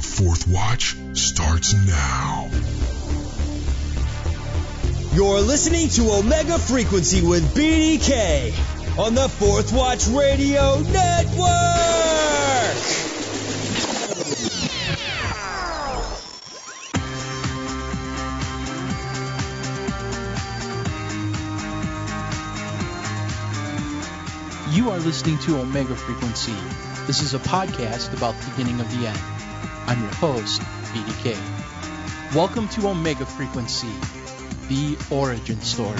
[0.00, 2.48] The fourth watch starts now.
[5.12, 11.50] You're listening to Omega Frequency with BDK on the Fourth Watch Radio Network.
[24.74, 26.56] You are listening to Omega Frequency.
[27.06, 29.39] This is a podcast about the beginning of the end.
[29.90, 30.60] I'm your host,
[30.92, 31.36] BDK.
[32.32, 33.90] Welcome to Omega Frequency,
[34.68, 35.98] the origin story.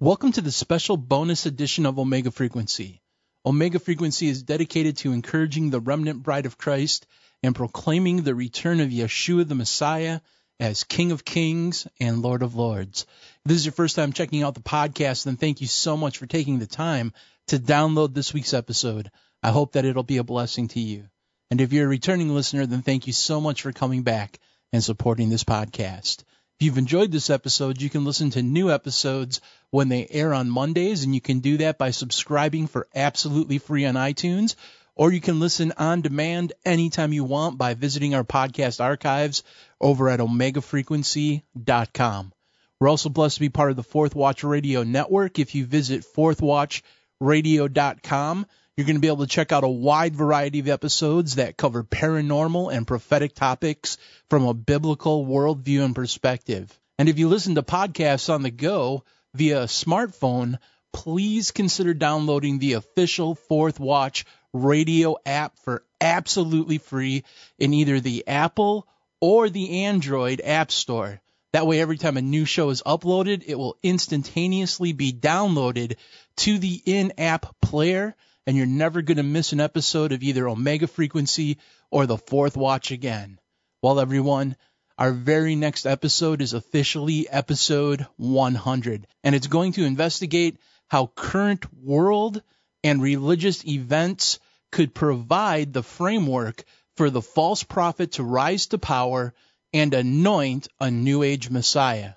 [0.00, 3.02] Welcome to the special bonus edition of Omega Frequency.
[3.44, 7.06] Omega Frequency is dedicated to encouraging the remnant bride of Christ
[7.42, 10.20] and proclaiming the return of Yeshua the Messiah
[10.60, 13.06] as King of Kings and Lord of Lords.
[13.44, 16.18] If this is your first time checking out the podcast, then thank you so much
[16.18, 17.12] for taking the time
[17.48, 19.10] to download this week's episode.
[19.42, 21.08] I hope that it'll be a blessing to you.
[21.50, 24.38] And if you're a returning listener, then thank you so much for coming back
[24.72, 26.24] and supporting this podcast.
[26.58, 30.48] If you've enjoyed this episode, you can listen to new episodes when they air on
[30.48, 34.54] Mondays, and you can do that by subscribing for absolutely free on iTunes,
[34.96, 39.42] or you can listen on demand anytime you want by visiting our podcast archives
[39.80, 42.32] over at omegafrequency.com.
[42.80, 45.38] We're also blessed to be part of the Fourth Watch Radio Network.
[45.38, 50.58] If you visit fourthwatchradio.com, you're going to be able to check out a wide variety
[50.58, 53.96] of episodes that cover paranormal and prophetic topics
[54.28, 56.78] from a biblical worldview and perspective.
[56.98, 60.58] And if you listen to podcasts on the go via a smartphone,
[60.92, 67.24] please consider downloading the official Fourth Watch radio app for absolutely free
[67.58, 68.88] in either the Apple
[69.20, 71.20] or the Android App Store.
[71.52, 75.96] That way, every time a new show is uploaded, it will instantaneously be downloaded
[76.38, 78.16] to the in app player
[78.46, 81.58] and you're never going to miss an episode of either Omega Frequency
[81.90, 83.38] or The Fourth Watch again.
[83.82, 84.56] Well, everyone,
[84.98, 91.64] our very next episode is officially episode 100, and it's going to investigate how current
[91.82, 92.42] world
[92.82, 94.38] and religious events
[94.74, 96.64] could provide the framework
[96.96, 99.32] for the false prophet to rise to power
[99.72, 102.14] and anoint a new age Messiah.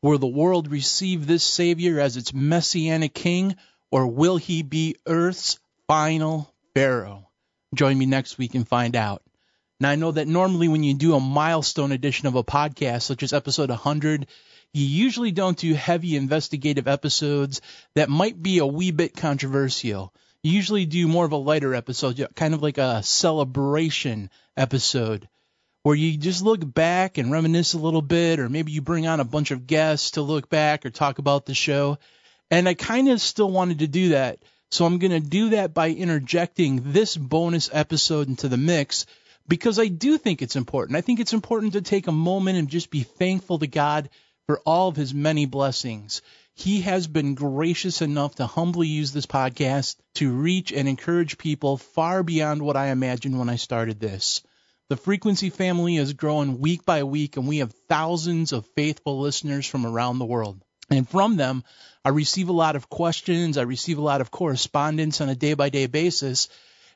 [0.00, 3.56] Will the world receive this Savior as its messianic king,
[3.90, 7.28] or will he be Earth's final Pharaoh.
[7.74, 9.22] Join me next week and find out.
[9.78, 13.22] Now, I know that normally when you do a milestone edition of a podcast, such
[13.22, 14.28] as episode 100,
[14.72, 17.60] you usually don't do heavy investigative episodes
[17.94, 20.14] that might be a wee bit controversial.
[20.42, 25.28] Usually do more of a lighter episode, kind of like a celebration episode,
[25.82, 29.20] where you just look back and reminisce a little bit, or maybe you bring on
[29.20, 31.98] a bunch of guests to look back or talk about the show.
[32.50, 34.38] And I kind of still wanted to do that
[34.70, 39.06] so I'm going to do that by interjecting this bonus episode into the mix
[39.46, 40.96] because I do think it's important.
[40.96, 44.10] I think it's important to take a moment and just be thankful to God
[44.46, 46.20] for all of his many blessings.
[46.58, 51.76] He has been gracious enough to humbly use this podcast to reach and encourage people
[51.76, 54.42] far beyond what I imagined when I started this.
[54.88, 59.68] The frequency family is growing week by week, and we have thousands of faithful listeners
[59.68, 60.60] from around the world.
[60.90, 61.62] And from them,
[62.04, 63.56] I receive a lot of questions.
[63.56, 66.48] I receive a lot of correspondence on a day by day basis.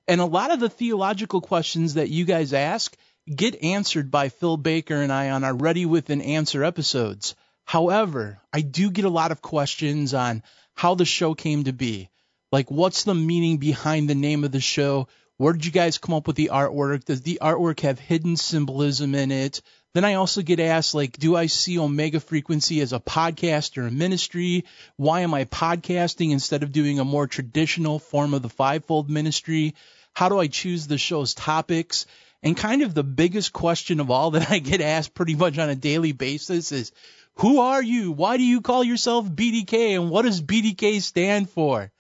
[0.09, 2.97] And a lot of the theological questions that you guys ask
[3.33, 7.37] get answered by Phil Baker and I on our Ready with an Answer episodes.
[7.73, 10.43] However, I do get a lot of questions on
[10.75, 12.11] how the show came to be.
[12.51, 15.09] Like, what's the meaning behind the name of the show?
[15.39, 17.07] Where did you guys come up with the artwork?
[17.07, 19.63] Does the artwork have hidden symbolism in it?
[19.95, 23.87] Then I also get asked, like, do I see Omega Frequency as a podcast or
[23.87, 24.67] a ministry?
[24.97, 29.77] Why am I podcasting instead of doing a more traditional form of the fivefold ministry?
[30.13, 32.05] How do I choose the show's topics?
[32.43, 35.71] And kind of the biggest question of all that I get asked pretty much on
[35.71, 36.93] a daily basis is,
[37.37, 38.13] who are you?
[38.13, 39.95] Why do you call yourself BDK?
[40.01, 41.91] And what does BDK stand for?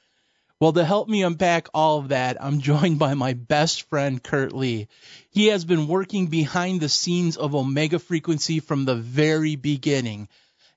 [0.61, 4.53] Well, to help me unpack all of that, I'm joined by my best friend, Kurt
[4.53, 4.87] Lee.
[5.31, 10.29] He has been working behind the scenes of Omega Frequency from the very beginning.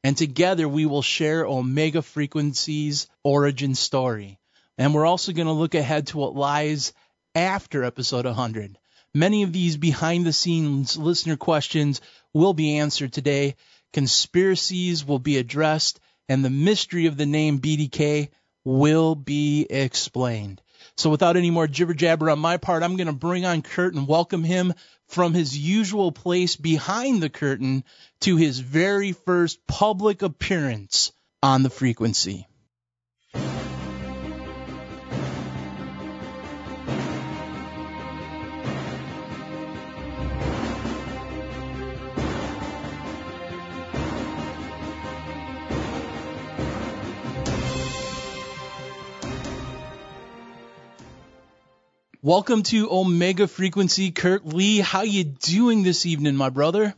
[0.03, 4.39] And together we will share Omega Frequency's origin story.
[4.77, 6.93] And we're also going to look ahead to what lies
[7.35, 8.77] after episode 100.
[9.13, 12.01] Many of these behind the scenes listener questions
[12.33, 13.55] will be answered today.
[13.95, 18.27] Conspiracies will be addressed and the mystery of the name BDK
[18.65, 20.61] will be explained.
[20.97, 23.93] So without any more jibber jabber on my part, I'm going to bring on Kurt
[23.93, 24.73] and welcome him
[25.07, 27.85] from his usual place behind the curtain
[28.19, 32.49] to his very first public appearance on the frequency.
[52.25, 54.79] Welcome to Omega Frequency, Kurt Lee.
[54.79, 56.95] How you doing this evening, my brother?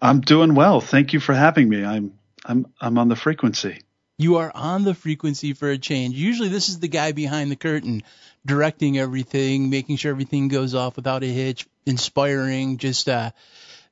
[0.00, 0.80] I'm doing well.
[0.80, 1.84] Thank you for having me.
[1.84, 3.82] I'm I'm I'm on the frequency.
[4.16, 6.14] You are on the frequency for a change.
[6.14, 8.02] Usually this is the guy behind the curtain
[8.46, 13.32] directing everything, making sure everything goes off without a hitch, inspiring, just uh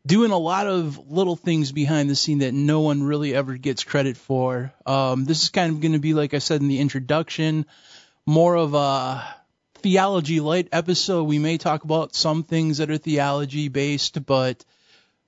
[0.07, 3.85] doing a lot of little things behind the scene that no one really ever gets
[3.85, 4.73] credit for.
[4.87, 7.67] Um this is kind of going to be like I said in the introduction,
[8.25, 9.44] more of a
[9.85, 11.25] theology light episode.
[11.25, 14.65] We may talk about some things that are theology based, but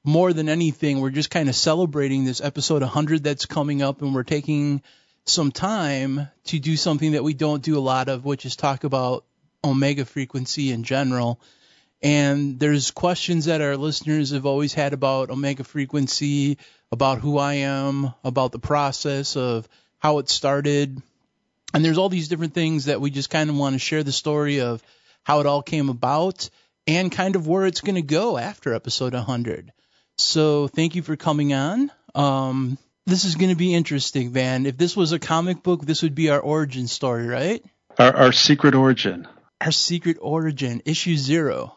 [0.02, 4.14] more than anything, we're just kind of celebrating this episode 100 that's coming up, and
[4.14, 4.80] we're taking
[5.26, 8.84] some time to do something that we don't do a lot of, which is talk
[8.84, 9.26] about
[9.62, 11.38] omega frequency in general.
[12.00, 16.56] And there's questions that our listeners have always had about omega frequency,
[16.90, 19.68] about who I am, about the process of
[19.98, 21.02] how it started,
[21.76, 24.10] and there's all these different things that we just kind of want to share the
[24.10, 24.82] story of
[25.24, 26.48] how it all came about
[26.86, 29.74] and kind of where it's going to go after episode 100.
[30.16, 31.92] So thank you for coming on.
[32.14, 34.64] Um, this is going to be interesting, man.
[34.64, 37.62] If this was a comic book, this would be our origin story, right?
[37.98, 39.28] Our, our secret origin.
[39.60, 41.76] Our secret origin, issue zero.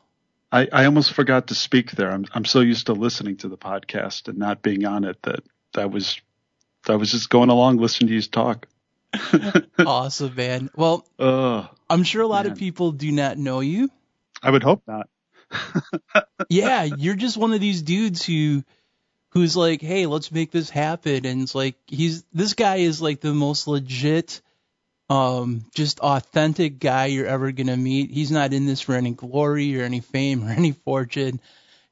[0.49, 2.09] I, I almost forgot to speak there.
[2.09, 5.43] I'm I'm so used to listening to the podcast and not being on it that
[5.73, 6.21] that was
[6.87, 8.65] I was just going along listening to you talk.
[9.79, 10.69] awesome, man.
[10.75, 12.53] Well, uh, I'm sure a lot man.
[12.53, 13.89] of people do not know you.
[14.41, 15.09] I would hope not.
[16.49, 18.63] yeah, you're just one of these dudes who
[19.29, 23.21] who's like, "Hey, let's make this happen." And it's like he's this guy is like
[23.21, 24.41] the most legit
[25.09, 28.11] um just authentic guy you're ever going to meet.
[28.11, 31.39] He's not in this for any glory or any fame or any fortune.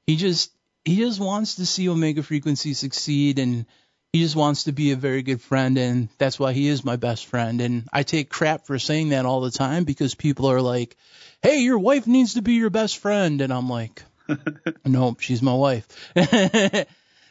[0.06, 0.52] He just
[0.86, 3.66] he just wants to see Omega Frequency succeed and
[4.14, 6.96] he just wants to be a very good friend and that's why he is my
[6.96, 10.62] best friend and I take crap for saying that all the time because people are
[10.62, 10.96] like,
[11.42, 14.04] "Hey, your wife needs to be your best friend." And I'm like,
[14.86, 15.88] "No, she's my wife."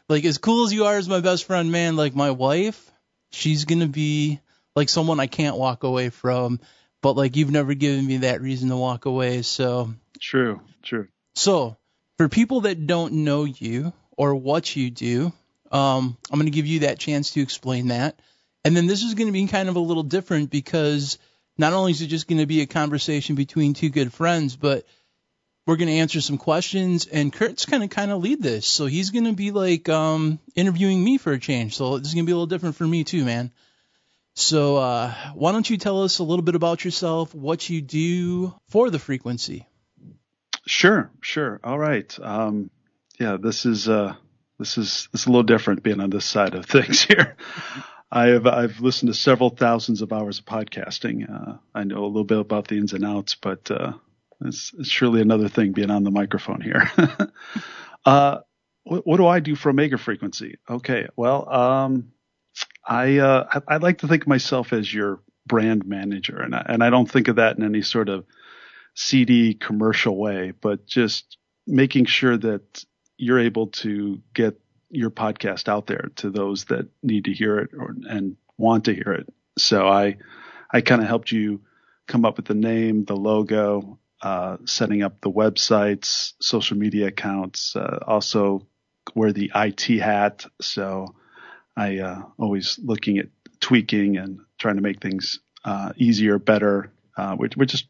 [0.09, 2.91] like as cool as you are as my best friend, man, like my wife,
[3.31, 4.41] she's going to be
[4.75, 6.61] like someone I can't walk away from,
[7.03, 11.09] but like you've never given me that reason to walk away, so True, true.
[11.35, 11.77] So,
[12.17, 15.33] for people that don't know you or what you do,
[15.73, 18.21] um, I'm going to give you that chance to explain that.
[18.65, 21.19] And then this is going to be kind of a little different because
[21.57, 24.85] not only is it just going to be a conversation between two good friends, but
[25.67, 28.67] we're going to answer some questions and Kurt's going to kind of lead this.
[28.67, 31.77] So he's going to be like um, interviewing me for a change.
[31.77, 33.53] So this is going to be a little different for me too, man.
[34.35, 38.55] So uh, why don't you tell us a little bit about yourself, what you do
[38.69, 39.67] for the frequency?
[40.67, 41.59] Sure, sure.
[41.65, 42.17] All right.
[42.21, 42.71] Um,
[43.19, 44.15] yeah, this is uh,
[44.59, 47.37] this is is a little different being on this side of things here.
[48.11, 51.31] I have I've listened to several thousands of hours of podcasting.
[51.31, 53.93] Uh, I know a little bit about the ins and outs, but uh,
[54.45, 56.91] it's, it's surely another thing being on the microphone here.
[58.05, 58.39] uh,
[58.85, 60.59] what, what, do I do for Omega Frequency?
[60.69, 62.13] Okay, well, um,
[62.87, 66.65] I, uh, I, I like to think of myself as your brand manager, and I,
[66.69, 68.25] and I don't think of that in any sort of
[68.95, 72.85] seedy commercial way, but just making sure that
[73.17, 77.71] you're able to get your podcast out there to those that need to hear it
[77.77, 79.33] or, and want to hear it.
[79.59, 80.19] So I,
[80.71, 81.63] I kind of helped you
[82.07, 87.75] come up with the name, the logo, uh, setting up the websites, social media accounts,
[87.75, 88.67] uh, also
[89.15, 90.47] wear the IT hat.
[90.61, 91.15] So
[91.77, 93.27] I, uh, always looking at
[93.61, 97.85] tweaking and trying to make things, uh, easier, better, uh, which, which is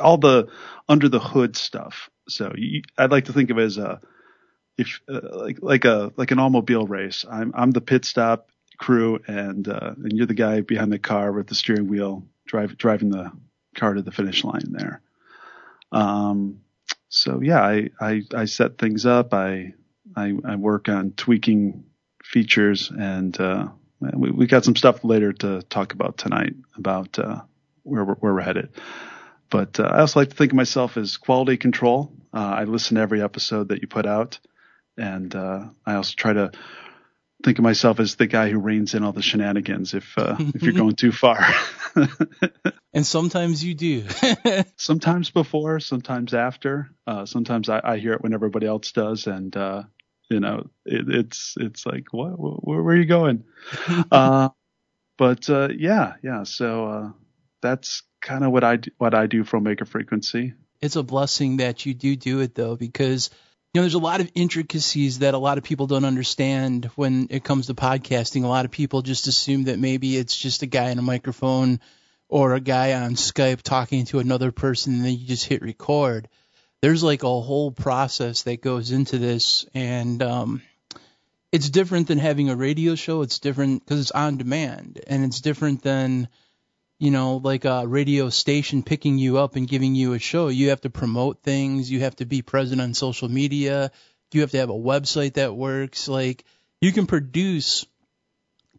[0.00, 0.48] all the
[0.88, 2.10] under the hood stuff.
[2.28, 4.00] So you, I'd like to think of it as a,
[4.78, 7.26] if uh, like like a like an automobile race.
[7.30, 11.32] I'm I'm the pit stop crew, and uh, and you're the guy behind the car
[11.32, 13.32] with the steering wheel, drive, driving the
[13.74, 15.02] car to the finish line there.
[15.92, 16.60] Um,
[17.08, 19.34] so yeah, I, I I set things up.
[19.34, 19.74] I
[20.16, 21.84] I, I work on tweaking
[22.22, 23.68] features, and uh,
[24.14, 27.42] we we got some stuff later to talk about tonight about uh,
[27.82, 28.70] where we're, where we're headed.
[29.50, 32.12] But uh, I also like to think of myself as quality control.
[32.32, 34.38] Uh, I listen to every episode that you put out
[34.98, 36.52] and uh, I also try to
[37.44, 40.62] think of myself as the guy who reins in all the shenanigans if uh, if
[40.62, 41.38] you're going too far.
[42.92, 44.04] and sometimes you do.
[44.76, 46.90] sometimes before, sometimes after.
[47.06, 49.84] Uh, sometimes I, I, hear it when everybody else does, and uh,
[50.28, 52.30] you know, it, it's it's like, what?
[52.30, 53.44] Where, where are you going?
[54.10, 54.48] Uh,
[55.16, 56.44] but uh, yeah, yeah.
[56.44, 57.10] So uh,
[57.60, 60.54] that's kind of what I do, what I do for Omega Frequency.
[60.80, 63.30] It's a blessing that you do do it though, because
[63.72, 67.26] you know, there's a lot of intricacies that a lot of people don't understand when
[67.30, 68.44] it comes to podcasting.
[68.44, 71.80] A lot of people just assume that maybe it's just a guy in a microphone
[72.28, 76.28] or a guy on Skype talking to another person and then you just hit record.
[76.80, 80.62] There's like a whole process that goes into this and um
[81.50, 83.22] it's different than having a radio show.
[83.22, 86.28] It's different because it's on demand and it's different than
[86.98, 90.48] you know, like a radio station picking you up and giving you a show.
[90.48, 91.90] You have to promote things.
[91.90, 93.92] You have to be present on social media.
[94.32, 96.08] You have to have a website that works.
[96.08, 96.44] Like
[96.80, 97.86] you can produce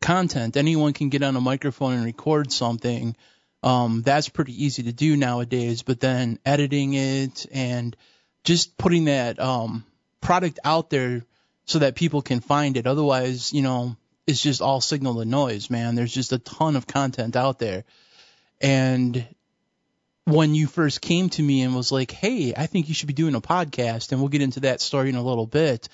[0.02, 0.58] content.
[0.58, 3.16] Anyone can get on a microphone and record something.
[3.64, 5.82] Um, that's pretty easy to do nowadays.
[5.82, 7.96] But then editing it and
[8.44, 9.86] just putting that um,
[10.22, 11.26] product out there
[11.66, 12.88] so that people can find it.
[12.88, 13.96] Otherwise, you know,
[14.28, 15.96] it's just all signal to noise, man.
[15.96, 17.84] There's just a ton of content out there.
[18.62, 19.26] And
[20.26, 23.14] when you first came to me and was like, "Hey, I think you should be
[23.14, 25.90] doing a podcast," and we'll get into that story in a little bit.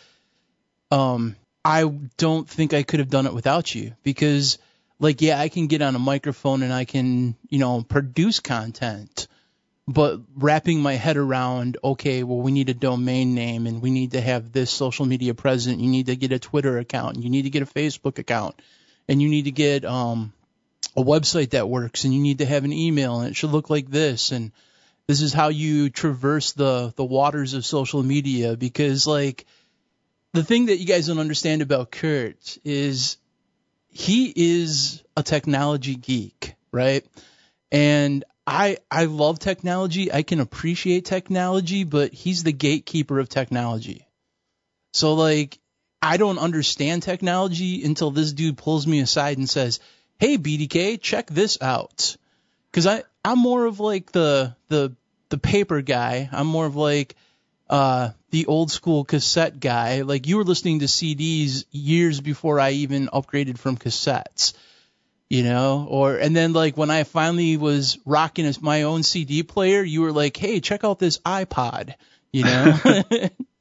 [0.92, 1.84] Um, I
[2.18, 4.60] don't think I could have done it without you because,
[5.00, 9.28] like, yeah, I can get on a microphone and I can, you know, produce content,
[9.88, 14.12] but wrapping my head around, okay, well, we need a domain name and we need
[14.12, 15.80] to have this social media present.
[15.80, 17.16] You need to get a Twitter account.
[17.16, 18.62] And you need to get a Facebook account,
[19.08, 20.34] and you need to get um
[20.96, 23.70] a website that works and you need to have an email and it should look
[23.70, 24.52] like this and
[25.08, 29.46] this is how you traverse the the waters of social media because like
[30.34, 33.18] the thing that you guys don't understand about Kurt is
[33.88, 37.06] he is a technology geek, right?
[37.72, 40.12] And I I love technology.
[40.12, 44.06] I can appreciate technology, but he's the gatekeeper of technology.
[44.94, 45.58] So like
[46.02, 49.80] I don't understand technology until this dude pulls me aside and says,
[50.18, 52.18] hey BDK, check this out.
[52.72, 54.96] Cause I, I'm more of like the, the,
[55.30, 56.30] the paper guy.
[56.32, 57.16] I'm more of like,
[57.70, 60.02] uh, the old school cassette guy.
[60.02, 64.54] Like you were listening to CDs years before I even upgraded from cassettes,
[65.30, 69.82] you know, or, and then like when I finally was rocking my own CD player,
[69.82, 71.96] you were like, Hey, check out this iPod,
[72.32, 72.80] you know?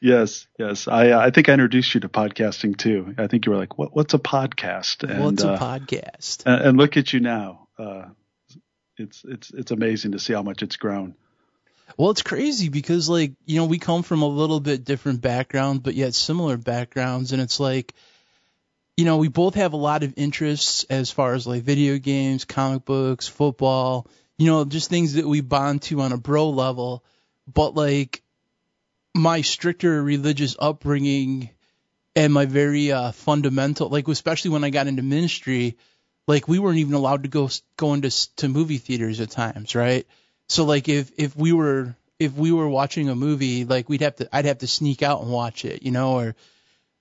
[0.00, 0.86] Yes, yes.
[0.86, 3.14] I I think I introduced you to podcasting too.
[3.18, 6.44] I think you were like, "What what's a podcast?" And, what's a uh, podcast?
[6.46, 7.66] And, and, look at you now.
[7.76, 8.04] Uh,
[8.96, 11.14] it's it's it's amazing to see how much it's grown.
[11.96, 15.80] Well, it's crazy because like you know we come from a little bit different backgrounds,
[15.80, 17.92] but yet similar backgrounds, and it's like
[18.96, 22.44] you know we both have a lot of interests as far as like video games,
[22.44, 24.06] comic books, football.
[24.36, 27.04] You know, just things that we bond to on a bro level.
[27.52, 28.22] But like
[29.18, 31.50] my stricter religious upbringing
[32.16, 35.76] and my very uh, fundamental, like especially when I got into ministry,
[36.26, 40.06] like we weren't even allowed to go go into to movie theaters at times, right?
[40.48, 44.16] So like if if we were if we were watching a movie, like we'd have
[44.16, 46.34] to I'd have to sneak out and watch it, you know, or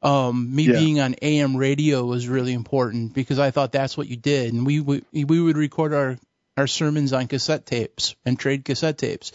[0.01, 0.73] um me yeah.
[0.73, 4.65] being on AM radio was really important because I thought that's what you did, and
[4.65, 6.17] we we we would record our
[6.55, 9.31] our sermons on cassette tapes and trade cassette tapes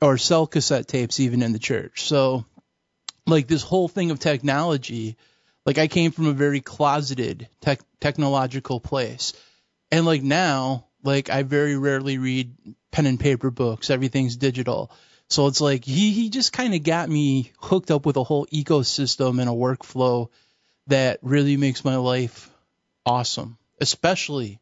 [0.00, 2.04] or sell cassette tapes even in the church.
[2.04, 2.44] So
[3.26, 5.16] like this whole thing of technology,
[5.66, 9.32] like I came from a very closeted tech, technological place.
[9.90, 12.54] And like now, like I very rarely read
[12.90, 13.90] pen and paper books.
[13.90, 14.90] Everything's digital.
[15.28, 18.46] So it's like he he just kind of got me hooked up with a whole
[18.46, 20.28] ecosystem and a workflow
[20.86, 22.50] that really makes my life
[23.04, 23.58] awesome.
[23.80, 24.58] Especially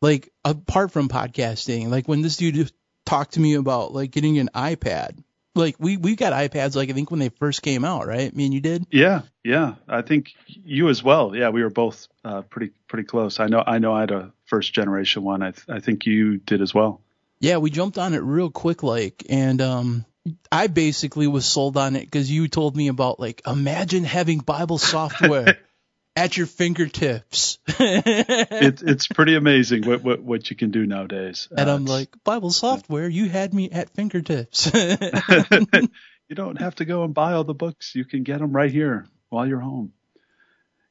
[0.00, 2.70] like apart from podcasting, like when this dude
[3.06, 5.16] talk to me about like getting an iPad.
[5.54, 8.34] Like we we got iPads like I think when they first came out, right?
[8.34, 8.86] Me and you did.
[8.90, 9.76] Yeah, yeah.
[9.88, 11.34] I think you as well.
[11.34, 13.40] Yeah, we were both uh, pretty pretty close.
[13.40, 15.42] I know I know I had a first generation one.
[15.42, 17.00] I th- I think you did as well.
[17.40, 20.06] Yeah, we jumped on it real quick, like, and um,
[20.50, 24.78] I basically was sold on it because you told me about like imagine having Bible
[24.78, 25.58] software
[26.16, 27.58] at your fingertips.
[27.68, 31.46] it, it's pretty amazing what, what, what you can do nowadays.
[31.56, 34.70] And uh, I'm like, Bible software, you had me at fingertips.
[34.74, 37.94] you don't have to go and buy all the books.
[37.94, 39.92] You can get them right here while you're home.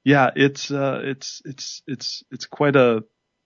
[0.03, 3.03] Yeah, it's uh, it's it's it's it's quite a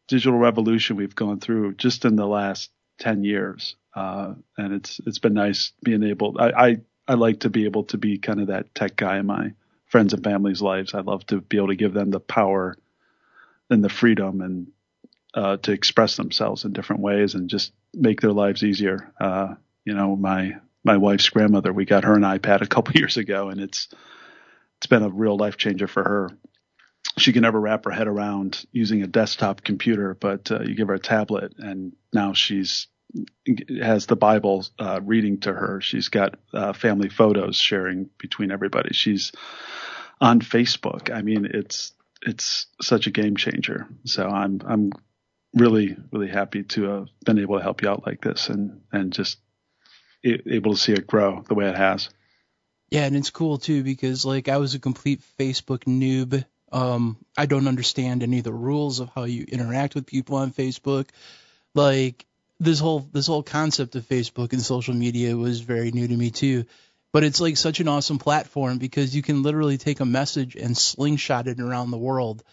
[0.10, 2.70] digital revolution we've gone through just in the last
[3.00, 6.36] ten years, uh, and it's it's been nice being able.
[6.38, 9.28] I, I I like to be able to be kind of that tech guy in
[9.28, 9.54] my
[9.90, 10.94] friends and family's lives.
[10.94, 12.76] I love to be able to give them the power
[13.70, 14.72] and the freedom and
[15.34, 19.12] uh, to express themselves in different ways and just make their lives easier.
[19.20, 19.56] Uh,
[19.86, 23.50] you know, my my wife's grandmother, we got her an iPad a couple years ago,
[23.50, 23.90] and it's
[24.78, 26.30] it's been a real life changer for her.
[27.18, 30.88] She can never wrap her head around using a desktop computer, but uh, you give
[30.88, 32.88] her a tablet, and now she's
[33.82, 35.82] has the Bible uh, reading to her.
[35.82, 38.94] She's got uh, family photos sharing between everybody.
[38.94, 39.32] She's
[40.22, 41.14] on Facebook.
[41.14, 43.88] I mean, it's it's such a game changer.
[44.06, 44.92] So I'm I'm
[45.54, 49.12] really really happy to have been able to help you out like this and and
[49.12, 49.40] just
[50.24, 52.10] able to see it grow the way it has.
[52.90, 56.44] Yeah, and it's cool too because like I was a complete Facebook noob.
[56.72, 60.52] Um, I don't understand any of the rules of how you interact with people on
[60.52, 61.08] Facebook.
[61.74, 62.26] Like
[62.60, 66.32] this whole this whole concept of Facebook and social media was very new to me
[66.32, 66.66] too.
[67.12, 70.78] But it's like such an awesome platform because you can literally take a message and
[70.78, 72.44] slingshot it around the world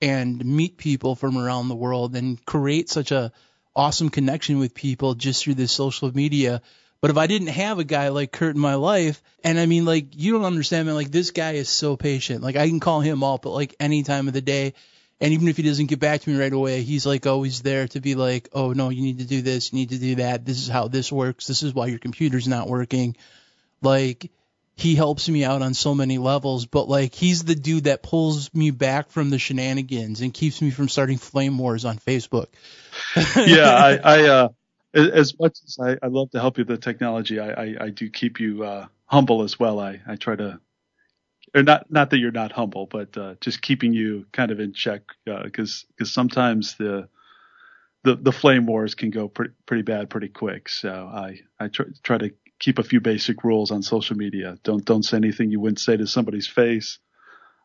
[0.00, 3.32] and meet people from around the world and create such a
[3.74, 6.62] awesome connection with people just through this social media.
[7.00, 9.84] But if I didn't have a guy like Kurt in my life, and I mean,
[9.84, 12.42] like, you don't understand, man, like, this guy is so patient.
[12.42, 14.72] Like, I can call him up at, like, any time of the day.
[15.20, 17.88] And even if he doesn't get back to me right away, he's like always there
[17.88, 20.44] to be like, oh no, you need to do this, you need to do that.
[20.44, 21.46] This is how this works.
[21.46, 23.16] This is why your computer's not working.
[23.80, 24.30] Like
[24.76, 28.52] he helps me out on so many levels, but like he's the dude that pulls
[28.54, 32.48] me back from the shenanigans and keeps me from starting flame wars on Facebook.
[33.36, 34.48] yeah, I, I uh,
[34.92, 37.90] as much as I, I love to help you with the technology, I, I, I
[37.90, 39.80] do keep you uh, humble as well.
[39.80, 40.60] I, I try to
[41.56, 44.74] or not not that you're not humble, but uh, just keeping you kind of in
[44.74, 47.08] check because uh, because sometimes the
[48.04, 50.68] the the flame wars can go pretty pretty bad pretty quick.
[50.68, 54.58] So I I try, try to keep a few basic rules on social media.
[54.64, 56.98] Don't don't say anything you wouldn't say to somebody's face.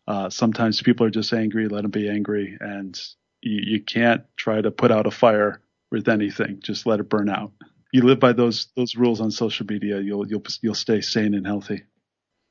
[0.07, 1.67] Uh, sometimes people are just angry.
[1.69, 2.99] Let them be angry, and
[3.41, 6.59] you, you can't try to put out a fire with anything.
[6.63, 7.53] Just let it burn out.
[7.93, 10.01] You live by those those rules on social media.
[10.01, 11.83] You'll you'll you'll stay sane and healthy.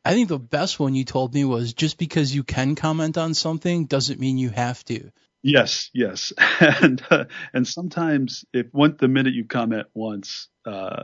[0.05, 3.35] I think the best one you told me was just because you can comment on
[3.35, 5.11] something doesn't mean you have to.
[5.43, 11.03] Yes, yes, and uh, and sometimes if one the minute you comment once, uh,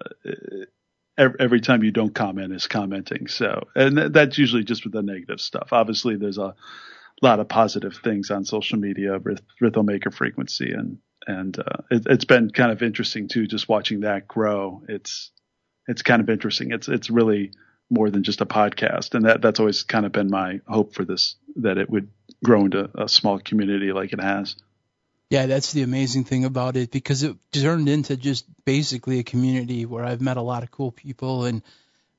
[1.16, 3.28] every, every time you don't comment is commenting.
[3.28, 5.68] So, and that's usually just with the negative stuff.
[5.72, 6.54] Obviously, there's a
[7.22, 12.26] lot of positive things on social media with Omega frequency, and and uh, it, it's
[12.26, 14.82] been kind of interesting too, just watching that grow.
[14.88, 15.30] It's
[15.88, 16.72] it's kind of interesting.
[16.72, 17.52] It's it's really
[17.90, 19.14] more than just a podcast.
[19.14, 22.08] And that, that's always kind of been my hope for this, that it would
[22.44, 24.56] grow into a small community like it has.
[25.30, 29.84] Yeah, that's the amazing thing about it because it turned into just basically a community
[29.84, 31.62] where I've met a lot of cool people and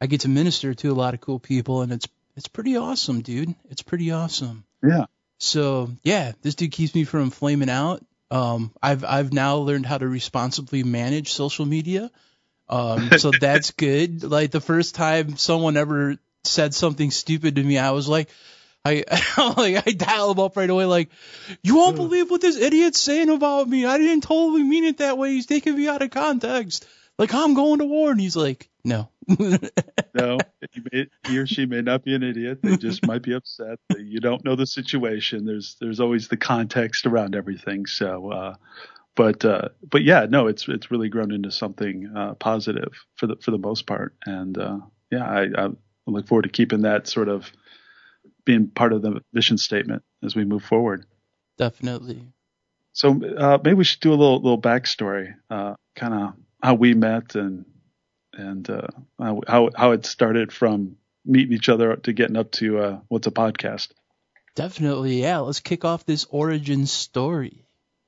[0.02, 3.22] I get to minister to a lot of cool people and it's it's pretty awesome,
[3.22, 3.56] dude.
[3.70, 4.64] It's pretty awesome.
[4.84, 5.06] Yeah.
[5.40, 8.06] So yeah, this dude keeps me from flaming out.
[8.30, 12.12] Um, I've I've now learned how to responsibly manage social media.
[12.70, 14.24] Um, so that's good.
[14.24, 18.30] Like the first time someone ever said something stupid to me, I was like,
[18.86, 19.04] I
[19.58, 20.86] like I dial him up right away.
[20.86, 21.10] Like,
[21.62, 23.86] you won't believe what this idiot's saying about me.
[23.86, 25.32] I didn't totally mean it that way.
[25.32, 26.88] He's taking me out of context.
[27.18, 29.10] Like I'm going to war, and he's like, no.
[29.28, 30.38] no,
[30.72, 32.60] he, may, he, or she may not be an idiot.
[32.64, 33.80] They just might be upset.
[33.98, 35.44] You don't know the situation.
[35.44, 37.88] There's there's always the context around everything.
[37.88, 38.56] So uh,
[39.18, 43.36] but uh, but yeah, no, it's it's really grown into something uh, positive for the
[43.42, 44.78] for the most part, and uh,
[45.12, 45.70] yeah, I, I
[46.06, 47.52] look forward to keeping that sort of
[48.46, 51.06] being part of the mission statement as we move forward.
[51.58, 52.28] Definitely.
[52.94, 56.94] So uh, maybe we should do a little little backstory, uh, kind of how we
[56.94, 57.66] met and
[58.34, 58.88] and uh,
[59.20, 63.90] how how it started from meeting each other to getting up to what's a podcast.
[64.54, 65.40] Definitely, yeah.
[65.40, 67.67] Let's kick off this origin story.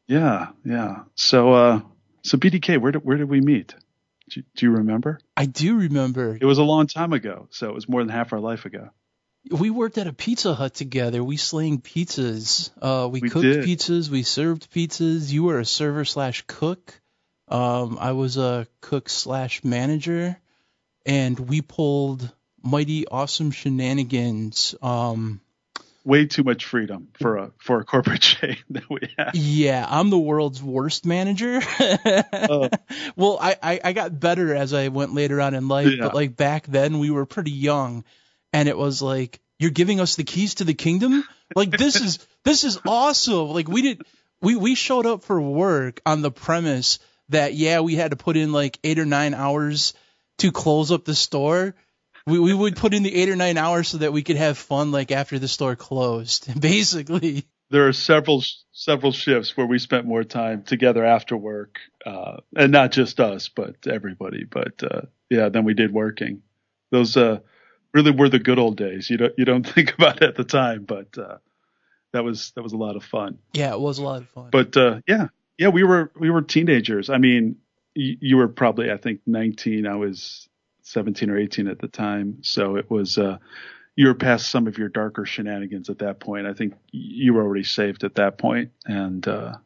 [0.10, 1.04] Yeah, yeah.
[1.14, 1.82] So, uh,
[2.24, 3.76] so BDK, where did where did we meet?
[4.32, 5.20] Do, do, you remember?
[5.38, 6.36] I do remember.
[6.40, 8.90] It was a long time ago, so it was more than half our life ago.
[9.52, 11.24] We worked at a Pizza Hut together.
[11.24, 12.72] We slang pizzas.
[12.82, 13.64] Uh, we, we cooked did.
[13.66, 14.10] pizzas.
[14.10, 15.32] We served pizzas.
[15.32, 17.00] You were a server slash cook.
[17.48, 20.40] Um, I was a cook slash manager,
[21.06, 22.32] and we pulled
[22.64, 24.74] mighty awesome shenanigans.
[24.82, 25.40] Um,
[26.04, 29.36] way too much freedom for a for a corporate chain that we have.
[29.36, 31.62] Yeah, I'm the world's worst manager.
[31.80, 32.70] uh,
[33.16, 36.06] well, I, I, I got better as I went later on in life, yeah.
[36.06, 38.04] but like back then we were pretty young,
[38.54, 41.24] and it was like you're giving us the keys to the kingdom.
[41.56, 43.50] Like this is this is awesome.
[43.50, 44.02] Like we did
[44.42, 48.38] we we showed up for work on the premise that yeah we had to put
[48.38, 49.94] in like eight or nine hours
[50.40, 51.76] to close up the store
[52.26, 54.58] we we would put in the eight or nine hours so that we could have
[54.58, 56.60] fun like after the store closed.
[56.62, 62.38] Basically, there are several several shifts where we spent more time together after work, uh,
[62.56, 64.44] and not just us, but everybody.
[64.44, 66.42] But uh, yeah, than we did working.
[66.92, 67.40] Those uh,
[67.94, 69.10] really were the good old days.
[69.10, 71.38] You don't you don't think about it at the time, but uh,
[72.14, 73.40] that was that was a lot of fun.
[73.54, 74.50] Yeah, it was a lot of fun.
[74.52, 75.28] But uh, yeah,
[75.58, 77.10] yeah, we were we were teenagers.
[77.10, 77.58] I mean,
[77.94, 79.86] you, you were probably I think 19.
[79.86, 80.48] I was
[80.90, 82.40] 17 or 18 at the time.
[82.42, 83.38] So it was, uh,
[83.96, 86.48] you were past some of your darker shenanigans at that point.
[86.48, 89.58] I think you were already saved at that point, and uh,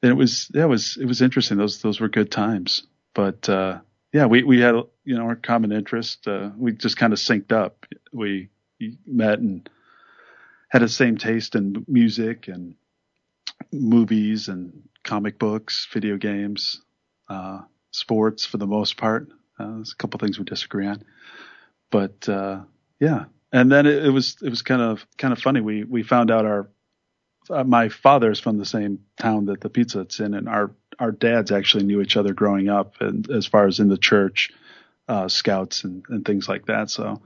[0.00, 1.58] it was yeah, was it was interesting.
[1.58, 2.84] Those those were good times.
[3.14, 3.80] But uh,
[4.12, 6.28] yeah, we we had you know our common interest.
[6.28, 7.84] Uh, we just kind of synced up.
[8.12, 8.48] We
[9.06, 9.68] met and
[10.68, 12.76] had the same taste in music and
[13.72, 16.80] movies and comic books, video games,
[17.28, 19.28] uh, sports for the most part.
[19.62, 21.04] Uh, there's a couple things we disagree on,
[21.90, 22.60] but uh,
[23.00, 23.26] yeah.
[23.52, 25.60] And then it, it, was it was kind of kind of funny.
[25.60, 26.68] We we found out our
[27.50, 31.12] uh, my father's from the same town that the Pizza Hut's in, and our our
[31.12, 34.50] dads actually knew each other growing up, and as far as in the church,
[35.08, 36.90] uh, scouts and, and things like that.
[36.90, 37.20] So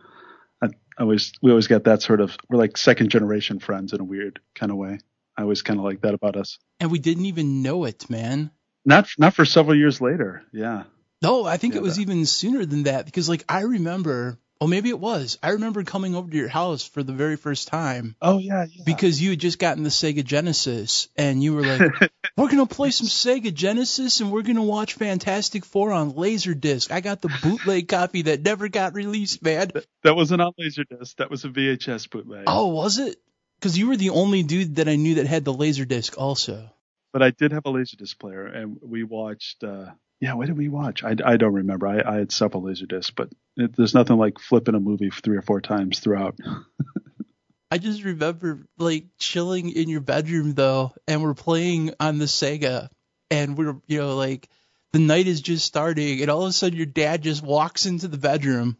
[0.63, 4.01] I, I always we always got that sort of we're like second generation friends in
[4.01, 4.99] a weird kind of way.
[5.37, 6.59] I always kind of like that about us.
[6.81, 8.51] And we didn't even know it, man.
[8.85, 10.43] Not not for several years later.
[10.53, 10.85] Yeah.
[11.23, 14.67] No, I think yeah, it was even sooner than that because like I remember, oh
[14.67, 15.39] maybe it was.
[15.43, 18.17] I remember coming over to your house for the very first time.
[18.21, 18.83] Oh yeah, yeah.
[18.85, 21.81] Because you had just gotten the Sega Genesis and you were like,
[22.37, 26.13] "We're going to play some Sega Genesis and we're going to watch Fantastic Four on
[26.13, 29.71] Laserdisc." I got the bootleg copy that never got released, man.
[30.03, 31.17] That wasn't on Laserdisc.
[31.17, 32.45] That was a VHS bootleg.
[32.47, 33.19] Oh, was it?
[33.63, 36.71] Cuz you were the only dude that I knew that had the Laserdisc also.
[37.15, 40.69] But I did have a Laserdisc player and we watched uh yeah, what did we
[40.69, 41.05] watch?
[41.05, 41.87] I, I don't remember.
[41.87, 45.37] I, I had several laser discs, but it, there's nothing like flipping a movie three
[45.37, 46.37] or four times throughout.
[47.71, 52.89] I just remember like chilling in your bedroom though, and we're playing on the Sega,
[53.31, 54.49] and we're you know like
[54.93, 58.09] the night is just starting, and all of a sudden your dad just walks into
[58.09, 58.77] the bedroom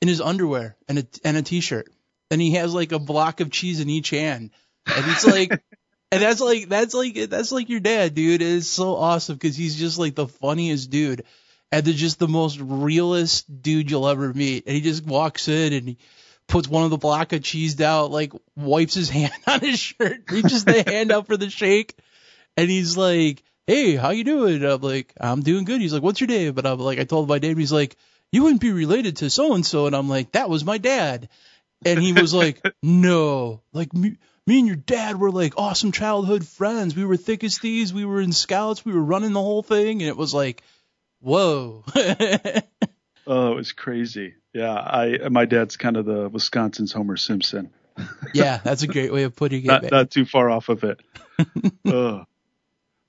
[0.00, 1.92] in his underwear and a and a t-shirt,
[2.30, 4.50] and he has like a block of cheese in each hand,
[4.86, 5.50] and it's like
[6.14, 8.42] and that's like that's like that's like your dad, dude.
[8.42, 11.24] It's so awesome because he's just like the funniest dude,
[11.72, 14.64] and they're just the most realist dude you'll ever meet.
[14.66, 15.98] And he just walks in and he
[16.46, 20.30] puts one of the block of cheese out, like wipes his hand on his shirt,
[20.30, 21.96] reaches the hand out for the shake,
[22.56, 26.02] and he's like, "Hey, how you doing?" And I'm like, "I'm doing good." He's like,
[26.02, 27.58] "What's your name?" But I'm like, I told my name.
[27.58, 27.96] He's like,
[28.30, 31.28] "You wouldn't be related to so and so," and I'm like, "That was my dad."
[31.84, 36.46] And he was like, "No, like me." Me and your dad were like awesome childhood
[36.46, 36.94] friends.
[36.94, 37.92] We were thick as thieves.
[37.92, 38.84] We were in scouts.
[38.84, 40.62] We were running the whole thing, and it was like,
[41.20, 41.84] whoa.
[43.26, 44.34] oh, it was crazy.
[44.52, 47.70] Yeah, I my dad's kind of the Wisconsin's Homer Simpson.
[48.34, 49.66] yeah, that's a great way of putting it.
[49.66, 51.00] not, not too far off of it.
[51.86, 52.24] uh,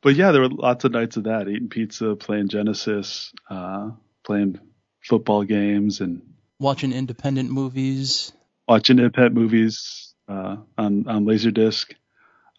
[0.01, 3.91] but yeah, there were lots of nights of that, eating pizza, playing Genesis, uh,
[4.23, 4.59] playing
[5.03, 6.21] football games, and
[6.59, 8.31] watching independent movies.
[8.67, 11.93] Watching independent movies, uh, on on Laserdisc.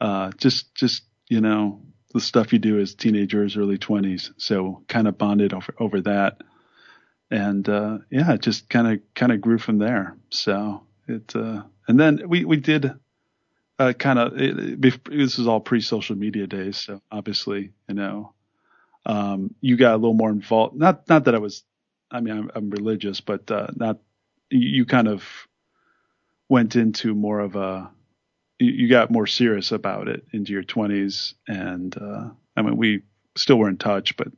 [0.00, 4.32] Uh, just just you know the stuff you do as teenagers, early twenties.
[4.36, 6.42] So kind of bonded over over that,
[7.30, 10.16] and uh, yeah, it just kind of kind of grew from there.
[10.30, 12.92] So it uh, and then we we did
[13.78, 14.98] uh, kind of this
[15.38, 18.32] was all pre social media days, so obviously you know
[19.06, 20.76] um, you got a little more involved.
[20.76, 21.62] Not not that I was,
[22.10, 23.98] I mean I'm, I'm religious, but uh, not
[24.50, 25.24] you kind of
[26.48, 27.90] went into more of a
[28.58, 33.02] you got more serious about it into your 20s and uh, i mean we
[33.36, 34.28] still were in touch but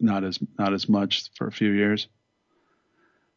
[0.00, 2.08] not as not as much for a few years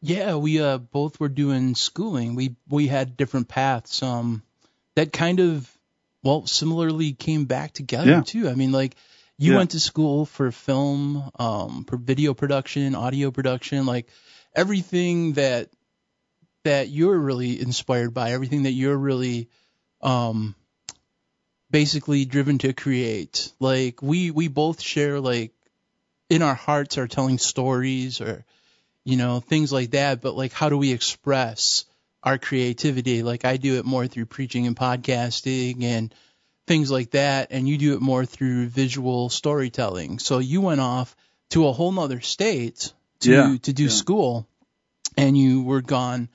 [0.00, 4.42] yeah we uh, both were doing schooling we we had different paths um
[4.96, 5.70] that kind of
[6.22, 8.22] well similarly came back together yeah.
[8.22, 8.96] too i mean like
[9.36, 9.58] you yeah.
[9.58, 14.08] went to school for film um for video production audio production like
[14.54, 15.68] everything that
[16.64, 19.48] that you're really inspired by, everything that you're really
[20.02, 20.54] um
[21.70, 23.52] basically driven to create.
[23.60, 25.52] Like we we both share like
[26.28, 28.44] in our hearts are telling stories or
[29.04, 31.84] you know things like that, but like how do we express
[32.22, 33.22] our creativity?
[33.22, 36.14] Like I do it more through preaching and podcasting and
[36.66, 40.18] things like that, and you do it more through visual storytelling.
[40.18, 41.14] So you went off
[41.50, 43.90] to a whole nother state to yeah, to do yeah.
[43.90, 44.48] school,
[45.16, 46.28] and you were gone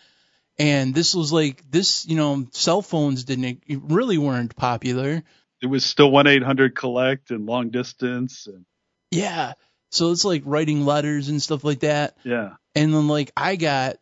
[0.59, 5.23] and this was like this, you know, cell phones didn't really weren't popular.
[5.61, 8.65] It was still one eight hundred collect and long distance and
[9.09, 9.53] yeah.
[9.91, 12.15] So it's like writing letters and stuff like that.
[12.23, 12.55] Yeah.
[12.75, 13.95] And then like I got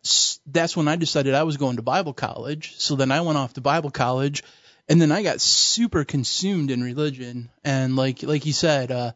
[0.46, 2.74] that's when I decided I was going to Bible college.
[2.78, 4.42] So then I went off to Bible college
[4.88, 9.12] and then I got super consumed in religion and like like you said uh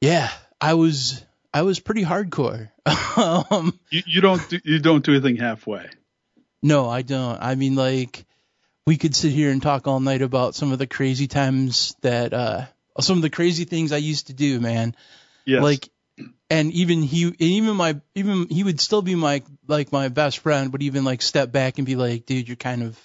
[0.00, 0.30] yeah,
[0.60, 2.70] I was I was pretty hardcore.
[3.50, 5.88] um, you, you don't do, you don't do anything halfway.
[6.62, 7.40] No, I don't.
[7.40, 8.24] I mean like
[8.86, 12.32] we could sit here and talk all night about some of the crazy times that
[12.32, 12.66] uh
[13.00, 14.94] some of the crazy things I used to do, man.
[15.44, 15.62] Yes.
[15.62, 15.88] Like
[16.50, 20.70] and even he even my even he would still be my like my best friend
[20.70, 22.98] but even like step back and be like dude you're kind of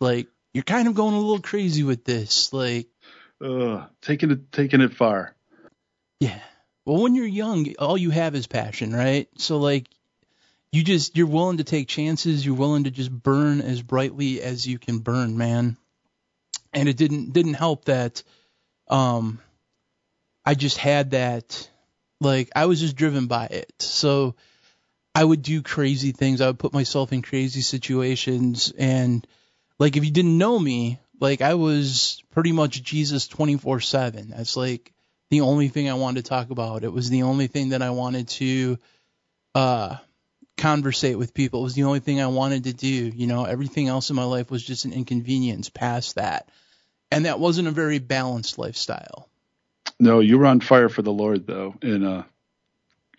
[0.00, 2.86] like you're kind of going a little crazy with this like
[3.42, 5.34] uh taking it taking it far
[6.20, 6.38] yeah
[6.84, 9.88] well when you're young all you have is passion right so like
[10.74, 14.66] you just you're willing to take chances you're willing to just burn as brightly as
[14.66, 15.76] you can burn man
[16.72, 18.22] and it didn't didn't help that
[18.88, 19.38] um
[20.44, 21.68] I just had that
[22.20, 23.72] like I was just driven by it.
[23.80, 24.34] So
[25.14, 26.40] I would do crazy things.
[26.40, 29.26] I would put myself in crazy situations and
[29.78, 34.30] like if you didn't know me, like I was pretty much Jesus 24/7.
[34.30, 34.92] That's like
[35.30, 36.84] the only thing I wanted to talk about.
[36.84, 38.78] It was the only thing that I wanted to
[39.54, 39.96] uh
[40.56, 41.60] conversate with people.
[41.60, 44.24] It was the only thing I wanted to do, you know, everything else in my
[44.24, 46.48] life was just an inconvenience past that.
[47.10, 49.28] And that wasn't a very balanced lifestyle.
[50.00, 52.26] No, you were on fire for the Lord though, in a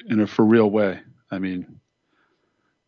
[0.07, 0.99] in a for real way.
[1.31, 1.79] I mean,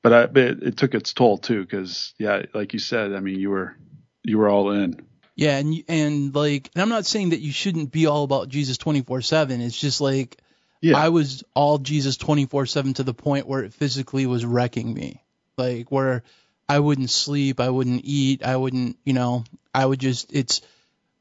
[0.02, 3.20] but I but it, it took its toll too, because yeah, like you said, I
[3.20, 3.76] mean, you were
[4.24, 5.06] you were all in.
[5.36, 8.78] Yeah, and and like, and I'm not saying that you shouldn't be all about Jesus
[8.78, 9.62] 24/7.
[9.62, 10.38] It's just like
[10.82, 10.98] Yeah.
[10.98, 15.24] I was all Jesus 24/7 to the point where it physically was wrecking me.
[15.58, 16.24] Like where
[16.70, 20.62] I wouldn't sleep, I wouldn't eat, I wouldn't, you know, I would just it's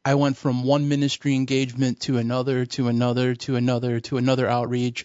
[0.05, 5.05] I went from one ministry engagement to another to another to another to another outreach.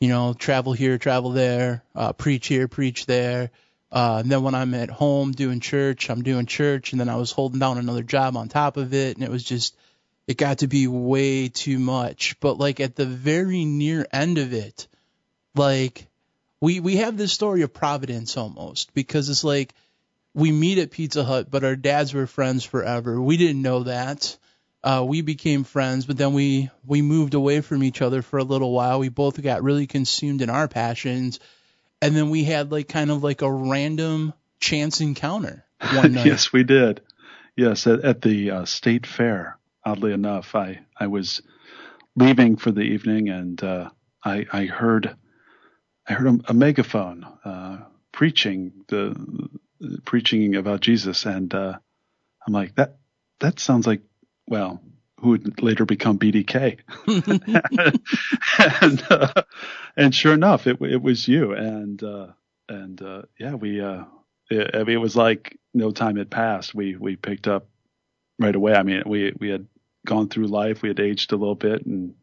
[0.00, 3.50] You know, travel here, travel there, uh, preach here, preach there.
[3.92, 7.14] Uh, and then when I'm at home doing church, I'm doing church, and then I
[7.14, 9.76] was holding down another job on top of it, and it was just,
[10.26, 12.38] it got to be way too much.
[12.40, 14.86] But like at the very near end of it,
[15.54, 16.06] like
[16.60, 19.74] we we have this story of Providence almost because it's like
[20.34, 23.20] we meet at Pizza Hut, but our dads were friends forever.
[23.20, 24.36] We didn't know that.
[24.82, 28.44] Uh, we became friends, but then we we moved away from each other for a
[28.44, 28.98] little while.
[28.98, 31.40] We both got really consumed in our passions,
[32.02, 36.26] and then we had like kind of like a random chance encounter one night.
[36.26, 37.00] yes, we did.
[37.56, 39.56] Yes, at, at the uh, state fair.
[39.84, 41.42] Oddly enough, I I was
[42.16, 43.90] leaving for the evening, and uh,
[44.24, 45.16] I I heard
[46.08, 47.78] I heard a, a megaphone uh,
[48.12, 49.50] preaching the
[50.04, 51.78] preaching about Jesus, and uh,
[52.46, 52.98] I'm like that
[53.40, 54.02] that sounds like
[54.48, 54.80] well
[55.20, 56.78] who would later become BDK,
[58.82, 59.42] and uh,
[59.96, 62.28] and sure enough, it it was you, and uh,
[62.68, 64.04] and uh, yeah, we uh,
[64.50, 66.74] it, I mean, it was like no time had passed.
[66.74, 67.68] We we picked up
[68.40, 68.74] right away.
[68.74, 69.66] I mean, we we had
[70.04, 72.14] gone through life, we had aged a little bit, and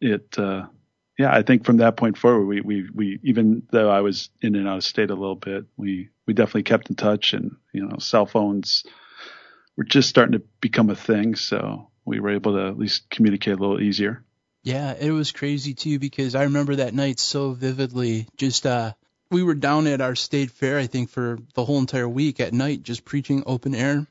[0.00, 0.66] it uh,
[1.18, 4.56] yeah, I think from that point forward, we, we, we, even though I was in
[4.56, 7.86] and out of state a little bit, we, we definitely kept in touch and, you
[7.86, 8.84] know, cell phones
[9.76, 11.36] were just starting to become a thing.
[11.36, 14.24] So we were able to at least communicate a little easier.
[14.64, 18.26] Yeah, it was crazy too because I remember that night so vividly.
[18.36, 18.94] Just, uh,
[19.30, 22.52] we were down at our state fair, I think, for the whole entire week at
[22.52, 24.06] night, just preaching open air.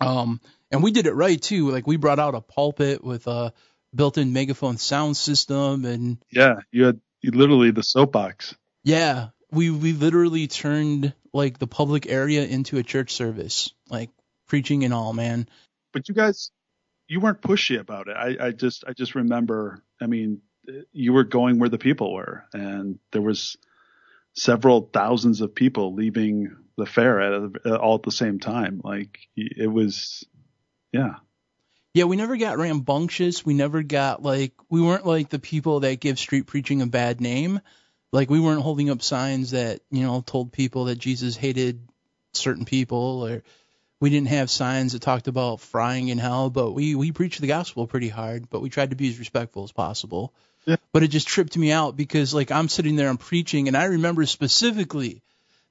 [0.00, 1.70] Um, and we did it right too.
[1.70, 3.52] Like we brought out a pulpit with a
[3.94, 8.54] built-in megaphone sound system and Yeah, you had you literally the soapbox.
[8.84, 14.10] yeah, we we literally turned like the public area into a church service, like
[14.48, 15.48] preaching and all, man.
[15.92, 16.50] But you guys,
[17.08, 18.16] you weren't pushy about it.
[18.16, 19.82] I, I just I just remember.
[20.00, 20.40] I mean,
[20.92, 23.56] you were going where the people were, and there was
[24.34, 28.80] several thousands of people leaving the fair at all at the same time.
[28.84, 30.26] Like it was,
[30.92, 31.16] yeah.
[31.94, 33.44] Yeah, we never got rambunctious.
[33.44, 37.22] We never got like we weren't like the people that give street preaching a bad
[37.22, 37.60] name.
[38.12, 41.80] Like we weren't holding up signs that, you know, told people that Jesus hated
[42.34, 43.42] certain people or
[43.98, 47.46] we didn't have signs that talked about frying in hell, but we we preached the
[47.46, 50.34] gospel pretty hard, but we tried to be as respectful as possible.
[50.66, 50.76] Yeah.
[50.92, 53.84] But it just tripped me out because like I'm sitting there I'm preaching and I
[53.84, 55.22] remember specifically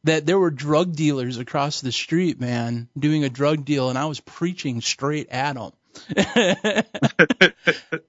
[0.06, 4.06] that there were drug dealers across the street, man, doing a drug deal and I
[4.06, 5.72] was preaching straight at them.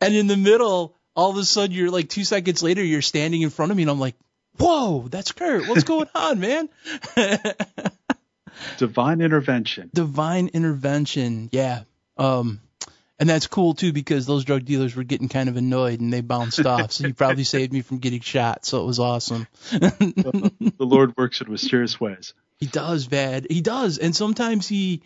[0.00, 3.42] and in the middle, all of a sudden, you're like two seconds later, you're standing
[3.42, 4.16] in front of me, and I'm like,
[4.58, 5.68] "Whoa, that's Kurt!
[5.68, 6.68] What's going on, man?"
[8.78, 9.90] Divine intervention.
[9.94, 11.82] Divine intervention, yeah.
[12.18, 12.60] Um,
[13.18, 16.20] And that's cool too because those drug dealers were getting kind of annoyed and they
[16.20, 16.92] bounced off.
[16.92, 18.66] So you probably saved me from getting shot.
[18.66, 19.46] So it was awesome.
[19.70, 22.34] the Lord works in mysterious ways.
[22.58, 23.46] He does, Vad.
[23.50, 23.98] He does.
[23.98, 25.02] And sometimes he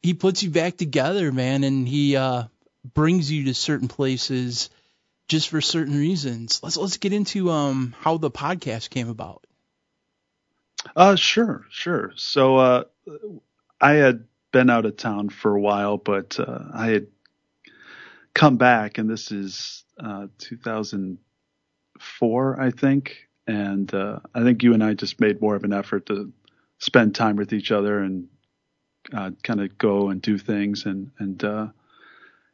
[0.00, 2.44] he puts you back together, man, and he uh
[2.94, 4.70] brings you to certain places
[5.28, 6.60] just for certain reasons.
[6.62, 9.46] Let's let's get into um how the podcast came about.
[10.96, 12.12] Uh sure, sure.
[12.16, 12.84] So uh
[13.78, 17.06] I had been out of town for a while, but uh I had
[18.38, 23.16] come back and this is uh 2004, I think.
[23.46, 26.32] And uh I think you and I just made more of an effort to
[26.78, 28.28] spend time with each other and
[29.12, 31.68] uh kind of go and do things and and uh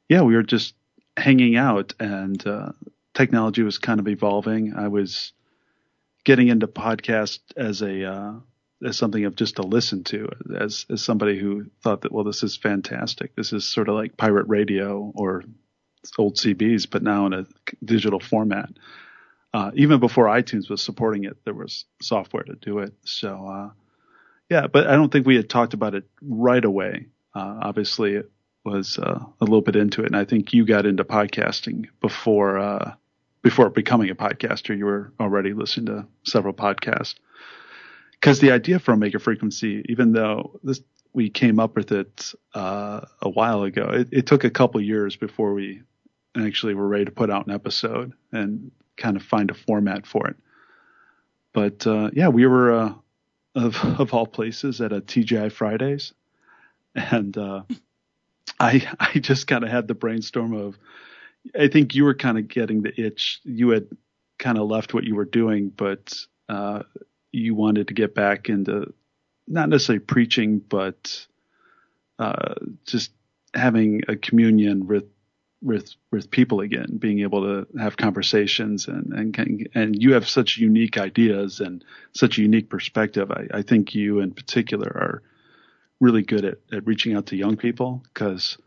[0.09, 0.75] yeah, we were just
[1.17, 2.73] hanging out and uh,
[3.15, 4.75] technology was kind of evolving.
[4.75, 5.33] I was
[6.25, 8.33] getting into podcast as a uh,
[8.85, 12.43] as something of just to listen to as as somebody who thought that well this
[12.43, 13.35] is fantastic.
[13.35, 15.45] This is sort of like pirate radio or
[16.19, 17.47] old CBs, but now in a
[17.85, 18.71] digital format.
[19.53, 22.93] Uh, even before iTunes was supporting it, there was software to do it.
[23.05, 23.71] So uh,
[24.51, 27.07] yeah, but I don't think we had talked about it right away.
[27.35, 28.31] Uh, obviously, it
[28.65, 32.59] was uh, a little bit into it, and I think you got into podcasting before
[32.59, 32.95] uh,
[33.43, 34.77] before becoming a podcaster.
[34.77, 37.15] You were already listening to several podcasts
[38.13, 40.81] because the idea for Omega Frequency, even though this
[41.13, 45.15] we came up with it uh, a while ago, it, it took a couple years
[45.15, 45.83] before we
[46.37, 50.29] actually we're ready to put out an episode and kind of find a format for
[50.29, 50.37] it.
[51.53, 52.95] But uh, yeah, we were uh,
[53.55, 56.13] of of all places at a TGI Fridays,
[56.95, 57.63] and uh,
[58.61, 60.79] I I just kind of had the brainstorm of
[61.59, 63.41] I think you were kind of getting the itch.
[63.45, 63.89] You had
[64.39, 66.15] kind of left what you were doing, but
[66.49, 66.83] uh,
[67.33, 68.93] you wanted to get back into
[69.47, 71.27] not necessarily preaching, but
[72.19, 72.55] uh,
[72.87, 73.13] just
[73.53, 75.05] having a communion with
[75.65, 80.59] with with people again, being able to have conversations and and and you have such
[80.59, 83.31] unique ideas and such a unique perspective.
[83.31, 85.23] I, I think you in particular are
[86.01, 88.59] really good at, at reaching out to young people because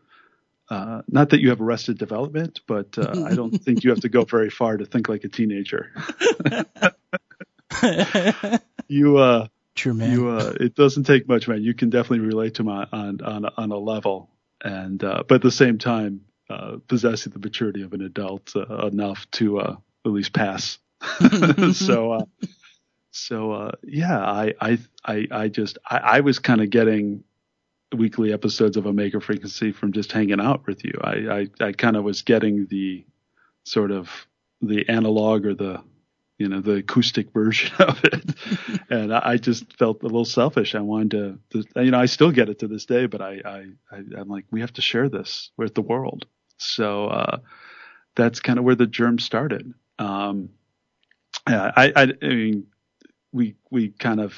[0.70, 4.10] uh, not that you have arrested development, but uh, I don't think you have to
[4.10, 5.92] go very far to think like a teenager.
[8.88, 10.12] you, uh, True, man.
[10.12, 11.62] You, uh, it doesn't take much, man.
[11.62, 14.32] You can definitely relate to my on on on a level,
[14.64, 18.88] and uh, but at the same time, uh, possessing the maturity of an adult uh,
[18.88, 20.80] enough to uh, at least pass.
[21.74, 22.26] so, uh,
[23.12, 27.24] so uh, yeah, I I I, I just I, I was kind of getting
[27.96, 30.94] weekly episodes of Omega Frequency from just hanging out with you.
[31.02, 33.06] I I, I kind of was getting the
[33.64, 34.10] sort of
[34.62, 35.84] the analog or the
[36.38, 38.36] you know the acoustic version of it
[38.90, 42.32] and I, just felt a little selfish i wanted to, to, you know i still
[42.32, 45.10] get it to this day but I, I i am like we have to share
[45.10, 46.26] this with the world
[46.58, 47.38] so uh
[48.16, 49.74] that's kind of where the germ started.
[50.00, 50.50] Um
[51.48, 52.68] yeah i i, I mean
[53.32, 54.36] we we kind of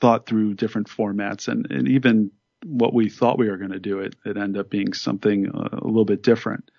[0.00, 2.30] thought through different formats and, and even
[2.64, 5.78] what we thought we were going to do it it ended up being something a,
[5.78, 6.70] a little bit different.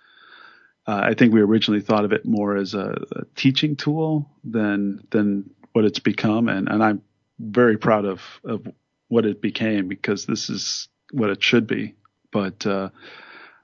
[0.85, 5.05] Uh, I think we originally thought of it more as a, a, teaching tool than
[5.11, 7.01] than what it's become, and, and I'm
[7.39, 8.67] very proud of of
[9.07, 11.95] what it became because this is what it should be.
[12.31, 12.89] But uh,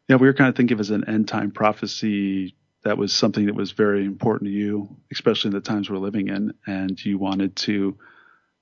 [0.10, 2.56] yeah, we were kind of thinking of it as an end time prophecy.
[2.84, 6.30] That was something that was very important to you, especially in the times we're living
[6.30, 7.98] in, and you wanted to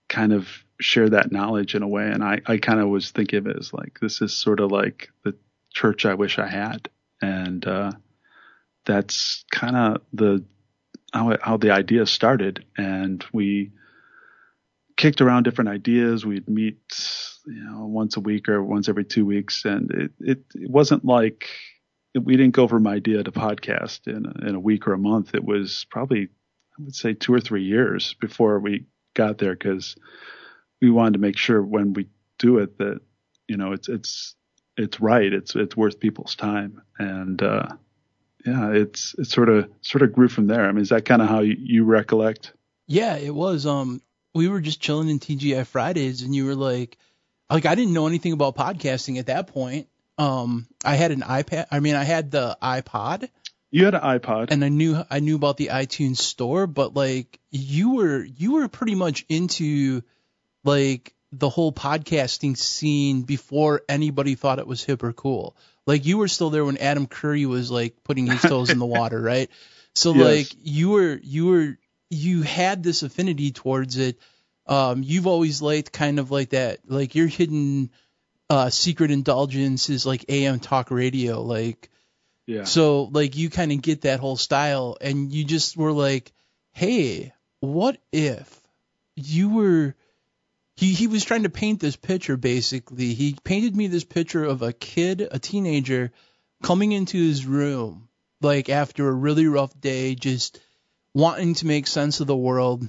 [0.10, 0.50] kind of
[0.82, 2.08] share that knowledge in a way.
[2.08, 4.72] And I, I kind of was thinking of it as like this is sort of
[4.72, 5.36] like the
[5.74, 6.90] church I wish I had,
[7.22, 7.92] and uh,
[8.86, 10.44] that's kind of the
[11.14, 13.72] how, how the idea started, and we
[14.98, 16.26] kicked around different ideas.
[16.26, 16.80] We'd meet,
[17.46, 21.06] you know, once a week or once every two weeks, and it it, it wasn't
[21.06, 21.48] like
[22.14, 25.34] we didn't go from idea to podcast in a, in a week or a month.
[25.34, 26.30] It was probably
[26.78, 29.96] I would say two or three years before we got there because
[30.82, 32.08] we wanted to make sure when we
[32.38, 33.00] do it that
[33.48, 34.36] you know it's it's
[34.78, 35.32] it's right.
[35.32, 37.68] It's it's worth people's time, and uh,
[38.46, 40.66] yeah, it's it sort of sort of grew from there.
[40.66, 42.54] I mean, is that kind of how you, you recollect?
[42.88, 43.66] Yeah, it was.
[43.66, 44.02] Um,
[44.34, 46.98] we were just chilling in TGI Fridays, and you were like,
[47.50, 49.88] like I didn't know anything about podcasting at that point.
[50.18, 51.68] Um, I had an iPad.
[51.72, 53.30] I mean, I had the iPod.
[53.70, 57.40] You had an iPod, and I knew I knew about the iTunes store, but like
[57.52, 60.02] you were you were pretty much into
[60.64, 65.56] like the whole podcasting scene before anybody thought it was hip or cool.
[65.86, 68.86] Like you were still there when Adam Curry was like putting his toes in the
[69.00, 69.50] water, right?
[69.96, 70.26] So yes.
[70.26, 71.78] like you were you were
[72.10, 74.20] you had this affinity towards it.
[74.66, 77.90] Um, you've always liked kind of like that, like your hidden
[78.50, 81.90] uh, Secret Indulgence is like AM talk radio, like.
[82.46, 82.64] Yeah.
[82.64, 86.32] So like you kind of get that whole style, and you just were like,
[86.72, 88.62] hey, what if
[89.16, 89.96] you were
[90.78, 93.14] he he was trying to paint this picture basically.
[93.14, 96.12] He painted me this picture of a kid, a teenager
[96.64, 98.08] coming into his room
[98.42, 100.60] like after a really rough day just
[101.18, 102.88] wanting to make sense of the world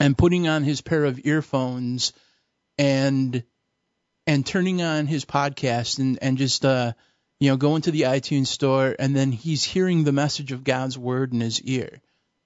[0.00, 2.12] and putting on his pair of earphones
[2.78, 3.44] and
[4.26, 6.92] and turning on his podcast and and just uh
[7.38, 10.98] you know going to the iTunes store and then he's hearing the message of God's
[10.98, 12.00] word in his ear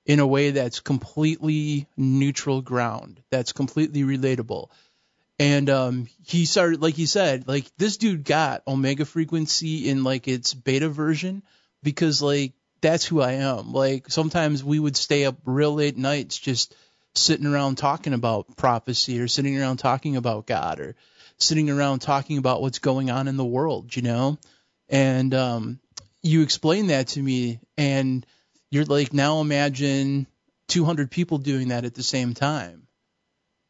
[0.05, 4.69] in a way that's completely neutral ground, that's completely relatable.
[5.39, 10.29] And um, he started, like he said, like this dude got Omega Frequency in like
[10.29, 11.43] its beta version
[11.83, 13.73] because like that's who I am.
[13.73, 16.75] Like sometimes we would stay up real late nights just
[17.15, 20.97] sitting around talking about prophecy or sitting around talking about God or
[21.39, 24.39] sitting around talking about what's going on in the world, you know?
[24.89, 25.81] And um,
[26.23, 28.27] you explained that to me and–
[28.71, 30.27] you're like now imagine
[30.69, 32.87] 200 people doing that at the same time.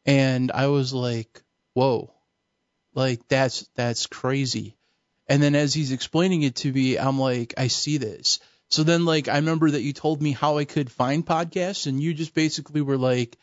[0.05, 1.43] And I was like,
[1.75, 2.13] whoa,
[2.95, 4.77] like that's that's crazy.
[5.29, 8.41] And then as he's explaining it to me, I'm like, I see this.
[8.71, 12.03] So then like I remember that you told me how I could find podcasts and
[12.03, 13.37] you just basically were like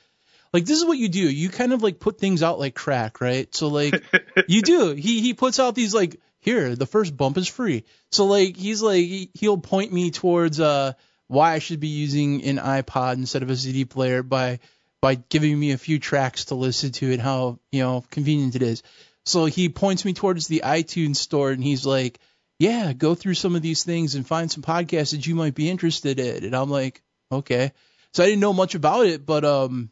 [0.53, 1.29] like this is what you do.
[1.29, 3.53] You kind of like put things out like crack, right?
[3.53, 4.03] So like
[4.47, 4.91] you do.
[4.91, 7.83] He he puts out these like here, the first bump is free.
[8.11, 10.93] So like he's like he, he'll point me towards uh
[11.27, 14.59] why I should be using an iPod instead of a CD player by
[15.01, 18.61] by giving me a few tracks to listen to and how you know convenient it
[18.61, 18.83] is.
[19.25, 22.19] So he points me towards the iTunes store and he's like,
[22.59, 25.69] "Yeah, go through some of these things and find some podcasts that you might be
[25.69, 27.01] interested in." And I'm like,
[27.31, 27.71] "Okay."
[28.13, 29.89] So I didn't know much about it, but um,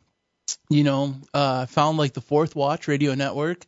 [0.69, 3.65] you know, uh, found like the Fourth Watch Radio Network.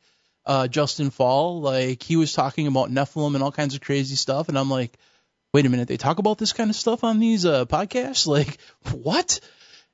[0.48, 4.48] Uh, Justen Faull, like he was talking about Nephilim and all kinds of crazy stuff,
[4.48, 4.96] and I'm like,
[5.56, 8.28] wait a minute, they talk about this kind of stuff on these uh, podcasts?
[8.36, 8.58] Like,
[8.92, 9.40] what?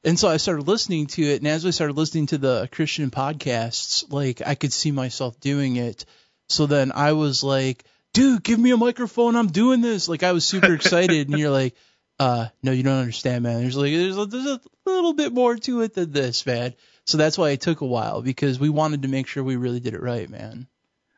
[0.03, 3.11] And so I started listening to it, and as I started listening to the Christian
[3.11, 6.05] podcasts, like I could see myself doing it.
[6.49, 7.83] So then I was like,
[8.13, 10.07] dude, give me a microphone, I'm doing this.
[10.07, 11.75] Like I was super excited, and you're like,
[12.19, 13.61] uh, no, you don't understand, man.
[13.61, 16.73] There's like there's a, there's a little bit more to it than this, man.
[17.05, 19.79] So that's why it took a while because we wanted to make sure we really
[19.79, 20.67] did it right, man.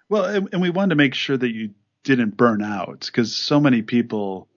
[0.07, 1.71] Well, and we wanted to make sure that you
[2.03, 4.47] didn't burn out because so many people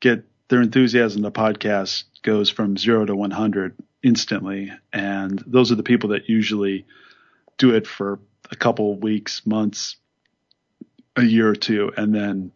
[0.00, 5.82] get their enthusiasm the podcast goes from zero to 100 instantly and those are the
[5.82, 6.84] people that usually
[7.56, 8.20] do it for
[8.50, 9.96] a couple weeks months
[11.16, 12.52] a year or two and then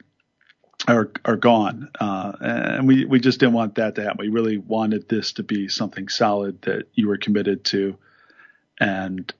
[0.89, 4.59] are are gone uh, and we we just didn't want that to happen we really
[4.59, 7.97] wanted this to be something solid that you were committed to
[8.79, 9.33] and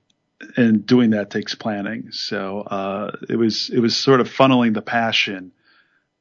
[0.55, 2.11] and doing that takes planning.
[2.11, 5.51] So uh, it was it was sort of funneling the passion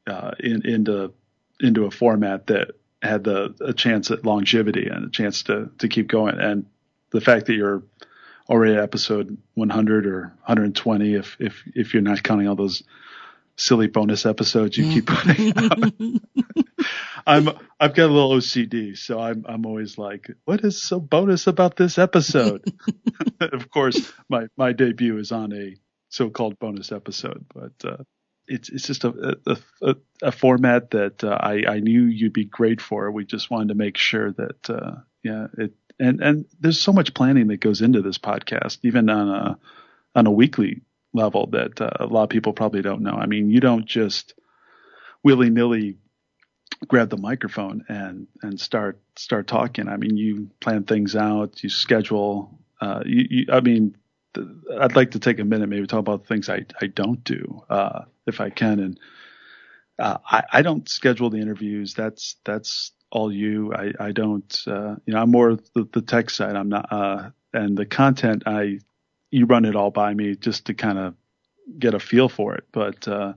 [0.07, 1.13] uh, in, into
[1.61, 2.73] into a format that
[3.03, 6.39] had the a chance at longevity and a chance to to keep going.
[6.39, 6.67] And
[7.11, 7.83] the fact that you're
[8.49, 12.83] already episode 100 or 120, if if if you're not counting all those
[13.57, 15.93] silly bonus episodes you keep putting out.
[17.27, 17.49] I'm
[17.81, 21.77] I've got a little OCD, so I'm I'm always like, what is so bonus about
[21.77, 22.65] this episode?
[23.41, 25.77] of course, my my debut is on a
[26.09, 28.05] so-called bonus episode, but uh,
[28.47, 32.45] it's it's just a a, a, a format that uh, I I knew you'd be
[32.45, 33.11] great for.
[33.11, 37.15] We just wanted to make sure that uh, yeah it and and there's so much
[37.15, 39.59] planning that goes into this podcast, even on a
[40.15, 40.83] on a weekly
[41.13, 43.13] level that uh, a lot of people probably don't know.
[43.15, 44.35] I mean, you don't just
[45.23, 45.97] willy nilly
[46.89, 49.89] grab the microphone and and start start talking.
[49.89, 52.59] I mean, you plan things out, you schedule.
[52.81, 53.97] Uh, you, you, I mean,
[54.35, 54.47] th-
[54.79, 57.63] I'd like to take a minute, maybe talk about the things I I don't do,
[57.71, 58.81] uh, if I can.
[58.81, 59.01] And
[59.99, 61.95] uh, I I don't schedule the interviews.
[61.95, 63.73] That's that's all you.
[63.75, 64.63] I I don't.
[64.67, 66.57] Uh, you know, I'm more the, the tech side.
[66.57, 66.93] I'm not.
[66.93, 68.81] Uh, and the content, I
[69.31, 71.15] you run it all by me just to kind of
[71.79, 72.65] get a feel for it.
[72.73, 73.35] But uh,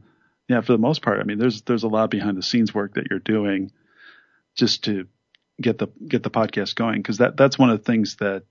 [0.48, 2.96] yeah, for the most part, I mean, there's there's a lot behind the scenes work
[2.96, 3.72] that you're doing
[4.56, 5.08] just to
[5.62, 8.44] get the get the podcast going because that that's one of the things that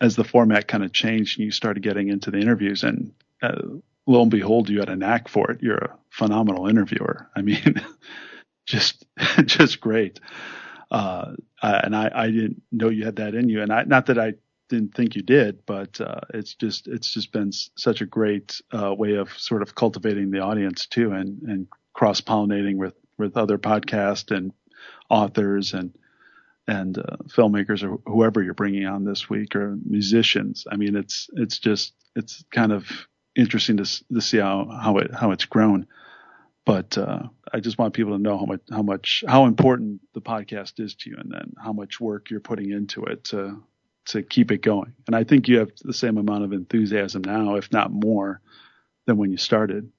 [0.00, 3.12] as the format kind of changed and you started getting into the interviews and
[3.42, 3.60] uh,
[4.06, 7.80] lo and behold you had a knack for it you're a phenomenal interviewer i mean
[8.66, 9.04] just
[9.44, 10.20] just great
[10.94, 14.18] uh, and I, I didn't know you had that in you and I not that
[14.18, 14.34] I
[14.68, 18.94] didn't think you did, but uh, it's just it's just been such a great uh,
[18.94, 23.58] way of sort of cultivating the audience too, and and cross pollinating with with other
[23.58, 24.52] podcasts and
[25.10, 25.96] authors and
[26.66, 30.66] and uh, filmmakers or whoever you're bringing on this week or musicians.
[30.70, 32.86] I mean, it's it's just it's kind of
[33.36, 35.86] interesting to to see how how it how it's grown.
[36.66, 40.22] But uh, I just want people to know how much how much how important the
[40.22, 43.62] podcast is to you, and then how much work you're putting into it to
[44.06, 44.94] to keep it going.
[45.06, 48.40] And I think you have the same amount of enthusiasm now, if not more,
[49.06, 49.90] than when you started.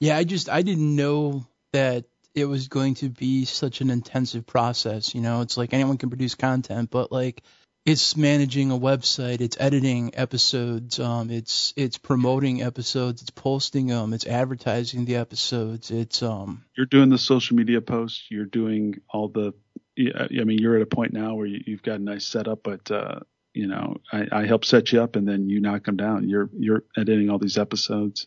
[0.00, 2.04] Yeah, I just I didn't know that
[2.34, 5.14] it was going to be such an intensive process.
[5.14, 7.42] You know, it's like anyone can produce content, but like
[7.86, 14.12] it's managing a website, it's editing episodes, um, it's it's promoting episodes, it's posting them,
[14.12, 16.64] it's advertising the episodes, it's um.
[16.76, 19.52] You're doing the social media posts, you're doing all the.
[19.98, 22.90] I mean, you're at a point now where you, have got a nice setup, but
[22.90, 23.20] uh,
[23.52, 26.28] you know, I, I help set you up, and then you knock them down.
[26.28, 28.26] You're you're editing all these episodes,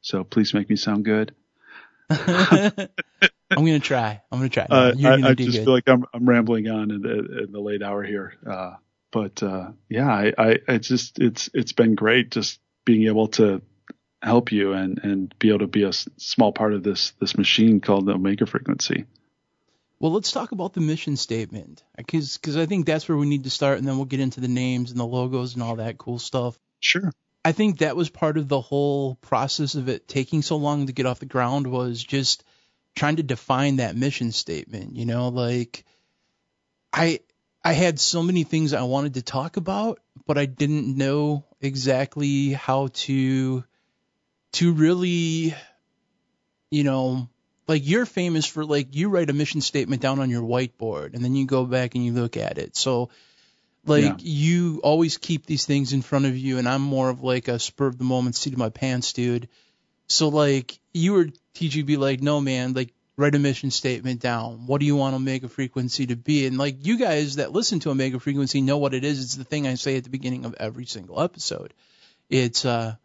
[0.00, 1.34] so please make me sound good.
[3.50, 4.22] I'm gonna try.
[4.30, 4.66] I'm gonna try.
[4.68, 5.64] Uh, I, I just good.
[5.64, 8.34] feel like I'm I'm rambling on in the in the late hour here.
[8.48, 8.74] Uh,
[9.10, 13.62] but uh, yeah, I, I it's just it's it's been great just being able to
[14.22, 17.80] help you and and be able to be a small part of this this machine
[17.80, 19.06] called the Omega Frequency.
[19.98, 23.44] Well, let's talk about the mission statement because because I think that's where we need
[23.44, 25.98] to start, and then we'll get into the names and the logos and all that
[25.98, 26.58] cool stuff.
[26.80, 27.12] Sure.
[27.46, 30.92] I think that was part of the whole process of it taking so long to
[30.92, 32.42] get off the ground was just
[32.96, 34.96] trying to define that mission statement.
[34.96, 35.84] You know, like
[36.92, 37.20] I
[37.62, 42.48] I had so many things I wanted to talk about, but I didn't know exactly
[42.48, 43.62] how to
[44.54, 45.54] to really
[46.72, 47.28] you know
[47.68, 51.22] like you're famous for like you write a mission statement down on your whiteboard and
[51.22, 52.74] then you go back and you look at it.
[52.74, 53.10] So
[53.86, 54.16] like yeah.
[54.20, 57.58] you always keep these things in front of you, and I'm more of like a
[57.58, 59.48] spur of the moment, seat of my pants dude.
[60.08, 64.66] So like you were teaching me like, no man, like write a mission statement down.
[64.66, 66.46] What do you want Omega Frequency to be?
[66.46, 69.22] And like you guys that listen to Omega Frequency know what it is.
[69.22, 71.72] It's the thing I say at the beginning of every single episode.
[72.28, 72.96] It's uh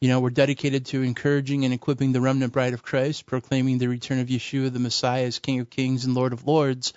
[0.00, 3.88] you know, we're dedicated to encouraging and equipping the remnant bride of Christ, proclaiming the
[3.88, 6.94] return of Yeshua, the Messiah, as King of Kings and Lord of Lords,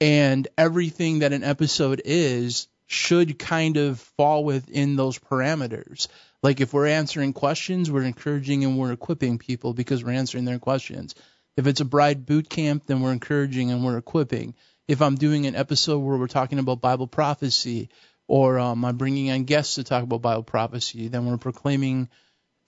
[0.00, 6.08] and everything that an episode is should kind of fall within those parameters.
[6.42, 10.58] Like if we're answering questions, we're encouraging and we're equipping people because we're answering their
[10.58, 11.14] questions.
[11.56, 14.54] If it's a bride boot camp, then we're encouraging and we're equipping.
[14.86, 17.88] If I'm doing an episode where we're talking about Bible prophecy,
[18.28, 22.08] or um, I'm bringing on guests to talk about Bible prophecy, then we're proclaiming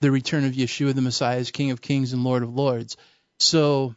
[0.01, 2.97] the return of Yeshua the Messiah as King of Kings and Lord of Lords.
[3.39, 3.95] So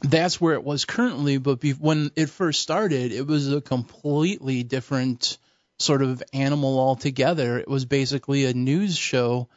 [0.00, 4.62] that's where it was currently, but be- when it first started, it was a completely
[4.62, 5.38] different
[5.78, 7.58] sort of animal altogether.
[7.58, 9.48] It was basically a news show.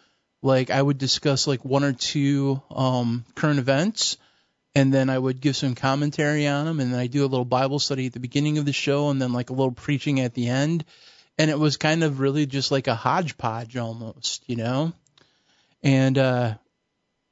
[0.41, 4.17] Like I would discuss like one or two um, current events,
[4.75, 7.45] and then I would give some commentary on them, and then I do a little
[7.45, 10.33] Bible study at the beginning of the show, and then like a little preaching at
[10.33, 10.85] the end.
[11.39, 14.93] And it was kind of really just like a hodgepodge almost, you know.
[15.83, 16.55] And uh,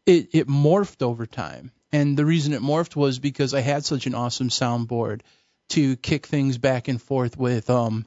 [0.06, 4.05] it it morphed over time and the reason it morphed was because I had such
[4.05, 5.21] an awesome soundboard
[5.69, 7.69] to kick things back and forth with.
[7.69, 8.05] Um,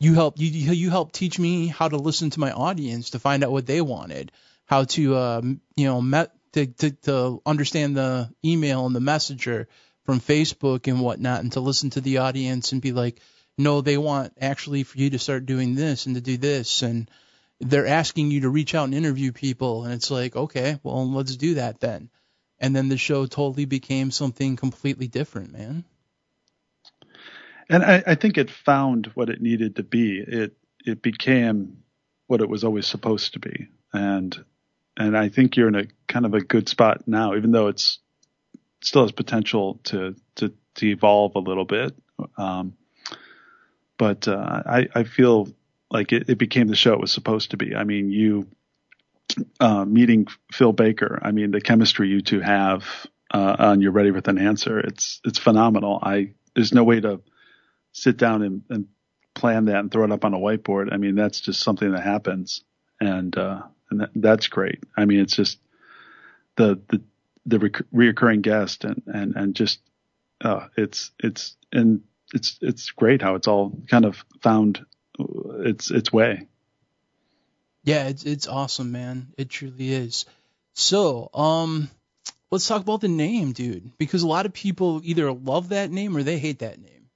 [0.00, 3.44] you helped you you help teach me how to listen to my audience to find
[3.44, 4.32] out what they wanted,
[4.64, 9.68] how to um, you know met to, to to understand the email and the messenger
[10.04, 13.20] from Facebook and whatnot, and to listen to the audience and be like,
[13.58, 17.10] no, they want actually for you to start doing this and to do this, and
[17.60, 21.36] they're asking you to reach out and interview people, and it's like, okay, well, let's
[21.36, 22.08] do that then
[22.60, 25.84] and then the show totally became something completely different, man.
[27.68, 30.18] And I, I think it found what it needed to be.
[30.18, 31.82] It it became
[32.26, 34.36] what it was always supposed to be, and
[34.96, 37.98] and I think you're in a kind of a good spot now, even though it's
[38.82, 41.94] still has potential to to, to evolve a little bit.
[42.36, 42.74] Um,
[43.98, 45.48] but uh, I I feel
[45.90, 47.74] like it, it became the show it was supposed to be.
[47.74, 48.46] I mean, you
[49.60, 51.18] uh, meeting Phil Baker.
[51.22, 52.84] I mean, the chemistry you two have
[53.32, 55.98] uh, on You're Ready with an Answer, it's it's phenomenal.
[56.02, 57.20] I there's no way to
[57.92, 58.86] sit down and, and
[59.34, 60.92] plan that and throw it up on a whiteboard.
[60.92, 62.62] I mean, that's just something that happens,
[63.00, 64.82] and uh, and that, that's great.
[64.96, 65.58] I mean, it's just
[66.56, 67.02] the the
[67.46, 67.58] the
[67.94, 69.80] reoccurring guest and and and just
[70.40, 72.02] uh, it's it's and
[72.34, 74.84] it's it's great how it's all kind of found
[75.18, 76.48] its its way.
[77.88, 79.28] Yeah, it's it's awesome, man.
[79.38, 80.26] It truly is.
[80.74, 81.88] So, um,
[82.50, 86.14] let's talk about the name, dude, because a lot of people either love that name
[86.14, 87.08] or they hate that name.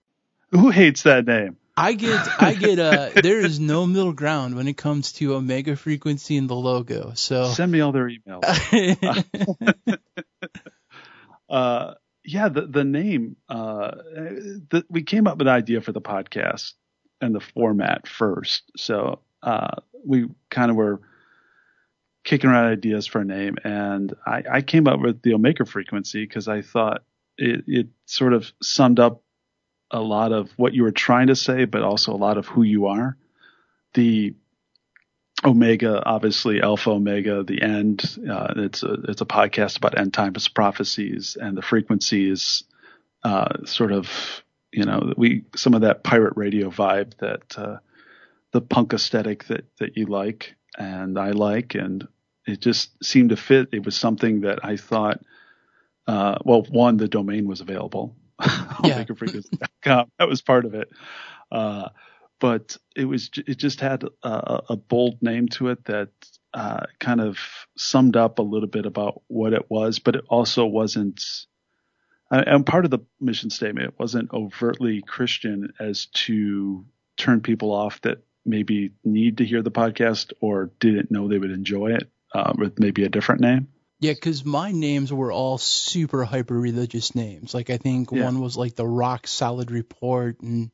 [0.50, 1.58] Who hates that name?
[1.76, 5.76] I get, I get, uh, there is no middle ground when it comes to Omega
[5.76, 7.12] Frequency and the logo.
[7.16, 8.42] So send me all their emails.
[11.50, 11.94] uh,
[12.24, 13.90] yeah, the the name, uh,
[14.70, 16.72] the, we came up with an idea for the podcast
[17.20, 18.70] and the format first.
[18.76, 21.00] So, uh, we kind of were
[22.24, 26.24] kicking around ideas for a name, and I, I came up with the Omega frequency
[26.24, 27.02] because I thought
[27.38, 29.22] it, it sort of summed up
[29.90, 32.62] a lot of what you were trying to say, but also a lot of who
[32.62, 33.16] you are.
[33.94, 34.34] The
[35.44, 38.18] Omega, obviously Alpha Omega, the end.
[38.30, 42.64] Uh, it's a it's a podcast about end times prophecies, and the frequency is
[43.24, 47.78] uh, sort of you know we some of that pirate radio vibe that uh,
[48.52, 52.06] the punk aesthetic that that you like and I like, and
[52.46, 53.68] it just seemed to fit.
[53.72, 55.20] It was something that I thought.
[56.06, 58.16] Uh, well, one, the domain was available.
[58.84, 58.98] Yeah.
[60.18, 60.88] That was part of it.
[61.50, 61.90] Uh,
[62.40, 66.10] but it was it just had a, a bold name to it that
[66.52, 67.38] uh, kind of
[67.76, 71.22] summed up a little bit about what it was, but it also wasn't.
[72.30, 76.84] And part of the mission statement it wasn't overtly Christian as to
[77.16, 81.50] turn people off that maybe need to hear the podcast or didn't know they would
[81.50, 83.68] enjoy it uh, with maybe a different name.
[84.00, 87.54] Yeah, because my names were all super hyper religious names.
[87.54, 88.24] Like I think Yeah.
[88.24, 90.72] one was like the Rock Solid Report, and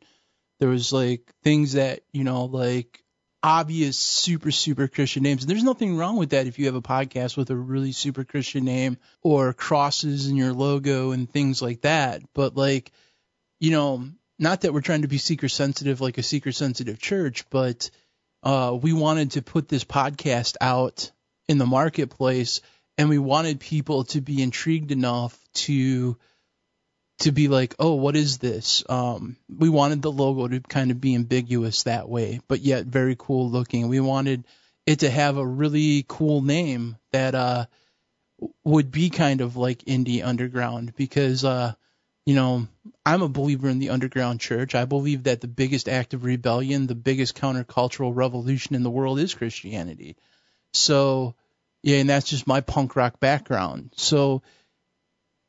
[0.60, 3.04] there was like things that you know like
[3.42, 5.42] obvious super super Christian names.
[5.42, 8.24] And there's nothing wrong with that if you have a podcast with a really super
[8.24, 12.22] Christian name or crosses in your logo and things like that.
[12.32, 12.90] But like
[13.60, 14.08] you know,
[14.38, 17.90] not that we're trying to be seeker sensitive like a seeker sensitive church, but
[18.42, 21.10] uh, we wanted to put this podcast out
[21.48, 22.60] in the marketplace
[22.96, 26.16] and we wanted people to be intrigued enough to
[27.20, 28.84] to be like, oh, what is this?
[28.88, 33.16] Um, we wanted the logo to kind of be ambiguous that way, but yet very
[33.18, 33.88] cool looking.
[33.88, 34.44] We wanted
[34.86, 37.66] it to have a really cool name that uh,
[38.64, 41.74] would be kind of like indie underground because uh,
[42.28, 42.68] you know
[43.06, 44.74] I'm a believer in the underground church.
[44.74, 49.18] I believe that the biggest act of rebellion, the biggest countercultural revolution in the world
[49.18, 50.14] is Christianity.
[50.74, 51.34] So
[51.82, 53.94] yeah, and that's just my punk rock background.
[53.96, 54.42] So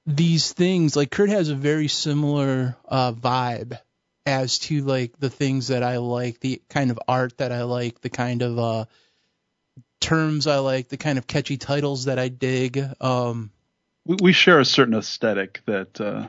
[0.05, 3.77] these things, like Kurt has a very similar uh, vibe
[4.25, 7.99] as to like the things that I like, the kind of art that I like,
[7.99, 8.85] the kind of uh,
[9.99, 12.81] terms I like, the kind of catchy titles that I dig.
[13.01, 13.51] Um,
[14.05, 16.27] we, we share a certain aesthetic that uh,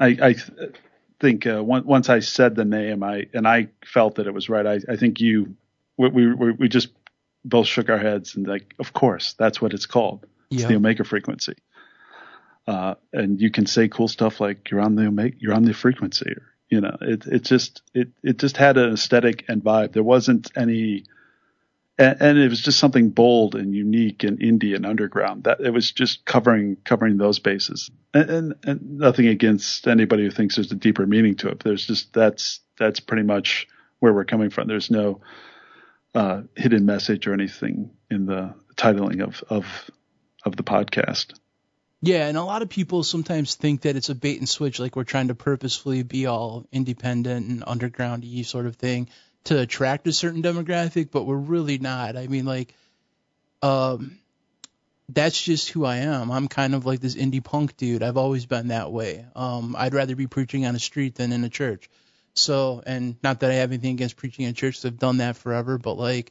[0.00, 0.74] I, I th-
[1.20, 4.48] think uh, on- once I said the name, I and I felt that it was
[4.48, 4.66] right.
[4.66, 5.56] I, I think you
[5.96, 6.88] we, we we just
[7.44, 10.26] both shook our heads and like, of course, that's what it's called.
[10.50, 10.68] It's Yeah.
[10.68, 11.54] the Omega frequency.
[12.66, 15.72] Uh, and you can say cool stuff like you're on the Omega, you're on the
[15.72, 19.92] frequency, or, you know, it it just it it just had an aesthetic and vibe.
[19.92, 21.04] There wasn't any
[21.98, 25.44] and, and it was just something bold and unique and indie and underground.
[25.44, 30.30] That it was just covering covering those bases, and, and, and nothing against anybody who
[30.30, 31.60] thinks there's a deeper meaning to it.
[31.60, 33.66] There's just that's that's pretty much
[33.98, 34.68] where we're coming from.
[34.68, 35.20] There's no
[36.14, 39.90] uh, hidden message or anything in the titling of of
[40.44, 41.34] of the podcast.
[42.00, 44.94] Yeah, and a lot of people sometimes think that it's a bait and switch, like
[44.94, 49.08] we're trying to purposefully be all independent and underground y sort of thing
[49.48, 52.16] to attract a certain demographic, but we're really not.
[52.16, 52.74] I mean, like,
[53.62, 54.18] um,
[55.08, 56.30] that's just who I am.
[56.30, 58.02] I'm kind of like this indie punk dude.
[58.02, 59.24] I've always been that way.
[59.34, 61.88] Um, I'd rather be preaching on a street than in a church.
[62.34, 65.78] So, and not that I have anything against preaching in church, I've done that forever,
[65.78, 66.30] but like,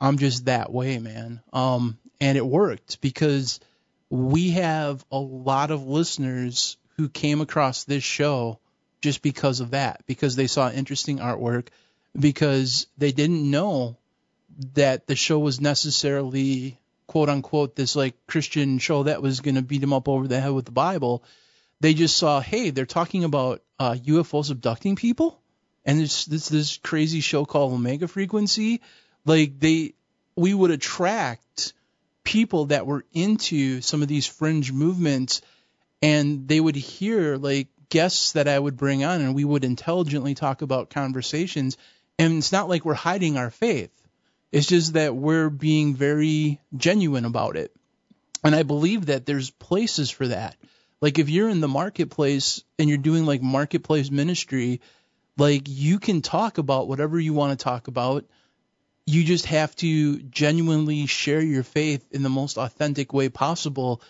[0.00, 1.42] I'm just that way, man.
[1.52, 3.60] Um, and it worked because
[4.08, 8.58] we have a lot of listeners who came across this show
[9.02, 11.68] just because of that, because they saw interesting artwork,
[12.18, 13.96] because they didn't know
[14.74, 19.62] that the show was necessarily quote unquote this like Christian show that was going to
[19.62, 21.24] beat them up over the head with the Bible.
[21.80, 25.40] They just saw, hey, they're talking about uh, UFOs abducting people,
[25.84, 28.80] and this this crazy show called Omega Frequency.
[29.26, 29.94] Like they,
[30.36, 31.72] we would attract
[32.24, 35.42] people that were into some of these fringe movements
[36.02, 40.34] and they would hear like guests that I would bring on and we would intelligently
[40.34, 41.76] talk about conversations
[42.18, 43.90] and it's not like we're hiding our faith.
[44.52, 47.74] It's just that we're being very genuine about it.
[48.44, 50.56] And I believe that there's places for that.
[51.00, 54.80] Like if you're in the marketplace and you're doing like marketplace ministry,
[55.36, 58.24] like you can talk about whatever you want to talk about
[59.06, 64.00] you just have to genuinely share your faith in the most authentic way possible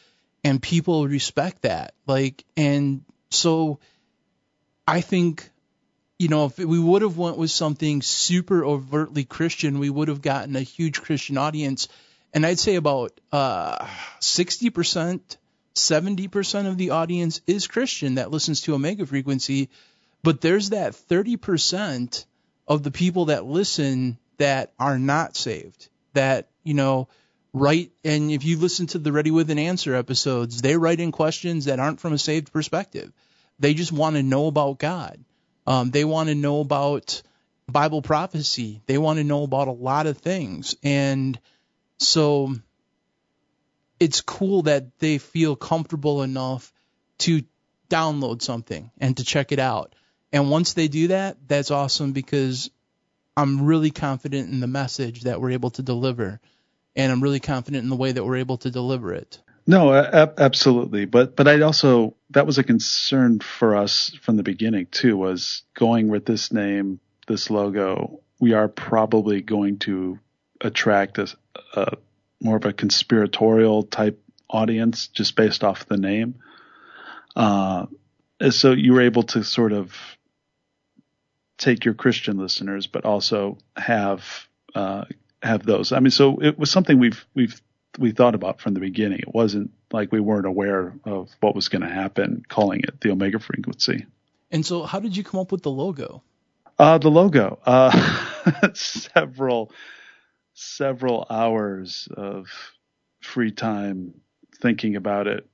[0.42, 3.78] and people respect that like and so
[4.86, 5.50] i think
[6.18, 10.22] you know if we would have went with something super overtly christian we would have
[10.22, 11.88] gotten a huge christian audience
[12.32, 13.86] and i'd say about uh
[14.20, 15.20] 60%
[15.74, 19.70] 70% of the audience is christian that listens to omega frequency
[20.22, 22.24] but there's that 30%
[22.66, 27.08] of the people that listen that are not saved that you know
[27.52, 31.12] write and if you listen to the Ready with an Answer episodes, they write in
[31.12, 33.12] questions that aren't from a saved perspective.
[33.60, 35.24] They just want to know about God.
[35.66, 37.22] Um, they want to know about
[37.68, 38.82] Bible prophecy.
[38.86, 40.76] They want to know about a lot of things.
[40.82, 41.38] And
[41.98, 42.54] so
[43.98, 46.72] it's cool that they feel comfortable enough
[47.18, 47.42] to
[47.88, 49.94] download something and to check it out.
[50.32, 52.70] And once they do that, that's awesome because
[53.36, 56.40] I'm really confident in the message that we're able to deliver.
[56.96, 59.40] And I'm really confident in the way that we're able to deliver it.
[59.66, 61.06] No, absolutely.
[61.06, 65.16] But but I also that was a concern for us from the beginning too.
[65.16, 68.20] Was going with this name, this logo.
[68.40, 70.18] We are probably going to
[70.60, 71.34] attract a,
[71.74, 71.96] a
[72.40, 74.20] more of a conspiratorial type
[74.50, 76.36] audience just based off the name.
[77.34, 77.86] Uh,
[78.50, 79.96] so you were able to sort of
[81.56, 85.04] take your Christian listeners, but also have uh,
[85.42, 85.92] have those.
[85.92, 87.60] I mean, so it was something we've we've
[87.98, 89.20] we thought about from the beginning.
[89.20, 93.10] It wasn't like we weren't aware of what was going to happen, calling it the
[93.10, 94.06] Omega frequency.
[94.50, 96.22] And so, how did you come up with the logo?
[96.78, 99.70] Uh, the logo, uh, several
[100.54, 102.46] several hours of
[103.20, 104.14] free time
[104.60, 105.46] thinking about it,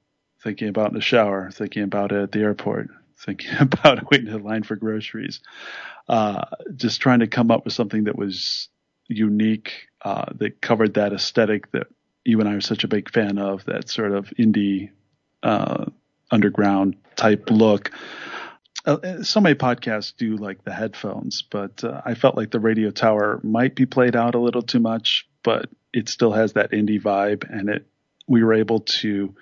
[0.43, 2.89] thinking about in the shower, thinking about it at the airport,
[3.19, 5.41] thinking about waiting in line for groceries,
[6.09, 8.69] uh, just trying to come up with something that was
[9.09, 11.87] unique, uh, that covered that aesthetic that
[12.31, 14.91] you and I are such a big fan of, that sort of indie,
[15.43, 15.87] uh,
[16.31, 17.91] underground type look.
[18.87, 22.91] Uh, so many podcasts do like the headphones, but uh, I felt like the radio
[22.91, 27.03] tower might be played out a little too much, but it still has that indie
[27.03, 27.87] vibe, and it
[28.27, 29.35] we were able to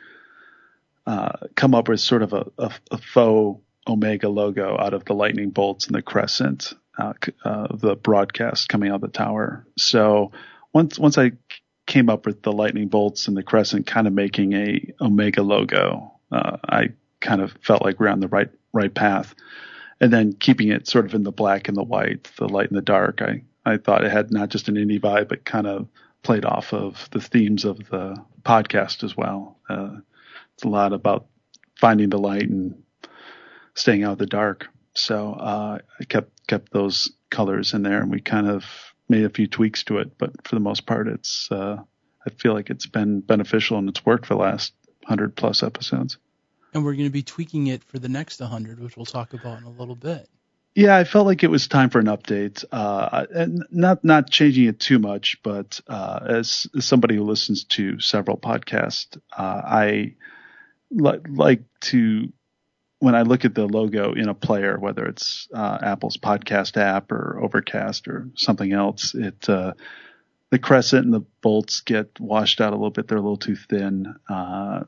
[1.07, 5.15] uh, come up with sort of a, a, a, faux Omega logo out of the
[5.15, 7.13] lightning bolts and the crescent, uh,
[7.45, 9.67] uh, the broadcast coming out of the tower.
[9.77, 10.33] So
[10.73, 11.33] once once I
[11.89, 16.13] came up with the lightning bolts and the crescent, kind of making a Omega logo,
[16.31, 19.35] uh, I kind of felt like we're on the right right path.
[20.01, 22.77] And then keeping it sort of in the black and the white, the light and
[22.77, 23.21] the dark.
[23.23, 25.89] I I thought it had not just an indie vibe, but kind of
[26.23, 29.59] played off of the themes of the podcast as well.
[29.69, 29.97] Uh,
[30.55, 31.27] it's a lot about
[31.81, 32.83] finding the light and
[33.75, 34.69] staying out of the dark.
[34.95, 38.65] So uh, I kept kept those colors in there, and we kind of
[39.09, 40.19] made a few tweaks to it.
[40.19, 41.77] But for the most part, it's uh,
[42.27, 44.73] I feel like it's been beneficial and it's worked for the last
[45.05, 46.19] hundred plus episodes.
[46.75, 49.59] And we're going to be tweaking it for the next 100, which we'll talk about
[49.59, 50.29] in a little bit.
[50.75, 54.69] Yeah, I felt like it was time for an update, uh, and not not changing
[54.69, 60.15] it too much, but uh, as, as, somebody who listens to several podcasts, uh, I
[60.91, 62.33] li- like to
[63.01, 67.13] when I look at the logo in a player, whether it's uh, Apple's podcast app
[67.13, 69.75] or Overcast or something else, it uh,
[70.51, 73.57] the crescent and the bolts get washed out a little bit; they're a little too
[73.57, 74.17] thin.
[74.29, 74.85] Uh,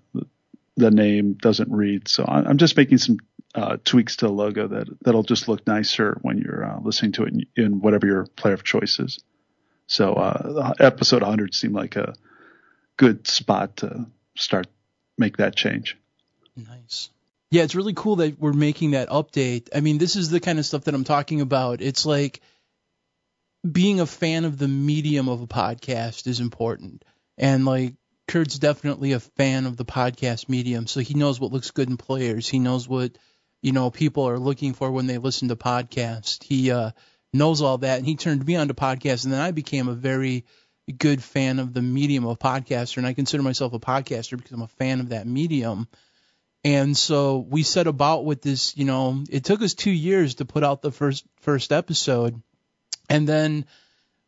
[0.77, 3.19] the name doesn't read, so I'm just making some
[3.55, 7.25] uh, tweaks to the logo that that'll just look nicer when you're uh, listening to
[7.25, 9.19] it in, in, whatever your player of choice is.
[9.87, 12.15] So uh, episode 100 seemed like a
[12.97, 14.07] good spot to
[14.37, 14.69] start
[15.19, 15.97] make that change.
[16.57, 17.11] Nice.
[17.51, 19.69] Yeah, it's really cool that we're making that update.
[19.75, 21.81] I mean, this is the kind of stuff that I'm talking about.
[21.83, 22.41] It's like
[23.69, 27.05] being a fan of the medium of a podcast is important.
[27.37, 27.95] And like
[28.29, 31.97] Kurt's definitely a fan of the podcast medium, so he knows what looks good in
[31.97, 32.49] players.
[32.49, 33.19] He knows what
[33.61, 36.45] you know people are looking for when they listen to podcasts.
[36.45, 36.93] He uh,
[37.33, 39.95] knows all that, and he turned me on to podcasts, and then I became a
[39.95, 40.45] very
[40.97, 44.63] good fan of the medium of podcaster, and I consider myself a podcaster because I'm
[44.63, 45.89] a fan of that medium.
[46.63, 50.45] And so we set about with this, you know, it took us two years to
[50.45, 52.41] put out the first first episode,
[53.09, 53.65] and then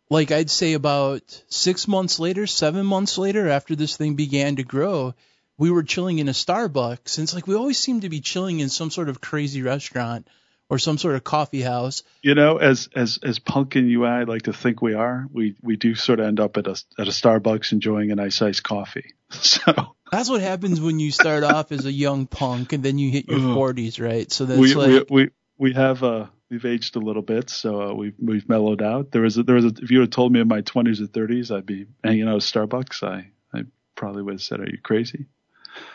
[0.09, 4.63] like I'd say about six months later, seven months later, after this thing began to
[4.63, 5.15] grow,
[5.59, 8.61] we were chilling in a Starbucks, and it's like we always seem to be chilling
[8.61, 10.27] in some sort of crazy restaurant
[10.69, 12.03] or some sort of coffee house.
[12.23, 15.55] You know, as as as punk and you I like to think we are, we
[15.61, 18.63] we do sort of end up at a at a Starbucks enjoying a nice iced
[18.63, 19.13] coffee.
[19.33, 23.11] So that's what happens when you start off as a young punk and then you
[23.11, 24.31] hit your forties, right?
[24.31, 27.83] So that's we, like we we we have uh we've aged a little bit, so
[27.83, 29.11] uh, we've we've mellowed out.
[29.11, 31.07] There was a, there was a, if you had told me in my twenties or
[31.07, 33.65] thirties I'd be hanging out at Starbucks, I I
[33.97, 35.27] probably would have said, "Are you crazy?"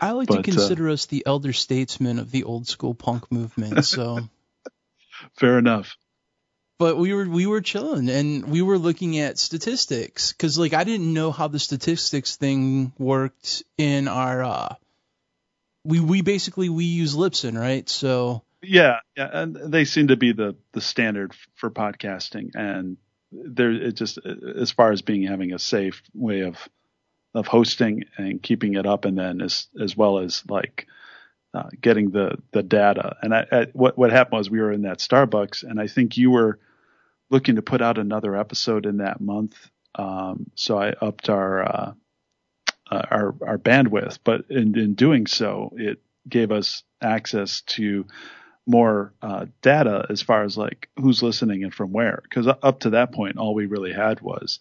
[0.02, 2.96] I like but, to uh, consider uh, us the elder statesmen of the old school
[2.96, 3.86] punk movement.
[3.86, 4.28] So
[5.38, 5.96] fair enough.
[6.80, 10.84] But we were we were chilling and we were looking at statistics because like I
[10.84, 14.44] didn't know how the statistics thing worked in our.
[14.44, 14.76] uh
[15.84, 17.88] we we basically we use Libsyn, right?
[17.90, 22.98] So yeah, yeah, and they seem to be the the standard for podcasting, and
[23.32, 26.58] there it just as far as being having a safe way of
[27.34, 30.88] of hosting and keeping it up, and then as as well as like
[31.54, 33.18] uh, getting the the data.
[33.22, 36.18] And I, I, what what happened was we were in that Starbucks, and I think
[36.18, 36.60] you were
[37.30, 39.56] looking to put out another episode in that month.
[39.96, 41.94] Um, so I upped our uh,
[42.92, 48.06] uh, our our bandwidth, but in in doing so, it gave us access to
[48.66, 52.20] more uh, data as far as like who's listening and from where.
[52.24, 54.60] Because up to that point, all we really had was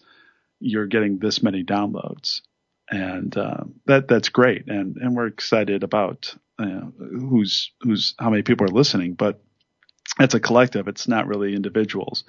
[0.59, 2.41] you're getting this many downloads,
[2.89, 8.43] and uh, that that's great, and and we're excited about uh, who's who's how many
[8.43, 9.41] people are listening, but
[10.19, 10.87] it's a collective.
[10.87, 12.23] It's not really individuals,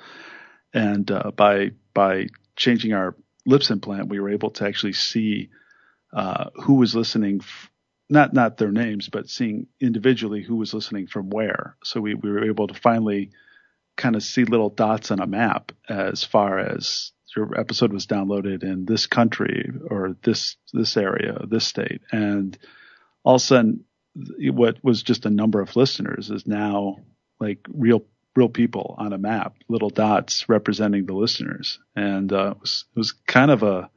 [0.74, 2.26] and uh, by by
[2.56, 3.16] changing our
[3.48, 5.50] Libsyn plan, we were able to actually see
[6.12, 7.40] uh, who was listening.
[7.42, 7.70] F-
[8.10, 11.76] not not their names, but seeing individually who was listening from where.
[11.84, 13.30] So we, we were able to finally
[13.96, 18.62] kind of see little dots on a map as far as your episode was downloaded
[18.62, 22.56] in this country or this this area, this state, and
[23.24, 23.84] all of a sudden,
[24.38, 26.96] what was just a number of listeners is now
[27.40, 28.04] like real
[28.36, 32.98] real people on a map, little dots representing the listeners, and uh, it was it
[32.98, 33.90] was kind of a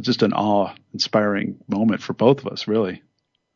[0.00, 3.02] just an awe-inspiring moment for both of us, really.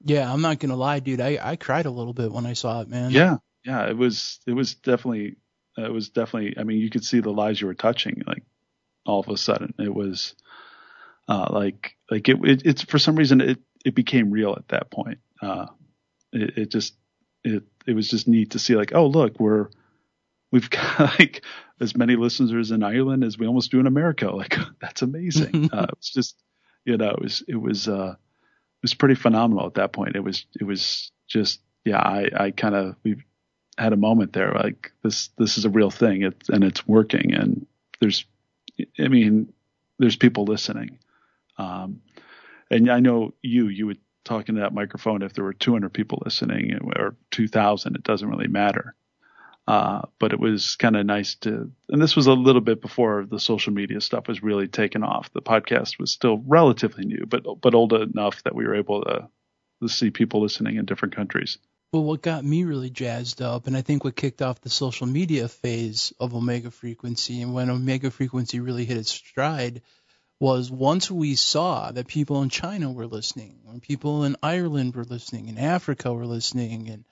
[0.04, 1.20] Yeah, I'm not gonna lie, dude.
[1.20, 3.10] I I cried a little bit when I saw it, man.
[3.10, 3.88] Yeah, yeah.
[3.88, 5.36] It was it was definitely
[5.76, 6.58] it was definitely.
[6.58, 8.22] I mean, you could see the lives you were touching.
[8.26, 8.42] Like
[9.04, 10.34] all of a sudden, it was
[11.28, 14.90] uh, like like it, it it's for some reason it it became real at that
[14.90, 15.18] point.
[15.42, 15.66] Uh,
[16.32, 16.94] it, it just
[17.44, 19.68] it it was just neat to see like oh look we're
[20.52, 21.44] we've got like
[21.80, 24.30] as many listeners in Ireland as we almost do in America.
[24.30, 25.70] Like that's amazing.
[25.72, 26.36] uh, it's just,
[26.84, 30.16] you know, it was, it was, uh, it was pretty phenomenal at that point.
[30.16, 33.16] It was, it was just, yeah, I, I kind of, we
[33.78, 34.52] had a moment there.
[34.52, 36.22] Like this, this is a real thing.
[36.22, 37.34] It's, and it's working.
[37.34, 37.66] And
[38.00, 38.24] there's,
[38.98, 39.52] I mean,
[39.98, 40.98] there's people listening.
[41.58, 42.02] Um,
[42.70, 46.22] and I know you, you would talk to that microphone if there were 200 people
[46.24, 48.94] listening or 2000, it doesn't really matter.
[49.68, 53.26] Uh, but it was kind of nice to, and this was a little bit before
[53.28, 55.32] the social media stuff was really taken off.
[55.32, 59.28] The podcast was still relatively new, but but old enough that we were able to,
[59.82, 61.58] to see people listening in different countries.
[61.92, 65.06] Well, what got me really jazzed up, and I think what kicked off the social
[65.08, 69.82] media phase of Omega Frequency, and when Omega Frequency really hit its stride,
[70.38, 75.04] was once we saw that people in China were listening, when people in Ireland were
[75.04, 77.04] listening, in Africa were listening, and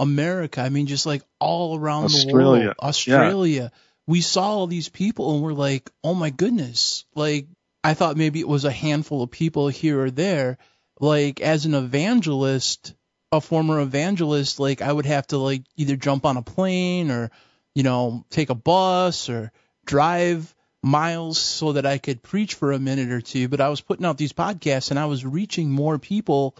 [0.00, 0.62] America.
[0.62, 2.32] I mean, just like all around Australia.
[2.32, 3.62] the world, Australia.
[3.62, 3.68] Yeah.
[4.06, 7.04] We saw all these people and we're like, oh my goodness.
[7.14, 7.46] Like,
[7.84, 10.58] I thought maybe it was a handful of people here or there.
[10.98, 12.94] Like, as an evangelist,
[13.30, 17.30] a former evangelist, like, I would have to, like, either jump on a plane or,
[17.74, 19.52] you know, take a bus or
[19.84, 23.48] drive miles so that I could preach for a minute or two.
[23.48, 26.56] But I was putting out these podcasts and I was reaching more people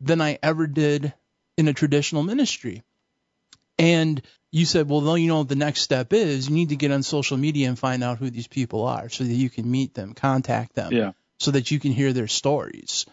[0.00, 1.12] than I ever did
[1.56, 2.82] in a traditional ministry.
[3.78, 7.02] And you said, well, you know, the next step is you need to get on
[7.02, 10.14] social media and find out who these people are so that you can meet them,
[10.14, 11.12] contact them, yeah.
[11.38, 13.06] so that you can hear their stories.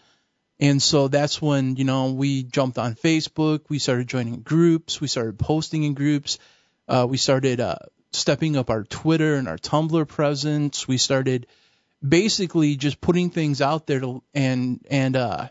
[0.58, 3.60] And so that's when, you know, we jumped on Facebook.
[3.68, 5.00] We started joining groups.
[5.00, 6.38] We started posting in groups.
[6.88, 7.76] Uh, we started uh,
[8.12, 10.88] stepping up our Twitter and our Tumblr presence.
[10.88, 11.46] We started
[12.06, 15.48] basically just putting things out there to, and and uh,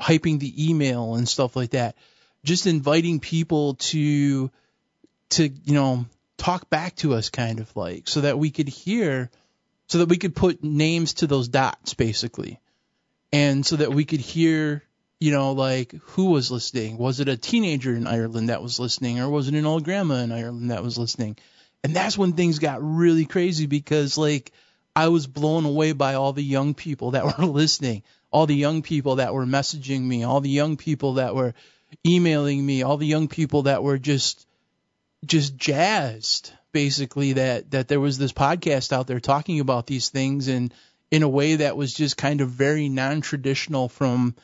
[0.00, 1.96] hyping the email and stuff like that.
[2.44, 4.50] Just inviting people to
[5.30, 9.30] to you know talk back to us kind of like so that we could hear
[9.88, 12.60] so that we could put names to those dots basically.
[13.32, 14.82] And so that we could hear
[15.20, 16.96] you know like who was listening.
[16.96, 20.16] Was it a teenager in Ireland that was listening or was it an old grandma
[20.16, 21.36] in Ireland that was listening
[21.84, 24.52] and that's when things got really crazy because like
[24.96, 28.82] I was blown away by all the young people that were listening all the young
[28.82, 31.54] people that were messaging me all the young people that were
[32.06, 34.46] emailing me, all the young people that were just
[35.24, 40.48] just jazzed basically that that there was this podcast out there talking about these things
[40.48, 40.72] and
[41.10, 44.34] in a way that was just kind of very non-traditional from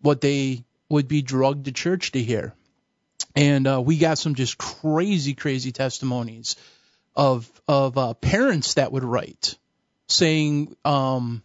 [0.00, 2.54] what they would be drugged to church to hear.
[3.34, 6.54] And uh, we got some just crazy, crazy testimonies
[7.14, 9.56] of of uh, parents that would write
[10.08, 11.42] saying, um,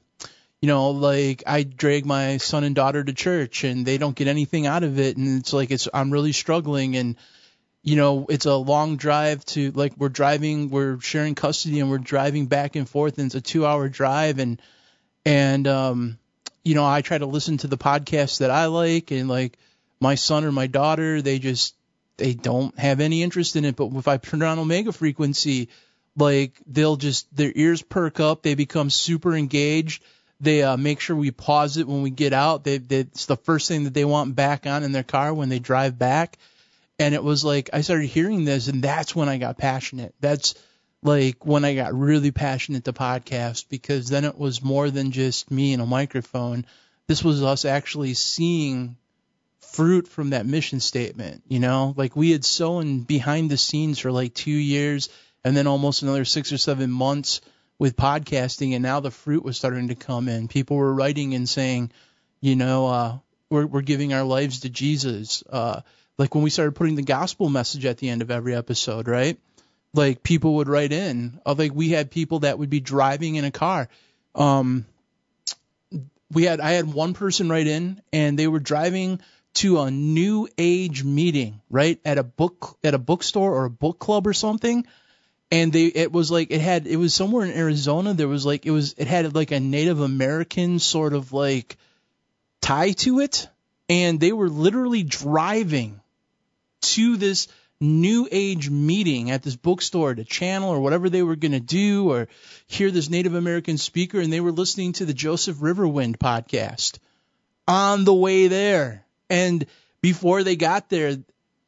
[0.61, 4.27] you know, like I drag my son and daughter to church and they don't get
[4.27, 7.15] anything out of it and it's like it's I'm really struggling and
[7.83, 11.99] you know, it's a long drive to like we're driving, we're sharing custody and we're
[11.99, 14.61] driving back and forth and it's a 2-hour drive and
[15.25, 16.19] and um
[16.63, 19.57] you know, I try to listen to the podcasts that I like and like
[20.01, 21.76] my son or my daughter, they just
[22.17, 25.69] they don't have any interest in it, but if I turn on omega frequency,
[26.15, 30.03] like they'll just their ears perk up, they become super engaged
[30.39, 32.63] They uh, make sure we pause it when we get out.
[32.63, 35.49] They, they, it's the first thing that they want back on in their car when
[35.49, 36.37] they drive back.
[36.99, 40.15] And it was like I started hearing this, and that's when I got passionate.
[40.19, 40.55] That's
[41.03, 45.51] like when I got really passionate to podcast because then it was more than just
[45.51, 46.65] me and a microphone.
[47.07, 48.97] This was us actually seeing
[49.77, 51.93] fruit from that mission statement, you know?
[51.95, 55.09] Like we had sown behind the scenes for like 2 years
[55.43, 57.41] and then almost another 6 or 7 months
[57.79, 60.47] with podcasting and now the fruit was starting to come in.
[60.47, 61.91] People were writing and saying,
[62.41, 63.17] you know, uh
[63.49, 65.43] we're we're giving our lives to Jesus.
[65.49, 65.81] Uh
[66.17, 69.37] like when we started putting the gospel message at the end of every episode, right?
[69.93, 71.39] like people would write in.
[71.45, 73.89] Uh, like we had people that would be driving in a car.
[74.35, 74.85] Um,
[76.31, 79.21] we had I had one person write in, and they were driving
[79.57, 83.97] to a new age meeting, right at a book at a bookstore or a book
[83.97, 84.85] club or something.
[85.49, 88.13] And they it was like it had it was somewhere in Arizona.
[88.13, 91.77] There was like it was it had like a Native American sort of like
[92.61, 93.47] tie to it,
[93.89, 96.01] and they were literally driving
[96.81, 97.47] to this
[97.79, 102.11] new age meeting at this bookstore to channel or whatever they were going to do
[102.11, 102.27] or
[102.67, 106.97] hear this Native American speaker and they were listening to the Joseph Riverwind podcast
[107.67, 109.05] on the way there.
[109.29, 109.65] And
[110.01, 111.17] before they got there,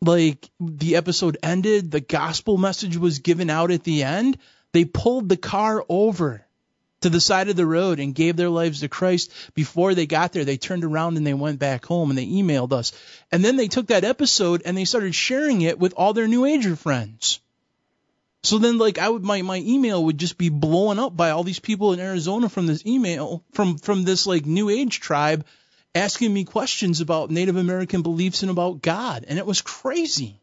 [0.01, 4.37] like the episode ended, the gospel message was given out at the end.
[4.71, 6.45] They pulled the car over
[7.01, 10.33] to the side of the road and gave their lives to Christ before they got
[10.33, 10.45] there.
[10.45, 12.91] They turned around and they went back home and they emailed us.
[13.31, 16.45] And then they took that episode and they started sharing it with all their New
[16.45, 17.39] Ager friends.
[18.43, 21.43] So then like I would my, my email would just be blowing up by all
[21.43, 25.45] these people in Arizona from this email from from this like New Age tribe
[25.95, 29.25] asking me questions about Native American beliefs and about God.
[29.27, 30.39] And it was crazy.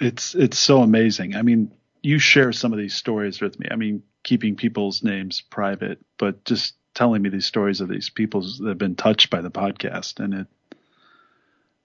[0.00, 1.34] It's it's so amazing.
[1.34, 1.72] I mean,
[2.02, 3.68] you share some of these stories with me.
[3.70, 8.42] I mean, keeping people's names private, but just telling me these stories of these people
[8.42, 10.46] that have been touched by the podcast, and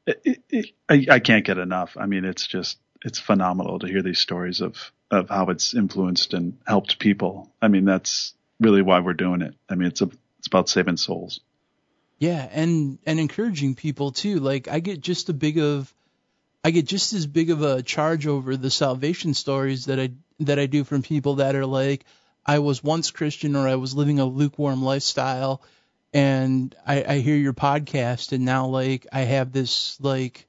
[0.05, 1.95] it, it, it, I, I can't get enough.
[1.97, 6.33] I mean, it's just it's phenomenal to hear these stories of of how it's influenced
[6.33, 7.51] and helped people.
[7.61, 9.55] I mean, that's really why we're doing it.
[9.69, 10.09] I mean, it's a
[10.39, 11.39] it's about saving souls.
[12.23, 14.39] Yeah, and and encouraging people too.
[14.39, 15.93] Like I get just a big of
[16.63, 20.57] I get just as big of a charge over the salvation stories that I that
[20.57, 22.05] I do from people that are like,
[22.45, 25.61] I was once Christian or I was living a lukewarm lifestyle
[26.13, 30.47] and I, I hear your podcast and now like I have this like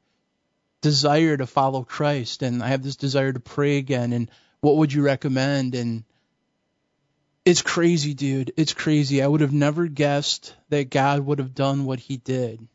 [0.80, 4.92] desire to follow Christ and I have this desire to pray again and what would
[4.92, 6.04] you recommend and
[7.45, 11.84] it's crazy dude it's crazy I would have never guessed that God would have done
[11.84, 12.66] what he did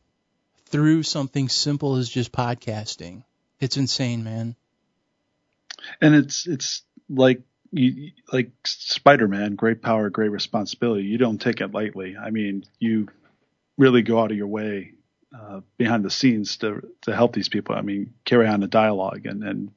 [0.66, 3.24] through something simple as just podcasting
[3.60, 4.56] it's insane man
[6.02, 7.42] and it's it's like
[7.72, 11.04] you like Spider-Man, great power, great responsibility.
[11.04, 12.18] You don't take it lightly.
[12.18, 13.08] I mean, you
[13.78, 14.94] really go out of your way
[15.38, 17.76] uh, behind the scenes to to help these people.
[17.76, 19.72] I mean, carry on the dialogue and and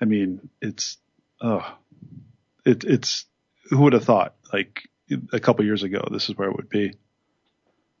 [0.00, 0.98] I mean, it's
[1.40, 1.64] oh,
[2.64, 3.26] it it's
[3.70, 4.88] who would have thought like
[5.32, 6.94] a couple years ago this is where it would be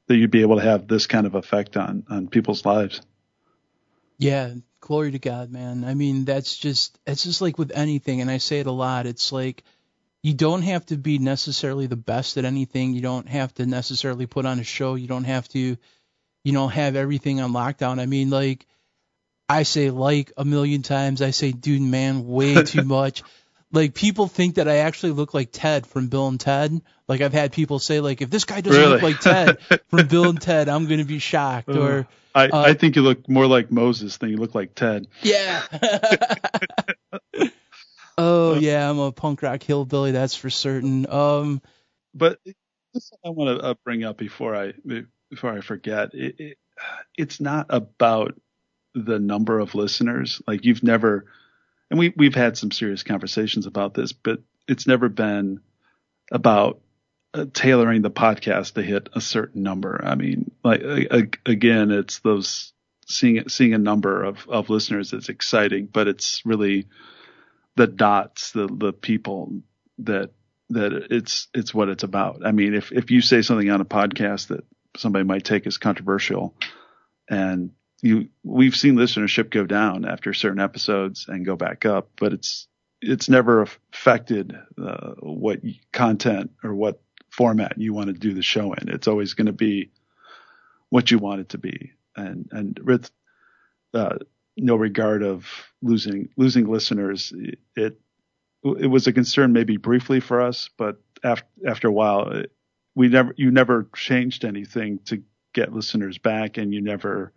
[0.06, 3.00] that you'd be able to have this kind of effect on on people's lives.
[4.18, 5.84] Yeah, glory to God, man.
[5.84, 9.06] I mean, that's just it's just like with anything, and I say it a lot.
[9.06, 9.64] It's like
[10.22, 12.94] you don't have to be necessarily the best at anything.
[12.94, 14.94] You don't have to necessarily put on a show.
[14.94, 15.76] You don't have to,
[16.44, 18.00] you know, have everything on lockdown.
[18.00, 18.66] I mean, like
[19.48, 21.22] I say like a million times.
[21.22, 23.22] I say dude, man, way too much.
[23.74, 26.80] Like people think that I actually look like Ted from Bill and Ted.
[27.08, 28.92] Like I've had people say like if this guy doesn't really?
[28.94, 29.58] look like Ted
[29.88, 31.68] from Bill and Ted, I'm gonna be shocked.
[31.68, 34.74] Uh, or I, uh, I think you look more like Moses than you look like
[34.74, 35.06] Ted.
[35.22, 35.62] Yeah.
[38.18, 41.08] oh yeah, I'm a punk rock hillbilly, that's for certain.
[41.10, 41.60] Um,
[42.14, 42.38] but
[42.94, 44.72] this I want to uh, bring up before I
[45.30, 46.14] before I forget.
[46.14, 46.58] It, it,
[47.16, 48.34] it's not about
[48.94, 50.40] the number of listeners.
[50.46, 51.26] Like you've never,
[51.94, 55.60] and we we've had some serious conversations about this, but it's never been
[56.32, 56.80] about
[57.32, 60.00] uh, tailoring the podcast to hit a certain number.
[60.04, 62.72] I mean, like again, it's those
[63.06, 66.88] seeing seeing a number of of listeners is exciting, but it's really
[67.76, 69.60] the dots, the the people
[69.98, 70.30] that
[70.70, 72.44] that it's it's what it's about.
[72.44, 74.64] I mean, if if you say something on a podcast that
[74.96, 76.56] somebody might take as controversial,
[77.30, 77.70] and
[78.04, 82.68] you we've seen listenership go down after certain episodes and go back up, but it's
[83.00, 87.00] it's never affected uh, what content or what
[87.30, 88.90] format you want to do the show in.
[88.90, 89.90] It's always going to be
[90.90, 93.10] what you want it to be, and and with
[93.94, 94.18] uh,
[94.58, 95.46] no regard of
[95.80, 97.32] losing losing listeners,
[97.74, 97.98] it
[98.64, 102.42] it was a concern maybe briefly for us, but after after a while,
[102.94, 105.22] we never you never changed anything to
[105.54, 107.32] get listeners back, and you never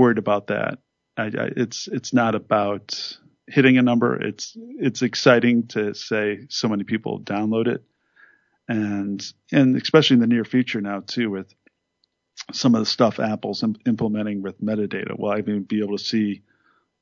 [0.00, 0.78] worried about that.
[1.16, 4.20] I, I, it's it's not about hitting a number.
[4.20, 7.84] It's it's exciting to say so many people download it,
[8.68, 11.54] and and especially in the near future now too with
[12.52, 15.14] some of the stuff Apple's implementing with metadata.
[15.18, 16.42] We'll even be able to see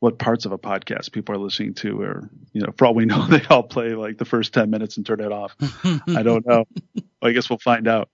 [0.00, 3.04] what parts of a podcast people are listening to, or you know, for all we
[3.04, 5.54] know, they all play like the first ten minutes and turn it off.
[6.08, 6.64] I don't know.
[7.22, 8.10] I guess we'll find out.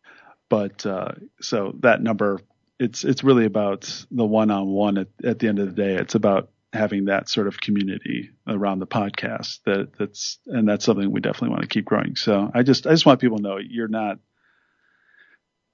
[0.51, 2.41] But uh, so that number,
[2.85, 4.99] it's it's really about the one-on-one.
[4.99, 8.79] At, at the end of the day, it's about having that sort of community around
[8.79, 9.61] the podcast.
[9.65, 12.17] That that's and that's something we definitely want to keep growing.
[12.17, 14.19] So I just I just want people to know you're not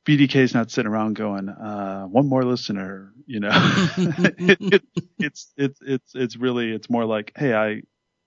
[0.07, 4.83] BDK is not sitting around going, uh, one more listener, you know, it, it,
[5.19, 7.83] it's, it's, it's, it's really, it's more like, Hey, I,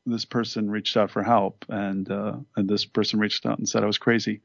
[0.06, 3.84] this person reached out for help and, uh, and this person reached out and said
[3.84, 4.42] I was crazy.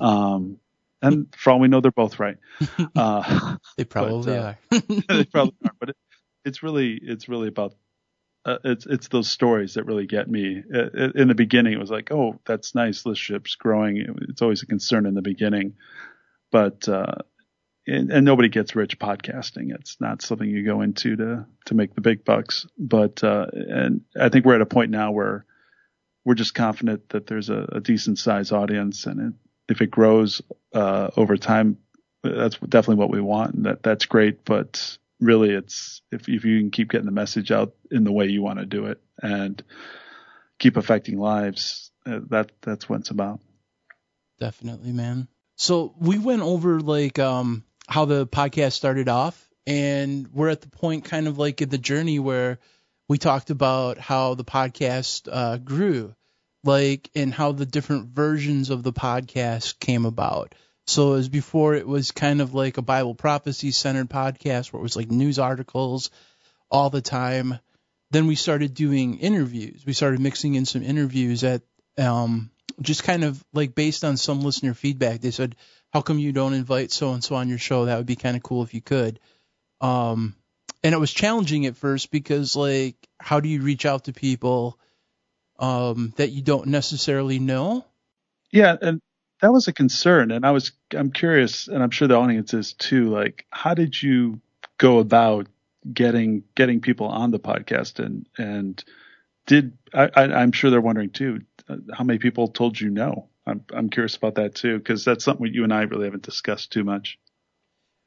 [0.00, 0.58] Um,
[1.02, 2.36] and for all we know, they're both right.
[2.96, 4.80] Uh, they probably but, uh, are.
[5.08, 5.96] they probably are, but it,
[6.44, 7.74] it's really, it's really about,
[8.44, 10.62] uh, it's, it's those stories that really get me.
[11.14, 13.04] in the beginning, it was like, Oh, that's nice.
[13.04, 14.04] Listenership's growing.
[14.28, 15.74] It's always a concern in the beginning
[16.50, 17.14] but uh,
[17.86, 19.74] and, and, nobody gets rich podcasting.
[19.74, 22.66] It's not something you go into to to make the big bucks.
[22.78, 25.44] But uh, and I think we're at a point now where
[26.24, 29.34] we're just confident that there's a, a decent size audience, and it,
[29.70, 30.42] if it grows
[30.74, 31.78] uh, over time,
[32.22, 34.44] that's definitely what we want, and that that's great.
[34.44, 38.26] But really, it's if if you can keep getting the message out in the way
[38.26, 39.62] you want to do it, and
[40.58, 43.40] keep affecting lives, uh, that that's what it's about.
[44.38, 45.28] Definitely, man.
[45.56, 50.70] So we went over like um, how the podcast started off, and we're at the
[50.70, 52.58] point kind of like in the journey where
[53.08, 56.14] we talked about how the podcast uh, grew,
[56.64, 60.54] like and how the different versions of the podcast came about.
[60.86, 64.82] So as before, it was kind of like a Bible prophecy centered podcast where it
[64.82, 66.10] was like news articles
[66.70, 67.58] all the time.
[68.10, 69.84] Then we started doing interviews.
[69.86, 71.62] We started mixing in some interviews at
[71.96, 72.50] um,
[72.80, 75.56] just kind of like based on some listener feedback, they said,
[75.92, 77.84] "How come you don't invite so and so on your show?
[77.84, 79.20] That would be kind of cool if you could."
[79.80, 80.34] Um,
[80.82, 84.78] and it was challenging at first because like, how do you reach out to people
[85.60, 87.84] um, that you don't necessarily know?
[88.50, 89.00] Yeah, and
[89.40, 92.72] that was a concern, and I was I'm curious, and I'm sure the audience is
[92.72, 93.10] too.
[93.10, 94.40] Like, how did you
[94.78, 95.46] go about
[95.92, 98.82] getting getting people on the podcast, and and
[99.46, 103.28] did I, I, I'm sure they're wondering too uh, how many people told you no?
[103.46, 106.72] I'm I'm curious about that too because that's something you and I really haven't discussed
[106.72, 107.18] too much.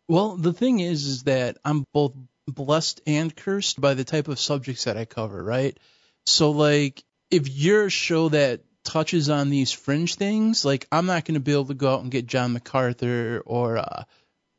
[0.08, 2.14] Well, the thing is, is that I'm both
[2.48, 5.78] blessed and cursed by the type of subjects that I cover, right?
[6.26, 7.04] So like,
[7.34, 11.40] if you're a show that touches on these fringe things, like I'm not going to
[11.40, 14.04] be able to go out and get John MacArthur or, uh,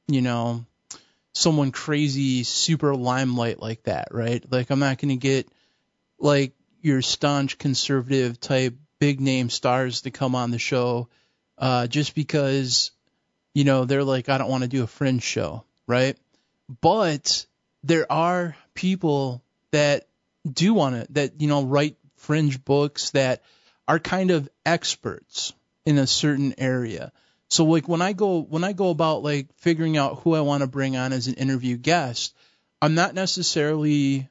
[0.08, 0.66] you know,
[1.34, 4.44] someone crazy, super limelight like that, right?
[4.50, 5.48] Like I'm not going to get
[6.18, 11.08] like your staunch conservative type big name stars to come on the show
[11.58, 12.90] uh, just because
[13.54, 16.16] you know they're like I don't want to do a fringe show, right?
[16.80, 17.46] But
[17.84, 20.06] there are people that
[20.50, 23.42] do want to that you know write fringe books that
[23.86, 25.52] are kind of experts
[25.84, 27.12] in a certain area.
[27.48, 30.62] So like when I go when I go about like figuring out who I want
[30.62, 32.34] to bring on as an interview guest,
[32.80, 34.28] I'm not necessarily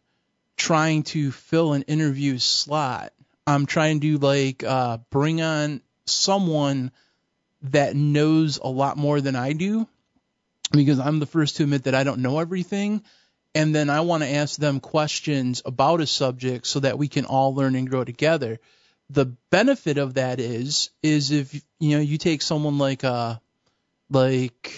[0.57, 3.13] trying to fill an interview slot.
[3.45, 6.91] I'm trying to like uh, bring on someone
[7.63, 9.87] that knows a lot more than I do
[10.71, 13.03] because I'm the first to admit that I don't know everything.
[13.55, 17.25] And then I want to ask them questions about a subject so that we can
[17.25, 18.59] all learn and grow together.
[19.09, 23.35] The benefit of that is, is if, you know, you take someone like, uh,
[24.09, 24.73] like,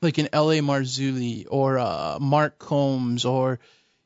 [0.00, 0.60] like an L.A.
[0.60, 3.58] Marzulli or uh, Mark Combs or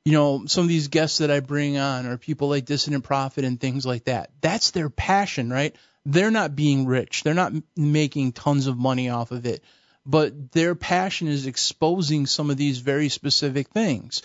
[0.05, 3.45] you know, some of these guests that I bring on or people like Dissident Prophet
[3.45, 4.31] and things like that.
[4.41, 5.77] That's their passion, right?
[6.07, 7.23] They're not being rich.
[7.23, 9.63] They're not making tons of money off of it,
[10.07, 14.23] but their passion is exposing some of these very specific things.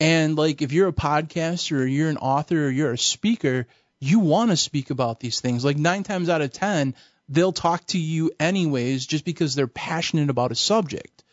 [0.00, 3.66] And like if you're a podcaster or you're an author or you're a speaker,
[4.00, 5.64] you want to speak about these things.
[5.64, 6.94] Like 9 times out of 10,
[7.28, 11.24] they'll talk to you anyways just because they're passionate about a subject.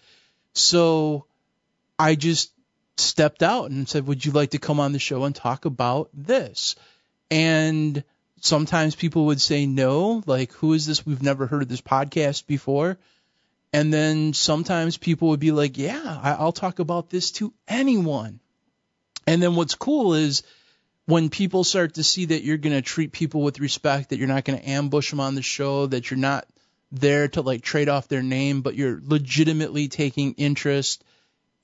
[0.54, 1.26] So
[2.00, 2.52] I just
[2.98, 6.10] stepped out and said, Would you like to come on the show and talk about
[6.14, 6.76] this?
[7.30, 8.04] And
[8.42, 11.06] sometimes people would say no, like, Who is this?
[11.06, 12.98] We've never heard of this podcast before.
[13.76, 18.40] And then sometimes people would be like, Yeah, I'll talk about this to anyone.
[19.28, 20.44] And then what's cool is
[21.08, 24.30] when people start to see that you're going to treat people with respect, that you're
[24.30, 26.48] not going to ambush them on the show, that you're not
[26.94, 31.04] there to like trade off their name, but you're legitimately taking interest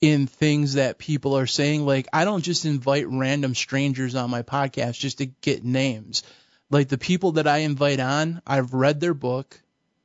[0.01, 1.85] in things that people are saying.
[1.85, 6.23] Like I don't just invite random strangers on my podcast just to get names.
[6.69, 9.61] Like the people that I invite on, I've read their book.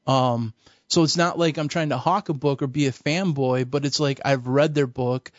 [0.06, 0.54] Um,
[0.88, 3.84] so it's not like I'm trying to hawk a book or be a fanboy, but
[3.84, 5.32] it's like I've read their book,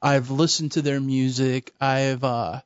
[0.00, 2.60] I've listened to their music, I've uh,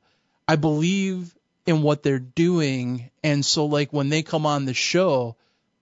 [0.47, 1.33] I believe
[1.65, 5.35] in what they're doing, and so like when they come on the show,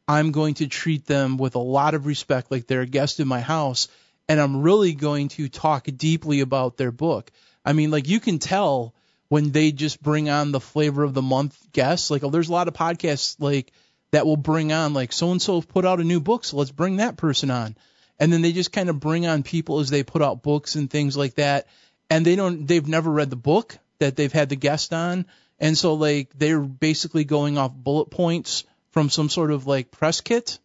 [0.07, 3.27] I'm going to treat them with a lot of respect, like they're a guest in
[3.27, 3.87] my house,
[4.27, 7.31] and I'm really going to talk deeply about their book.
[7.63, 8.93] I mean, like you can tell
[9.27, 12.11] when they just bring on the flavor of the month guests.
[12.11, 13.71] Like, oh, there's a lot of podcasts like
[14.11, 16.71] that will bring on like so and so put out a new book, so let's
[16.71, 17.75] bring that person on.
[18.19, 20.89] And then they just kind of bring on people as they put out books and
[20.89, 21.67] things like that.
[22.09, 25.25] And they don't, they've never read the book that they've had the guest on.
[25.59, 30.21] And so like they're basically going off bullet points from some sort of like press
[30.21, 30.59] kit,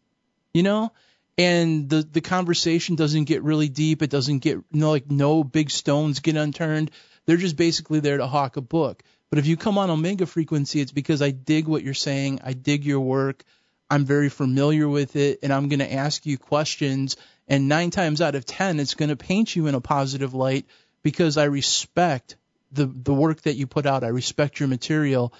[0.54, 0.92] you know?
[1.38, 4.02] And the the conversation doesn't get really deep.
[4.02, 6.90] It doesn't get you know, like no big stones get unturned.
[7.24, 9.02] They're just basically there to hawk a book.
[9.30, 12.40] But if you come on Omega Frequency, it's because I dig what you're saying.
[12.44, 13.44] I dig your work.
[13.88, 17.16] I'm very familiar with it, and I'm going to ask you questions.
[17.48, 20.66] And nine times out of ten, it's going to paint you in a positive light
[21.02, 22.36] because I respect
[22.72, 24.04] the the work that you put out.
[24.04, 25.32] I respect your material.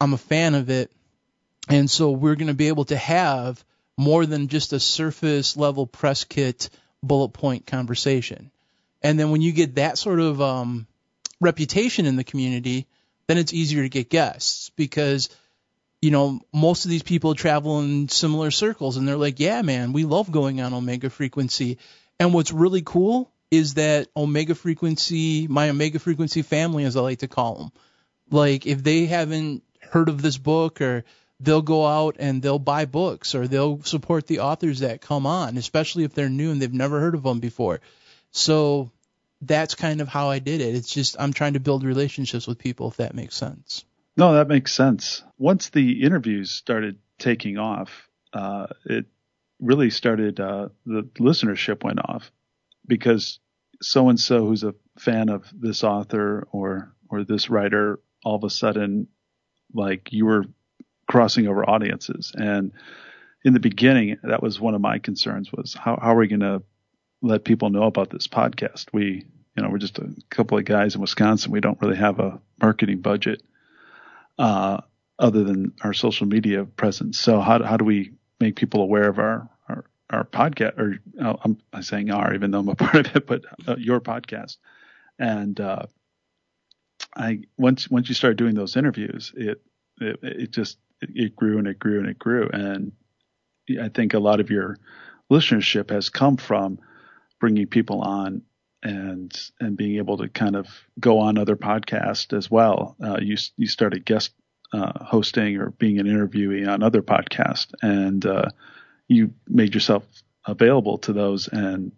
[0.00, 0.90] I'm a fan of it,
[1.68, 3.62] and so we're going to be able to have
[3.96, 6.68] more than just a surface level press kit
[7.02, 8.50] bullet point conversation.
[9.02, 10.86] And then when you get that sort of um,
[11.40, 12.86] reputation in the community,
[13.28, 15.28] then it's easier to get guests because
[16.00, 19.92] you know most of these people travel in similar circles and they're like yeah man
[19.92, 21.78] we love going on omega frequency.
[22.18, 27.20] And what's really cool is that omega frequency my omega frequency family as i like
[27.20, 27.72] to call them
[28.30, 31.04] like if they haven't heard of this book or
[31.38, 35.56] they'll go out and they'll buy books or they'll support the authors that come on
[35.56, 37.80] especially if they're new and they've never heard of them before.
[38.32, 38.90] So
[39.40, 40.74] that's kind of how I did it.
[40.74, 43.84] It's just I'm trying to build relationships with people, if that makes sense.
[44.16, 45.22] No, that makes sense.
[45.38, 49.06] Once the interviews started taking off, uh, it
[49.60, 50.40] really started.
[50.40, 52.30] Uh, the listenership went off
[52.86, 53.38] because
[53.82, 58.44] so and so who's a fan of this author or or this writer, all of
[58.44, 59.08] a sudden,
[59.72, 60.46] like you were
[61.06, 62.32] crossing over audiences.
[62.34, 62.72] And
[63.44, 66.40] in the beginning, that was one of my concerns was how, how are we going
[66.40, 66.62] to
[67.22, 68.86] let people know about this podcast.
[68.92, 69.24] We,
[69.56, 71.52] you know, we're just a couple of guys in Wisconsin.
[71.52, 73.42] We don't really have a marketing budget
[74.38, 74.78] uh,
[75.18, 77.18] other than our social media presence.
[77.18, 80.78] So how how do we make people aware of our our, our podcast?
[80.78, 80.98] Or
[81.42, 84.56] I'm, I'm saying our, even though I'm a part of it, but uh, your podcast.
[85.18, 85.86] And uh,
[87.16, 89.62] I once once you start doing those interviews, it
[90.00, 92.48] it, it just it, it grew and it grew and it grew.
[92.52, 92.92] And
[93.80, 94.76] I think a lot of your
[95.30, 96.78] listenership has come from
[97.40, 98.42] bringing people on
[98.82, 100.66] and and being able to kind of
[101.00, 102.96] go on other podcasts as well.
[103.02, 104.32] Uh, you you started guest
[104.72, 108.50] uh, hosting or being an interviewee on other podcasts, and uh,
[109.08, 110.04] you made yourself
[110.46, 111.92] available to those, and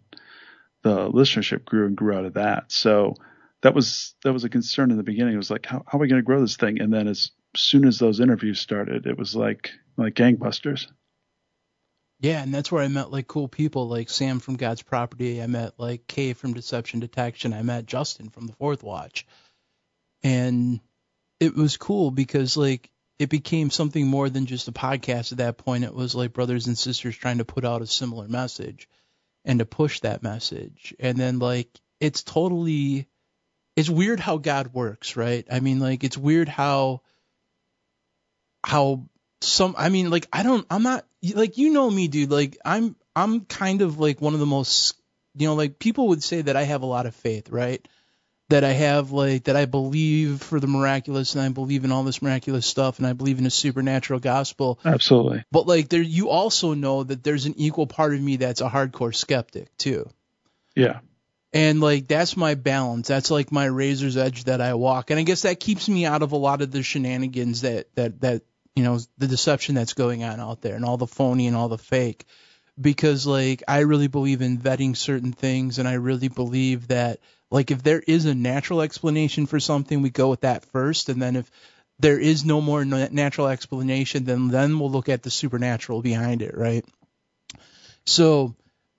[0.83, 2.71] the listenership grew and grew out of that.
[2.71, 3.15] So
[3.61, 5.33] that was that was a concern in the beginning.
[5.33, 6.81] It was like, how, how are we going to grow this thing?
[6.81, 10.87] And then as soon as those interviews started, it was like like gangbusters.
[12.21, 15.41] Yeah, and that's where I met like cool people like Sam from God's Property.
[15.41, 17.53] I met like Kay from Deception Detection.
[17.53, 19.25] I met Justen from the Fourth Watch.
[20.21, 20.81] And
[21.39, 22.89] it was cool because like
[23.19, 25.85] it became something more than just a podcast at that point.
[25.85, 28.89] It was like brothers and sisters trying to put out a similar message
[29.45, 30.93] and to push that message.
[30.99, 31.69] And then like
[32.01, 33.07] it's totally
[33.77, 35.47] it's weird how God works, right?
[35.49, 37.01] I mean like it's weird how
[38.65, 39.05] how
[39.41, 42.95] some I mean like I don't I'm not like you know me dude like I'm
[43.15, 44.95] I'm kind of like one of the most
[45.35, 47.85] you know like people would say that I have a lot of faith right?
[48.49, 52.03] That I have like that I believe for the miraculous and I believe in all
[52.03, 54.79] this miraculous stuff and I believe in a supernatural gospel.
[54.83, 55.43] Absolutely.
[55.51, 58.69] But like there you also know that there's an equal part of me that's a
[58.69, 60.09] hardcore skeptic too.
[60.75, 60.99] Yeah.
[61.51, 63.07] And like that's my balance.
[63.07, 65.09] That's like my razor's edge that I walk.
[65.09, 68.21] And I guess that keeps me out of a lot of the shenanigans that that
[68.21, 68.43] that
[68.75, 71.69] you know the deception that's going on out there and all the phony and all
[71.69, 72.25] the fake.
[72.79, 77.19] Because like I really believe in vetting certain things and I really believe that
[77.51, 81.09] like if there is a natural explanation for something we go with that first.
[81.09, 81.51] And then if
[81.99, 86.57] there is no more natural explanation then then we'll look at the supernatural behind it
[86.57, 86.85] right?
[88.05, 88.55] So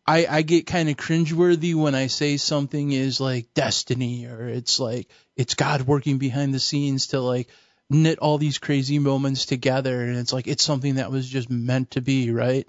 [0.06, 4.80] I, I get kind of cringeworthy when I say something is like destiny or it's
[4.80, 7.48] like it's God working behind the scenes to like
[7.90, 11.92] knit all these crazy moments together and it's like it's something that was just meant
[11.92, 12.66] to be, right?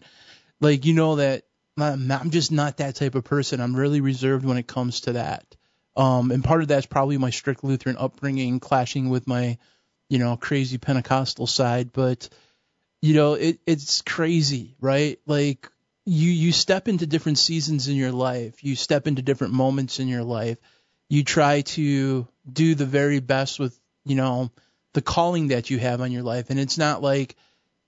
[0.59, 1.43] Like you know that
[1.77, 3.61] I'm, I'm just not that type of person.
[3.61, 5.45] I'm really reserved when it comes to that.
[5.95, 9.57] Um, and part of that's probably my strict Lutheran upbringing clashing with my,
[10.09, 11.91] you know, crazy Pentecostal side.
[11.91, 12.29] But,
[13.01, 15.19] you know, it, it's crazy, right?
[15.25, 15.69] Like
[16.05, 18.63] you, you step into different seasons in your life.
[18.63, 20.57] You step into different moments in your life.
[21.09, 24.51] You try to do the very best with, you know,
[24.93, 26.49] the calling that you have on your life.
[26.49, 27.35] And it's not like,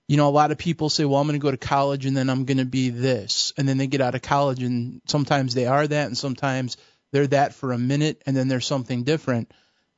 [0.08, 2.16] you know, a lot of people say, well, I'm going to go to college and
[2.16, 3.52] then I'm going to be this.
[3.56, 6.76] And then they get out of college and sometimes they are that and sometimes
[7.12, 9.52] they're that for a minute and then there's something different.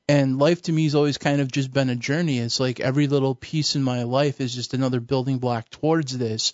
[0.09, 2.39] And life to me has always kind of just been a journey.
[2.39, 6.53] It's like every little piece in my life is just another building block towards this.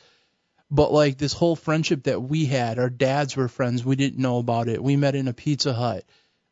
[0.71, 3.85] But like this whole friendship that we had, our dads were friends.
[3.85, 4.83] We didn't know about it.
[4.83, 6.05] We met in a Pizza Hut.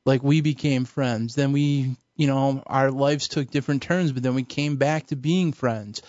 [0.05, 1.35] Like we became friends.
[1.35, 5.17] Then we, you know, our lives took different turns, but then we came back to
[5.17, 6.03] being friends.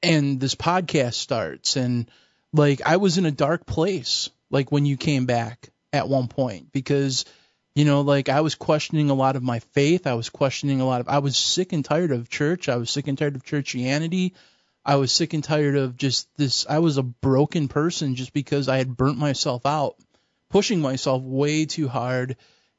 [0.00, 1.74] And this podcast starts.
[1.74, 2.08] And
[2.52, 6.70] like I was in a dark place, like when you came back at one point,
[6.70, 7.24] because
[7.74, 10.06] you know, like I was questioning a lot of my faith.
[10.06, 12.68] I was questioning a lot of, I was sick and tired of church.
[12.68, 14.34] I was sick and tired of churchianity.
[14.84, 16.64] I was sick and tired of just this.
[16.70, 19.96] I was a broken person just because I had burnt myself out,
[20.48, 22.36] pushing myself way too hard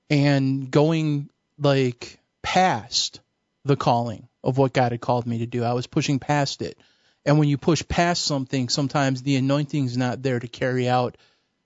[0.09, 2.17] and going like
[2.53, 3.19] past
[3.65, 5.65] the calling of what God had called me to do.
[5.65, 6.77] I was pushing past it.
[7.25, 11.17] And when you push past something, sometimes the anointing's not there to carry out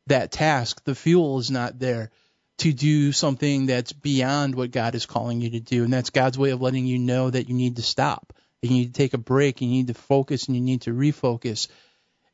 [0.07, 0.83] that task.
[0.83, 2.09] The fuel is not there
[2.57, 5.83] to do something that's beyond what God is calling you to do.
[5.83, 8.33] And that's God's way of letting you know that you need to stop.
[8.63, 9.61] You need to take a break.
[9.61, 11.67] You need to focus and you need to refocus.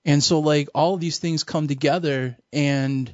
[0.06, 2.38] And so, like, all these things come together.
[2.54, 3.14] And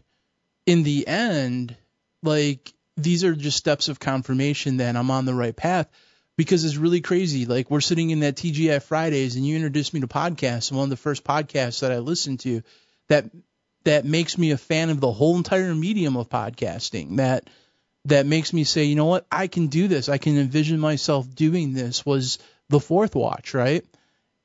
[0.68, 1.76] in the end,
[2.22, 5.90] like, these are just steps of confirmation that I'm on the right path
[6.38, 7.46] because it's really crazy.
[7.46, 10.70] Like, we're sitting in that TGI Fridays and you introduced me to podcasts.
[10.70, 12.62] And one of the first podcasts that I listened to
[13.10, 13.26] that
[13.84, 17.50] that makes me a fan of the whole entire medium of podcasting that
[18.06, 20.10] that makes me say, you know what, I can do this.
[20.10, 22.38] I can envision myself doing this was
[22.70, 23.86] the fourth watch, right?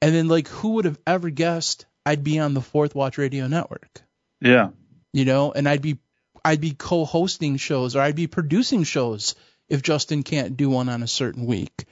[0.00, 3.48] And then like who would have ever guessed I'd be on the fourth watch radio
[3.48, 4.00] network?
[4.40, 4.70] Yeah.
[5.12, 5.98] You know, and I'd be
[6.44, 9.34] I'd be co-hosting shows or I'd be producing shows
[9.68, 11.84] if Justen can't do one on a certain week.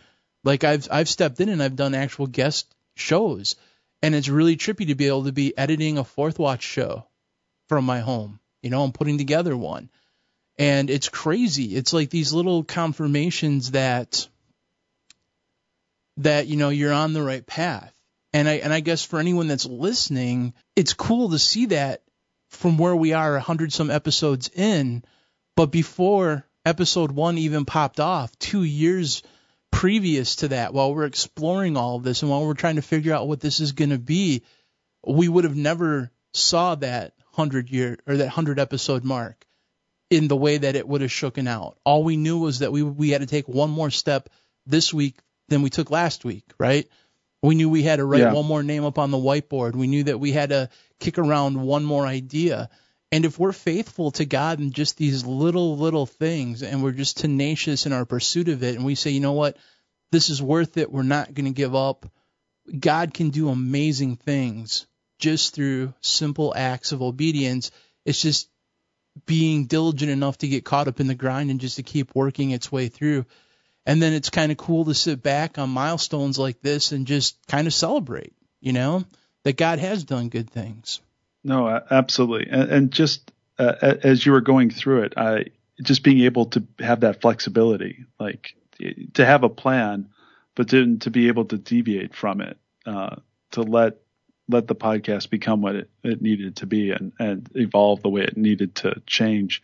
[0.44, 3.56] Like I've I've stepped in and I've done actual guest shows
[4.02, 7.06] and it's really trippy to be able to be editing a fourth watch show
[7.68, 8.38] from my home.
[8.62, 9.90] You know, I'm putting together one.
[10.58, 11.76] And it's crazy.
[11.76, 14.26] It's like these little confirmations that
[16.18, 17.92] that you know you're on the right path.
[18.32, 22.02] And I and I guess for anyone that's listening, it's cool to see that
[22.48, 25.04] from where we are a hundred some episodes in,
[25.56, 29.22] but before episode one even popped off, two years
[29.70, 33.14] previous to that, while we're exploring all of this and while we're trying to figure
[33.14, 34.42] out what this is going to be,
[35.06, 39.46] we would have never saw that hundred year or that hundred episode mark
[40.10, 41.76] in the way that it would have shooken out.
[41.84, 44.28] All we knew was that we we had to take one more step
[44.66, 45.18] this week
[45.48, 46.88] than we took last week, right?
[47.42, 48.32] We knew we had to write yeah.
[48.32, 49.76] one more name up on the whiteboard.
[49.76, 50.68] We knew that we had to
[51.00, 52.70] kick around one more idea.
[53.12, 57.18] And if we're faithful to God in just these little, little things and we're just
[57.18, 59.56] tenacious in our pursuit of it and we say, you know what,
[60.10, 62.06] this is worth it, we're not going to give up,
[62.78, 64.86] God can do amazing things
[65.18, 67.70] just through simple acts of obedience.
[68.04, 68.50] It's just
[69.24, 72.50] being diligent enough to get caught up in the grind and just to keep working
[72.50, 73.24] its way through.
[73.86, 77.38] And then it's kind of cool to sit back on milestones like this and just
[77.46, 79.04] kind of celebrate, you know,
[79.46, 81.00] that God has done good things.
[81.44, 82.48] No, absolutely.
[82.50, 85.44] And, and just uh, as you were going through it, I
[85.80, 88.56] just being able to have that flexibility, like
[89.14, 90.08] to have a plan,
[90.56, 93.16] but to be able to deviate from it, uh,
[93.52, 93.98] to let
[94.48, 98.22] let the podcast become what it, it needed to be and, and evolve the way
[98.22, 99.62] it needed to change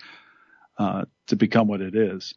[0.79, 2.35] uh, to become what it is.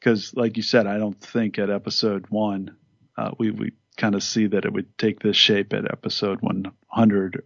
[0.00, 2.74] Because, like you said, I don't think at episode one
[3.18, 7.42] uh, we we kind of see that it would take this shape at episode 100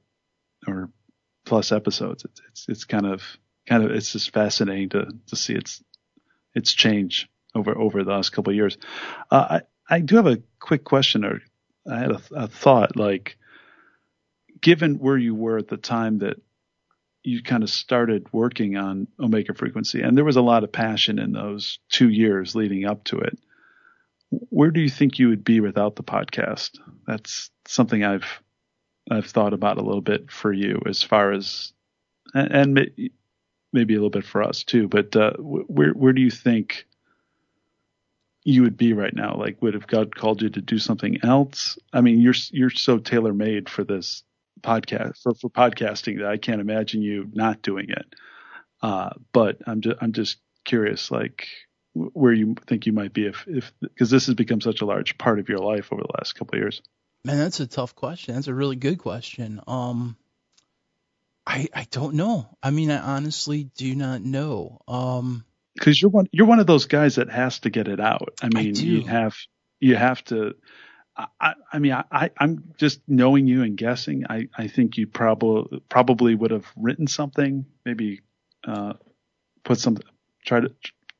[0.69, 0.91] or
[1.45, 2.25] plus episodes.
[2.25, 3.23] It's it's, it's kind of
[3.67, 5.83] kind of it's just fascinating to to see its
[6.55, 8.77] its change over over the last couple of years.
[9.31, 11.41] Uh, I I do have a quick question or
[11.91, 13.37] I had a, a thought like
[14.61, 16.37] given where you were at the time that
[17.25, 21.19] you kind of started working on Omega Frequency, and there was a lot of passion
[21.19, 23.39] in those two years leading up to it.
[24.49, 26.79] Where do you think you would be without the podcast?
[27.07, 28.43] That's something I've
[29.11, 31.73] I've thought about a little bit for you, as far as
[32.35, 33.11] and, and
[33.73, 34.89] maybe a little bit for us too.
[34.89, 36.87] But uh, where where do you think
[38.45, 39.37] you would be right now?
[39.37, 41.79] Like, would have God called you to do something else?
[41.93, 44.23] I mean, you're you're so tailor made for this
[44.63, 48.15] podcast for, for podcasting that I can't imagine you not doing it.
[48.83, 51.47] Uh, but I'm just I'm just curious, like
[51.95, 55.19] where you think you might be if if because this has become such a large
[55.19, 56.83] part of your life over the last couple of years.
[57.25, 58.35] Man, that's a tough question.
[58.35, 59.61] That's a really good question.
[59.67, 60.17] Um,
[61.47, 62.57] I I don't know.
[62.63, 64.81] I mean, I honestly do not know.
[64.89, 65.45] Um,
[65.75, 68.35] because you're one you're one of those guys that has to get it out.
[68.43, 69.37] I mean, I you have
[69.81, 70.55] you have to.
[71.15, 74.25] I, I mean, I, I'm just knowing you and guessing.
[74.31, 78.23] I, I think you probably probably would have written something, maybe
[78.67, 78.95] uh,
[79.63, 79.99] put some,
[80.43, 80.75] try to,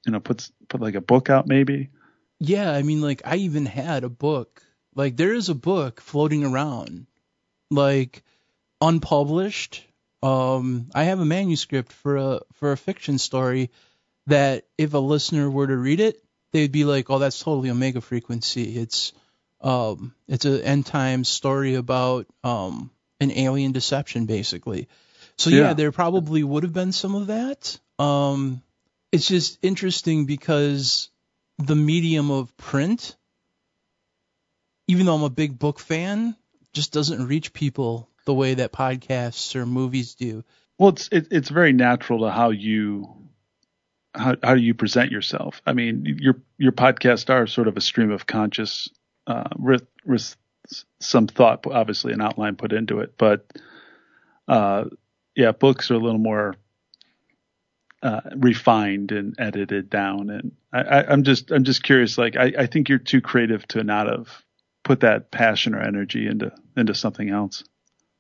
[0.05, 1.91] you know, put put like a book out, maybe.
[2.39, 4.63] Yeah, I mean, like I even had a book.
[4.95, 7.07] Like there is a book floating around,
[7.71, 8.23] like
[8.81, 9.85] unpublished.
[10.23, 13.71] Um, I have a manuscript for a for a fiction story
[14.27, 16.23] that if a listener were to read it,
[16.53, 19.13] they'd be like, "Oh, that's totally Omega Frequency." It's
[19.61, 24.89] um, it's an end time story about um, an alien deception, basically.
[25.39, 25.59] So yeah.
[25.59, 27.79] yeah, there probably would have been some of that.
[27.99, 28.63] Um,
[29.13, 31.11] it's just interesting because
[31.59, 33.17] the medium of print,
[34.89, 36.35] even though I'm a big book fan,
[36.73, 40.43] just doesn't reach people the way that podcasts or movies do.
[40.79, 43.23] Well, it's it, it's very natural to how you
[44.15, 45.61] how how you present yourself?
[45.67, 48.89] I mean, your your podcasts are sort of a stream of conscious
[49.27, 50.35] uh, with with
[51.01, 53.47] some thought, obviously an outline put into it, but
[54.49, 54.85] uh,
[55.35, 56.57] yeah, books are a little more
[58.03, 60.31] uh, refined and edited down.
[60.31, 62.19] And I, am just I'm just curious.
[62.19, 64.29] Like I, I think you're too creative to not have
[64.83, 67.65] put that passion or energy into into something else.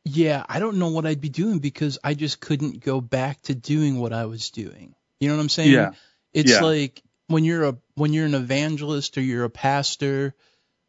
[0.04, 3.54] Yeah, I don't know what I'd be doing because I just couldn't go back to
[3.54, 4.94] doing what I was doing.
[5.20, 5.72] You know what I'm saying?
[5.72, 5.92] Yeah.
[6.32, 6.60] It's yeah.
[6.60, 10.34] like when you're a when you're an evangelist or you're a pastor,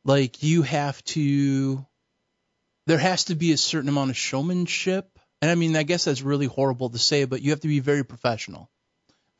[0.03, 1.85] like you have to
[2.87, 5.19] there has to be a certain amount of showmanship.
[5.41, 7.79] And I mean, I guess that's really horrible to say, but you have to be
[7.79, 8.69] very professional.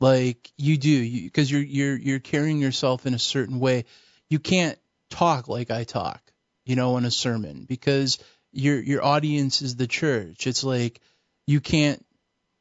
[0.00, 3.84] Like you do, because you, are you're you're carrying yourself in a certain way.
[4.28, 4.78] You can't
[5.10, 6.20] talk like I talk,
[6.66, 8.18] you know, in a sermon because
[8.52, 10.46] your your audience is the church.
[10.46, 11.00] It's like
[11.46, 12.04] you can't,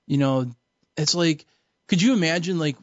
[0.08, 0.52] you know,
[0.96, 1.46] it's like
[1.88, 2.78] could you imagine like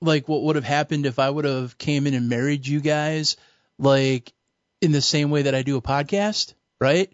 [0.00, 3.36] like what would have happened if I would have came in and married you guys
[3.78, 4.32] like
[4.80, 7.12] in the same way that I do a podcast, right?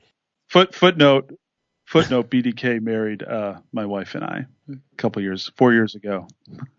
[0.48, 1.32] Foot footnote
[1.86, 6.28] footnote BDK married uh, my wife and I a couple years, four years ago.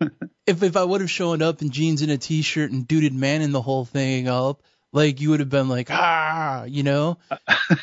[0.46, 3.42] if if I would have shown up in jeans and a t-shirt and duded man
[3.42, 4.62] in the whole thing up,
[4.92, 7.18] like you would have been like ah, you know.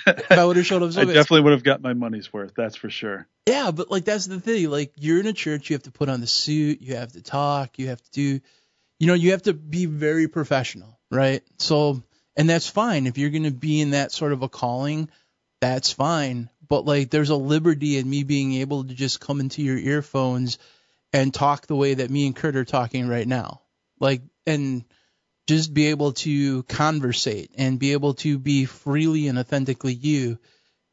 [0.07, 2.53] if I would have showed up, so I definitely would have got my money's worth.
[2.55, 3.27] That's for sure.
[3.47, 4.69] Yeah, but like that's the thing.
[4.69, 7.21] Like you're in a church, you have to put on the suit, you have to
[7.21, 8.39] talk, you have to do,
[8.99, 11.41] you know, you have to be very professional, right?
[11.57, 12.03] So,
[12.35, 15.09] and that's fine if you're going to be in that sort of a calling.
[15.61, 16.49] That's fine.
[16.69, 20.57] But like, there's a liberty in me being able to just come into your earphones
[21.11, 23.61] and talk the way that me and Kurt are talking right now.
[23.99, 24.85] Like, and
[25.47, 30.37] just be able to conversate and be able to be freely and authentically you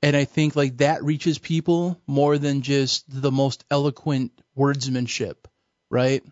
[0.03, 5.49] and I think like that reaches people more than just the most eloquent wordsmanship,
[5.91, 6.23] right?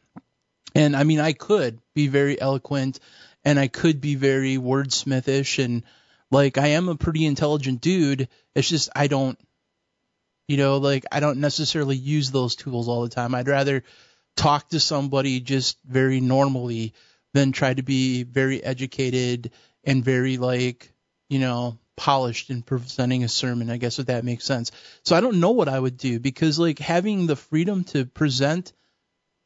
[0.74, 3.00] And I mean, I could be very eloquent
[3.44, 5.82] and I could be very wordsmithish and
[6.34, 8.28] like I am a pretty intelligent dude.
[8.54, 9.38] It's just I don't,
[10.48, 13.34] you know, like I don't necessarily use those tools all the time.
[13.34, 13.84] I'd rather
[14.36, 16.92] talk to somebody just very normally
[17.32, 19.52] than try to be very educated
[19.84, 20.92] and very like,
[21.28, 23.70] you know, polished in presenting a sermon.
[23.70, 24.72] I guess if that makes sense.
[25.04, 28.72] So I don't know what I would do because like having the freedom to present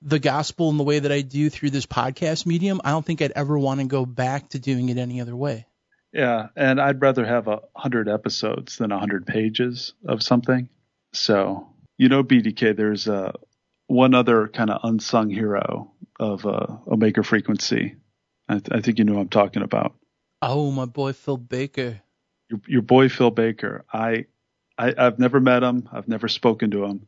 [0.01, 3.21] the gospel in the way that I do through this podcast medium, I don't think
[3.21, 5.67] I'd ever want to go back to doing it any other way.
[6.13, 10.69] Yeah, and I'd rather have a hundred episodes than a hundred pages of something.
[11.13, 13.35] So you know, BDK, there's a
[13.87, 17.97] one other kind of unsung hero of uh, Omega Frequency.
[18.49, 19.95] I, th- I think you know what I'm talking about.
[20.41, 22.03] Oh, my boy Phil Baker
[22.49, 23.85] your, your boy Phil Baker.
[23.93, 24.27] I,
[24.77, 25.89] I have never met him.
[25.93, 27.07] I've never spoken to him,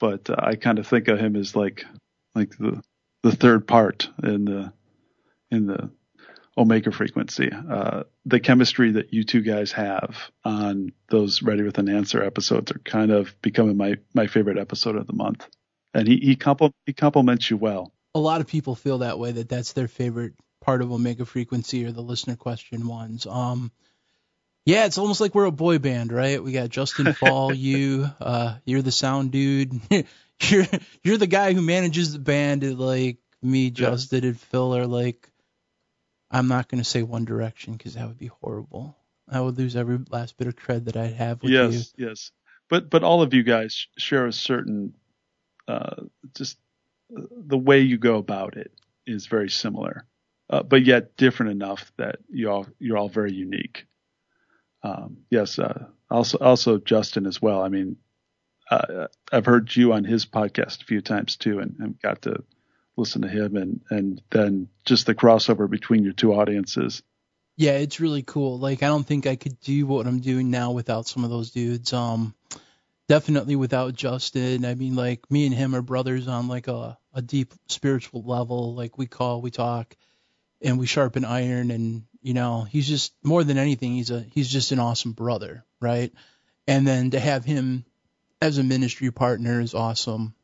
[0.00, 1.84] but uh, I kind of think of him as like
[2.34, 2.82] like the
[3.22, 4.72] the third part in the
[5.50, 5.90] in the
[6.56, 7.50] omega frequency.
[7.52, 12.70] Uh, the chemistry that you two guys have on those Ready with an Answer episodes
[12.72, 15.46] are kind of becoming my my favorite episode of the month.
[15.94, 17.92] And he he, compl- he compliments you well.
[18.14, 21.84] A lot of people feel that way that that's their favorite part of Omega Frequency
[21.84, 23.26] or the listener question ones.
[23.26, 23.72] Um,
[24.64, 26.42] yeah, it's almost like we're a boy band, right?
[26.42, 29.80] We got Justen Faull, you, uh, you're the sound dude.
[30.40, 30.66] you're
[31.02, 32.78] you're the guy who manages the band.
[32.78, 34.28] like me, Justen, yeah.
[34.28, 35.28] and Phil are like.
[36.32, 38.96] I'm not gonna say One Direction because that would be horrible.
[39.28, 41.78] I would lose every last bit of cred that I have with yes, you.
[41.78, 41.94] yes.
[41.96, 42.30] Yes.
[42.68, 44.94] But but all of you guys share a certain
[45.68, 46.04] uh,
[46.34, 46.58] just
[47.16, 48.72] uh, the way you go about it
[49.06, 50.06] is very similar,
[50.48, 53.86] uh, but yet different enough that you all you're all very unique.
[54.82, 57.62] Um, yes, uh, also also Justen as well.
[57.62, 57.96] I mean,
[58.70, 62.42] uh, I've heard you on his podcast a few times too, and, and got to
[62.96, 67.02] listen to him, and and then just the crossover between your two audiences.
[67.56, 68.58] Yeah, it's really cool.
[68.58, 71.50] Like I don't think I could do what I'm doing now without some of those
[71.50, 71.92] dudes.
[71.92, 72.34] Um,
[73.08, 74.64] definitely without Justen.
[74.64, 78.74] I mean, like me and him are brothers on like a a deep spiritual level.
[78.74, 79.94] Like we call, we talk,
[80.62, 81.70] and we sharpen iron.
[81.70, 85.64] And you know, he's just more than anything, he's a he's just an awesome brother,
[85.80, 86.12] right?
[86.66, 87.84] And then to have him
[88.40, 90.34] as a ministry partner is awesome.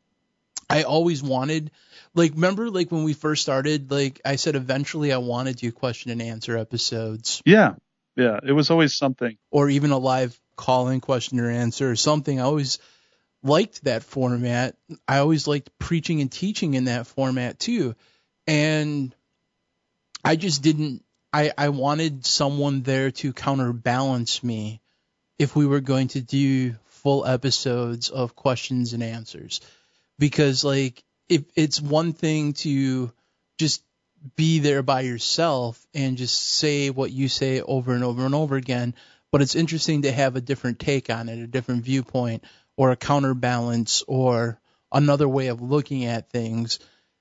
[0.71, 1.71] I always wanted,
[2.15, 5.73] like, remember, like when we first started, like I said, eventually I wanted to do
[5.73, 7.43] question and answer episodes.
[7.45, 7.75] Yeah,
[8.17, 9.39] yeah, it was always something.
[9.51, 12.41] Or even a live call in question or answer or something.
[12.41, 12.79] I always
[13.43, 14.77] liked that format.
[15.07, 17.95] I always liked preaching and teaching in that format too.
[18.47, 19.15] And
[20.25, 24.81] I just didn't I, I wanted someone there to counterbalance me
[25.39, 29.61] if we were going to do full episodes of questions and answers.
[30.19, 33.13] Because like if it's one thing to
[33.59, 33.83] just
[34.37, 38.57] be there by yourself and just say what you say over and over and over
[38.57, 38.95] again,
[39.31, 42.45] but it's interesting to have a different take on it, a different viewpoint,
[42.77, 44.61] or a counterbalance, or
[44.93, 46.79] another way of looking at things.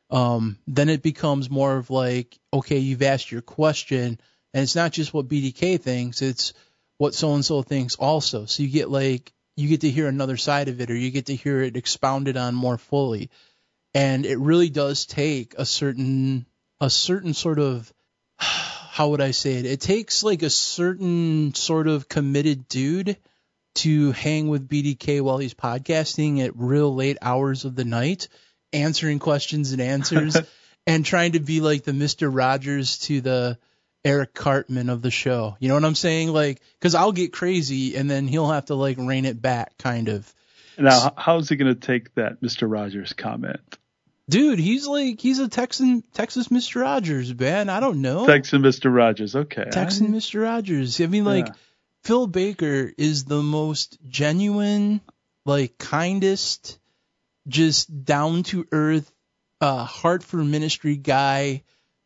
[0.09, 4.19] Um, then it becomes more of like, okay, you've asked your question,
[4.53, 6.53] and it's not just what BDK thinks, it's
[6.97, 8.45] what so and so thinks also.
[8.45, 11.25] So you get like, you get to hear another side of it, or you get
[11.25, 13.29] to hear it expounded on more fully.
[13.93, 16.45] And it really does take a certain,
[16.79, 17.91] a certain sort of
[18.37, 19.65] how would I say it?
[19.65, 23.17] It takes like a certain sort of committed dude
[23.75, 28.27] to hang with BDK while he's podcasting at real late hours of the night,
[28.73, 30.37] answering questions and answers,
[30.87, 33.57] and trying to be like the Mister Rogers to the
[34.05, 35.57] Eric Cartman of the show.
[35.59, 36.31] You know what I'm saying?
[36.31, 40.07] Like, because I'll get crazy and then he'll have to like rein it back, kind
[40.09, 40.33] of.
[40.77, 43.59] Now, how's he going to take that Mister Rogers comment?
[44.29, 46.81] Dude, he's like he's a Texan Texas Mr.
[46.81, 47.69] Rogers, man.
[47.69, 48.27] I don't know.
[48.27, 48.93] Texan Mr.
[48.93, 49.65] Rogers, okay.
[49.71, 50.43] Texan I, Mr.
[50.43, 50.99] Rogers.
[50.99, 51.53] I mean like yeah.
[52.03, 54.99] Phil Baker is the most genuine,
[55.45, 56.77] like kindest,
[57.47, 59.09] just down to earth,
[59.61, 61.63] uh heart for ministry guy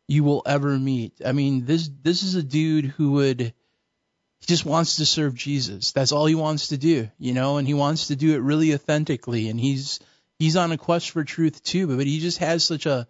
[0.08, 1.14] you will ever meet.
[1.24, 5.92] I mean, this this is a dude who would he just wants to serve Jesus.
[5.92, 8.74] That's all he wants to do, you know, and he wants to do it really
[8.74, 10.00] authentically and he's
[10.38, 13.06] he's on a quest for truth too, but he just has such a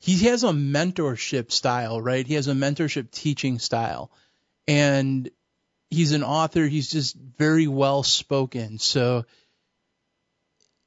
[0.00, 2.26] he has a mentorship style, right?
[2.26, 4.10] He has a mentorship teaching style.
[4.66, 5.30] And
[5.90, 8.78] he's an author, he's just very well spoken.
[8.78, 9.26] So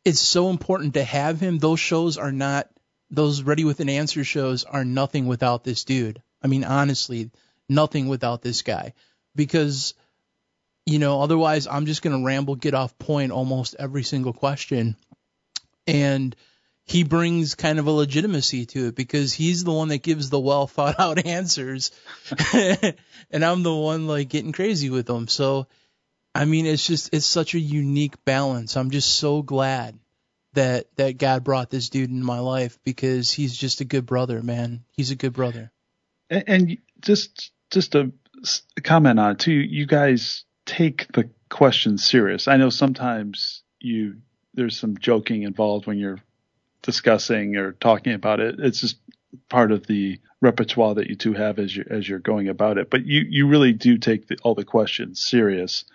[0.03, 1.59] it's so important to have him.
[1.59, 2.69] Those shows are not
[3.13, 6.21] those ready with an answer shows are nothing without this dude.
[6.41, 7.31] I mean honestly,
[7.69, 8.93] nothing without this guy.
[9.35, 9.93] Because
[10.85, 14.97] you know, otherwise I'm just going to ramble, get off point almost every single question
[15.87, 16.35] and
[16.85, 20.39] he brings kind of a legitimacy to it because he's the one that gives the
[20.39, 21.91] well thought out answers
[22.53, 25.27] and I'm the one like getting crazy with them.
[25.27, 25.67] So
[26.35, 28.75] I mean it's just it's such a unique balance.
[28.75, 29.97] I'm just so glad
[30.53, 34.41] that that God brought this dude in my life because he's just a good brother,
[34.41, 34.83] man.
[34.91, 35.71] He's a good brother.
[36.29, 38.11] And, and just just a
[38.83, 39.53] comment on it too.
[39.53, 42.47] You guys take the question serious.
[42.47, 44.17] I know sometimes you
[44.53, 46.19] there's some joking involved when you're
[46.81, 48.55] discussing or talking about it.
[48.59, 48.97] It's just
[49.49, 52.89] part of the repertoire that you two have as you as you're going about it.
[52.89, 55.85] But you you really do take the, all the questions serious,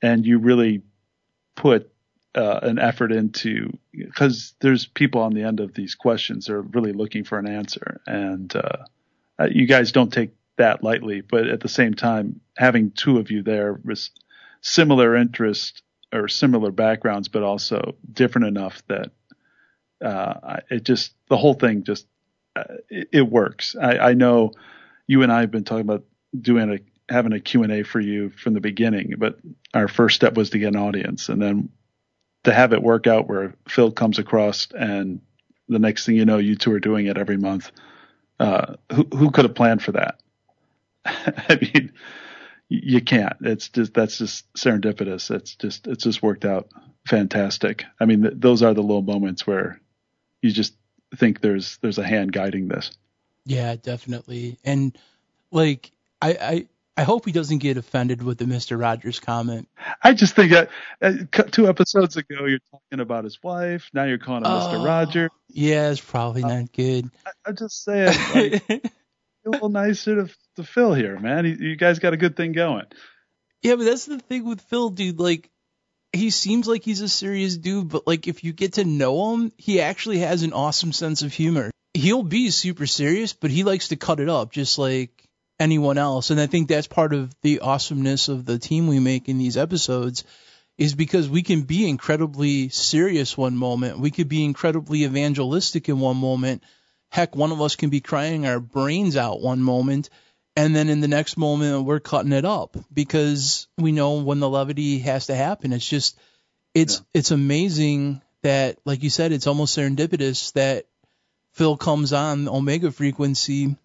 [0.00, 0.82] and you really
[1.54, 1.91] put
[2.34, 6.62] uh, an effort into because there's people on the end of these questions that are
[6.62, 8.84] really looking for an answer, and uh,
[9.38, 11.20] uh you guys don't take that lightly.
[11.20, 14.08] But at the same time, having two of you there with
[14.60, 15.82] similar interests
[16.12, 19.10] or similar backgrounds, but also different enough that
[20.02, 22.06] uh, it just the whole thing just
[22.56, 23.76] uh, it, it, works.
[23.80, 24.52] I, I, know
[25.06, 26.04] you and I have been talking about
[26.38, 29.38] doing a having a Q and A for you from the beginning, but
[29.72, 31.70] our first step was to get an audience, and then
[32.44, 35.20] to have it work out where Phil comes across, and
[35.68, 37.70] the next thing you know, you two are doing it every month.
[38.40, 40.20] Uh, who who could have planned for that?
[41.04, 41.92] I mean,
[42.68, 43.36] you can't.
[43.42, 45.30] It's just that's just serendipitous.
[45.30, 46.68] It's just it's just worked out
[47.06, 47.84] fantastic.
[48.00, 49.80] I mean, th- those are the little moments where
[50.40, 50.74] you just
[51.16, 52.90] think there's there's a hand guiding this.
[53.44, 54.58] Yeah, definitely.
[54.64, 54.96] And
[55.50, 56.66] like I I
[56.96, 59.68] I hope he doesn't get offended with the Mister Rogers comment.
[60.02, 60.68] I just think that
[61.00, 61.12] uh,
[61.50, 63.88] two episodes ago you're talking about his wife.
[63.94, 64.84] Now you're calling him oh, Mr.
[64.84, 65.30] Rogers.
[65.48, 67.10] Yeah, it's probably uh, not good.
[67.26, 68.68] I, am just saying, like,
[69.46, 71.46] a little nicer to, to Phil here, man.
[71.46, 72.84] He, you guys got a good thing going.
[73.62, 75.18] Yeah, but that's the thing with Phil, dude.
[75.18, 75.48] Like,
[76.12, 79.52] he seems like he's a serious dude, but like if you get to know him,
[79.56, 81.70] he actually has an awesome sense of humor.
[81.94, 85.21] He'll be super serious, but he likes to cut it up, just like
[85.62, 86.30] anyone else.
[86.30, 89.56] And I think that's part of the awesomeness of the team we make in these
[89.56, 90.24] episodes
[90.76, 94.00] is because we can be incredibly serious one moment.
[94.00, 96.64] We could be incredibly evangelistic in one moment.
[97.10, 100.10] Heck, one of us can be crying our brains out one moment.
[100.56, 104.48] And then in the next moment, we're cutting it up because we know when the
[104.48, 105.72] levity has to happen.
[105.72, 106.18] It's just,
[106.74, 107.20] it's, yeah.
[107.20, 110.86] it's amazing that, like you said, it's almost serendipitous that
[111.52, 113.76] Phil comes on Omega frequency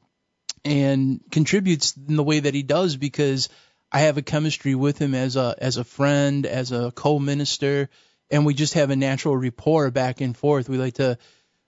[0.67, 3.47] and contributes in the way that he does because
[3.91, 7.89] I have a chemistry with him as a as a friend, as a co-minister,
[8.29, 10.67] and we just have a natural rapport back and forth.
[10.67, 11.17] We like to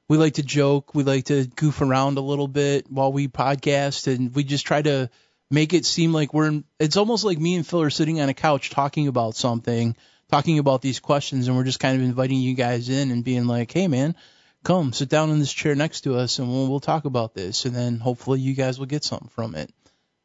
[0.10, 4.14] we like to joke, we like to goof around a little bit while we podcast,
[4.14, 5.10] and we just try to
[5.50, 6.48] make it seem like we're.
[6.48, 9.96] In, it's almost like me and Phil are sitting on a couch talking about something,
[10.30, 13.48] talking about these questions, and we're just kind of inviting you guys in and being
[13.48, 14.16] like, "Hey, man."
[14.64, 17.66] Come sit down in this chair next to us and we'll, we'll talk about this
[17.66, 19.72] and then hopefully you guys will get something from it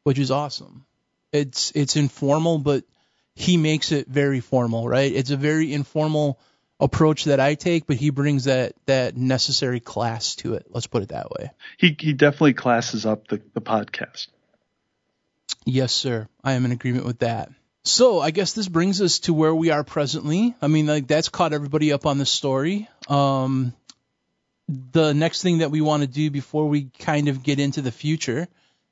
[0.03, 0.85] which is awesome.
[1.31, 2.83] It's it's informal but
[3.33, 5.11] he makes it very formal right?
[5.11, 6.39] It's a very informal
[6.79, 10.67] approach that I take but he brings that that necessary class to it.
[10.69, 11.51] Let's put it that way.
[11.77, 14.27] He he definitely classes up the, the podcast.
[15.65, 16.27] Yes sir.
[16.43, 17.49] I am in agreement with that.
[17.83, 20.55] So I guess this brings us to where we are presently.
[20.59, 22.89] I mean, like that's caught everybody up on the story.
[23.07, 23.73] Um,
[24.67, 27.91] the next thing that we want to do before we kind of get into the
[27.91, 28.47] future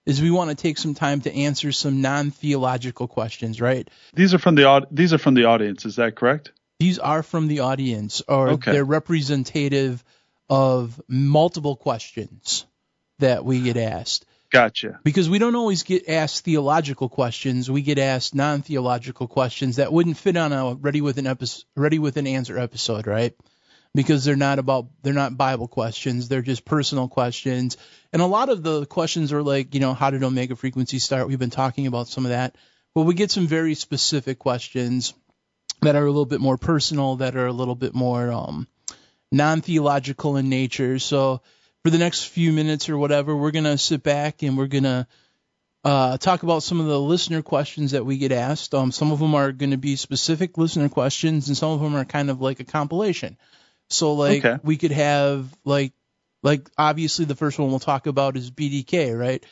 [0.06, 3.90] is we want to take some time to answer some non-theological questions, right?
[4.14, 6.52] These are from the these are from the audience, is that correct?
[6.80, 8.74] These are from the audience or okay.
[8.74, 10.04] they're representative
[10.50, 12.66] of multiple questions
[13.20, 14.26] that we get asked.
[14.52, 15.00] Gotcha.
[15.04, 20.18] Because we don't always get asked theological questions, we get asked non-theological questions that wouldn't
[20.18, 23.34] fit on a ready with an episode, ready with an answer episode, right?
[23.96, 27.78] Because they're not about they're not Bible questions, they're just personal questions.
[28.12, 31.28] And a lot of the questions are like, you know, how did omega frequency start?
[31.28, 32.56] We've been talking about some of that.
[32.96, 35.14] But we get some very specific questions
[35.82, 38.68] that are a little bit more personal, that are a little bit more um,
[39.32, 41.00] non-theological in nature.
[41.00, 41.42] So
[41.84, 45.08] for the next few minutes or whatever, we're gonna sit back and we're gonna
[45.84, 48.74] uh, talk about some of the listener questions that we get asked.
[48.74, 51.96] Um, some of them are going to be specific listener questions, and some of them
[51.96, 53.38] are kind of like a compilation.
[53.90, 54.60] So like okay.
[54.64, 55.94] we could have like
[56.42, 59.44] like obviously the first one we'll talk about is BDK, right?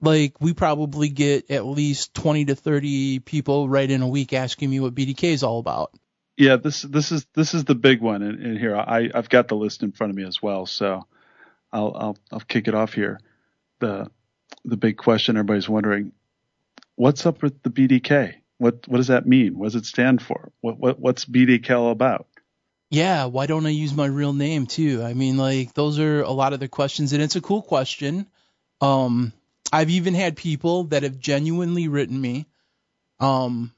[0.00, 4.70] Like we probably get at least 20 to 30 people right in a week asking
[4.70, 5.92] me what BDK is all about.
[6.36, 8.76] Yeah, this this is this is the big one in, in here.
[8.76, 11.04] I I've got the list in front of me as well, so
[11.72, 13.18] I'll I'll I'll kick it off here.
[13.80, 14.08] The
[14.64, 16.12] the big question everybody's wondering,
[16.94, 18.36] what's up with the BDK?
[18.58, 19.58] What what does that mean?
[19.58, 20.52] What does it stand for?
[20.60, 22.28] What what what's BDK all about?
[22.90, 25.02] Yeah, why don't I use my real name too?
[25.02, 28.26] I mean, like those are a lot of the questions, and it's a cool question.
[28.80, 29.32] Um,
[29.72, 32.46] I've even had people that have genuinely written me,
[33.20, 33.72] um,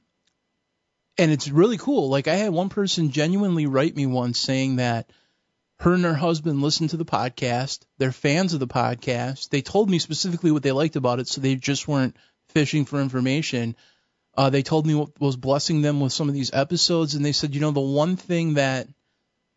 [1.18, 2.08] and it's really cool.
[2.08, 5.10] Like I had one person genuinely write me once saying that
[5.80, 7.80] her and her husband listened to the podcast.
[7.98, 9.48] They're fans of the podcast.
[9.48, 12.16] They told me specifically what they liked about it, so they just weren't
[12.50, 13.74] fishing for information.
[14.36, 17.32] Uh, they told me what was blessing them with some of these episodes, and they
[17.32, 18.86] said, you know, the one thing that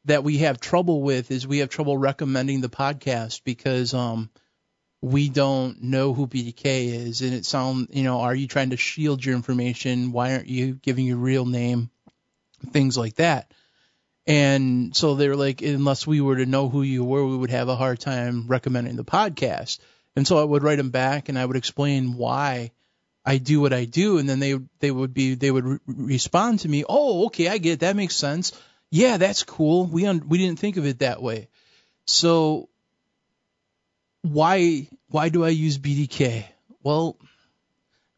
[0.06, 4.30] that we have trouble with is we have trouble recommending the podcast because um
[5.02, 7.22] we don't know who BDK is.
[7.22, 10.12] And it sound you know are you trying to shield your information?
[10.12, 11.90] Why aren't you giving your real name?
[12.72, 13.52] Things like that.
[14.26, 17.70] And so they're like unless we were to know who you were we would have
[17.70, 19.80] a hard time recommending the podcast.
[20.16, 22.72] And so I would write them back and I would explain why
[23.26, 24.18] I do what I do.
[24.18, 27.58] And then they they would be they would re- respond to me oh okay I
[27.58, 27.80] get it.
[27.82, 28.52] that makes sense
[28.94, 29.88] yeah, that's cool.
[29.88, 31.48] We un- we didn't think of it that way.
[32.06, 32.70] So
[34.22, 36.46] why why do I use BDK?
[36.84, 37.18] Well,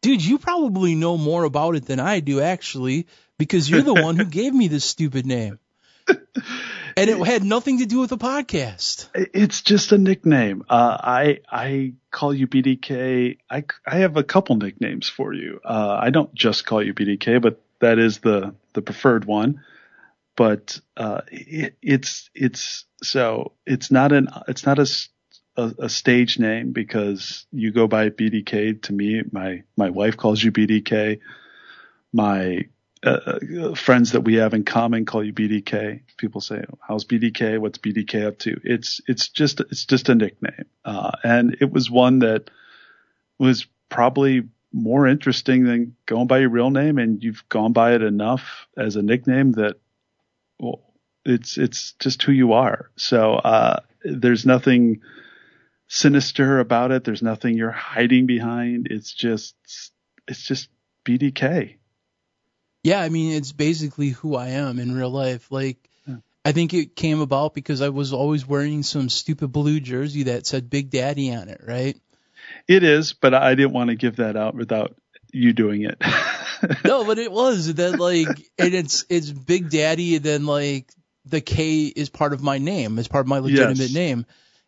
[0.02, 3.06] dude, you probably know more about it than I do actually
[3.38, 5.58] because you're the one who gave me this stupid name.
[6.08, 9.08] And it had nothing to do with the podcast.
[9.14, 10.62] It's just a nickname.
[10.68, 13.38] Uh, I I call you BDK.
[13.50, 15.58] I, I have a couple nicknames for you.
[15.64, 19.62] Uh, I don't just call you BDK, but that is the the preferred one
[20.36, 24.86] but uh, it, it's it's so it's not an it's not a
[25.56, 28.82] a, a, stage name because you go by BDK.
[28.82, 31.20] To me, my my wife calls you BDK.
[32.12, 32.66] My
[33.02, 36.02] uh, uh, friends that we have in common call you BDK.
[36.18, 37.58] People say, "How's BDK?
[37.58, 41.90] What's BDK up to?" It's it's just it's just a nickname, uh, and it was
[41.90, 42.50] one that
[43.38, 44.42] was probably
[44.72, 48.96] more interesting than going by your real name, and you've gone by it enough as
[48.96, 49.76] a nickname that
[50.58, 50.82] well,
[51.24, 52.90] it's it's just who you are.
[52.96, 55.02] So uh, there's nothing
[55.88, 57.04] sinister about it.
[57.04, 58.88] There's nothing you're hiding behind.
[58.90, 59.54] It's just
[60.28, 60.68] it's just
[61.04, 61.76] BDK.
[62.82, 65.50] Yeah, I mean it's basically who I am in real life.
[65.50, 66.16] Like yeah.
[66.44, 70.46] I think it came about because I was always wearing some stupid blue jersey that
[70.46, 71.96] said Big Daddy on it, right?
[72.68, 74.96] It is, but I didn't want to give that out without
[75.32, 76.00] you doing it.
[76.84, 78.28] no, but it was that like,
[78.58, 80.90] and it's it's Big Daddy, and then like
[81.24, 83.94] the K is part of my name, it's part of my legitimate yes.
[83.94, 84.26] name.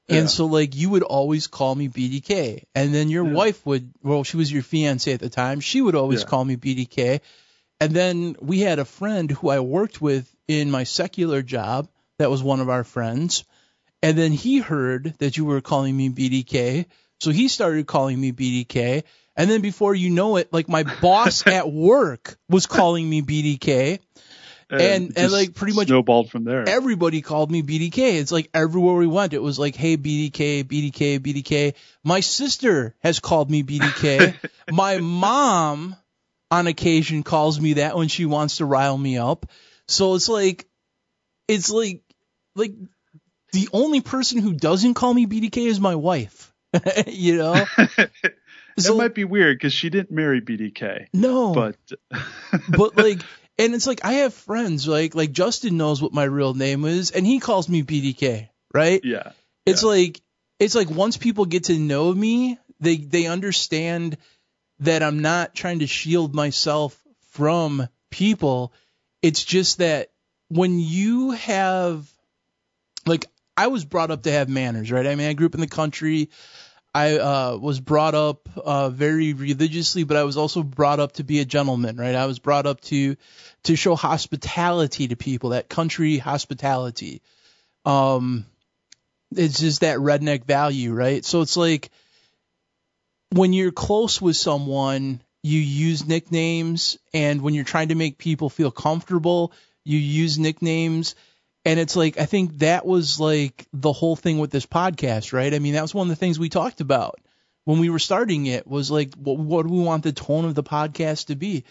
[0.08, 0.26] And yeah.
[0.26, 2.64] so like you would always call me BDK.
[2.74, 3.34] And then your yeah.
[3.34, 6.26] wife would well, she was your fiance at the time, she would always yeah.
[6.26, 7.20] call me BDK.
[7.80, 11.88] And then we had a friend who I worked with in my secular job
[12.18, 13.44] that was one of our friends.
[14.02, 16.86] And then he heard that you were calling me BDK.
[17.20, 19.04] So he started calling me BDK.
[19.38, 24.00] And then before you know it, like my boss at work was calling me BDK
[24.70, 26.68] and and, and, like pretty much snowballed from there.
[26.68, 28.18] Everybody called me BDK.
[28.18, 31.74] It's like everywhere we went, it was like, hey BDK, BDK, BDK.
[32.04, 34.34] My sister has called me BDK.
[34.70, 35.96] My mom,
[36.50, 39.46] on occasion, calls me that when she wants to rile me up.
[39.86, 40.66] So it's like,
[41.46, 42.02] it's like,
[42.54, 42.74] like
[43.52, 46.52] the only person who doesn't call me BDK is my wife.
[47.06, 47.64] you know.
[48.78, 51.06] So, it might be weird because she didn't marry BDK.
[51.12, 51.76] No, but
[52.68, 53.20] but like
[53.58, 57.10] and it's like I have friends like like Justen knows what my real name is,
[57.10, 59.00] and he calls me BDK, right?
[59.04, 59.32] Yeah.
[59.66, 59.88] It's yeah.
[59.88, 60.20] like
[60.58, 64.16] it's like once people get to know me, they they understand
[64.80, 66.98] that I'm not trying to shield myself
[67.30, 68.72] from people.
[69.22, 70.10] It's just that
[70.48, 72.08] when you have
[73.06, 73.26] like
[73.56, 75.06] I was brought up to have manners, right?
[75.06, 76.30] I mean, I grew up in the country.
[76.94, 81.24] I uh, was brought up uh, very religiously, but I was also brought up to
[81.24, 82.14] be a gentleman, right?
[82.14, 83.16] I was brought up to
[83.64, 87.20] to show hospitality to people, that country hospitality.
[87.84, 88.46] Um,
[89.34, 91.24] it's just that redneck value, right?
[91.24, 91.90] So it's like
[93.30, 98.48] when you're close with someone, you use nicknames, and when you're trying to make people
[98.48, 99.52] feel comfortable,
[99.84, 101.14] you use nicknames.
[101.64, 105.52] And it's like I think that was like the whole thing with this podcast, right?
[105.52, 107.20] I mean, that was one of the things we talked about
[107.64, 110.54] when we were starting it was like what, what do we want the tone of
[110.54, 111.64] the podcast to be?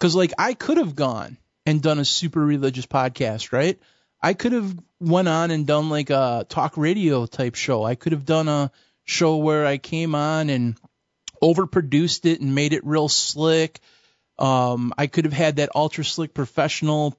[0.00, 1.36] Cuz like I could have gone
[1.66, 3.78] and done a super religious podcast, right?
[4.22, 7.84] I could have went on and done like a talk radio type show.
[7.84, 8.70] I could have done a
[9.04, 10.76] show where I came on and
[11.42, 13.80] overproduced it and made it real slick.
[14.38, 17.18] Um, I could have had that ultra slick professional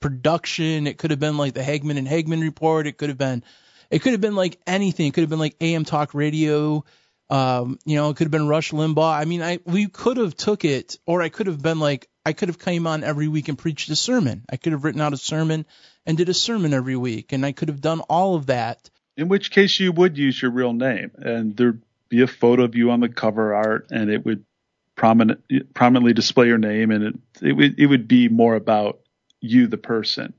[0.00, 0.86] production.
[0.86, 2.86] It could have been like the Hagmann and Hagmann report.
[2.86, 3.44] It could have been,
[3.90, 5.06] it could have been like anything.
[5.06, 6.84] It could have been like AM talk radio.
[7.28, 9.14] Um, you know, it could have been Rush Limbaugh.
[9.14, 12.32] I mean, I we could have took it, or I could have been like, I
[12.32, 14.44] could have came on every week and preached a sermon.
[14.50, 15.64] I could have written out a sermon
[16.04, 18.90] and did a sermon every week, and I could have done all of that.
[19.16, 22.74] In which case, you would use your real name, and there'd be a photo of
[22.74, 24.44] you on the cover art, and it would
[24.96, 25.40] prominent
[25.72, 29.00] prominently display your name, and it it would it would be more about
[29.40, 30.34] you, the person.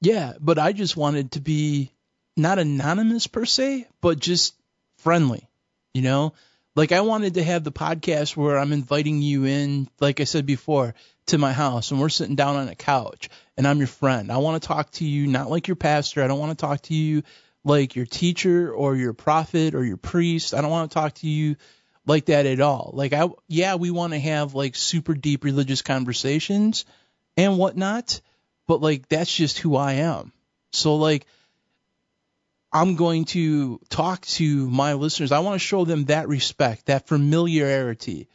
[0.00, 1.92] Yeah, but I just wanted to be
[2.36, 4.54] not anonymous per se, but just
[4.98, 5.48] friendly.
[5.94, 6.34] You know,
[6.76, 10.46] like I wanted to have the podcast where I'm inviting you in, like I said
[10.46, 10.94] before,
[11.26, 14.30] to my house and we're sitting down on a couch and I'm your friend.
[14.30, 16.22] I want to talk to you not like your pastor.
[16.22, 17.22] I don't want to talk to you
[17.64, 20.54] like your teacher or your prophet or your priest.
[20.54, 21.56] I don't want to talk to you
[22.06, 22.92] like that at all.
[22.94, 26.84] Like I yeah, we want to have like super deep religious conversations
[27.36, 28.20] and whatnot,
[28.70, 30.32] but like that's just who I am.
[30.72, 31.26] So like
[32.72, 35.32] I'm going to talk to my listeners.
[35.32, 38.28] I want to show them that respect, that familiarity.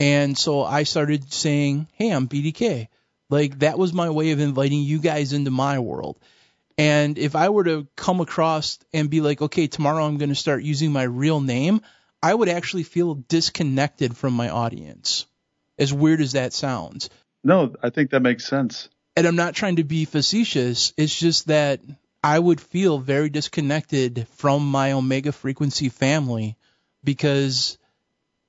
[0.00, 2.88] And so I started saying, Hey, I'm BDK.
[3.28, 6.18] Like that was my way of inviting you guys into my world.
[6.78, 10.34] And if I were to come across and be like, okay, tomorrow I'm going to
[10.34, 11.82] start using my real name,
[12.22, 15.26] I would actually feel disconnected from my audience.
[15.78, 17.10] As weird as that sounds.
[17.44, 18.88] No, I think that makes sense.
[19.16, 20.92] And I'm not trying to be facetious.
[20.96, 21.80] It's just that
[22.22, 26.56] I would feel very disconnected from my omega frequency family
[27.02, 27.78] because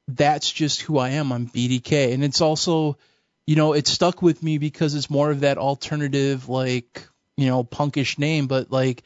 [0.07, 1.31] that's just who I am.
[1.31, 2.13] I'm BDK.
[2.13, 2.97] And it's also,
[3.45, 7.63] you know, it stuck with me because it's more of that alternative, like, you know,
[7.63, 9.03] punkish name, but like,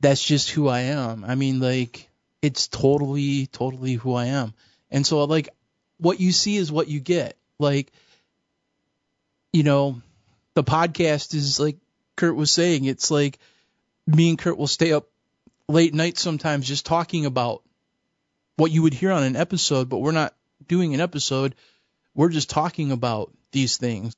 [0.00, 1.24] that's just who I am.
[1.24, 2.08] I mean, like,
[2.42, 4.52] it's totally, totally who I am.
[4.90, 5.48] And so like
[5.98, 7.36] what you see is what you get.
[7.58, 7.92] Like,
[9.52, 10.02] you know,
[10.54, 11.76] the podcast is like
[12.16, 13.38] Kurt was saying, it's like
[14.06, 15.08] me and Kurt will stay up
[15.68, 17.62] late nights sometimes just talking about
[18.56, 20.34] what you would hear on an episode, but we're not
[20.66, 21.54] doing an episode.
[22.14, 24.14] We're just talking about these things.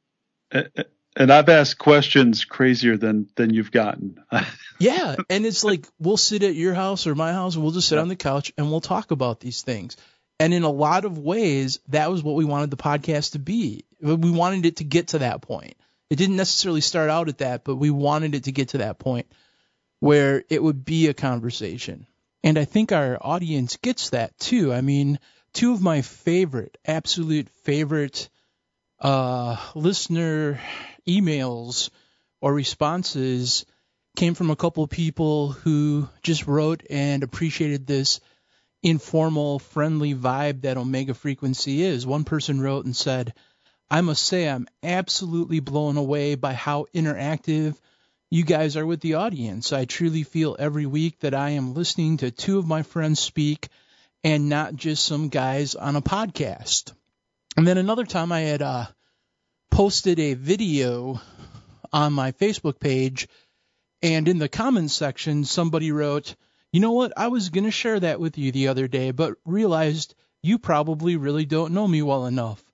[1.16, 4.20] And I've asked questions crazier than than you've gotten.
[4.80, 7.88] yeah, and it's like we'll sit at your house or my house, and we'll just
[7.88, 9.96] sit on the couch and we'll talk about these things.
[10.40, 13.84] And in a lot of ways, that was what we wanted the podcast to be.
[14.00, 15.76] We wanted it to get to that point.
[16.14, 19.00] It didn't necessarily start out at that, but we wanted it to get to that
[19.00, 19.26] point
[19.98, 22.06] where it would be a conversation.
[22.44, 24.72] And I think our audience gets that too.
[24.72, 25.18] I mean,
[25.54, 28.28] two of my favorite, absolute favorite
[29.00, 30.60] uh, listener
[31.04, 31.90] emails
[32.40, 33.66] or responses
[34.16, 38.20] came from a couple people who just wrote and appreciated this
[38.84, 42.06] informal, friendly vibe that Omega Frequency is.
[42.06, 43.34] One person wrote and said,
[43.90, 47.76] I must say I'm absolutely blown away by how interactive
[48.30, 49.72] you guys are with the audience.
[49.72, 53.68] I truly feel every week that I am listening to two of my friends speak
[54.24, 56.92] and not just some guys on a podcast.
[57.56, 58.86] And then another time I had uh,
[59.70, 61.20] posted a video
[61.92, 63.28] on my Facebook page,
[64.02, 66.34] and in the comments section, somebody wrote,
[66.72, 67.12] you know what?
[67.16, 71.16] I was going to share that with you the other day, but realized you probably
[71.16, 72.64] really don't know me well enough.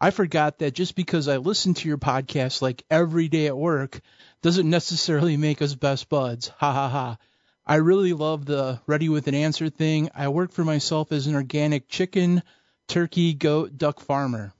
[0.00, 4.00] I forgot that just because I listen to your podcast like every day at work
[4.42, 6.48] doesn't necessarily make us best buds.
[6.48, 7.16] Ha ha ha.
[7.66, 10.10] I really love the ready with an answer thing.
[10.14, 12.42] I work for myself as an organic chicken,
[12.88, 14.52] turkey, goat, duck farmer.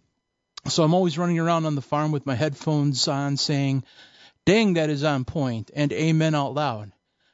[0.69, 3.85] So I'm always running around on the farm with my headphones on saying,
[4.47, 6.93] dang, that is on point, and amen out loud.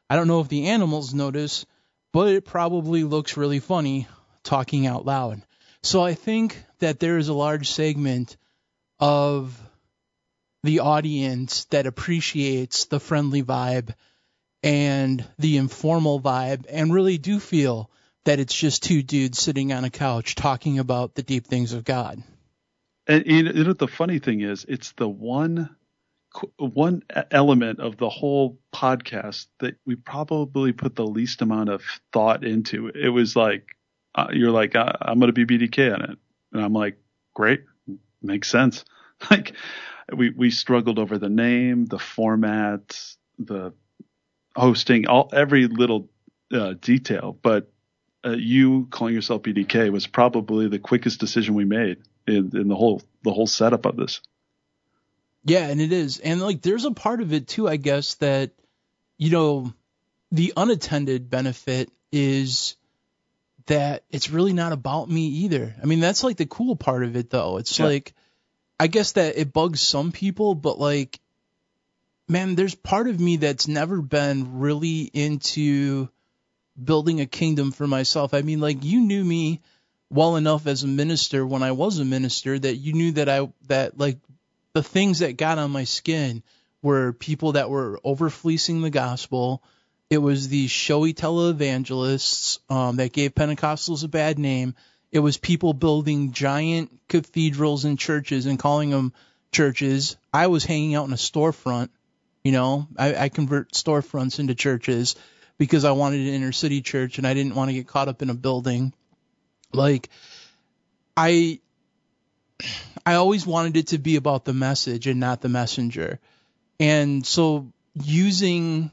[0.09, 1.64] I don't know if the animals notice,
[2.12, 4.09] but it probably looks really funny
[4.43, 5.43] talking out loud.
[5.82, 8.36] So I think that there is a large segment
[8.98, 9.59] of
[10.62, 13.94] the audience that appreciates the friendly vibe
[14.62, 17.90] and the informal vibe and really do feel
[18.24, 21.85] that it's just two dudes sitting on a couch talking about the deep things of
[21.85, 22.23] God.
[23.07, 25.74] And you know the funny thing is, it's the one
[26.59, 31.82] one element of the whole podcast that we probably put the least amount of
[32.12, 32.89] thought into.
[32.89, 33.77] It was like,
[34.15, 36.19] uh, you're like, uh, I'm going to be BDK on it.
[36.53, 36.99] And I'm like,
[37.35, 37.65] great.
[38.23, 38.85] Makes sense.
[39.31, 39.53] Like
[40.11, 42.99] we, we struggled over the name, the format,
[43.39, 43.74] the
[44.57, 46.09] hosting, all, every little
[46.51, 47.70] uh, detail, but
[48.24, 52.74] uh, you calling yourself BDK was probably the quickest decision we made in, in the
[52.74, 54.23] whole, the whole setup of this.
[55.45, 56.19] Yeah, and it is.
[56.19, 58.53] And like there's a part of it too, I guess, that
[59.20, 59.73] you know,
[60.32, 62.77] the unattended benefit is
[63.66, 65.74] that it's really not about me either.
[65.82, 67.59] I mean, that's like the cool part of it though.
[67.59, 67.87] It's yeah.
[67.87, 68.15] like
[68.78, 71.20] I guess that it bugs some people, but like
[72.28, 76.09] man, there's part of me that's never been really into
[76.82, 78.32] building a kingdom for myself.
[78.35, 79.61] I mean, like you knew me
[80.11, 83.49] well enough as a minister when I was a minister that you knew that I
[83.66, 84.19] that like
[84.73, 86.43] the things that got on my skin
[86.82, 89.62] were people that were overfleecing the gospel.
[90.11, 94.74] It was these showy televangelists um, that gave Pentecostals a bad name.
[95.12, 99.12] It was people building giant cathedrals and churches and calling them
[99.53, 100.16] churches.
[100.32, 101.91] I was hanging out in a storefront.
[102.43, 105.15] You know, I, I convert storefronts into churches
[105.59, 108.20] because I wanted an inner city church and I didn't want to get caught up
[108.20, 108.93] in a building.
[109.73, 110.09] Like,
[111.16, 111.61] I
[113.07, 116.19] I always wanted it to be about the message and not the messenger.
[116.81, 118.91] And so using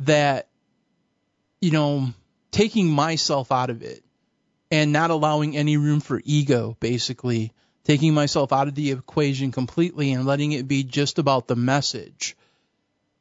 [0.00, 0.48] that,
[1.60, 2.08] you know,
[2.50, 4.02] taking myself out of it
[4.70, 7.52] and not allowing any room for ego, basically,
[7.84, 12.36] taking myself out of the equation completely and letting it be just about the message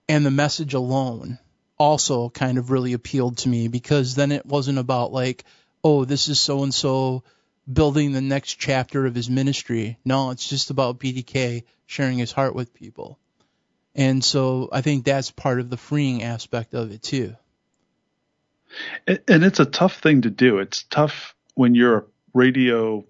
[0.08, 1.40] and the message alone
[1.78, 5.44] also kind of really appealed to me because then it wasn't about like,
[5.84, 7.24] oh, this is so and so
[7.72, 9.98] building the next chapter of his ministry.
[10.06, 13.20] No, it's just about BDK sharing his heart with people.
[13.96, 17.36] And so I think that's part of the freeing aspect of it too.
[19.08, 20.60] And it's a tough thing to do.
[20.60, 22.04] It's tough when you're a
[22.34, 23.06] radio,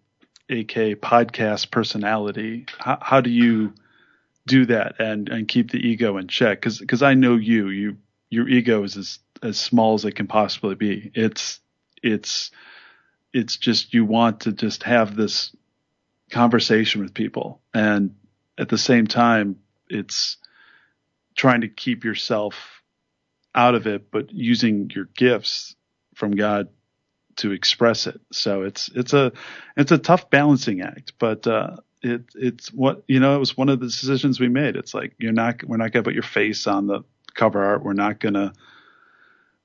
[0.47, 2.67] AK podcast personality.
[2.77, 3.73] How, how do you
[4.45, 6.61] do that and, and keep the ego in check?
[6.61, 7.97] Cause, cause I know you, you,
[8.29, 11.11] your ego is as, as small as it can possibly be.
[11.15, 11.59] It's,
[12.03, 12.51] it's,
[13.33, 15.55] it's just you want to just have this
[16.29, 18.15] conversation with people and
[18.57, 19.57] at the same time
[19.89, 20.37] it's
[21.35, 22.81] trying to keep yourself
[23.53, 25.75] out of it but using your gifts
[26.15, 26.69] from God
[27.37, 28.19] to express it.
[28.31, 29.31] So it's it's a
[29.77, 33.35] it's a tough balancing act, but uh, it it's what you know.
[33.35, 34.75] It was one of the decisions we made.
[34.75, 37.01] It's like you're not we're not gonna put your face on the
[37.33, 37.83] cover art.
[37.83, 38.53] We're not gonna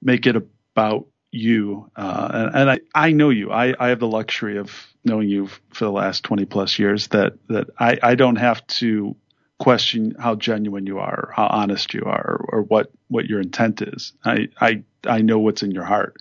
[0.03, 1.91] make it about you.
[1.95, 3.53] Uh, and, and I I know you.
[3.53, 4.73] I I have the luxury of
[5.05, 7.09] knowing you for the last 20 plus years.
[7.09, 9.17] That that I I don't have to
[9.61, 13.41] question how genuine you are, or how honest you are, or, or what what your
[13.41, 14.13] intent is.
[14.25, 16.17] I I I know what's in your heart.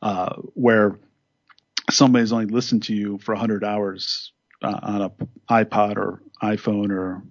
[0.00, 0.98] Uh, where
[1.90, 4.32] somebody's only listened to you for 100 hours
[4.62, 5.10] uh, on a
[5.48, 7.22] iPod or iPhone or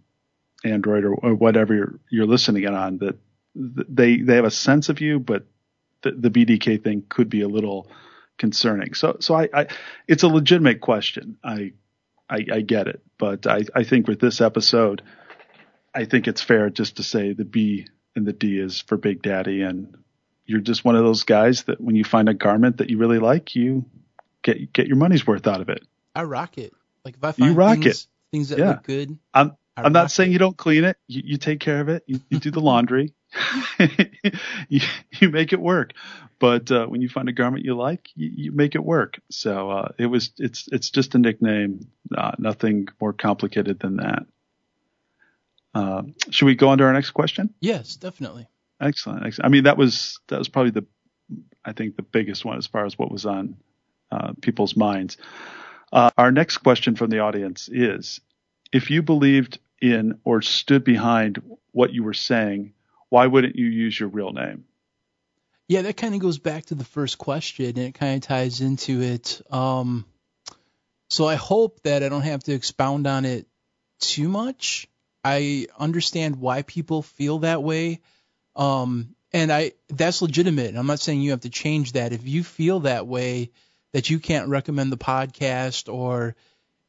[0.64, 3.18] Android or, or whatever you're, you're, listening it on, that
[3.56, 5.46] they they have a sense of you, but
[6.04, 7.90] the, the BDK thing could be a little
[8.38, 8.94] concerning.
[8.94, 9.68] So so I, I
[10.08, 11.38] it's a legitimate question.
[11.44, 11.74] I,
[12.30, 15.02] I I, get it, but I, I think with this episode,
[15.94, 19.22] I think it's fair just to say the B and the D is for Big
[19.22, 19.98] Daddy, and
[20.46, 23.20] you're just one of those guys that when you find a garment that you really
[23.20, 23.86] like, you
[24.42, 25.84] get get your money's worth out of it.
[26.16, 26.74] I rock it.
[27.06, 28.08] Like if I find you rock things, it.
[28.32, 28.70] things that yeah.
[28.70, 29.18] look good.
[29.34, 30.34] I'm I I'm not saying it.
[30.34, 30.98] you don't clean it.
[31.08, 32.04] You, you take care of it.
[32.06, 33.14] You, you do the laundry.
[34.68, 34.82] you,
[35.20, 35.94] you make it work.
[36.40, 39.20] But uh, when you find a garment you like, you, you make it work.
[39.30, 41.88] So uh, it was it's it's just a nickname.
[42.16, 44.26] Uh, nothing more complicated than that.
[45.74, 47.54] Uh, should we go on to our next question?
[47.60, 48.48] Yes, definitely.
[48.82, 49.26] Excellent.
[49.26, 49.46] Excellent.
[49.46, 50.86] I mean, that was that was probably the,
[51.64, 53.58] I think the biggest one as far as what was on
[54.12, 55.18] uh, people's minds.
[55.94, 58.20] Uh, our next question from the audience is:
[58.74, 61.42] If you believed in or stood behind
[61.72, 62.74] what you were saying,
[63.10, 64.66] why wouldn't you use your real name?
[65.68, 68.60] Yeah, that kind of goes back to the first question, and it kind of ties
[68.60, 69.42] into it.
[69.50, 70.06] Um,
[71.10, 73.48] so I hope that I don't have to expound on it
[74.00, 74.88] too much.
[75.24, 78.02] I understand why people feel that way.
[78.56, 80.76] Um, and I that's legitimate.
[80.76, 82.14] I'm not saying you have to change that.
[82.14, 83.52] If you feel that way,
[83.94, 86.36] that you can't recommend the podcast, or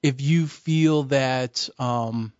[0.02, 2.32] if you feel that um,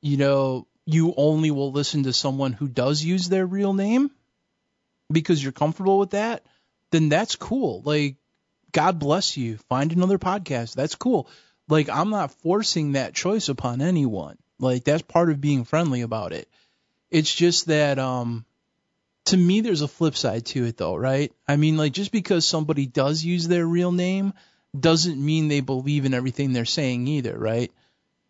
[0.00, 4.10] you know you only will listen to someone who does use their real name
[5.10, 6.44] because you're comfortable with that,
[6.90, 7.82] then that's cool.
[7.84, 8.16] Like
[8.72, 9.56] God bless you.
[9.68, 10.74] Find another podcast.
[10.74, 11.28] That's cool.
[11.68, 14.36] Like I'm not forcing that choice upon anyone.
[14.60, 16.48] Like that's part of being friendly about it.
[17.10, 18.44] It's just that um
[19.26, 21.32] to me there's a flip side to it though, right?
[21.48, 24.32] I mean like just because somebody does use their real name
[24.78, 27.72] doesn't mean they believe in everything they're saying either, right?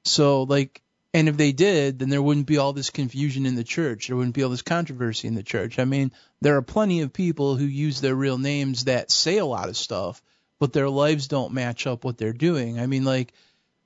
[0.04, 0.82] So like
[1.12, 4.06] and if they did, then there wouldn't be all this confusion in the church.
[4.06, 5.80] There wouldn't be all this controversy in the church.
[5.80, 9.44] I mean, there are plenty of people who use their real names that say a
[9.44, 10.22] lot of stuff,
[10.60, 12.78] but their lives don't match up what they're doing.
[12.78, 13.32] I mean, like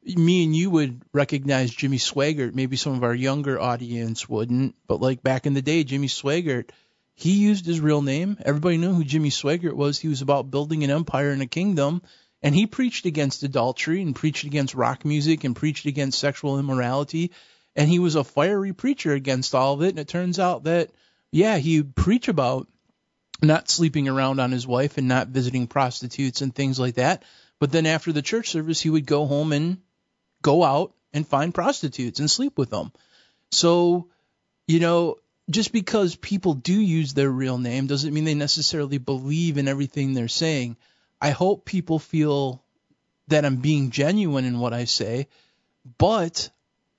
[0.07, 2.55] me and you would recognize Jimmy Swaggart.
[2.55, 6.71] Maybe some of our younger audience wouldn't, but like back in the day, Jimmy Swaggart,
[7.15, 8.37] he used his real name.
[8.45, 9.99] Everybody knew who Jimmy Swaggart was.
[9.99, 12.03] He was about building an empire and a kingdom,
[12.43, 17.31] and he preached against adultery and preached against rock music and preached against sexual immorality.
[17.77, 19.91] And he was a fiery preacher against all of it.
[19.91, 20.91] And it turns out that,
[21.33, 22.69] yeah, he'd preach about
[23.43, 27.25] not sleeping around on his wife and not visiting prostitutes and things like that.
[27.59, 29.79] But then after the church service, he would go home and
[30.45, 32.93] go out and find prostitutes and sleep with them.
[33.51, 34.09] So,
[34.69, 35.17] you know,
[35.49, 40.13] just because people do use their real name doesn't mean they necessarily believe in everything
[40.13, 40.77] they're saying.
[41.21, 42.63] I hope people feel
[43.29, 45.29] that I'm being genuine in what I say,
[45.99, 46.51] but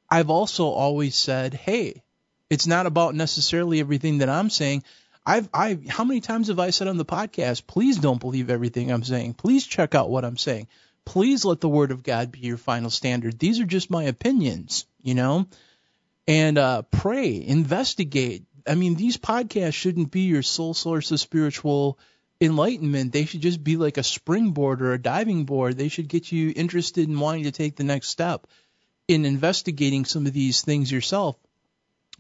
[0.09, 2.03] I've also always said, hey,
[2.49, 4.83] it's not about necessarily everything that I'm saying.
[5.23, 8.91] I've I how many times have I said on the podcast, please don't believe everything
[8.91, 9.33] I'm saying.
[9.33, 10.67] Please check out what I'm saying.
[11.05, 13.39] Please let the word of God be your final standard.
[13.39, 15.47] These are just my opinions, you know?
[16.27, 18.43] And uh pray, investigate.
[18.67, 21.99] I mean, these podcasts shouldn't be your sole source of spiritual
[22.41, 23.13] enlightenment.
[23.13, 25.77] They should just be like a springboard or a diving board.
[25.77, 28.47] They should get you interested in wanting to take the next step
[29.07, 31.37] in investigating some of these things yourself.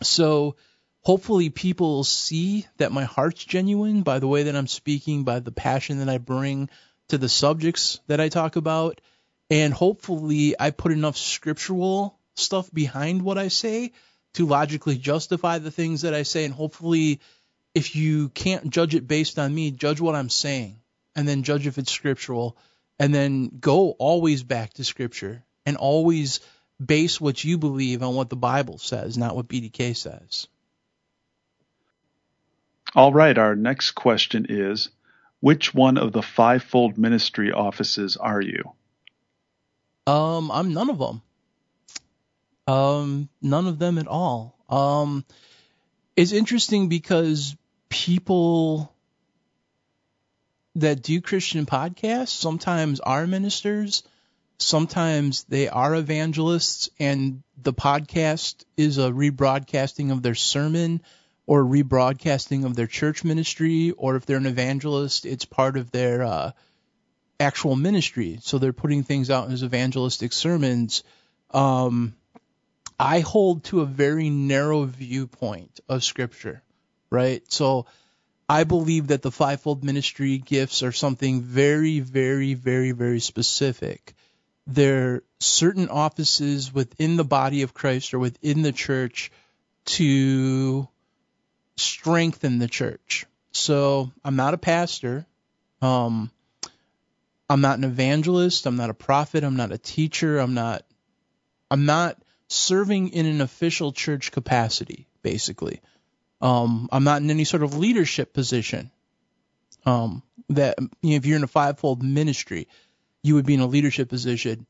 [0.01, 0.55] So
[1.01, 5.51] hopefully people see that my heart's genuine by the way that I'm speaking, by the
[5.51, 6.69] passion that I bring
[7.09, 9.01] to the subjects that I talk about.
[9.49, 13.93] And hopefully I put enough scriptural stuff behind what I say
[14.33, 16.45] to logically justify the things that I say.
[16.45, 17.19] And hopefully
[17.73, 20.79] if you can't judge it based on me, judge what I'm saying
[21.15, 22.57] and then judge if it's scriptural
[22.99, 26.39] and then go always back to scripture and always
[26.83, 30.47] base what you believe on what the Bible says, not what BDK says.
[32.93, 33.37] All right.
[33.37, 34.89] Our next question is
[35.39, 38.73] Which one of the fivefold ministry offices are you?
[40.07, 41.21] Um, I'm none of them.
[42.67, 44.57] Um, none of them at all.
[44.69, 45.25] Um,
[46.15, 47.55] it's interesting because
[47.89, 48.93] people
[50.75, 54.03] that do Christian podcasts sometimes are ministers,
[54.57, 61.01] sometimes they are evangelists, and the podcast is a rebroadcasting of their sermon
[61.47, 66.23] or rebroadcasting of their church ministry, or if they're an evangelist, it's part of their
[66.23, 66.51] uh,
[67.39, 68.39] actual ministry.
[68.41, 71.03] So they're putting things out as evangelistic sermons.
[71.51, 72.15] Um,
[72.99, 76.63] I hold to a very narrow viewpoint of Scripture,
[77.09, 77.43] right?
[77.51, 77.85] So
[78.47, 84.13] I believe that the fivefold ministry gifts are something very, very, very, very specific.
[84.67, 89.31] They're certain offices within the body of Christ or within the church
[89.85, 90.87] to
[91.77, 93.25] strengthen the church.
[93.51, 95.25] So I'm not a pastor.
[95.81, 96.31] Um,
[97.49, 98.65] I'm not an evangelist.
[98.65, 99.43] I'm not a prophet.
[99.43, 100.39] I'm not a teacher.
[100.39, 100.83] I'm not.
[101.69, 105.81] I'm not serving in an official church capacity, basically.
[106.41, 108.91] Um, I'm not in any sort of leadership position.
[109.85, 112.67] Um, that you know, if you're in a fivefold ministry,
[113.23, 114.65] you would be in a leadership position.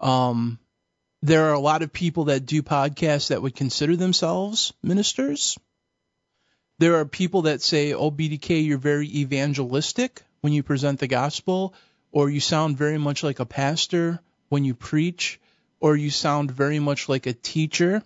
[0.00, 0.58] Um,
[1.22, 5.58] there are a lot of people that do podcasts that would consider themselves ministers.
[6.78, 11.74] There are people that say, "Oh, BDK, you're very evangelistic when you present the gospel,
[12.12, 15.40] or you sound very much like a pastor when you preach,
[15.80, 18.02] or you sound very much like a teacher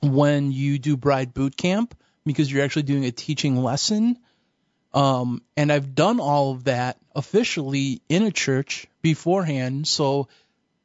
[0.00, 1.94] when you do bride boot camp."
[2.28, 4.18] because you're actually doing a teaching lesson.
[4.94, 10.28] Um, and I've done all of that officially in a church beforehand, so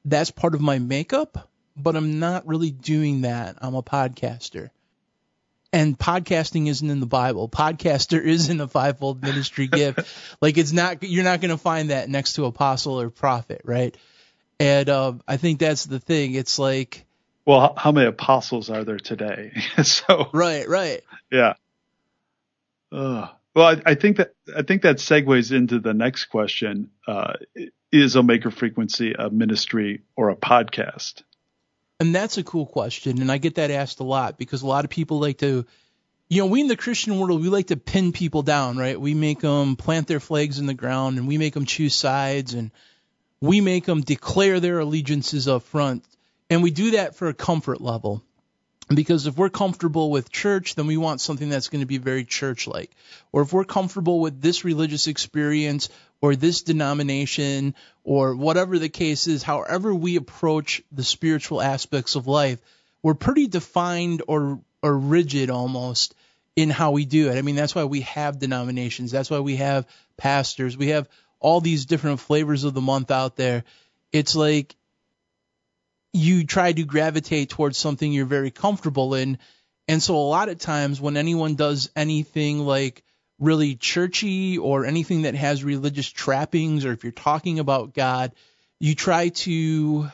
[0.04, 3.58] that's part of my makeup, but I'm not really doing that.
[3.62, 4.70] I'm a podcaster.
[5.74, 7.50] And podcasting isn't in the Bible.
[7.50, 10.02] Podcaster is in the fivefold ministry gift.
[10.40, 13.98] Like it's not, you're not going to find that next to apostle or prophet, right?
[14.60, 16.36] And uh, I think that's the thing.
[16.36, 17.06] It's like,
[17.46, 19.52] well, how many apostles are there today?
[19.84, 21.02] so right, right,
[21.32, 21.56] yeah.
[22.92, 27.34] Uh, well, I, I, think that I think that segues into the next question: uh,
[27.92, 31.24] Is Omega Frequency a ministry or a podcast?
[32.00, 34.84] And that's a cool question, and I get that asked a lot because a lot
[34.84, 35.66] of people like to,
[36.28, 39.00] you know, we in the Christian world we like to pin people down, right?
[39.00, 42.56] We make them plant their flags in the ground, and we make them choose sides,
[42.56, 42.72] and
[43.40, 46.04] we make them declare their allegiances up front
[46.54, 48.24] and we do that for a comfort level.
[48.94, 52.26] Because if we're comfortable with church, then we want something that's going to be very
[52.26, 52.92] church like.
[53.32, 55.90] Or if we're comfortable with this religious experience
[56.24, 57.76] or this denomination
[58.06, 62.60] or whatever the case is, however we approach the spiritual aspects of life,
[63.04, 66.16] we're pretty defined or, or rigid almost
[66.56, 67.38] in how we do it.
[67.38, 69.12] I mean, that's why we have denominations.
[69.12, 69.86] That's why we have
[70.16, 70.78] pastors.
[70.78, 71.10] We have
[71.42, 73.66] all these different flavors of the month out there.
[74.14, 74.78] It's like
[76.14, 79.40] you try to gravitate towards something you're very comfortable in.
[79.90, 83.04] And so a lot of times when anyone does anything like
[83.40, 88.32] really churchy or anything that has religious trappings, or if you're talking about God,
[88.80, 90.10] you try to,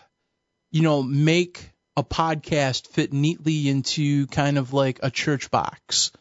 [0.71, 6.11] you know, make a podcast fit neatly into kind of like a church box.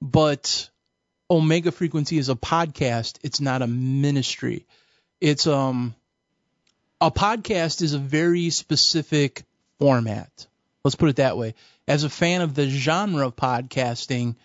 [0.00, 0.68] But
[1.30, 3.18] Omega Frequency is a podcast.
[3.22, 4.66] It's not a ministry.
[5.20, 5.94] It's um
[7.00, 9.44] a podcast is a very specific
[9.78, 10.46] format.
[10.84, 11.54] Let's put it that way.
[11.88, 14.36] As a fan of the genre of podcasting,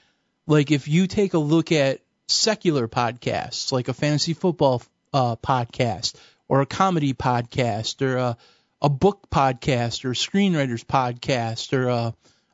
[0.47, 4.81] like if you take a look at secular podcasts, like a fantasy football
[5.13, 6.15] uh, podcast
[6.47, 8.37] or a comedy podcast or a,
[8.81, 12.11] a book podcast or screenwriter's podcast or a, uh,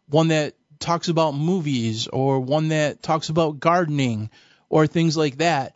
[0.07, 4.29] one that talks about movies or one that talks about gardening
[4.69, 5.75] or things like that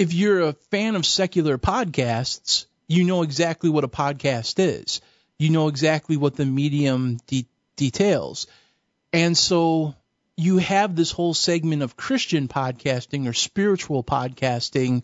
[0.00, 5.02] if you're a fan of secular podcasts, you know exactly what a podcast is.
[5.38, 7.46] You know exactly what the medium de-
[7.76, 8.46] details.
[9.12, 9.94] And so
[10.40, 15.02] you have this whole segment of Christian podcasting or spiritual podcasting,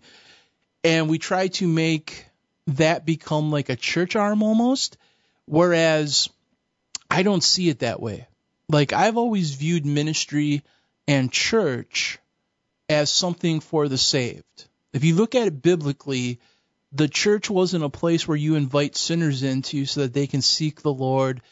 [0.82, 2.26] and we try to make
[2.68, 4.96] that become like a church arm almost,
[5.44, 6.30] whereas
[7.10, 8.26] I don't see it that way.
[8.68, 10.62] Like I've always viewed ministry
[11.06, 12.18] and church
[12.88, 14.64] as something for the saved.
[14.92, 16.40] If you look at it biblically,
[16.92, 20.80] the church wasn't a place where you invite sinners into so that they can seek
[20.80, 21.42] the Lord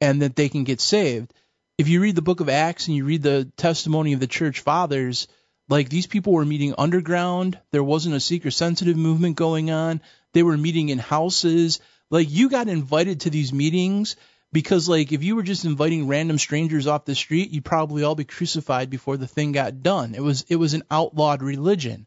[0.00, 1.32] and that they can get saved.
[1.76, 4.60] If you read the book of Acts and you read the testimony of the church
[4.60, 5.26] fathers,
[5.68, 7.58] like these people were meeting underground.
[7.72, 10.00] There wasn't a seeker sensitive movement going on.
[10.34, 11.80] They were meeting in houses.
[12.10, 14.14] Like you got invited to these meetings
[14.52, 18.14] because like if you were just inviting random strangers off the street, you'd probably all
[18.14, 20.14] be crucified before the thing got done.
[20.14, 22.06] It was it was an outlawed religion.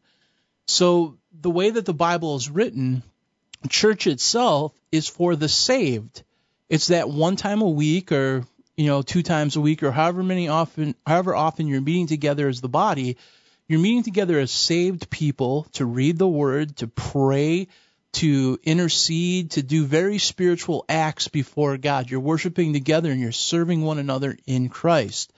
[0.68, 3.04] So the way that the Bible is written,
[3.68, 6.24] church itself is for the saved.
[6.70, 8.46] It's that one time a week or
[8.78, 12.48] you know two times a week or however many often however often you're meeting together
[12.48, 13.18] as the body,
[13.68, 17.68] You're meeting together as saved people to read the word, to pray,
[18.14, 22.10] to intercede, to do very spiritual acts before God.
[22.10, 25.34] You're worshiping together and you're serving one another in Christ.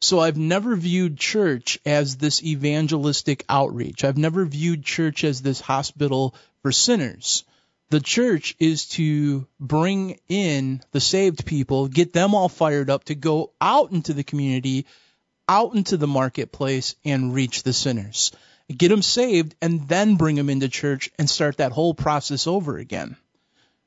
[0.00, 4.04] So I've never viewed church as this evangelistic outreach.
[4.04, 7.44] I've never viewed church as this hospital for sinners.
[7.88, 13.14] The church is to bring in the saved people, get them all fired up to
[13.14, 14.86] go out into the community,
[15.48, 18.32] out into the marketplace and reach the sinners.
[18.68, 22.78] Get them saved and then bring them into church and start that whole process over
[22.78, 23.16] again.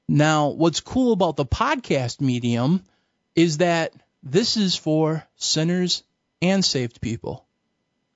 [0.08, 2.86] Now, what's cool about the podcast medium
[3.36, 3.94] is that
[4.24, 6.04] this is for sinners
[6.42, 7.46] and saved people.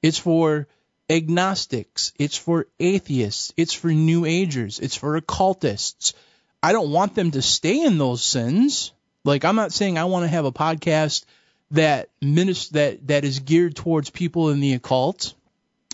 [0.02, 0.68] It's for
[1.10, 2.14] agnostics.
[2.18, 3.54] It's for atheists.
[3.58, 4.80] It's for new agers.
[4.80, 6.14] It's for occultists.
[6.62, 8.94] I don't want them to stay in those sins.
[9.26, 11.26] Like I'm not saying I want to have a podcast
[11.72, 15.34] that minis- that that is geared towards people in the occult.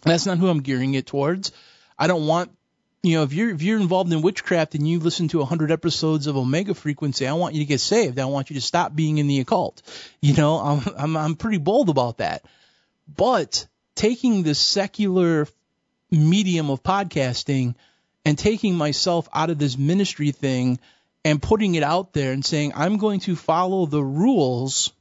[0.03, 1.51] That's not who I'm gearing it towards.
[1.97, 2.51] I don't want
[3.01, 6.27] you know, if you're if you're involved in witchcraft and you listen to 100 episodes
[6.27, 8.19] of Omega Frequency, I want you to get saved.
[8.19, 9.81] I want you to stop being in the occult.
[10.21, 12.43] You know, I'm I'm, I'm pretty bold about that.
[13.07, 13.67] But
[13.99, 15.45] taking the secular
[16.09, 17.75] medium of podcasting
[18.23, 20.79] and taking myself out of this ministry thing
[21.25, 24.93] and putting it out there and saying I'm going to follow the rules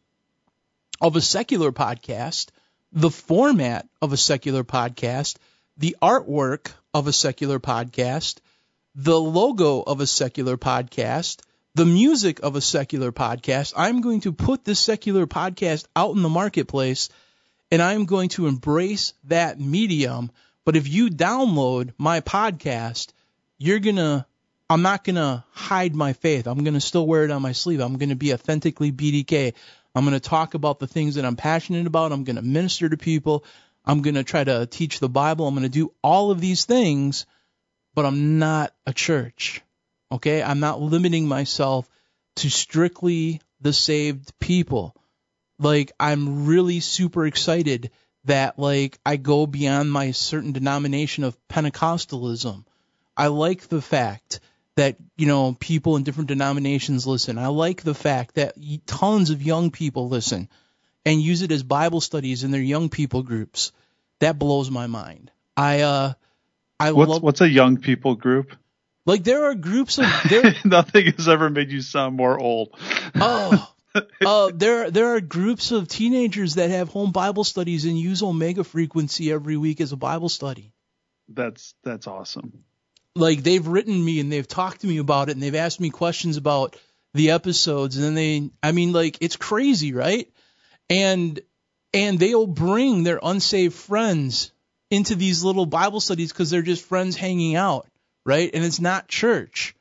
[1.00, 2.48] of a secular podcast,
[2.90, 5.36] the format of a secular podcast,
[5.76, 8.38] the artwork of a secular podcast,
[8.96, 11.40] the logo of a secular podcast,
[11.76, 13.74] the music of a secular podcast.
[13.76, 17.10] I'm going to put this secular podcast out in the marketplace
[17.70, 20.30] and I'm going to embrace that medium.
[20.64, 23.12] But if you download my podcast,
[23.58, 24.26] you're going to,
[24.70, 26.46] I'm not going to hide my faith.
[26.46, 27.80] I'm going to still wear it on my sleeve.
[27.80, 29.54] I'm going to be authentically BDK.
[29.94, 32.12] I'm going to talk about the things that I'm passionate about.
[32.12, 33.44] I'm going to minister to people.
[33.84, 35.46] I'm going to try to teach the Bible.
[35.46, 37.26] I'm going to do all of these things,
[37.94, 39.62] but I'm not a church.
[40.12, 40.42] Okay?
[40.42, 41.88] I'm not limiting myself
[42.36, 44.94] to strictly the saved people.
[45.58, 47.90] Like, I'm really super excited
[48.24, 52.64] that, like, I go beyond my certain denomination of Pentecostalism.
[53.16, 54.40] I like the fact
[54.76, 57.36] that, you know, people in different denominations listen.
[57.38, 58.54] I like the fact that
[58.86, 60.48] tons of young people listen
[61.04, 63.72] and use it as Bible studies in their young people groups.
[64.20, 65.30] That blows my mind.
[65.56, 66.12] I uh
[66.78, 68.54] I what's love what's a young people group?
[69.06, 72.76] like there are groups of there Nothing has ever made you sound more old.
[73.16, 73.72] oh
[74.24, 78.64] uh, there there are groups of teenagers that have home Bible studies and use Omega
[78.64, 80.72] frequency every week as a Bible study.
[81.28, 82.64] That's that's awesome.
[83.14, 85.90] Like they've written me and they've talked to me about it and they've asked me
[85.90, 86.76] questions about
[87.14, 90.30] the episodes and then they I mean like it's crazy, right?
[90.88, 91.40] And
[91.92, 94.52] and they'll bring their unsaved friends
[94.90, 97.88] into these little Bible studies because they're just friends hanging out,
[98.24, 98.50] right?
[98.52, 99.74] And it's not church.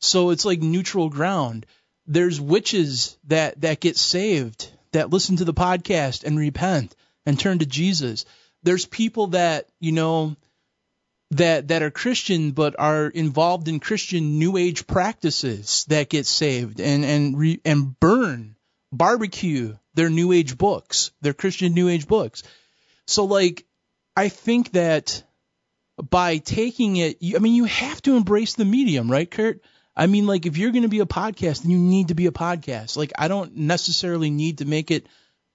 [0.00, 1.66] So it's like neutral ground.
[2.10, 7.60] There's witches that, that get saved, that listen to the podcast and repent and turn
[7.60, 8.24] to Jesus.
[8.64, 10.34] There's people that, you know,
[11.30, 16.80] that, that are Christian but are involved in Christian New Age practices that get saved
[16.80, 18.56] and, and, re, and burn,
[18.90, 22.42] barbecue their New Age books, their Christian New Age books.
[23.06, 23.64] So, like,
[24.16, 25.22] I think that
[25.96, 29.60] by taking it, I mean, you have to embrace the medium, right, Kurt?
[29.96, 32.26] I mean, like, if you're going to be a podcast, then you need to be
[32.26, 32.96] a podcast.
[32.96, 35.06] Like, I don't necessarily need to make it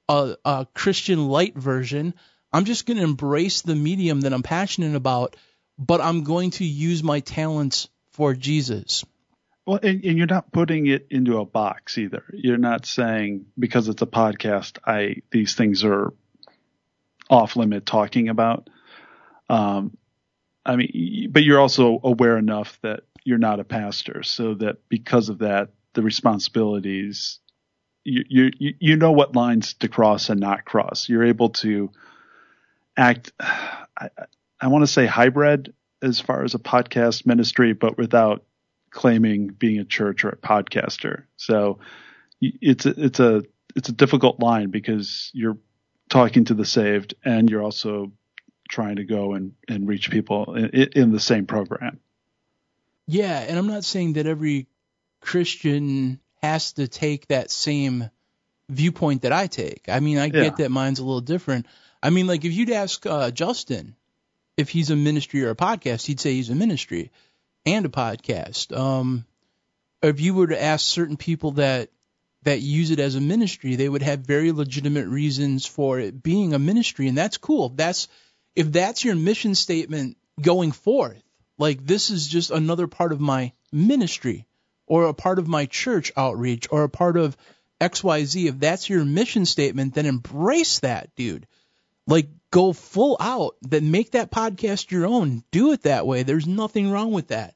[0.09, 2.13] a, a Christian light version.
[2.51, 5.35] I'm just going to embrace the medium that I'm passionate about,
[5.77, 9.03] but I'm going to use my talents for Jesus.
[9.65, 12.23] Well, and, and, you're not putting it into a box either.
[12.31, 16.13] You're not saying because it's a podcast, I these things are
[17.29, 18.69] off limit talking about.
[19.49, 19.97] Um,
[20.63, 25.27] I mean, but you're also aware enough that you're not a pastor, so that because
[25.27, 27.39] of that, the responsibilities
[28.05, 31.09] you you you know what lines to cross and not cross.
[31.09, 31.91] You're able to
[32.95, 33.33] act.
[33.39, 34.09] I,
[34.61, 38.43] I want to say hybrid as far as a podcast ministry, but without
[38.91, 41.23] claiming being a church or a podcaster.
[41.35, 41.79] So
[42.41, 43.43] it's a, it's a
[43.75, 45.57] it's a difficult line because you're
[46.09, 48.11] talking to the saved and you're also
[48.69, 51.99] trying to go and, and reach people in, in the same program.
[53.07, 54.67] Yeah, and I'm not saying that every
[55.21, 58.09] Christian has to take that same
[58.69, 59.85] viewpoint that I take.
[59.87, 60.43] I mean, I yeah.
[60.43, 61.67] get that mine's a little different.
[62.01, 63.93] I mean, like if you'd ask uh, Justen
[64.57, 67.11] if he's a ministry or a podcast, he'd say he's a ministry
[67.65, 68.75] and a podcast.
[68.75, 69.25] Um,
[70.01, 71.89] if you were to ask certain people that
[72.43, 76.53] that use it as a ministry, they would have very legitimate reasons for it being
[76.53, 77.69] a ministry, and that's cool.
[77.69, 78.07] That's
[78.55, 81.23] if that's your mission statement going forth,
[81.57, 84.45] like this is just another part of my ministry
[84.87, 87.35] or a part of my church outreach or a part of
[87.81, 91.47] XYZ, if that's your mission statement, then embrace that, dude.
[92.07, 95.43] Like go full out, then make that podcast your own.
[95.51, 96.23] Do it that way.
[96.23, 97.55] There's nothing wrong with that.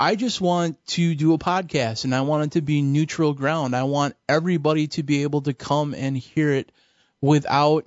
[0.00, 3.74] I just want to do a podcast and I want it to be neutral ground.
[3.74, 6.70] I want everybody to be able to come and hear it
[7.20, 7.84] without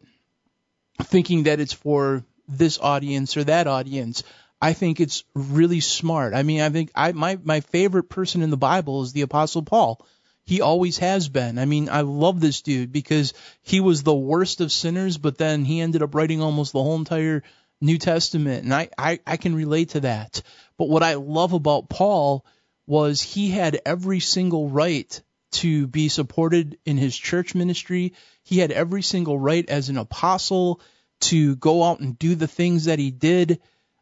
[1.01, 4.23] thinking that it's for this audience or that audience.
[4.61, 6.33] I think it's really smart.
[6.33, 9.63] I mean, I think I my my favorite person in the Bible is the apostle
[9.63, 10.05] Paul.
[10.45, 11.57] He always has been.
[11.57, 15.65] I mean, I love this dude because he was the worst of sinners, but then
[15.65, 17.43] he ended up writing almost the whole entire
[17.79, 20.41] New Testament, and I, I, I can relate to that.
[20.77, 22.45] But what I love about Paul
[22.85, 25.21] was he had every single right
[25.53, 28.13] to be supported in his church ministry.
[28.43, 30.81] He had every single right as an apostle
[31.21, 33.61] to go out and do the things that he did.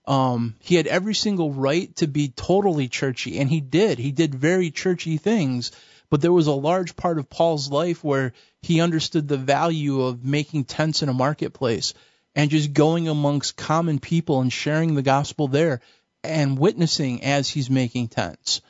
[0.09, 3.99] Um, he had every single right to be totally churchy, and he did.
[3.99, 5.71] He did very churchy things.
[6.09, 8.33] But there was a large part of Paul's life where
[8.63, 11.93] he understood the value of making tents in a marketplace
[12.33, 15.81] and just going amongst common people and sharing the gospel there
[16.23, 18.61] and witnessing as he's making tents.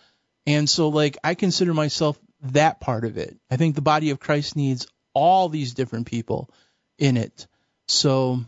[0.45, 3.37] And so, like, I consider myself that part of it.
[3.49, 6.49] I think the body of Christ needs all these different people
[6.97, 7.47] in it.
[7.87, 8.41] So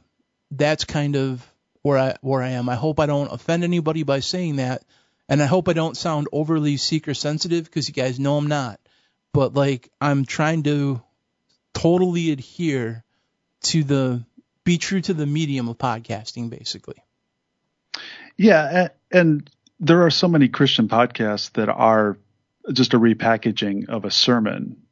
[0.52, 1.51] that's kind of
[1.82, 2.70] where I where I am.
[2.70, 4.84] I hope I don't offend anybody by saying that,
[5.28, 8.80] and I hope I don't sound overly seeker sensitive because you guys know I'm not.
[9.34, 11.02] But like I'm trying to
[11.74, 13.04] totally adhere
[13.64, 14.24] to the
[14.64, 17.04] be true to the medium of podcasting, basically.
[18.38, 19.50] Yeah, and
[19.80, 22.18] there are so many Christian podcasts that are
[22.72, 24.84] just a repackaging of a sermon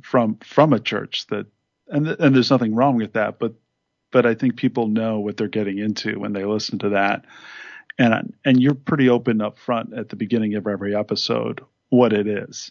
[0.00, 1.46] from from a church that
[1.88, 3.54] and and there's nothing wrong with that, but
[4.12, 7.24] but I think people know what they're getting into when they listen to that.
[7.98, 11.60] And and you're pretty open up front at the beginning of every episode
[11.90, 12.70] what it is.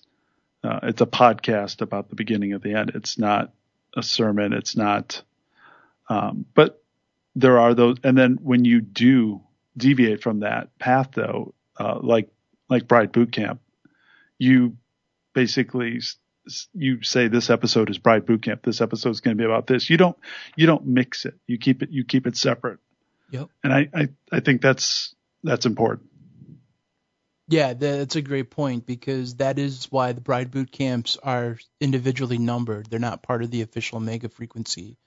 [0.63, 2.91] Uh, it's a podcast about the beginning of the end.
[2.95, 3.53] It's not
[3.95, 4.53] a sermon.
[4.53, 5.21] It's not
[6.11, 6.83] um, but
[7.35, 9.41] there are those, and then when you do
[9.77, 12.29] deviate from that path, though, uh, like
[12.69, 13.61] like Bride Boot Camp,
[14.37, 14.75] you
[15.33, 16.01] basically
[16.73, 18.63] you say this episode is Bride Boot Camp.
[18.63, 19.89] This episode is going to be about this.
[19.89, 20.17] You don't
[20.55, 21.35] you don't mix it.
[21.47, 22.79] You keep it you keep it separate.
[23.31, 23.49] Yep.
[23.63, 26.09] And I I, I think that's that's important.
[27.47, 32.37] Yeah, that's a great point because that is why the bride boot camps are individually
[32.37, 32.89] numbered.
[32.89, 34.97] They're not part of the official Omega Frequency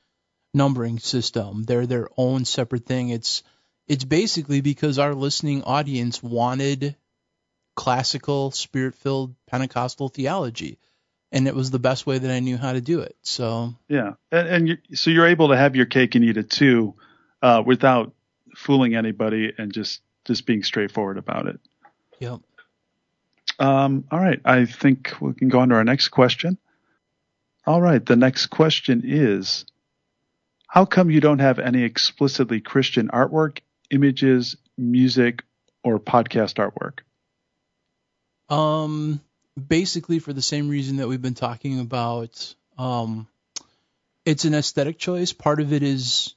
[0.53, 1.65] numbering system.
[1.65, 3.09] They're their own separate thing.
[3.09, 3.43] It's
[3.89, 6.97] it's basically because our listening audience wanted
[7.77, 10.79] classical, spirit-filled Pentecostal theology,
[11.35, 13.17] and it was the best way that I knew how to do it.
[13.23, 16.49] So yeah, and, and you, so you're able to have your cake and eat it
[16.49, 16.95] too,
[17.43, 18.15] uh, without
[18.57, 21.61] fooling anybody and just just being straightforward about it.
[22.21, 22.41] Yep.
[23.59, 26.57] Um, all right, I think we can go on to our next question.
[27.67, 29.65] All right, the next question is
[30.69, 33.59] how come you don't have any explicitly Christian artwork,
[33.91, 35.43] images, music,
[35.83, 37.01] or podcast artwork?
[38.55, 39.21] Um,
[39.57, 42.55] basically for the same reason that we've been talking about.
[42.79, 43.29] Um,
[44.25, 45.33] it's an aesthetic choice.
[45.33, 46.35] Part of it is,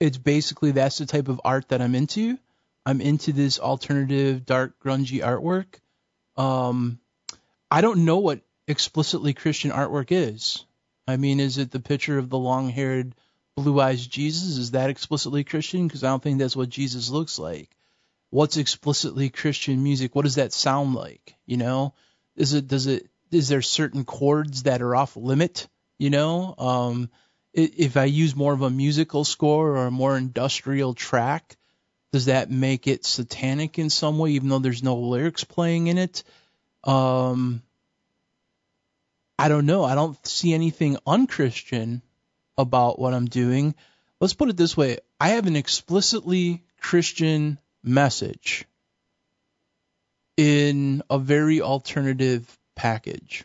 [0.00, 2.38] it's basically that's the type of art that I'm into.
[2.84, 5.66] I'm into this alternative, dark, grungy artwork.
[6.40, 6.98] Um,
[7.70, 10.64] I don't know what explicitly Christian artwork is.
[11.08, 13.14] I mean, is it the picture of the long-haired
[13.56, 14.58] Blue Eyes Jesus?
[14.58, 15.86] Is that explicitly Christian?
[15.86, 17.70] Because I don't think that's what Jesus looks like.
[18.30, 20.14] What's explicitly Christian music?
[20.14, 21.36] What does that sound like?
[21.46, 21.94] You know,
[22.36, 25.68] is it does it is there certain chords that are off limit?
[25.98, 27.10] You know, um,
[27.52, 31.56] if I use more of a musical score or a more industrial track,
[32.12, 35.98] does that make it satanic in some way, even though there's no lyrics playing in
[35.98, 36.22] it?
[36.84, 37.62] Um,
[39.38, 39.84] I don't know.
[39.84, 42.02] I don't see anything unchristian
[42.56, 43.74] about what I'm doing.
[44.20, 48.66] Let's put it this way I have an explicitly Christian message
[50.36, 53.44] in a very alternative package.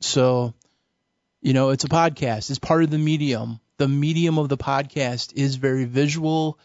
[0.00, 0.54] So,
[1.42, 3.60] you know, it's a podcast, it's part of the medium.
[3.78, 6.58] The medium of the podcast is very visual,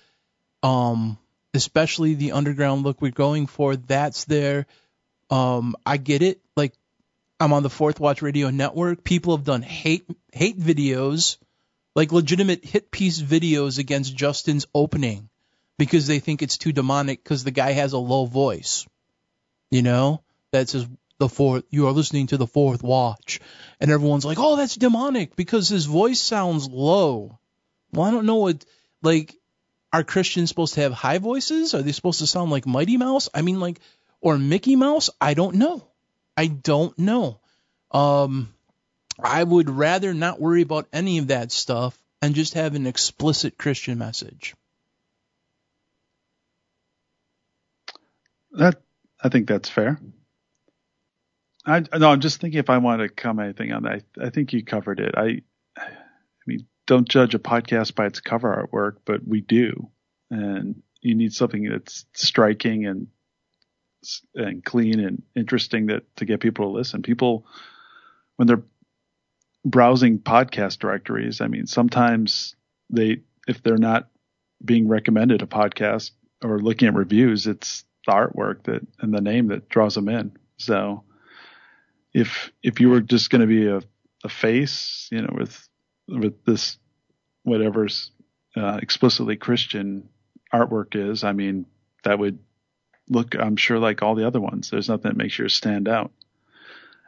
[0.63, 1.17] um,
[1.53, 3.75] especially the underground look we're going for.
[3.75, 4.65] That's there.
[5.29, 6.39] Um, I get it.
[6.55, 6.73] Like,
[7.39, 9.03] I'm on the Fourth Watch Radio Network.
[9.03, 11.37] People have done hate hate videos
[11.95, 15.29] like legitimate hit piece videos against Justen's opening
[15.77, 18.85] because they think it's too demonic because the guy has a low voice.
[19.71, 20.21] You know,
[20.51, 20.87] that says
[21.17, 21.63] the fourth.
[21.71, 23.39] You are listening to the fourth watch,
[23.79, 27.39] and everyone's like, "Oh, that's demonic," because his voice sounds low.
[27.93, 28.65] Well, I don't know what
[29.01, 29.35] like.
[29.93, 31.73] are Christians supposed to have high voices?
[31.73, 33.29] Are they supposed to sound like Mighty Mouse?
[33.33, 33.79] I mean, like,
[34.21, 35.09] or Mickey Mouse?
[35.19, 35.87] I don't know.
[36.37, 37.39] I don't know.
[37.91, 38.53] Um,
[39.21, 43.57] I would rather not worry about any of that stuff and just have an explicit
[43.57, 44.55] Christian message.
[48.51, 48.81] That
[49.21, 49.99] I think that's fair.
[51.65, 54.03] I no, I'm just thinking if I want to comment anything on that.
[54.19, 55.13] I, I think you covered it.
[55.15, 55.41] I,
[55.77, 55.83] I
[56.47, 59.89] mean, don't judge a podcast by its cover artwork, but we do,
[60.31, 63.07] and you need something that's striking and
[64.35, 67.03] and clean and interesting that to get people to listen.
[67.03, 67.45] People
[68.37, 68.63] when they're
[69.63, 72.55] browsing podcast directories, I mean, sometimes
[72.89, 74.09] they if they're not
[74.63, 76.11] being recommended a podcast
[76.43, 80.37] or looking at reviews, it's the artwork that and the name that draws them in.
[80.57, 81.03] So
[82.13, 83.81] if if you were just going to be a,
[84.23, 85.67] a face, you know, with
[86.07, 86.77] with this
[87.43, 88.11] whatever's
[88.55, 90.09] uh, explicitly Christian
[90.53, 91.65] artwork is, I mean,
[92.03, 92.39] that would
[93.09, 94.69] look, I'm sure, like all the other ones.
[94.69, 96.11] There's nothing that makes yours stand out,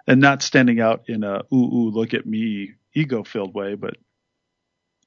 [0.07, 3.97] and not standing out in a ooh ooh look at me ego filled way, but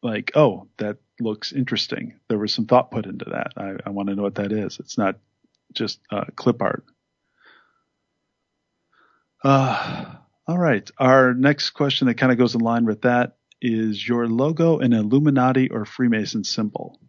[0.02, 2.18] like oh that looks interesting.
[2.28, 3.52] There was some thought put into that.
[3.56, 4.78] I, I want to know what that is.
[4.78, 5.16] It's not
[5.72, 6.84] just uh, clip art.
[9.44, 10.14] Uh,
[10.46, 10.88] all right.
[10.98, 14.92] Our next question that kind of goes in line with that is your logo an
[14.92, 17.00] Illuminati or Freemason symbol?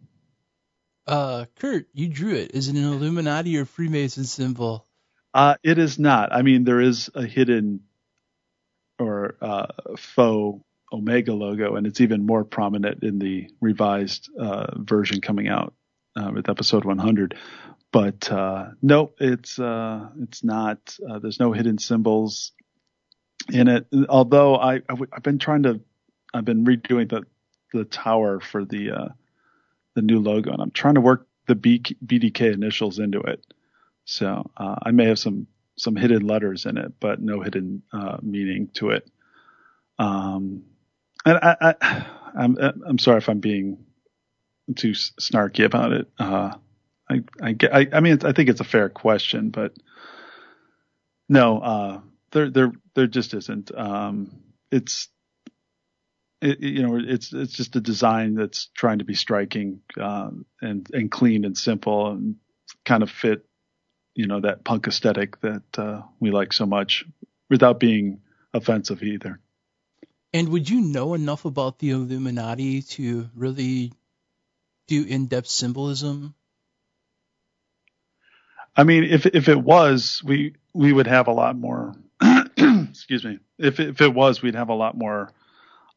[1.06, 2.52] Uh, Kurt, you drew it.
[2.54, 4.86] Is it an Illuminati or Freemason symbol?
[5.32, 6.32] Uh, it is not.
[6.32, 7.80] I mean, there is a hidden
[8.98, 9.66] or uh,
[9.96, 10.62] faux
[10.92, 15.74] Omega logo, and it's even more prominent in the revised uh, version coming out
[16.16, 17.36] uh, with episode 100
[17.92, 20.96] but uh, no, it's uh, it's not.
[21.08, 22.52] Uh, there's no hidden symbols
[23.52, 23.88] in it.
[24.08, 25.80] Although I i w- I've been trying to,
[26.34, 27.24] I've been redoing the
[27.72, 29.08] the tower for the uh,
[29.96, 33.44] the new logo, and I'm trying to work the B- BDK initials into it.
[34.06, 35.48] So uh, I may have some
[35.78, 39.10] some hidden letters in it, but no hidden uh, meaning to it.
[39.98, 40.64] Um,
[41.26, 42.06] and I, I
[42.36, 43.86] I'm I'm sorry if I'm being
[44.76, 46.08] too snarky about it.
[47.10, 49.72] I, I, I, I mean, I think it's a fair question, but
[51.28, 52.00] no, uh,
[52.32, 53.70] there, there, there just isn't.
[53.76, 55.08] Um, it's,
[56.40, 60.30] it, you know, it's, it's just a design that's trying to be striking, uh,
[60.60, 62.36] and, and clean and simple and
[62.84, 63.44] kind of fit,
[64.14, 67.04] you know, that punk aesthetic that, uh, we like so much
[67.48, 68.20] without being
[68.52, 69.40] offensive either.
[70.32, 73.92] And would you know enough about the Illuminati to really
[74.86, 76.34] do in-depth symbolism
[78.78, 81.94] I mean, if if it was, we we would have a lot more.
[82.56, 83.40] excuse me.
[83.58, 85.32] If if it was, we'd have a lot more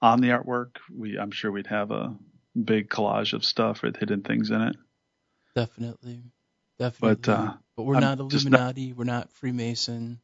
[0.02, 0.78] on the artwork.
[0.92, 2.16] We I'm sure we'd have a
[2.62, 4.76] big collage of stuff with hidden things in it.
[5.56, 6.24] Definitely,
[6.80, 7.16] definitely.
[7.22, 8.88] But uh, but we're I'm not Illuminati.
[8.88, 10.20] Not, we're not Freemason.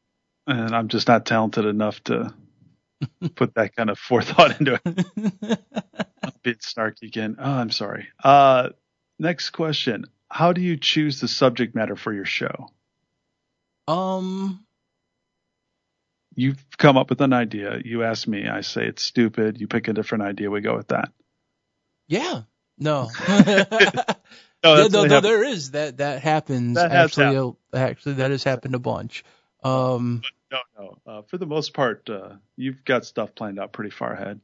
[0.47, 2.33] And I'm just not talented enough to
[3.35, 5.59] put that kind of forethought into it.
[6.23, 7.35] a bit snarky again.
[7.37, 8.07] Oh, I'm sorry.
[8.23, 8.69] Uh,
[9.19, 12.69] next question how do you choose the subject matter for your show?
[13.87, 14.65] Um,
[16.35, 17.79] you've come up with an idea.
[17.83, 18.47] You ask me.
[18.47, 19.59] I say it's stupid.
[19.59, 20.51] You pick a different idea.
[20.51, 21.11] We go with that.
[22.07, 22.41] Yeah.
[22.77, 23.09] No.
[23.27, 23.65] no,
[24.63, 26.75] no, no, no there is that that happens.
[26.75, 29.23] That actually, actually, that has happened a bunch.
[29.63, 30.21] Um,
[30.51, 30.97] no, no.
[31.05, 34.39] Uh, for the most part, uh, you've got stuff planned out pretty far ahead.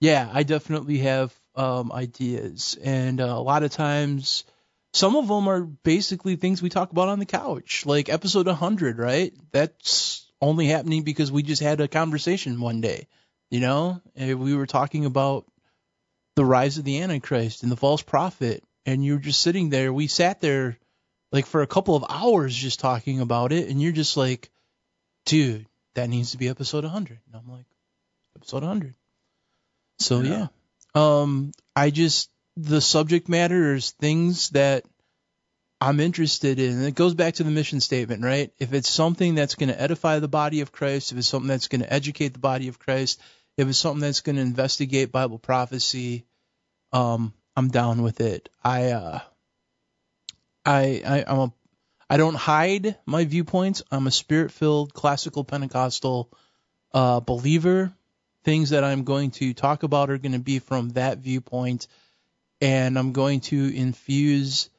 [0.00, 4.44] Yeah, I definitely have um, ideas, and uh, a lot of times
[4.92, 8.98] some of them are basically things we talk about on the couch, like episode 100,
[8.98, 9.32] right?
[9.50, 13.08] That's only happening because we just had a conversation one day,
[13.50, 14.00] you know?
[14.16, 15.46] And we were talking about
[16.36, 19.92] the rise of the Antichrist and the false prophet, and you were just sitting there.
[19.92, 20.78] We sat there
[21.30, 24.50] like for a couple of hours just talking about it, and you're just like,
[25.24, 27.18] dude, that needs to be episode 100.
[27.26, 27.66] And I'm like,
[28.36, 28.94] episode 100.
[30.00, 30.30] So yeah.
[30.30, 30.46] yeah.
[30.94, 34.84] Um, I just the subject matter is things that
[35.80, 36.72] I'm interested in.
[36.72, 38.52] And it goes back to the mission statement, right?
[38.58, 41.68] If it's something that's going to edify the body of Christ, if it's something that's
[41.68, 43.20] going to educate the body of Christ,
[43.56, 46.24] if it's something that's going to investigate Bible prophecy,
[46.92, 48.48] um, I'm down with it.
[48.62, 49.20] I, uh,
[50.64, 51.52] I, I, I'm a,
[52.08, 53.82] I don't hide my viewpoints.
[53.90, 56.30] I'm a spirit-filled classical Pentecostal
[56.92, 57.92] uh, believer.
[58.44, 61.88] Things that I'm going to talk about are going to be from that viewpoint
[62.62, 64.70] and I'm going to infuse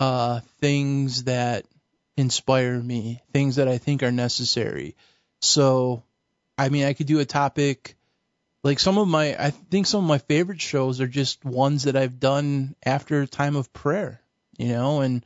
[0.00, 1.66] uh, things that
[2.16, 4.96] inspire me, things that I think are necessary.
[5.40, 6.04] So,
[6.58, 7.96] I mean, I could do a topic
[8.64, 11.96] Like some of my, I think some of my favorite shows are just ones that
[11.96, 14.20] I've done after time of prayer,
[14.56, 15.24] you know, and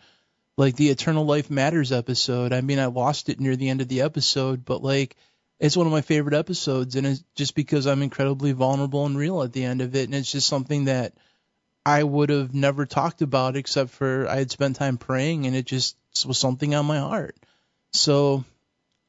[0.57, 2.53] like the Eternal Life Matters episode.
[2.55, 5.17] I mean, I lost it near the end of the episode, but like
[5.61, 9.43] it's one of my favorite episodes, and it's just because I'm incredibly vulnerable and real
[9.43, 11.13] at the end of it, and it's just something that
[11.87, 15.67] I would have never talked about except for I had spent time praying, and it
[15.67, 15.97] just
[16.27, 17.37] was something on my heart.
[17.93, 18.45] So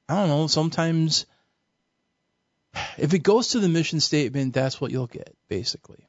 [0.08, 0.46] I don't know.
[0.46, 1.26] Sometimes
[3.00, 6.08] if it goes to the mission statement, that's what you'll get, basically.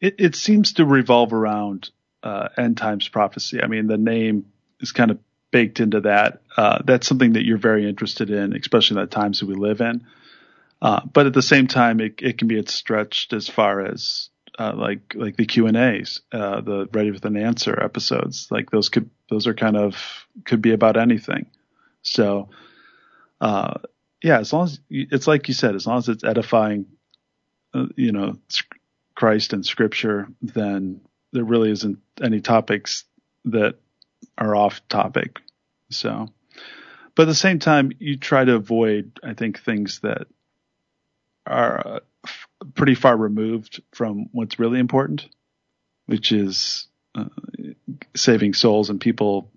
[0.00, 1.90] It, it seems to revolve around
[2.24, 3.62] uh, end times prophecy.
[3.62, 4.46] I mean, the name
[4.80, 5.20] is kind of
[5.52, 6.42] baked into that.
[6.56, 9.80] Uh, that's something that you're very interested in, especially in the times that we live
[9.80, 10.04] in.
[10.82, 14.72] Uh, but at the same time, it, it can be stretched as far as uh,
[14.76, 18.48] like like the Q and A's, uh, the Ready with an Answer episodes.
[18.50, 21.46] Like those could those are kind of could be about anything.
[22.02, 22.50] So,
[23.40, 23.74] uh,
[24.22, 26.86] yeah, as long as it's like you said, as long as it's edifying,
[27.72, 28.38] uh, you know,
[29.14, 31.00] Christ and Scripture, then
[31.32, 33.04] there really isn't any topics
[33.46, 33.76] that
[34.38, 35.40] are off topic.
[35.90, 36.28] So,
[37.14, 40.26] but at the same time, you try to avoid, I think, things that
[41.46, 42.00] are uh,
[42.74, 45.28] pretty far removed from what's really important,
[46.06, 47.26] which is uh,
[48.16, 49.50] saving souls and people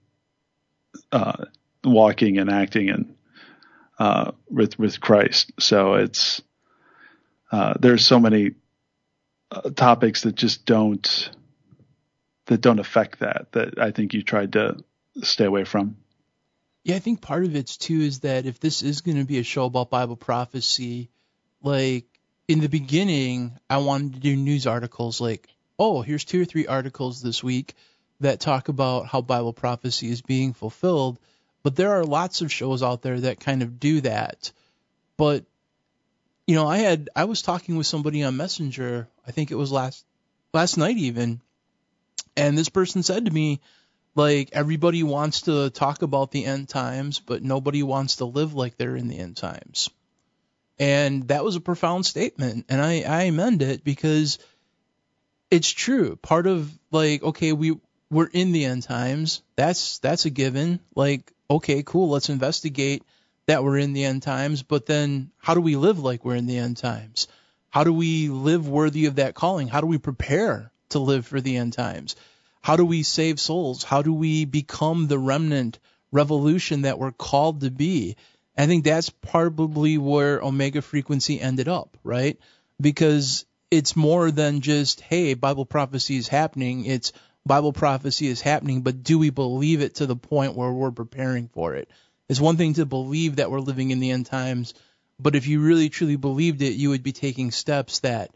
[1.11, 1.45] uh,
[1.83, 3.15] walking and acting and
[3.99, 5.51] uh, with with Christ.
[5.59, 6.41] So it's
[7.51, 8.51] uh, there's so many
[9.51, 11.29] uh, topics that just don't
[12.47, 14.77] that don't affect that that I think you tried to
[15.21, 15.97] stay away from.
[16.83, 19.39] Yeah, I think part of it too is that if this is going to be
[19.39, 21.09] a show about Bible prophecy,
[21.61, 22.05] like
[22.47, 25.47] in the beginning, I wanted to do news articles like,
[25.77, 27.75] oh, here's two or three articles this week
[28.19, 31.19] that talk about how Bible prophecy is being fulfilled.
[31.63, 34.51] But there are lots of shows out there that kind of do that.
[35.17, 35.45] But
[36.45, 39.71] you know, I had I was talking with somebody on Messenger, I think it was
[39.71, 40.05] last
[40.53, 41.41] last night even,
[42.37, 43.59] and this person said to me,
[44.15, 48.77] like, everybody wants to talk about the end times, but nobody wants to live like
[48.77, 49.89] they're in the end times.
[50.79, 52.65] And that was a profound statement.
[52.69, 54.37] And I, I amend it because
[55.49, 56.15] it's true.
[56.17, 57.79] Part of like, okay, we,
[58.11, 59.41] we're in the end times.
[59.55, 60.79] That's, that's a given.
[60.95, 62.09] Like, okay, cool.
[62.09, 63.03] Let's investigate
[63.47, 64.61] that we're in the end times.
[64.61, 67.27] But then how do we live like we're in the end times?
[67.69, 69.67] How do we live worthy of that calling?
[69.67, 72.15] How do we prepare to live for the end times?
[72.61, 73.83] How do we save souls?
[73.83, 75.79] How do we become the remnant
[76.11, 78.15] revolution that we're called to be?
[78.57, 82.39] I think that's probably where Omega Frequency ended up, right?
[82.81, 86.85] Because it's more than just, hey, Bible prophecy is happening.
[86.85, 87.13] It's
[87.45, 91.47] Bible prophecy is happening, but do we believe it to the point where we're preparing
[91.47, 91.89] for it?
[92.27, 94.73] It's one thing to believe that we're living in the end times,
[95.19, 98.31] but if you really truly believed it, you would be taking steps that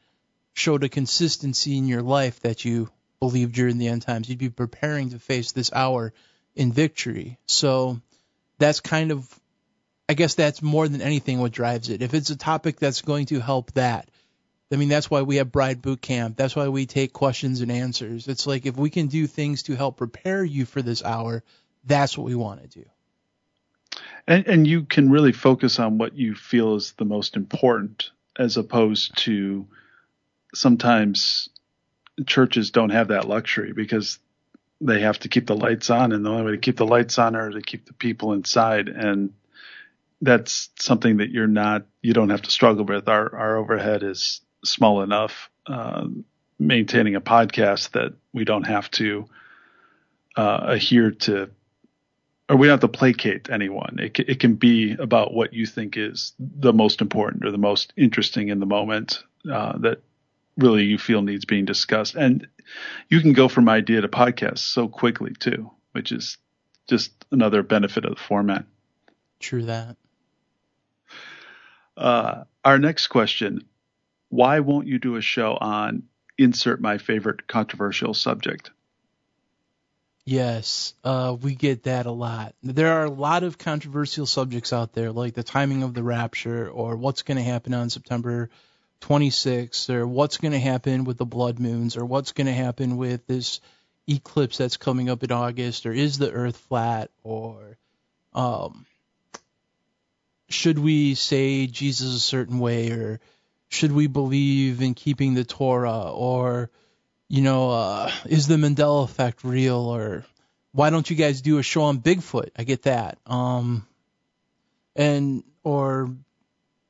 [0.53, 2.89] showed a consistency in your life that you
[3.19, 4.29] believed in the end times.
[4.29, 6.13] You'd be preparing to face this hour
[6.55, 7.37] in victory.
[7.45, 8.01] So
[8.57, 9.40] that's kind of,
[10.11, 12.01] I guess that's more than anything what drives it.
[12.01, 14.09] If it's a topic that's going to help that,
[14.69, 16.35] I mean, that's why we have Bride Boot Camp.
[16.35, 18.27] That's why we take questions and answers.
[18.27, 21.45] It's like if we can do things to help prepare you for this hour,
[21.85, 22.85] that's what we want to do.
[24.27, 28.57] And, and you can really focus on what you feel is the most important as
[28.57, 29.65] opposed to
[30.53, 31.47] sometimes
[32.25, 34.19] churches don't have that luxury because
[34.81, 37.17] they have to keep the lights on, and the only way to keep the lights
[37.17, 39.31] on are to keep the people inside, and
[40.21, 43.09] that's something that you're not you don't have to struggle with.
[43.09, 46.07] Our our overhead is small enough uh,
[46.59, 49.25] maintaining a podcast that we don't have to
[50.35, 51.49] uh, adhere to
[52.49, 53.97] or we don't have to placate anyone.
[53.99, 57.93] It, it can be about what you think is the most important or the most
[57.95, 60.01] interesting in the moment uh, that
[60.57, 62.15] really you feel needs being discussed.
[62.15, 62.47] And
[63.09, 66.37] you can go from idea to podcast so quickly too, which is
[66.89, 68.65] just another benefit of the format.
[69.39, 69.95] True that.
[72.01, 73.63] Uh, our next question
[74.29, 76.03] Why won't you do a show on
[76.37, 78.71] insert my favorite controversial subject?
[80.25, 82.55] Yes, uh, we get that a lot.
[82.63, 86.67] There are a lot of controversial subjects out there, like the timing of the rapture
[86.69, 88.49] or what's going to happen on September
[89.01, 92.97] 26th or what's going to happen with the blood moons or what's going to happen
[92.97, 93.61] with this
[94.07, 97.77] eclipse that's coming up in August or is the earth flat or
[98.33, 98.85] um
[100.53, 103.19] should we say Jesus a certain way or
[103.69, 106.69] should we believe in keeping the Torah or
[107.29, 110.25] you know uh is the Mandela effect real or
[110.73, 112.49] why don't you guys do a show on Bigfoot?
[112.57, 113.17] I get that.
[113.25, 113.87] Um
[114.95, 116.09] and or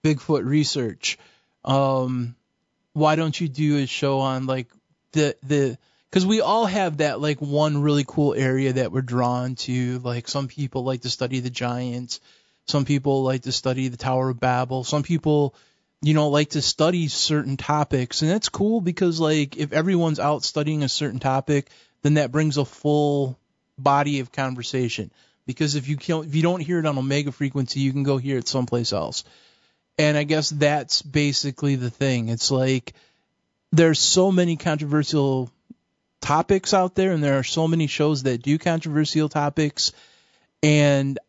[0.03, 1.17] Bigfoot research
[1.63, 2.35] Um,
[2.93, 4.67] why don't you do a show on like
[5.13, 5.77] the the
[6.09, 9.99] because we all have that like one really cool area that we're drawn to.
[9.99, 12.19] Like some people like to study the giants,
[12.67, 15.55] some people like to study the Tower of Babel, some people
[16.01, 20.43] you know like to study certain topics, and that's cool because like if everyone's out
[20.43, 21.69] studying a certain topic,
[22.01, 23.37] then that brings a full
[23.77, 25.11] body of conversation.
[25.45, 28.17] Because if you can't, if you don't hear it on Omega frequency, you can go
[28.17, 29.23] hear it someplace else.
[29.97, 32.29] And I guess that's basically the thing.
[32.29, 32.93] It's like
[33.71, 35.51] there's so many controversial
[36.21, 39.91] topics out there, and there are so many shows that do controversial topics.
[40.63, 41.19] And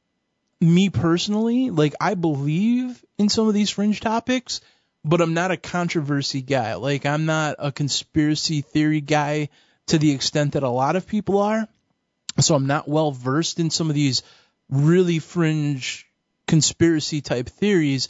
[0.62, 4.60] me personally, like I believe in some of these fringe topics,
[5.04, 6.74] but I'm not a controversy guy.
[6.74, 9.48] Like I'm not a conspiracy theory guy
[9.88, 11.66] to the extent that a lot of people are.
[12.40, 14.22] So I'm not well versed in some of these
[14.70, 16.06] really fringe
[16.46, 18.08] conspiracy type theories.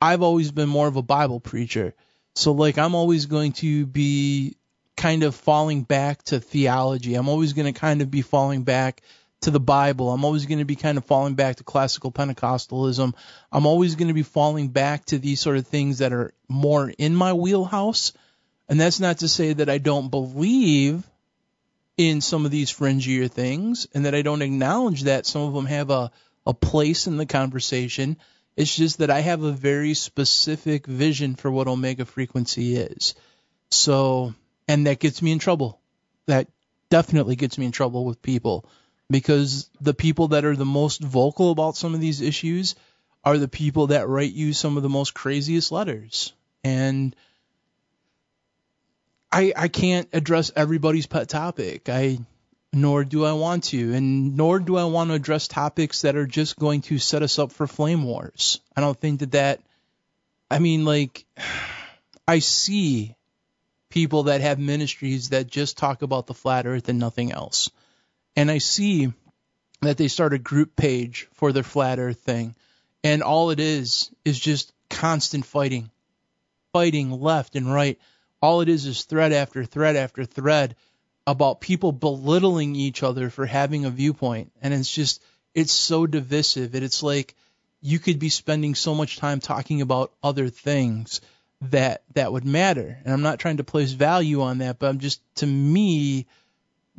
[0.00, 1.94] I've always been more of a Bible preacher.
[2.34, 4.56] So like I'm always going to be
[4.96, 7.14] kind of falling back to theology.
[7.14, 9.02] I'm always going to kind of be falling back
[9.42, 10.10] to the Bible.
[10.10, 13.14] I'm always going to be kind of falling back to classical Pentecostalism.
[13.50, 16.90] I'm always going to be falling back to these sort of things that are more
[16.90, 18.12] in my wheelhouse.
[18.68, 21.08] And that's not to say that I don't believe
[21.96, 25.66] in some of these fringier things and that I don't acknowledge that some of them
[25.66, 26.10] have a,
[26.46, 28.16] a place in the conversation.
[28.56, 33.14] It's just that I have a very specific vision for what omega frequency is.
[33.70, 34.34] So,
[34.68, 35.80] and that gets me in trouble.
[36.26, 36.48] That
[36.90, 38.68] definitely gets me in trouble with people
[39.10, 42.76] because the people that are the most vocal about some of these issues
[43.24, 46.32] are the people that write you some of the most craziest letters.
[46.62, 47.14] And
[49.30, 51.88] I I can't address everybody's pet topic.
[51.88, 52.18] I
[52.72, 56.26] nor do I want to, and nor do I want to address topics that are
[56.26, 58.60] just going to set us up for flame wars.
[58.76, 59.60] I don't think that that.
[60.50, 61.24] I mean, like,
[62.28, 63.16] I see
[63.88, 67.70] people that have ministries that just talk about the flat earth and nothing else.
[68.36, 69.12] And I see
[69.82, 72.54] that they start a group page for their flat earth thing.
[73.02, 75.90] And all it is is just constant fighting,
[76.72, 77.98] fighting left and right
[78.42, 80.76] all it is is thread after thread after thread
[81.26, 84.52] about people belittling each other for having a viewpoint.
[84.62, 85.22] And it's just,
[85.54, 86.74] it's so divisive.
[86.74, 87.34] And it's like
[87.82, 91.20] you could be spending so much time talking about other things
[91.62, 92.98] that, that would matter.
[93.04, 96.26] And I'm not trying to place value on that, but I'm just, to me,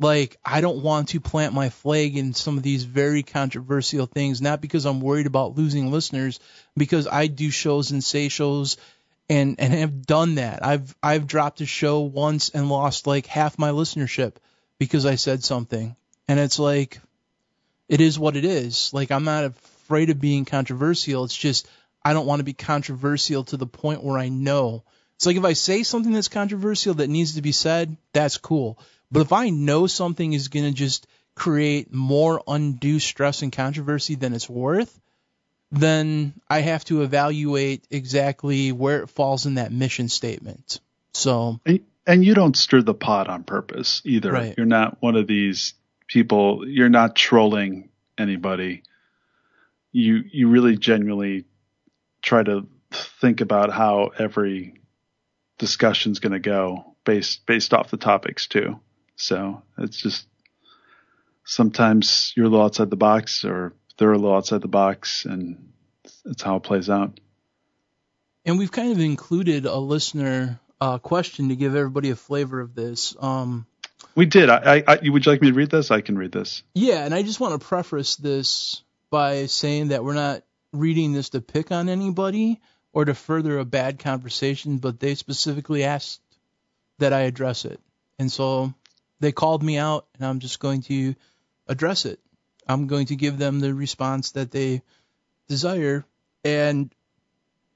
[0.02, 4.42] like I don't want to plant my flag in some of these very controversial things,
[4.42, 6.40] not because I'm worried about losing listeners,
[6.76, 8.76] because I do shows and say shows
[9.28, 10.64] and and have done that.
[10.64, 14.34] I've I've dropped a show once and lost like half my listenership
[14.78, 15.96] because I said something.
[16.28, 17.00] And it's like
[17.88, 18.92] it is what it is.
[18.92, 21.24] Like I'm not afraid of being controversial.
[21.24, 21.68] It's just
[22.04, 24.82] I don't want to be controversial to the point where I know.
[25.16, 28.78] It's like if I say something that's controversial that needs to be said, that's cool.
[29.12, 34.14] But if I know something is going to just create more undue stress and controversy
[34.14, 34.98] than it's worth,
[35.70, 40.80] then I have to evaluate exactly where it falls in that mission statement.
[41.12, 41.60] So
[42.06, 44.32] and, you don't stir the pot on purpose either.
[44.32, 44.54] Right.
[44.56, 45.74] You're not one of these
[46.06, 46.66] people.
[46.66, 48.82] You're not trolling anybody.
[49.92, 51.44] You you really genuinely
[52.22, 54.80] try to think about how every
[55.58, 58.80] discussion's going to go based based off the topics too.
[59.22, 60.26] So it's just
[61.44, 65.72] sometimes you're a little outside the box or they're a little outside the box, and
[66.24, 67.20] that's how it plays out.
[68.44, 72.74] And we've kind of included a listener uh, question to give everybody a flavor of
[72.74, 73.14] this.
[73.20, 73.64] Um,
[74.16, 74.50] we did.
[74.50, 75.92] I, I, would you like me to read this?
[75.92, 76.64] I can read this.
[76.74, 80.42] Yeah, and I just want to preface this by saying that we're not
[80.72, 82.60] reading this to pick on anybody
[82.92, 86.20] or to further a bad conversation, but they specifically asked
[86.98, 87.78] that I address it.
[88.18, 88.74] And so
[89.22, 91.14] they called me out, and I'm just going to
[91.68, 92.18] address it.
[92.68, 94.82] I'm going to give them the response that they
[95.48, 96.04] desire,
[96.44, 96.92] and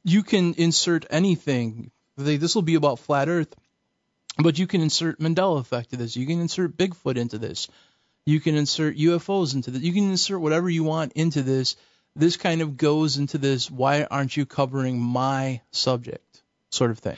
[0.02, 1.92] you can insert anything.
[2.16, 3.54] This will be about flat Earth,
[4.36, 6.16] but you can insert Mandela effect to this.
[6.16, 7.68] You can insert Bigfoot into this.
[8.24, 9.82] You can insert UFOs into this.
[9.82, 11.76] You can insert whatever you want into this.
[12.16, 13.70] This kind of goes into this.
[13.70, 16.42] Why aren't you covering my subject?
[16.70, 17.16] Sort of thing.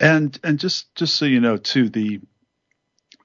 [0.00, 2.20] And and just just so you know too, the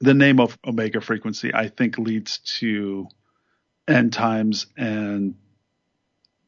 [0.04, 3.08] the name of omega frequency, I think, leads to
[3.88, 5.36] end times and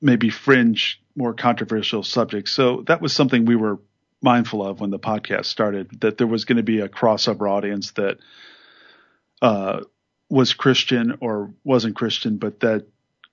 [0.02, 2.52] maybe fringe, more controversial subjects.
[2.52, 3.80] So that was something we were
[4.22, 7.92] mindful of when the podcast started, that there was going to be a crossover audience
[7.92, 8.18] that
[9.42, 9.82] uh,
[10.30, 12.86] was Christian or wasn't Christian, but that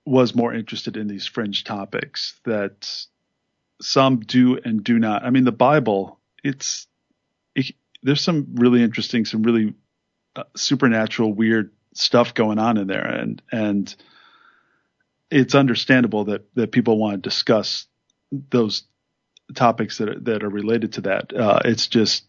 [0.05, 3.07] was more interested in these fringe topics that
[3.81, 5.23] some do and do not.
[5.23, 6.87] I mean, the Bible, it's
[7.55, 9.73] it, there's some really interesting, some really
[10.55, 13.95] supernatural, weird stuff going on in there, and and
[15.29, 17.87] it's understandable that that people want to discuss
[18.31, 18.83] those
[19.55, 21.33] topics that are, that are related to that.
[21.33, 22.25] Uh, it's just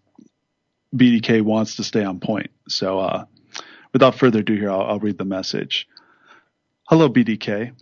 [0.94, 2.50] BDK wants to stay on point.
[2.68, 3.24] So, uh,
[3.92, 5.88] without further ado, here I'll, I'll read the message.
[6.88, 7.72] Hello, BDK.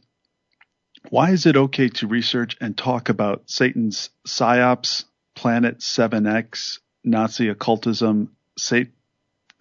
[1.10, 8.31] Why is it okay to research and talk about Satan's psyops, Planet 7X, Nazi occultism,
[8.57, 8.89] Sat-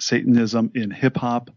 [0.01, 1.49] Satanism in hip hop,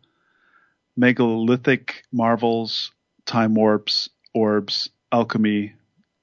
[0.97, 2.93] megalithic marvels,
[3.27, 5.75] time warps, orbs, alchemy,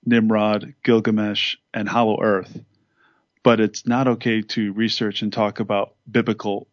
[0.05, 2.59] Nimrod, Gilgamesh, and Hollow Earth?
[3.43, 6.67] But it's not okay to research and talk about biblical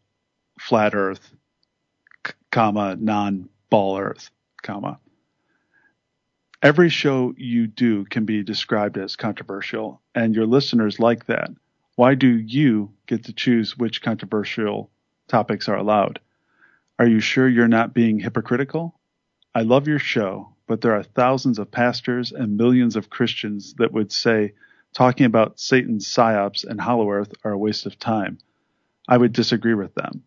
[0.60, 1.34] flat Earth,
[2.50, 4.30] comma, non-ball Earth,
[4.62, 4.98] comma
[6.62, 11.50] every show you do can be described as controversial, and your listeners like that.
[11.96, 14.90] Why do you get to choose which controversial
[15.28, 16.20] topics are allowed?
[16.98, 18.98] Are you sure you're not being hypocritical?
[19.54, 23.92] I love your show, but there are thousands of pastors and millions of Christians that
[23.92, 24.52] would say
[24.92, 28.38] talking about Satan's psyops and Hollow Earth are a waste of time.
[29.08, 30.24] I would disagree with them.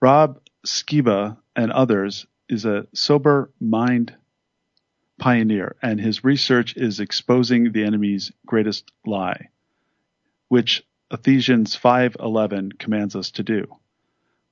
[0.00, 4.14] Rob Skiba and others is a sober mind
[5.18, 9.48] pioneer, and his research is exposing the enemy's greatest lie,
[10.48, 13.66] which Ephesians 5:11 commands us to do.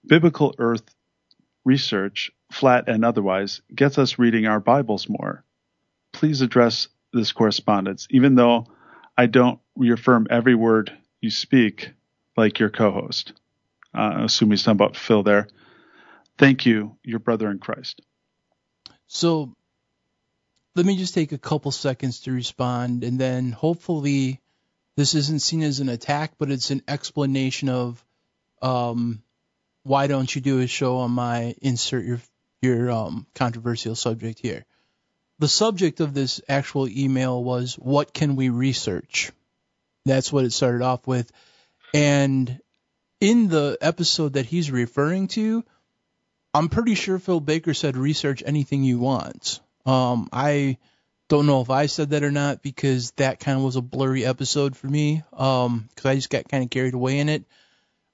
[0.06, 0.94] Biblical earth
[1.64, 5.44] research, flat and otherwise, gets us reading our Bibles more.
[6.12, 8.66] Please address this correspondence, even though
[9.16, 11.90] I don't reaffirm every word you speak
[12.36, 13.32] like your co-host.
[13.92, 15.48] Uh, assume he's talking about Phil there.
[16.38, 18.02] Thank you, your brother in Christ.
[19.06, 19.54] So
[20.74, 24.40] let me just take a couple seconds to respond, and then hopefully
[24.96, 28.04] this isn't seen as an attack, but it's an explanation of
[28.60, 29.22] um,
[29.86, 32.20] why don't you do a show on my insert your
[32.60, 34.64] your um, controversial subject here.
[35.38, 39.30] The subject of this actual email was what can we research?
[40.04, 41.30] That's what it started off with,
[41.94, 42.60] and
[43.20, 45.64] in the episode that he's referring to,
[46.52, 49.60] I'm pretty sure Phil Baker said research anything you want.
[49.84, 50.78] Um, I
[51.28, 54.24] don't know if I said that or not because that kind of was a blurry
[54.24, 55.22] episode for me.
[55.32, 57.44] Um, cause I just got kind of carried away in it.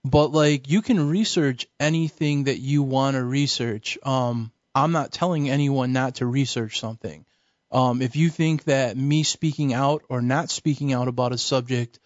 [0.04, 3.98] But like, you can research anything that you want to research.
[4.02, 7.24] Um, I'm not telling anyone not to research something.
[7.70, 11.98] Um, if you think that me speaking out or not speaking out about a subject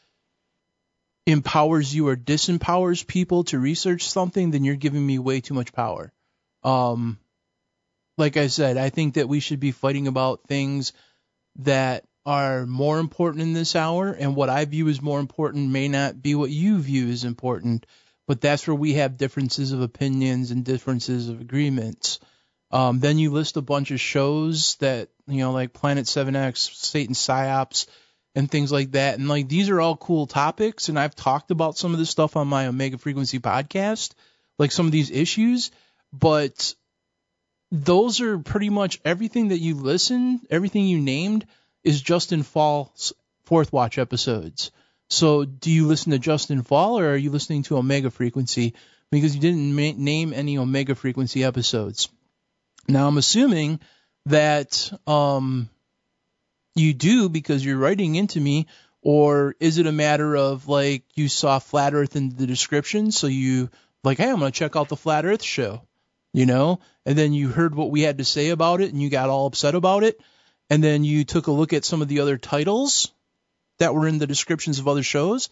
[1.27, 5.73] empowers you or disempowers people to research something, then you're giving me way too much
[5.73, 6.13] power.
[6.63, 7.19] Um,
[8.17, 10.93] like I said, I think that we should be fighting about things
[11.57, 15.87] that are more important in this hour, and what I view as more important may
[15.89, 17.87] not be what you view as important.
[18.27, 22.19] But that's where we have differences of opinions and differences of agreements.
[22.73, 27.15] Um, then you list a bunch of shows that you know, like Planet 7X, Satan
[27.15, 27.87] Psyops,
[28.35, 29.19] and things like that.
[29.19, 32.37] And like these are all cool topics, and I've talked about some of this stuff
[32.37, 34.15] on my Omega Frequency podcast,
[34.59, 35.71] like some of these issues.
[36.13, 36.75] But
[37.71, 41.47] those are pretty much everything that you listen, everything you named
[41.87, 43.13] is Justen Faull's
[43.45, 44.73] fourth watch episodes.
[45.09, 48.75] So do you listen to Justin Fall or are you listening to Omega Frequency?
[49.13, 52.09] Because you didn't ma- name any Omega Frequency episodes.
[52.89, 53.79] Now I'm assuming
[54.27, 55.71] that um,
[56.75, 58.67] you do because you're writing into me,
[59.01, 63.29] or is it a matter of like you saw Flat Earth in the description, so
[63.29, 63.71] you
[64.03, 65.83] like, hey, I'm gonna check out the Flat Earth show
[66.37, 69.09] you know, and then you heard what we had to say about it and you
[69.09, 70.21] got all upset about it,
[70.71, 73.13] and then you took a look at some of the other titles
[73.79, 75.49] that were in the descriptions of other shows.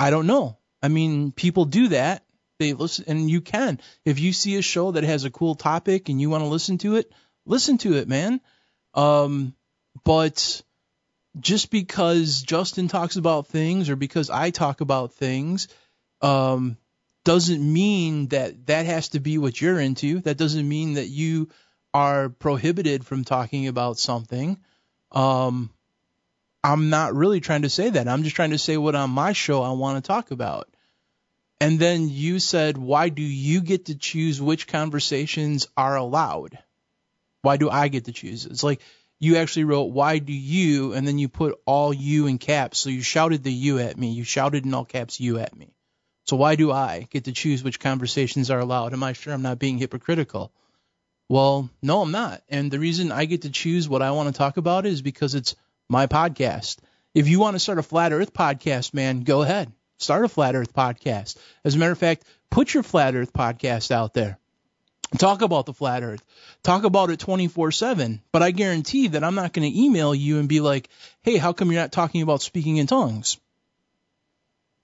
[0.00, 0.58] I don't know.
[0.82, 2.24] I mean, people do that.
[2.58, 3.80] They listen, and you can.
[4.04, 6.78] If you see a show that has a cool topic and you want to listen
[6.78, 7.12] to it,
[7.46, 8.40] listen to it, man.
[8.94, 9.54] Um,
[10.04, 10.62] but
[11.38, 15.68] just because Justen talks about things or because I talk about things,
[16.20, 16.76] um,
[17.24, 20.20] doesn't mean that that has to be what you're into.
[20.20, 21.48] That doesn't mean that you
[21.98, 24.56] are prohibited from talking about something.
[25.10, 25.70] Um,
[26.62, 28.06] I'm not really trying to say that.
[28.06, 30.68] I'm just trying to say what on my show I want to talk about.
[31.60, 36.56] And then you said, why do you get to choose which conversations are allowed?
[37.42, 38.46] Why do I get to choose?
[38.46, 38.80] It's like
[39.18, 40.92] you actually wrote, why do you?
[40.92, 42.78] And then you put all you in caps.
[42.78, 44.12] So you shouted the you at me.
[44.12, 45.74] You shouted in all caps you at me.
[46.26, 48.92] So why do I get to choose which conversations are allowed?
[48.92, 50.52] Am I sure I'm not being hypocritical?
[51.28, 52.42] Well, no, I'm not.
[52.48, 55.34] And the reason I get to choose what I want to talk about is because
[55.34, 55.56] it's
[55.88, 56.78] my podcast.
[57.14, 59.70] If you want to start a flat earth podcast, man, go ahead.
[59.98, 61.36] Start a flat earth podcast.
[61.64, 64.38] As a matter of fact, put your flat earth podcast out there.
[65.16, 66.22] Talk about the flat earth.
[66.62, 68.22] Talk about it 24 7.
[68.30, 70.88] But I guarantee that I'm not going to email you and be like,
[71.22, 73.38] hey, how come you're not talking about speaking in tongues?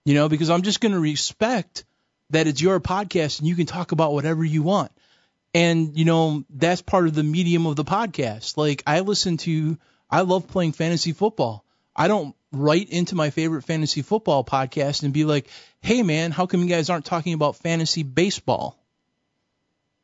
[0.04, 1.84] You know, because I'm just going to respect
[2.30, 4.90] that it's your podcast and you can talk about whatever you want.
[5.54, 8.56] And, you know, that's part of the medium of the podcast.
[8.56, 9.78] Like, I listen to,
[10.10, 11.64] I love playing fantasy football.
[11.94, 15.48] I don't write into my favorite fantasy football podcast and be like,
[15.80, 18.76] hey, man, how come you guys aren't talking about fantasy baseball?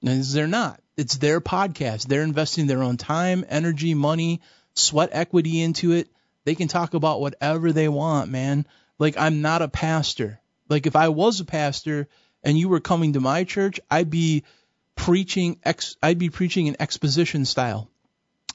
[0.02, 0.80] And they're not.
[0.96, 2.06] It's their podcast.
[2.06, 4.40] They're investing their own time, energy, money,
[4.74, 6.08] sweat equity into it.
[6.44, 8.66] They can talk about whatever they want, man.
[8.98, 10.40] Like I'm not a pastor.
[10.68, 12.08] Like if I was a pastor
[12.42, 14.44] and you were coming to my church, I'd be
[15.00, 17.88] preaching ex I'd be preaching in exposition style.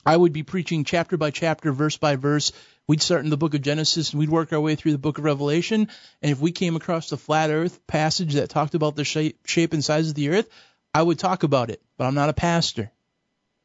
[0.05, 2.51] I would be preaching chapter by chapter, verse by verse.
[2.85, 5.17] We'd start in the book of Genesis and we'd work our way through the book
[5.17, 5.89] of Revelation.
[6.21, 9.73] And if we came across the flat earth passage that talked about the shape, shape
[9.73, 10.47] and size of the earth,
[10.93, 12.91] I would talk about it, but I'm not a pastor.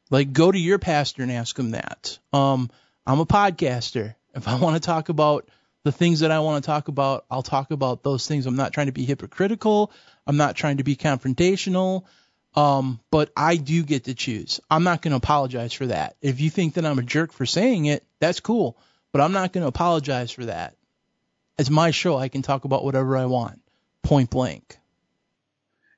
[0.09, 2.17] Like, go to your pastor and ask him that.
[2.33, 2.71] Um,
[3.05, 4.15] I'm a podcaster.
[4.33, 5.47] If I want to talk about
[5.83, 8.47] the things that I want to talk about, I'll talk about those things.
[8.47, 9.91] I'm not trying to be hypocritical.
[10.25, 12.05] I'm not trying to be confrontational.
[12.55, 14.59] Um, but I do get to choose.
[14.69, 16.15] I'm not going to apologize for that.
[16.21, 18.77] If you think that I'm a jerk for saying it, that's cool.
[19.11, 20.75] But I'm not going to apologize for that.
[21.57, 22.17] It's my show.
[22.17, 23.61] I can talk about whatever I want,
[24.03, 24.77] point blank.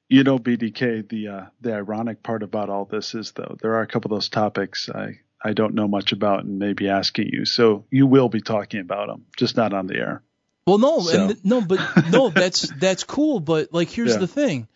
[0.10, 3.82] You know, BDK, the uh, the ironic part about all this is though there are
[3.82, 7.46] a couple of those topics I I don't know much about and maybe asking you.
[7.46, 10.22] So you will be talking about them, just not on the air.
[10.66, 11.30] Well, no, so.
[11.30, 13.40] and, no, but no, that's that's cool.
[13.40, 14.20] But like, here's yeah.
[14.20, 14.68] the thing,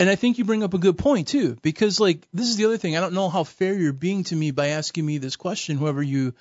[0.00, 2.66] and I think you bring up a good point too, because like this is the
[2.66, 2.96] other thing.
[2.96, 6.02] I don't know how fair you're being to me by asking me this question, whoever
[6.02, 6.34] you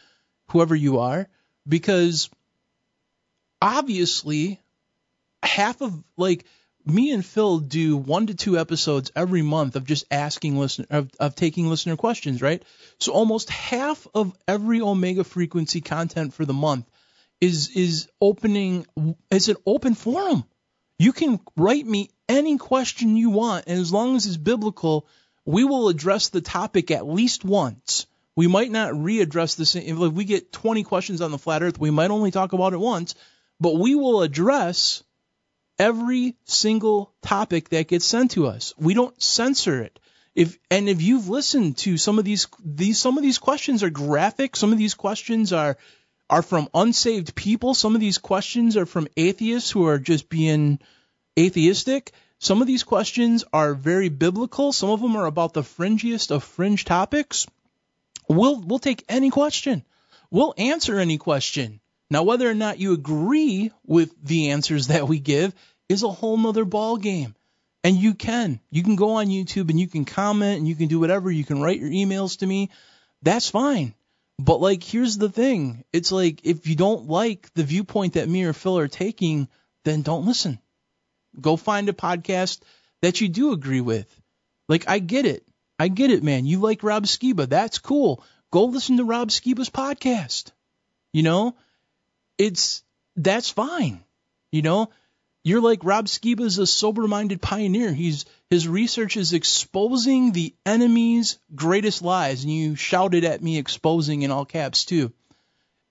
[0.50, 1.28] whoever you are,
[1.68, 2.30] because
[3.62, 4.60] obviously
[5.42, 6.46] half of like
[6.86, 11.10] me and Phil do one to two episodes every month of just asking listener of,
[11.20, 12.64] of taking listener questions, right?
[13.00, 16.90] So almost half of every Omega frequency content for the month
[17.42, 18.86] is is opening
[19.30, 20.44] is an open forum.
[21.00, 25.08] You can write me any question you want, and as long as it's biblical,
[25.46, 28.08] we will address the topic at least once.
[28.36, 30.04] We might not readdress the same.
[30.04, 32.80] If we get 20 questions on the flat Earth, we might only talk about it
[32.80, 33.16] once,
[33.60, 35.04] but we will address
[35.80, 38.74] every single topic that gets sent to us.
[38.78, 40.00] We don't censor it.
[40.36, 43.90] If and if you've listened to some of these these some of these questions are
[43.90, 45.78] graphic, some of these questions are
[46.30, 50.80] are from unsaved people, some of these questions are from atheists who are just being
[51.38, 52.12] atheistic.
[52.40, 56.44] Some of these questions are very biblical, some of them are about the fringiest of
[56.44, 57.48] fringe topics.
[58.30, 59.84] We'll we'll take any question.
[60.30, 61.80] We'll answer any question.
[62.10, 65.54] Now, whether or not you agree with the answers that we give
[65.90, 67.36] is a whole nother ball game.
[67.84, 68.60] And you can.
[68.70, 71.32] You can go on YouTube and you can comment and you can do whatever.
[71.32, 72.70] You can write your emails to me.
[73.22, 73.94] That's fine.
[74.40, 75.84] But like, here's the thing.
[75.92, 79.48] It's like, if you don't like the viewpoint that me or Phil are taking,
[79.84, 80.60] then don't listen.
[81.40, 82.60] Go find a podcast
[83.02, 84.08] that you do agree with.
[84.68, 85.48] Like, I get it.
[85.80, 86.46] I get it, man.
[86.46, 87.48] You like Rob Skiba.
[87.48, 88.24] That's cool.
[88.52, 90.52] Go listen to Rob Skiba's podcast.
[91.14, 91.56] You know,
[92.38, 92.84] it's
[93.16, 94.04] that's fine.
[94.52, 94.90] You know,
[95.48, 97.94] you're like Rob Skiba's a sober-minded pioneer.
[97.94, 104.22] He's his research is exposing the enemy's greatest lies, and you shouted at me exposing
[104.22, 105.12] in all caps too.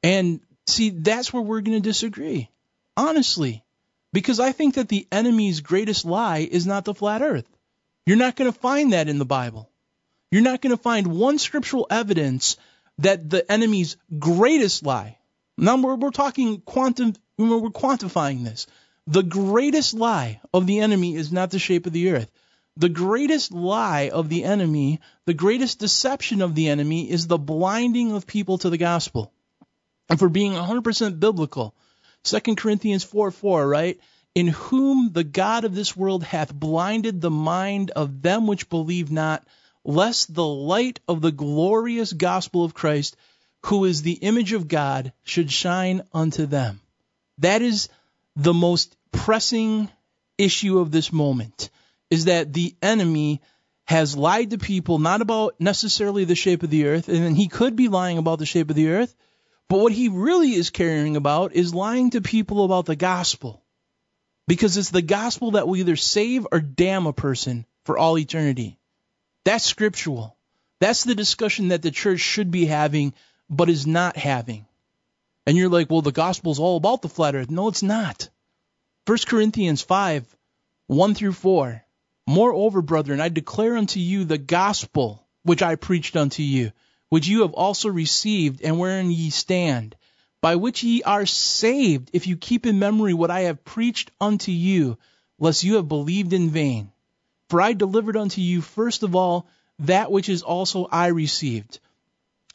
[0.03, 2.51] And see, that's where we're going to disagree,
[2.97, 3.65] honestly,
[4.13, 7.49] because I think that the enemy's greatest lie is not the flat Earth.
[8.07, 9.71] You're not going to find that in the Bible.
[10.31, 12.57] You're not going to find one scriptural evidence
[12.99, 15.19] that the enemy's greatest lie
[15.59, 18.67] now we're, we're talking quantum, we're quantifying this.
[19.07, 22.31] The greatest lie of the enemy is not the shape of the earth.
[22.77, 28.13] The greatest lie of the enemy, the greatest deception of the enemy is the blinding
[28.13, 29.33] of people to the gospel.
[30.09, 31.75] And for being 100% biblical,
[32.25, 33.99] 2 Corinthians 4 4, right?
[34.35, 39.11] In whom the God of this world hath blinded the mind of them which believe
[39.11, 39.47] not,
[39.85, 43.17] lest the light of the glorious gospel of Christ
[43.67, 46.81] who is the image of God, should shine unto them.
[47.39, 47.89] That is
[48.37, 49.91] the most pressing
[50.39, 51.71] issue of this moment,
[52.11, 53.41] is that the enemy
[53.87, 57.77] has lied to people not about necessarily the shape of the earth, and he could
[57.77, 59.15] be lying about the shape of the earth,
[59.69, 63.63] but what he really is caring about is lying to people about the gospel.
[64.47, 68.79] Because it's the gospel that will either save or damn a person for all eternity.
[69.45, 70.37] That's scriptural.
[70.81, 73.15] That's the discussion that the church should be having
[73.49, 74.67] but is not having.
[75.47, 77.51] And you're like, well, the gospel's all about the flat earth.
[77.51, 78.29] No, it's not.
[79.07, 80.37] 1 Corinthians 5,
[80.89, 81.85] 1 through 4.
[82.27, 86.73] Moreover, brethren, I declare unto you the gospel which I preached unto you,
[87.09, 89.95] which you have also received, and wherein ye stand,
[90.41, 94.51] by which ye are saved, if you keep in memory what I have preached unto
[94.51, 94.99] you,
[95.39, 96.91] lest you have believed in vain.
[97.49, 99.47] For I delivered unto you first of all
[99.79, 101.79] that which is also I received,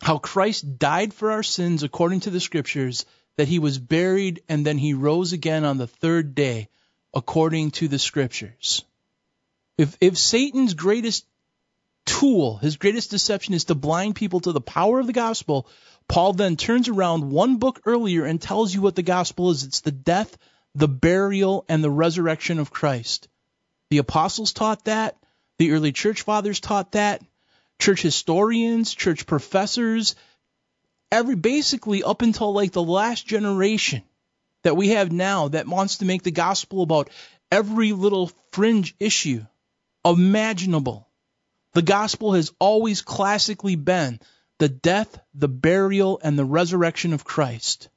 [0.01, 3.05] how Christ died for our sins according to the Scriptures,
[3.37, 6.69] that he was buried, and then he rose again on the third day
[7.13, 8.83] according to the Scriptures.
[9.77, 11.25] If, if Satan's greatest
[12.05, 15.67] tool, his greatest deception is to blind people to the power of the gospel,
[16.07, 19.63] Paul then turns around one book earlier and tells you what the gospel is.
[19.63, 20.37] It's the death,
[20.75, 23.27] the burial, and the resurrection of Christ.
[23.89, 25.17] The apostles taught that.
[25.57, 27.21] The early church fathers taught that.
[27.81, 30.15] Church historians, church professors,
[31.11, 34.03] every basically up until like the last generation
[34.61, 37.09] that we have now that wants to make the gospel about
[37.51, 39.43] every little fringe issue
[40.05, 41.09] imaginable.
[41.73, 44.19] The gospel has always classically been
[44.59, 47.89] the death, the burial, and the resurrection of Christ.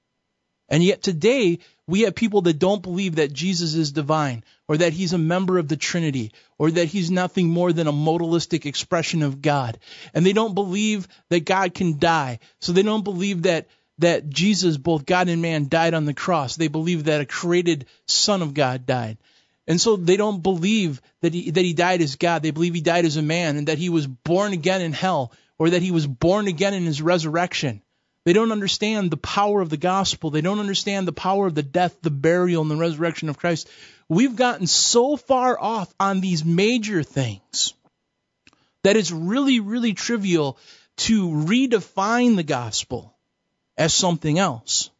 [0.66, 4.92] And yet today, we have people that don't believe that Jesus is divine, or that
[4.92, 9.22] he's a member of the Trinity, or that he's nothing more than a modalistic expression
[9.22, 9.78] of God.
[10.14, 12.38] And they don't believe that God can die.
[12.60, 16.56] So they don't believe that that Jesus, both God and man, died on the cross.
[16.56, 19.18] They believe that a created Son of God died.
[19.66, 22.42] And so they don't believe that he, that he died as God.
[22.42, 25.32] They believe he died as a man and that he was born again in hell
[25.58, 27.82] or that he was born again in his resurrection.
[28.24, 30.30] They don't understand the power of the gospel.
[30.30, 33.68] They don't understand the power of the death, the burial, and the resurrection of Christ.
[34.08, 37.74] We've gotten so far off on these major things
[38.82, 40.58] that it's really, really trivial
[40.96, 43.14] to redefine the gospel
[43.76, 44.90] as something else.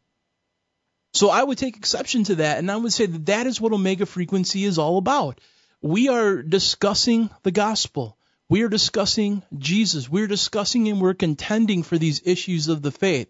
[1.13, 3.71] So I would take exception to that, and I would say that that is what
[3.71, 5.39] Omega Frequency is all about.
[5.81, 8.14] We are discussing the gospel.
[8.49, 10.09] We are discussing Jesus.
[10.09, 13.27] We're discussing and we're contending for these issues of the faith.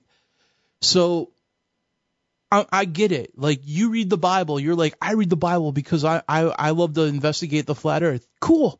[0.82, 1.32] So
[2.52, 3.32] I, I, get it.
[3.38, 6.70] Like you read the Bible, you're like, I read the Bible because I, I, I
[6.72, 8.28] love to investigate the flat earth.
[8.42, 8.80] Cool.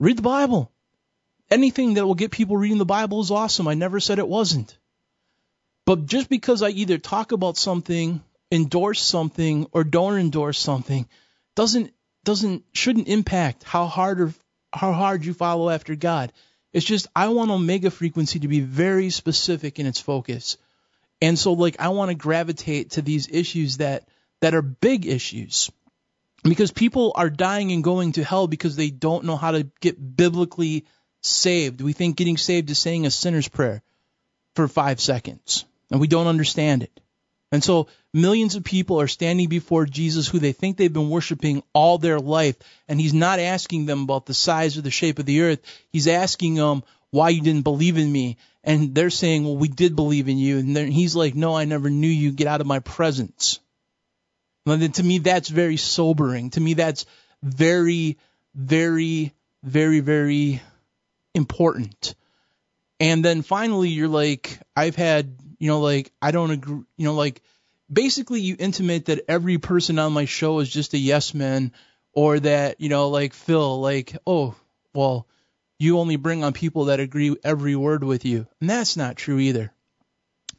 [0.00, 0.72] Read the Bible.
[1.50, 3.68] Anything that will get people reading the Bible is awesome.
[3.68, 4.76] I never said it wasn't.
[5.86, 11.08] But just because I either talk about something endorse something or don't endorse something
[11.54, 11.92] doesn't
[12.24, 14.34] doesn't shouldn't impact how hard or
[14.72, 16.32] how hard you follow after God.
[16.72, 20.58] It's just I want omega frequency to be very specific in its focus.
[21.20, 24.08] And so like I want to gravitate to these issues that
[24.40, 25.70] that are big issues.
[26.44, 30.16] Because people are dying and going to hell because they don't know how to get
[30.16, 30.86] biblically
[31.20, 31.80] saved.
[31.80, 33.82] We think getting saved is saying a sinner's prayer
[34.54, 37.00] for 5 seconds and we don't understand it.
[37.50, 41.62] And so millions of people are standing before Jesus who they think they've been worshiping
[41.72, 42.56] all their life.
[42.88, 45.60] And he's not asking them about the size or the shape of the earth.
[45.90, 48.36] He's asking them why you didn't believe in me.
[48.62, 50.58] And they're saying, well, we did believe in you.
[50.58, 52.32] And then he's like, no, I never knew you.
[52.32, 53.60] Get out of my presence.
[54.66, 56.50] And to me, that's very sobering.
[56.50, 57.06] To me, that's
[57.42, 58.18] very,
[58.54, 60.60] very, very, very
[61.34, 62.14] important.
[63.00, 67.14] And then finally, you're like, I've had you know, like I don't agree, you know,
[67.14, 67.42] like
[67.92, 71.72] basically you intimate that every person on my show is just a yes man
[72.12, 74.54] or that, you know, like Phil, like, oh,
[74.94, 75.26] well,
[75.78, 78.46] you only bring on people that agree every word with you.
[78.60, 79.72] And that's not true either.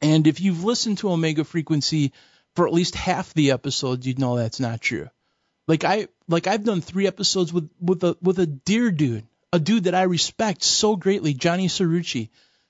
[0.01, 2.13] And if you've listened to Omega Frequency
[2.55, 5.09] for at least half the episodes, you'd know that's not true.
[5.67, 9.59] Like I like I've done three episodes with with a with a dear dude, a
[9.59, 12.29] dude that I respect so greatly, Johnny Cirucci.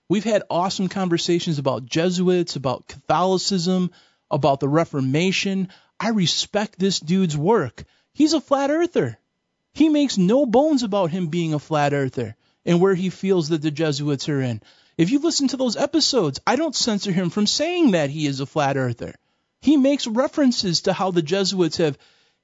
[0.09, 3.91] We've had awesome conversations about Jesuits, about Catholicism,
[4.31, 5.69] about the Reformation.
[5.99, 7.83] I respect this dude's work.
[8.13, 9.19] He's a flat earther.
[9.71, 13.61] He makes no bones about him being a flat earther and where he feels that
[13.61, 14.61] the Jesuits are in.
[14.97, 18.39] If you listen to those episodes, I don't censor him from saying that he is
[18.39, 19.15] a flat earther.
[19.61, 21.97] He makes references to how the Jesuits have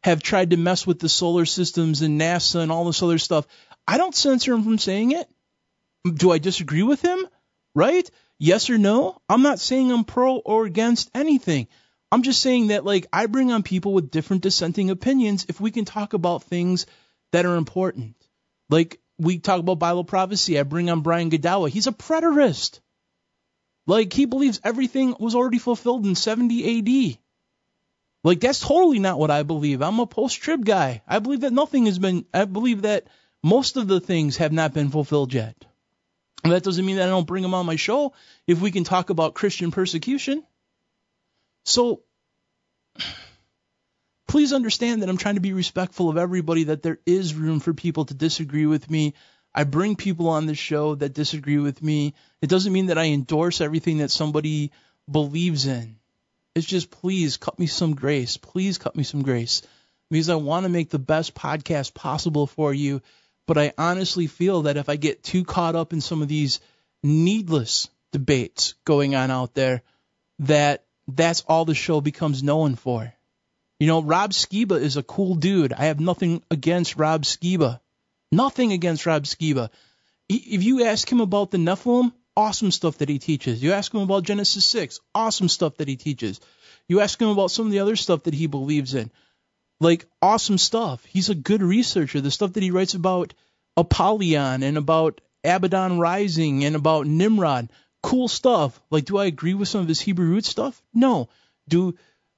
[0.03, 3.47] have tried to mess with the solar systems and NASA and all this other stuff.
[3.87, 5.27] I don't censor him from saying it.
[6.13, 7.25] Do I disagree with him?
[7.75, 8.09] Right?
[8.39, 9.21] Yes or no?
[9.29, 11.67] I'm not saying I'm pro or against anything.
[12.11, 15.71] I'm just saying that like I bring on people with different dissenting opinions if we
[15.71, 16.85] can talk about things
[17.31, 18.15] that are important.
[18.69, 21.69] Like we talk about Bible prophecy, I bring on Brian Godawa.
[21.69, 22.79] He's a preterist.
[23.87, 27.17] Like he believes everything was already fulfilled in 70 AD.
[28.23, 29.81] Like that's totally not what I believe.
[29.81, 31.03] I'm a post-trib guy.
[31.07, 33.07] I believe that nothing has been I believe that
[33.43, 35.55] most of the things have not been fulfilled yet.
[36.49, 38.13] That doesn't mean that I don't bring them on my show
[38.47, 40.43] if we can talk about Christian persecution.
[41.65, 42.01] So
[44.27, 47.73] please understand that I'm trying to be respectful of everybody, that there is room for
[47.73, 49.13] people to disagree with me.
[49.53, 52.13] I bring people on the show that disagree with me.
[52.41, 54.71] It doesn't mean that I endorse everything that somebody
[55.09, 55.95] believes in.
[56.53, 58.37] It's just please cut me some grace.
[58.37, 59.61] Please cut me some grace.
[60.11, 63.01] Because I want to make the best podcast possible for you.
[63.47, 66.59] But I honestly feel that if I get too caught up in some of these
[67.03, 69.83] needless debates going on out there,
[70.39, 73.13] that that's all the show becomes known for.
[73.79, 75.73] You know, Rob Skiba is a cool dude.
[75.73, 77.79] I have nothing against Rob Skiba.
[78.31, 79.69] Nothing against Rob Skiba.
[80.27, 83.61] If you ask him about the Nephilim, awesome stuff that he teaches.
[83.61, 86.39] You ask him about Genesis 6, awesome stuff that he teaches.
[86.87, 89.11] You ask him about some of the other stuff that he believes in,
[89.79, 91.03] like awesome stuff.
[91.05, 92.21] He's a good researcher.
[92.21, 93.33] The stuff that he writes about
[93.77, 97.69] Apollyon and about Abaddon Rising and about Nimrod,
[98.01, 98.79] cool stuff.
[98.89, 100.81] Like, do I agree with some of his Hebrew root stuff?
[100.93, 101.29] No.
[101.67, 101.95] Do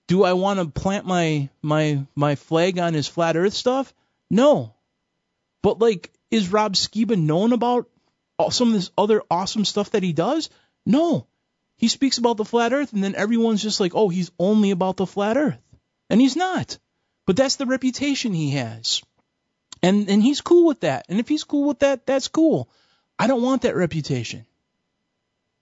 [0.07, 3.93] do I want to plant my my my flag on his flat Earth stuff?
[4.29, 4.73] No.
[5.61, 7.89] But like, is Rob Skiba known about
[8.49, 10.49] some of this other awesome stuff that he does?
[10.85, 11.27] No.
[11.77, 14.97] He speaks about the flat Earth, and then everyone's just like, oh, he's only about
[14.97, 15.61] the flat Earth,
[16.09, 16.79] and he's not.
[17.27, 19.03] But that's the reputation he has,
[19.83, 21.05] and and he's cool with that.
[21.09, 22.69] And if he's cool with that, that's cool.
[23.19, 24.45] I don't want that reputation.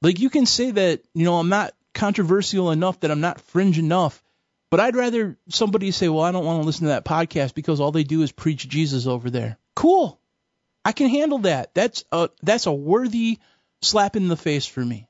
[0.02, 3.80] Like you can say that, you know, I'm not controversial enough, that I'm not fringe
[3.80, 4.22] enough,
[4.70, 7.80] but I'd rather somebody say, well, I don't want to listen to that podcast because
[7.80, 9.58] all they do is preach Jesus over there.
[9.76, 10.20] Cool.
[10.84, 11.74] I can handle that.
[11.74, 13.40] That's a, that's a worthy
[13.82, 15.08] slap in the face for me.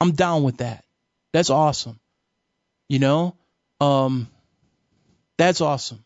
[0.00, 0.84] I'm down with that.
[1.32, 2.00] That's awesome.
[2.88, 3.36] You know?
[3.80, 4.28] Um,
[5.38, 6.04] that's awesome.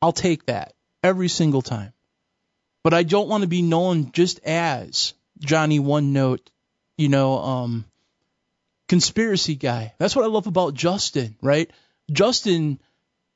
[0.00, 1.92] I'll take that every single time.
[2.84, 6.50] But I don't want to be known just as Johnny One Note,
[6.96, 7.84] you know, um,
[8.88, 9.94] conspiracy guy.
[9.98, 11.70] That's what I love about Justen, right?
[12.10, 12.78] Justen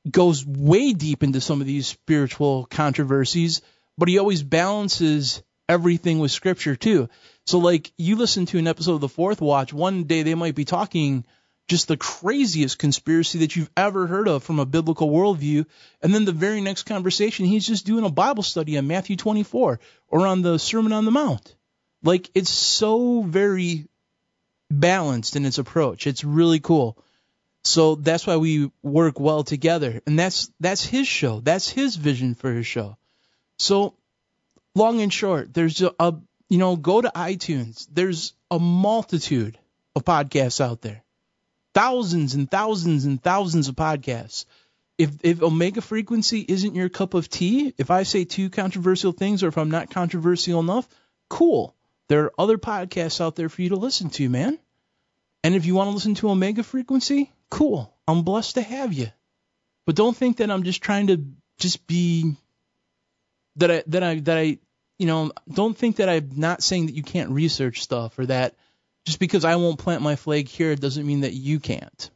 [0.09, 3.61] goes way deep into some of these spiritual controversies,
[3.97, 7.09] but he always balances everything with scripture too.
[7.45, 10.55] So like you listen to an episode of the Fourth Watch, one day they might
[10.55, 11.25] be talking
[11.73, 15.65] just the craziest conspiracy that you've ever heard of from a biblical worldview,
[16.03, 19.79] and then the very next conversation he's just doing a Bible study on Matthew 24
[20.07, 21.55] or on the Sermon on the Mount.
[22.03, 23.87] Like it's so very
[24.69, 26.05] balanced in its approach.
[26.05, 26.95] It's really cool.
[27.63, 29.99] So that's why we work well together.
[30.05, 31.39] And that's that's his show.
[31.39, 32.97] That's his vision for his show.
[33.57, 33.95] So
[34.75, 36.13] long and short, there's a, a
[36.49, 37.87] you know, go to iTunes.
[37.91, 39.57] There's a multitude
[39.95, 41.03] of podcasts out there.
[41.73, 44.45] Thousands and thousands and thousands of podcasts.
[44.97, 49.43] If if Omega frequency isn't your cup of tea, if I say two controversial things
[49.43, 50.87] or if I'm not controversial enough,
[51.29, 51.75] cool.
[52.09, 54.59] There are other podcasts out there for you to listen to, man.
[55.43, 57.93] And if you want to listen to Omega frequency, cool.
[58.07, 59.07] I'm blessed to have you.
[59.85, 61.25] But don't think that I'm just trying to
[61.57, 62.35] just be
[63.57, 64.59] that I that I that I
[64.97, 68.55] you know don't think that I'm not saying that you can't research stuff or that
[69.05, 72.09] just because I won't plant my flag here doesn't mean that you can't.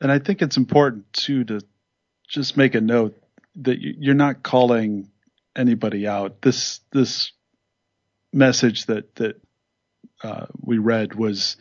[0.00, 1.60] And I think it's important too to
[2.28, 3.20] just make a note
[3.56, 5.10] that you're not calling
[5.56, 6.40] anybody out.
[6.40, 7.32] This this
[8.32, 9.40] message that that
[10.22, 11.56] uh, we read was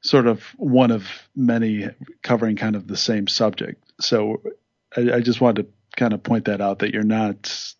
[0.00, 1.88] sort of one of many
[2.22, 3.82] covering kind of the same subject.
[4.00, 4.42] So
[4.96, 7.74] I, I just wanted to kind of point that out that you're not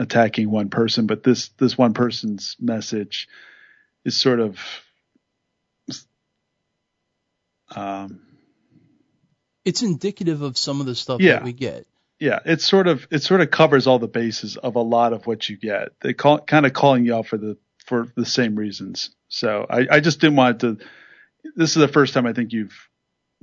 [0.00, 3.28] attacking one person, but this this one person's message
[4.04, 4.58] is sort of
[7.76, 8.20] um,
[9.64, 11.34] it's indicative of some of the stuff yeah.
[11.34, 11.86] that we get.
[12.18, 15.26] Yeah, it's sort of it sort of covers all the bases of a lot of
[15.26, 15.90] what you get.
[16.00, 19.10] They call kind of calling you out for the for the same reasons.
[19.28, 20.78] So I, I just didn't want to.
[21.56, 22.89] This is the first time I think you've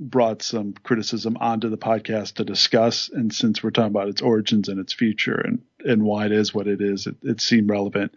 [0.00, 3.10] brought some criticism onto the podcast to discuss.
[3.12, 6.54] And since we're talking about its origins and its future and, and why it is
[6.54, 8.12] what it is, it, it seemed relevant.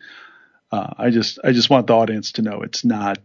[0.72, 3.20] Uh, I just, I just want the audience to know it's not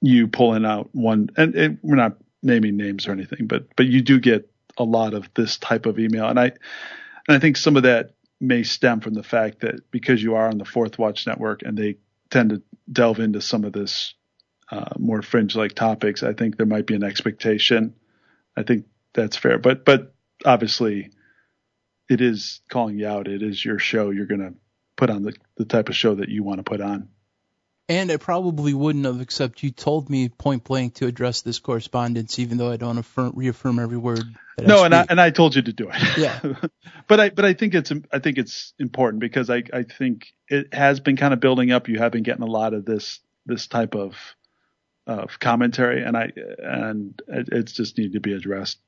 [0.00, 4.00] you pulling out one, and, and we're not naming names or anything, but, but you
[4.00, 6.28] do get a lot of this type of email.
[6.28, 6.52] And I,
[7.26, 10.48] and I think some of that may stem from the fact that because you are
[10.48, 11.96] on the Fourth Watch Network and they
[12.30, 14.14] tend to delve into some of this
[14.70, 17.94] uh, more fringe like topics, I think there might be an expectation.
[18.56, 20.14] I think that's fair, but but
[20.44, 21.10] obviously,
[22.08, 23.28] it is calling you out.
[23.28, 24.10] It is your show.
[24.10, 24.54] You're going to
[24.96, 27.08] put on the the type of show that you want to put on.
[27.88, 32.40] And I probably wouldn't have, except you told me point blank to address this correspondence,
[32.40, 34.24] even though I don't affirm, reaffirm every word.
[34.60, 36.18] no, I and I and I told you to do it.
[36.18, 36.40] Yeah.
[37.06, 40.74] but I but I think it's I think it's important because I I think it
[40.74, 41.88] has been kind of building up.
[41.88, 44.16] You have been getting a lot of this this type of
[45.06, 48.78] of commentary, and I and it, it's just need to be addressed.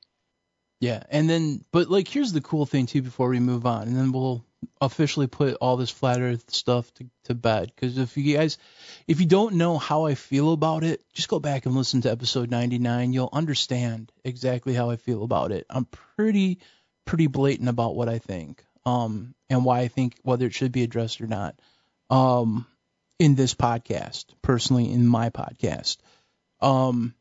[0.81, 3.97] Yeah, and then but like here's the cool thing too before we move on, and
[3.97, 4.45] then we'll
[4.81, 7.73] officially put all this flat Earth stuff to, to bed.
[7.75, 8.59] Because if you guys,
[9.07, 12.11] if you don't know how I feel about it, just go back and listen to
[12.11, 13.13] episode 99.
[13.13, 15.67] You'll understand exactly how I feel about it.
[15.71, 16.59] I'm pretty
[17.05, 20.83] pretty blatant about what I think, um, and why I think whether it should be
[20.83, 21.59] addressed or not,
[22.11, 22.67] um,
[23.19, 25.99] in this podcast, personally in my podcast,
[26.61, 27.15] um.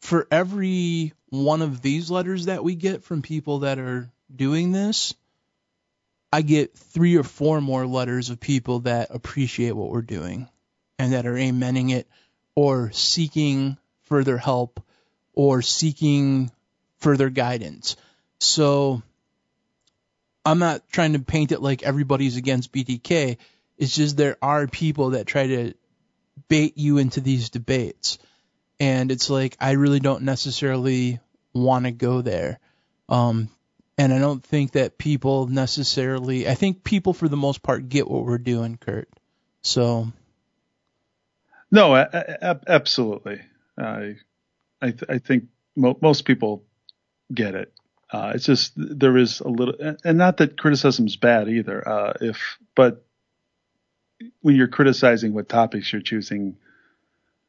[0.00, 5.12] For every one of these letters that we get from people that are doing this,
[6.32, 10.48] I get three or four more letters of people that appreciate what we're doing
[10.98, 12.08] and that are amening it
[12.54, 14.82] or seeking further help
[15.32, 16.50] or seeking
[16.98, 17.96] further guidance.
[18.40, 19.02] So
[20.44, 23.38] I'm not trying to paint it like everybody's against BDK.
[23.78, 25.74] It's just there are people that try to
[26.48, 28.18] bait you into these debates.
[28.80, 31.20] And it's like I really don't necessarily
[31.52, 32.58] want to go there.
[33.08, 33.48] Um,
[33.96, 36.48] and I don't think that people necessarily.
[36.48, 39.08] I think people, for the most part, get what we're doing, Kurt.
[39.62, 40.12] So.
[41.70, 43.40] No, absolutely.
[43.76, 44.14] I,
[44.80, 46.64] I, th- I think mo- most people
[47.32, 47.72] get it.
[48.10, 51.86] Uh, it's just there is a little, and not that criticism is bad either.
[51.86, 53.04] Uh, if, but
[54.40, 56.56] when you're criticizing what topics you're choosing,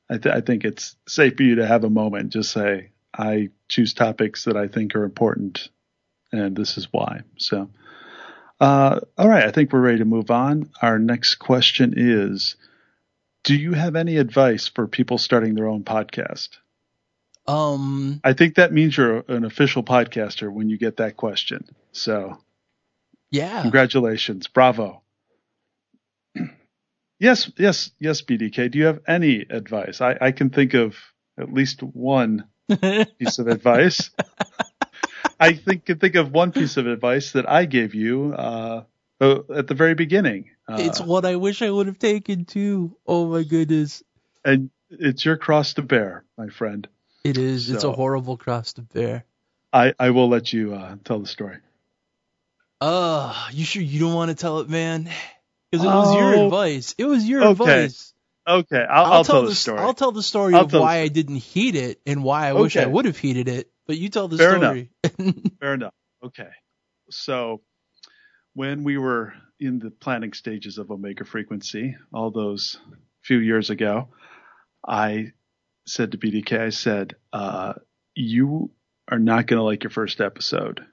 [0.09, 2.33] I, th- I think it's safe for you to have a moment.
[2.33, 5.69] Just say, I choose topics that I think are important
[6.31, 7.21] and this is why.
[7.37, 7.69] So,
[8.59, 10.69] uh, all right, I think we're ready to move on.
[10.81, 12.55] Our next question is
[13.43, 16.49] Do you have any advice for people starting their own podcast?
[17.47, 21.67] Um, I think that means you're an official podcaster when you get that question.
[21.91, 22.37] So,
[23.31, 25.01] yeah, congratulations, bravo.
[27.19, 28.71] Yes, yes, yes, BDK.
[28.71, 30.01] Do you have any advice?
[30.01, 30.95] I, I can think of
[31.37, 32.45] at least one
[33.19, 34.11] piece of advice.
[35.39, 38.83] I think can think of one piece of advice that I gave you uh,
[39.21, 40.49] uh, at the very beginning.
[40.67, 42.97] Uh, it's what I wish I would have taken too.
[43.07, 44.03] Oh my goodness!
[44.43, 46.87] And it's your cross to bear, my friend.
[47.23, 47.67] It is.
[47.67, 49.23] So, it's a horrible cross to bear.
[49.71, 51.57] I I will let you uh, tell the story.
[52.81, 55.09] Uh, you sure you don't want to tell it, man?
[55.71, 56.95] Because it was oh, your advice.
[56.97, 57.51] It was your okay.
[57.51, 58.13] advice.
[58.47, 59.79] Okay, I'll, I'll, I'll tell, tell, the story.
[59.79, 62.61] I'll tell the story I'll of why I didn't heed it and why I okay.
[62.61, 63.69] wish I would have heeded it.
[63.85, 64.89] But you tell the Fair story.
[65.19, 65.35] Enough.
[65.59, 65.93] Fair enough.
[66.23, 66.49] Okay.
[67.11, 67.61] So
[68.53, 72.79] when we were in the planning stages of Omega Frequency, all those
[73.23, 74.09] few years ago,
[74.87, 75.33] I
[75.85, 77.73] said to BDK, I said, uh,
[78.15, 78.71] you
[79.11, 80.85] are not going to like your first episode.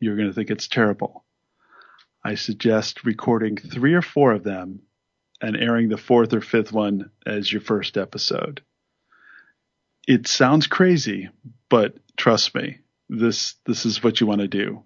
[0.00, 1.23] You're going to think it's terrible.
[2.24, 4.80] I suggest recording three or four of them
[5.42, 8.62] and airing the fourth or fifth one as your first episode.
[10.08, 11.28] It sounds crazy,
[11.68, 12.78] but trust me,
[13.10, 14.82] this this is what you want to do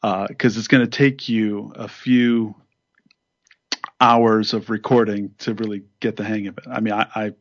[0.00, 2.54] because uh, it's going to take you a few
[4.00, 6.64] hours of recording to really get the hang of it.
[6.66, 7.32] I mean, I I,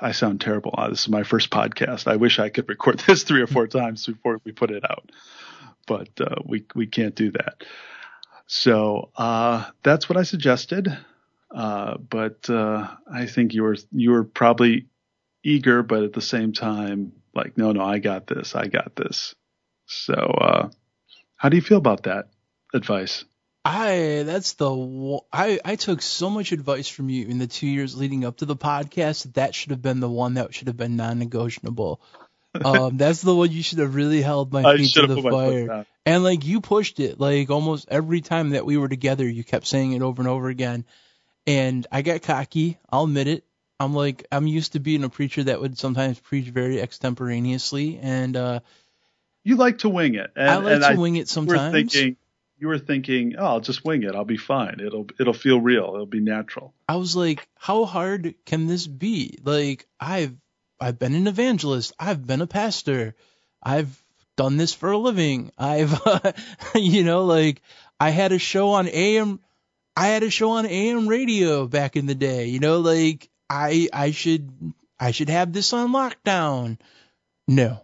[0.00, 0.74] I sound terrible.
[0.76, 2.10] Uh, this is my first podcast.
[2.10, 5.10] I wish I could record this three or four times before we put it out,
[5.86, 7.62] but uh, we we can't do that.
[8.46, 10.96] So uh, that's what I suggested.
[11.50, 14.86] Uh, but uh, I think you were you were probably
[15.42, 18.54] eager, but at the same time like, no, no, I got this.
[18.54, 19.34] I got this.
[19.84, 20.70] So, uh,
[21.36, 22.30] how do you feel about that
[22.74, 23.24] advice?
[23.64, 27.96] I that's the I I took so much advice from you in the two years
[27.96, 29.34] leading up to the podcast.
[29.34, 32.00] That should have been the one that should have been non-negotiable.
[32.64, 35.86] Um, that's the one you should have really held my feet to the fire.
[36.04, 39.66] And like you pushed it, like almost every time that we were together, you kept
[39.66, 40.84] saying it over and over again.
[41.46, 42.78] And I got cocky.
[42.90, 43.44] I'll admit it.
[43.78, 48.36] I'm like I'm used to being a preacher that would sometimes preach very extemporaneously, and
[48.36, 48.60] uh,
[49.44, 50.30] you like to wing it.
[50.34, 51.72] And, I like to I wing it sometimes.
[51.72, 52.16] Were thinking,
[52.58, 54.14] you were thinking, oh, I'll just wing it.
[54.14, 54.80] I'll be fine.
[54.80, 55.92] It'll it'll feel real.
[55.94, 56.72] It'll be natural.
[56.88, 59.38] I was like, how hard can this be?
[59.44, 60.36] Like I've
[60.80, 61.92] I've been an evangelist.
[61.98, 63.14] I've been a pastor.
[63.62, 64.02] I've
[64.36, 65.50] done this for a living.
[65.58, 66.32] I've uh,
[66.74, 67.62] you know like
[67.98, 69.40] I had a show on AM
[69.96, 72.46] I had a show on AM radio back in the day.
[72.46, 76.78] You know like I I should I should have this on lockdown.
[77.48, 77.80] No.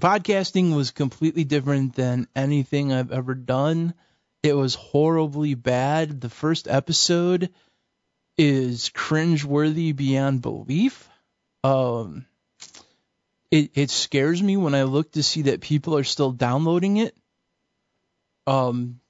[0.00, 3.94] Podcasting was completely different than anything I've ever done.
[4.42, 6.20] It was horribly bad.
[6.20, 7.50] The first episode
[8.36, 11.08] is cringeworthy beyond belief.
[11.64, 12.26] Um
[13.50, 17.16] it it scares me when I look to see that people are still downloading it.
[18.46, 19.00] Um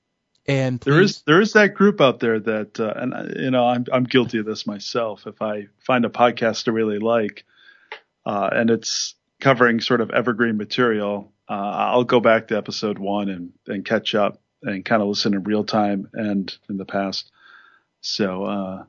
[0.47, 3.85] And there is there is that group out there that, uh, and you know, I'm
[3.93, 5.27] I'm guilty of this myself.
[5.27, 7.45] If I find a podcast I really like,
[8.27, 11.53] uh, and it's covering sort of evergreen material, uh,
[11.93, 15.45] I'll go back to episode one and and catch up and kind of listen in
[15.45, 17.31] real time and in the past.
[18.01, 18.85] So uh,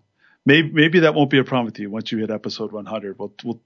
[0.45, 3.17] maybe maybe that won't be a problem with you once you hit episode 100.
[3.17, 3.61] We'll we'll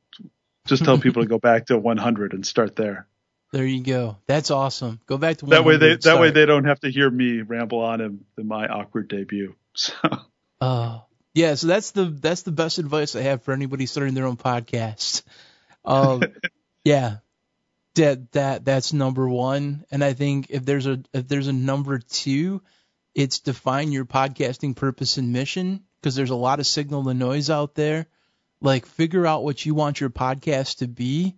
[0.66, 3.08] just tell people to go back to 100 and start there.
[3.54, 4.18] There you go.
[4.28, 5.00] That's awesome.
[5.06, 7.80] Go back to that way they that way they don't have to hear me ramble
[7.80, 9.56] on in, in my awkward debut.
[9.80, 9.94] So.
[10.60, 11.02] Uh,
[11.36, 11.54] yeah.
[11.54, 15.22] So that's the that's the best advice I have for anybody starting their own podcast.
[15.86, 16.24] Um,
[16.84, 17.18] yeah.
[17.94, 19.86] That that that's number one.
[19.92, 22.64] And I think if there's a if there's a number two,
[23.14, 27.50] it's define your podcasting purpose and mission because there's a lot of signal to noise
[27.50, 28.08] out there.
[28.62, 31.36] Like figure out what you want your podcast to be,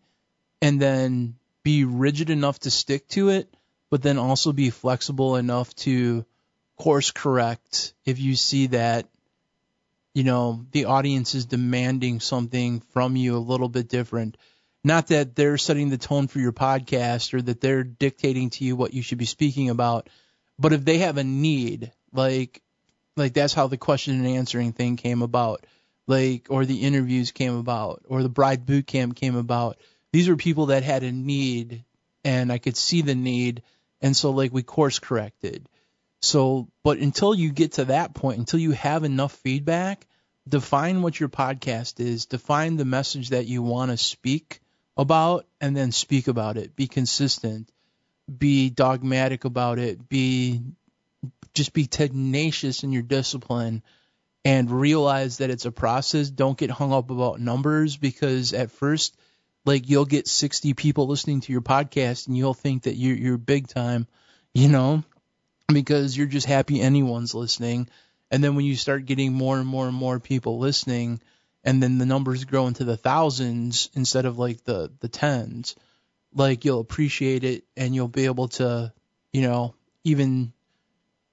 [0.61, 3.53] and then be rigid enough to stick to it,
[3.89, 6.25] but then also be flexible enough to
[6.79, 9.05] course correct if you see that
[10.13, 14.37] you know the audience is demanding something from you a little bit different
[14.81, 18.77] not that they're setting the tone for your podcast or that they're dictating to you
[18.77, 20.07] what you should be speaking about
[20.57, 22.61] but if they have a need like
[23.19, 25.65] like that's how the question and answering thing came about
[26.07, 29.77] like or the interviews came about or the bride boot camp came about
[30.11, 31.83] these were people that had a need
[32.23, 33.61] and I could see the need
[34.01, 35.67] and so like we course corrected.
[36.21, 40.05] So but until you get to that point, until you have enough feedback,
[40.47, 44.59] define what your podcast is, define the message that you want to speak
[44.97, 46.75] about and then speak about it.
[46.75, 47.71] Be consistent.
[48.37, 50.09] Be dogmatic about it.
[50.09, 50.61] Be
[51.53, 53.83] just be tenacious in your discipline
[54.45, 56.29] and realize that it's a process.
[56.29, 59.15] Don't get hung up about numbers because at first
[59.65, 63.37] like you'll get 60 people listening to your podcast and you'll think that you're, you're
[63.37, 64.07] big time,
[64.53, 65.03] you know,
[65.67, 67.87] because you're just happy anyone's listening.
[68.31, 71.21] And then when you start getting more and more and more people listening,
[71.63, 75.75] and then the numbers grow into the thousands instead of like the the tens,
[76.33, 78.93] like you'll appreciate it and you'll be able to,
[79.33, 80.53] you know, even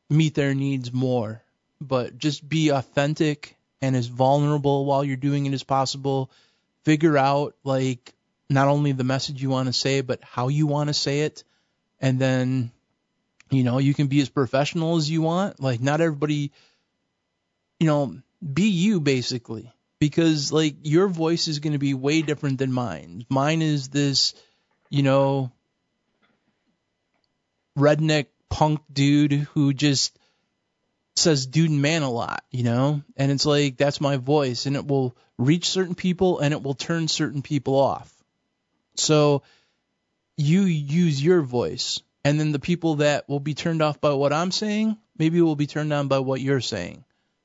[0.09, 1.43] meet their needs more.
[1.81, 6.31] But just be authentic and as vulnerable while you're doing it as possible.
[6.85, 8.15] Figure out like
[8.49, 11.45] not only the message you want to say, but how you want to say it.
[12.01, 12.71] And then,
[13.51, 15.61] you know, you can be as professional as you want.
[15.61, 16.53] Like, not everybody,
[17.81, 18.17] you know,
[18.53, 19.73] be you basically.
[19.99, 23.25] Because, like, your voice is going to be way different than mine.
[23.31, 24.35] Mine is this,
[24.91, 25.51] you know,
[27.79, 30.19] redneck punk dude who just
[31.15, 33.03] says dude and man a lot, you know?
[33.17, 34.67] And it's like, that's my voice.
[34.67, 38.13] And it will reach certain people and it will turn certain people off
[38.99, 39.43] so
[40.37, 44.33] you use your voice, and then the people that will be turned off by what
[44.33, 47.05] I'm saying, maybe will be turned on by what you're saying.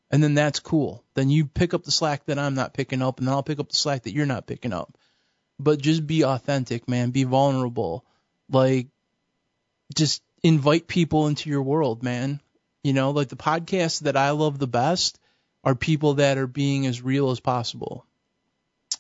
[0.10, 1.06] And then that's cool.
[1.14, 3.60] Then you pick up the slack that I'm not picking up, and then I'll pick
[3.60, 4.98] up the slack that you're not picking up.
[5.58, 7.12] But just be authentic, man.
[7.12, 8.04] Be vulnerable.
[8.50, 8.88] Like,
[9.96, 12.42] just invite people into your world, man.
[12.84, 15.20] You know, like the podcasts that I love the best
[15.64, 18.06] are people that are being as real as possible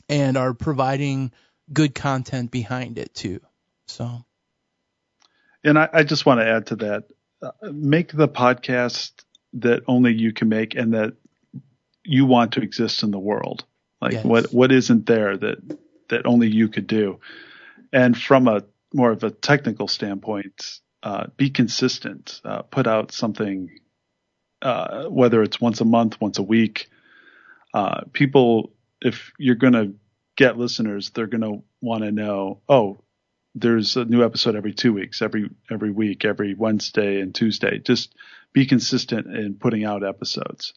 [0.08, 1.32] and are providing
[1.72, 3.40] good content behind it too.
[3.88, 4.24] So,
[5.64, 7.06] and I, I just want to add to that:
[7.42, 9.12] uh, make the podcast
[9.54, 11.14] that only you can make, and that
[12.04, 13.66] you want to exist in the world.
[14.00, 14.26] Like yes.
[14.26, 15.80] what what isn't there that
[16.10, 17.20] that only you could do,
[17.92, 18.64] and from a
[18.94, 22.42] more of a technical standpoint, uh, be consistent.
[22.44, 23.70] Uh, put out something,
[24.62, 26.90] uh, whether it's once a month, once a week.
[27.74, 29.94] Uh, people, if you're going to
[30.36, 33.00] get listeners, they're going to want to know, oh,
[33.56, 37.80] there's a new episode every two weeks, every every week, every Wednesday and Tuesday.
[37.80, 38.16] Just
[38.54, 40.74] be consistent in putting out episodes.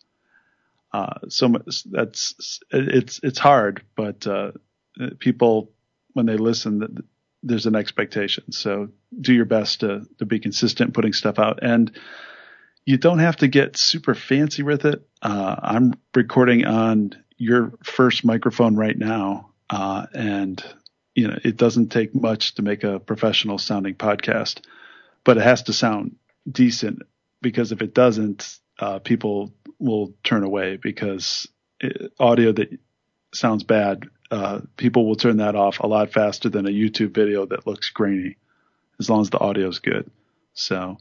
[0.92, 1.54] Uh, so
[1.90, 4.52] that's it's it's hard, but uh,
[5.18, 5.70] people
[6.14, 7.04] when they listen,
[7.44, 8.50] there's an expectation.
[8.50, 8.88] So
[9.20, 11.92] do your best to to be consistent putting stuff out, and
[12.86, 15.06] you don't have to get super fancy with it.
[15.22, 20.62] Uh, I'm recording on your first microphone right now, uh, and
[21.14, 24.60] you know it doesn't take much to make a professional sounding podcast,
[25.22, 26.16] but it has to sound
[26.50, 27.02] decent
[27.42, 31.46] because if it doesn't, uh, people will turn away because
[31.80, 32.78] it, audio that
[33.34, 37.46] sounds bad, uh, people will turn that off a lot faster than a YouTube video
[37.46, 38.36] that looks grainy,
[38.98, 40.10] as long as the audio is good.
[40.54, 40.98] So,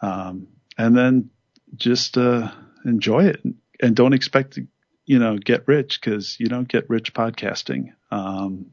[0.00, 1.30] um, and then
[1.76, 2.50] just uh,
[2.84, 3.42] enjoy it
[3.80, 4.66] and don't expect to
[5.06, 7.92] you know, get rich because you don't get rich podcasting.
[8.10, 8.72] Um,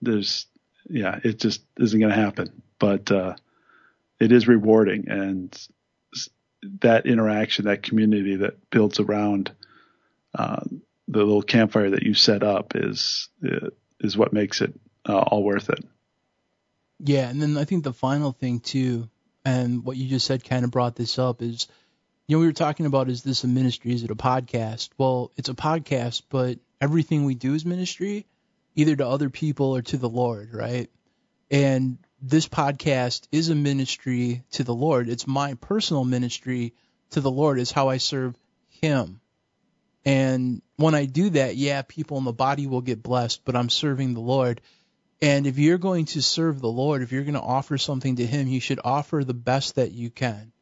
[0.00, 0.46] there's,
[0.88, 3.34] yeah, it just isn't going to happen, but, uh,
[4.20, 5.68] it is rewarding and
[6.82, 9.50] that interaction, that community that builds around
[10.34, 10.62] uh,
[11.10, 13.28] the little campfire that you set up is
[14.00, 14.72] is what makes it
[15.08, 15.84] uh, all worth it.
[17.00, 19.08] Yeah, and then I think the final thing too,
[19.44, 21.66] and what you just said kind of brought this up is,
[22.26, 23.92] you know, we were talking about is this a ministry?
[23.92, 24.90] Is it a podcast?
[24.98, 28.26] Well, it's a podcast, but everything we do is ministry,
[28.76, 30.88] either to other people or to the Lord, right?
[31.50, 35.08] And this podcast is a ministry to the Lord.
[35.08, 36.74] It's my personal ministry
[37.10, 37.58] to the Lord.
[37.58, 38.36] Is how I serve
[38.68, 39.20] Him.
[40.04, 43.68] And when I do that, yeah, people in the body will get blessed, but I'm
[43.68, 44.60] serving the Lord.
[45.22, 48.26] And if you're going to serve the Lord, if you're going to offer something to
[48.26, 50.52] Him, you should offer the best that you can.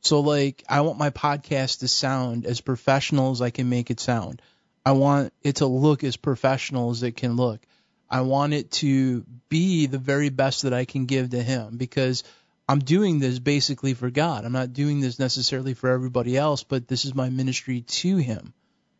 [0.00, 3.98] So, like, I want my podcast to sound as professional as I can make it
[3.98, 4.40] sound.
[4.84, 7.60] I want it to look as professional as it can look.
[8.08, 12.22] I want it to be the very best that I can give to Him because
[12.68, 14.44] I'm doing this basically for God.
[14.44, 18.54] I'm not doing this necessarily for everybody else, but this is my ministry to Him.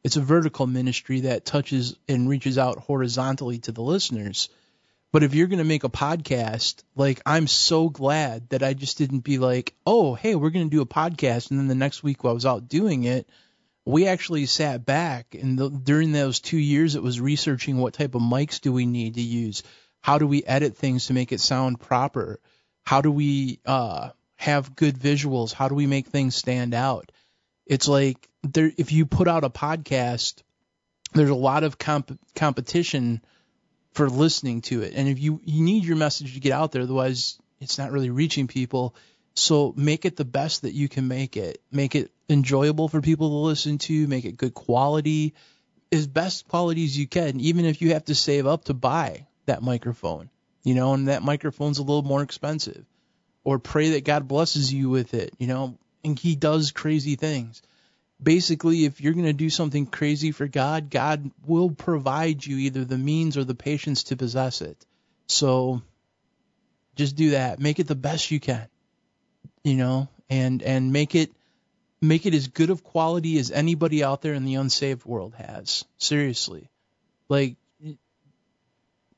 [0.07, 4.49] It's a vertical ministry that touches and reaches out horizontally to the listeners.
[5.11, 8.99] But if you're going to make a podcast, like I'm so glad that I just
[8.99, 11.51] didn't be like, oh, hey, we're going to do a podcast.
[11.51, 13.29] And then the next week while I was out doing it,
[13.85, 18.15] we actually sat back and the, during those two years, it was researching what type
[18.15, 19.65] of mics do we need to use?
[20.03, 22.39] How do we edit things to make it sound proper?
[22.85, 25.53] How do we uh, have good visuals?
[25.53, 27.11] How do we make things stand out?
[27.67, 30.43] It's like there if you put out a podcast,
[31.13, 33.21] there's a lot of comp- competition
[33.93, 36.83] for listening to it, and if you you need your message to get out there,
[36.83, 38.95] otherwise it's not really reaching people.
[39.35, 41.61] So make it the best that you can make it.
[41.71, 44.07] Make it enjoyable for people to listen to.
[44.07, 45.35] Make it good quality,
[45.93, 47.41] as best quality as you can.
[47.41, 50.31] Even if you have to save up to buy that microphone,
[50.65, 52.85] you know, and that microphone's a little more expensive.
[53.45, 57.61] Or pray that God blesses you with it, you know, and He does crazy things
[58.23, 62.85] basically if you're going to do something crazy for God, God will provide you either
[62.85, 64.85] the means or the patience to possess it.
[65.27, 65.83] So
[66.95, 67.59] just do that.
[67.59, 68.67] Make it the best you can.
[69.65, 71.33] You know, and and make it
[72.01, 75.85] make it as good of quality as anybody out there in the unsaved world has.
[75.99, 76.71] Seriously.
[77.29, 77.57] Like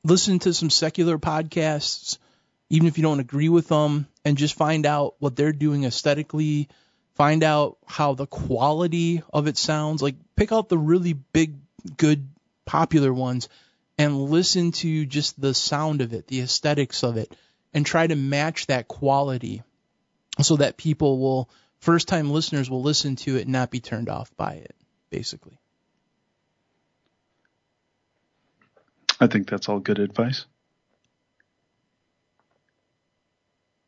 [0.05, 2.19] listen to some secular podcasts
[2.71, 6.69] even if you don't agree with them and just find out what they're doing aesthetically
[7.15, 10.03] find out how the quality of it sounds.
[10.03, 11.57] Like pick out the really big,
[11.97, 12.29] good,
[12.65, 13.49] popular ones
[13.97, 17.35] and listen to just the sound of it, the aesthetics of it,
[17.73, 19.63] and try to match that quality
[20.41, 21.51] so that people will,
[21.81, 24.77] first time listeners will listen to it and not be turned off by it,
[25.09, 25.59] basically.
[29.19, 30.45] I think that's all good advice.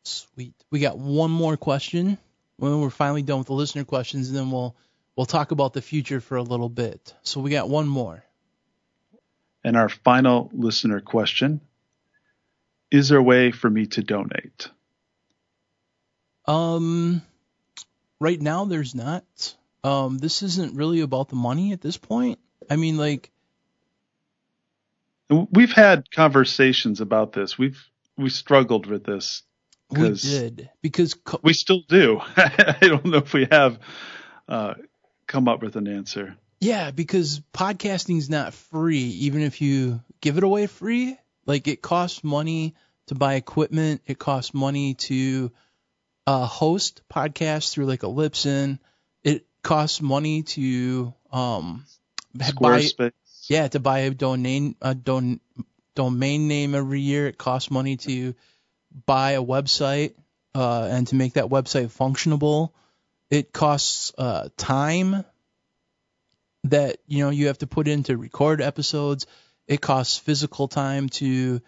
[0.03, 0.53] Sweet.
[0.69, 2.17] We got one more question
[2.57, 4.75] when we're finally done with the listener questions, and then we'll
[5.15, 7.13] we'll talk about the future for a little bit.
[7.23, 8.23] So we got one more.
[9.63, 11.61] And our final listener question
[12.89, 14.69] Is there a way for me to donate?
[16.45, 17.21] Um,
[18.19, 19.55] right now there's not.
[19.83, 22.39] Um, this isn't really about the money at this point.
[22.69, 23.31] I mean, like,
[25.29, 27.57] we've had conversations about this.
[27.57, 27.83] We've
[28.17, 29.43] we struggled with this
[29.91, 32.19] we did because co- we still do.
[32.37, 33.79] I don't know if we have
[34.47, 34.73] uh,
[35.27, 36.35] come up with an answer.
[36.59, 41.17] Yeah, because podcasting is not free, even if you give it away free.
[41.45, 42.75] Like it costs money
[43.07, 44.01] to buy equipment.
[44.05, 45.51] It costs money to
[46.27, 48.79] uh, host podcasts through like a Libsyn.
[49.23, 51.85] It costs money to um
[52.59, 52.87] buy
[53.47, 55.39] yeah to buy a domain a don,
[55.95, 57.27] domain name every year.
[57.27, 58.35] It costs money to
[59.05, 60.13] buy a website
[60.53, 62.71] uh, and to make that website functionable,
[63.29, 65.23] it costs uh, time
[66.65, 69.25] that you know you have to put in to record episodes.
[69.67, 71.61] It costs physical time to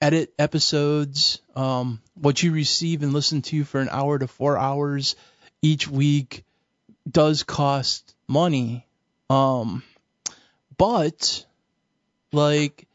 [0.00, 1.40] edit episodes.
[1.56, 5.16] Um, what you receive and listen to for an hour to four hours
[5.62, 6.44] each week
[7.10, 8.86] does cost money.
[9.30, 9.82] Um,
[10.76, 11.46] but
[12.32, 12.86] like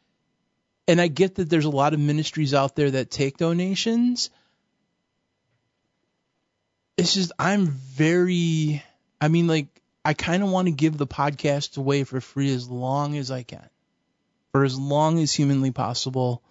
[0.88, 4.30] and I get that there's a lot of ministries out there that take donations.
[6.96, 8.84] It's just I'm very
[9.20, 9.68] I mean like
[10.04, 13.44] I kind of want to give the podcast away for free as long as I
[13.44, 13.70] can.
[14.54, 16.42] For as long as humanly possible.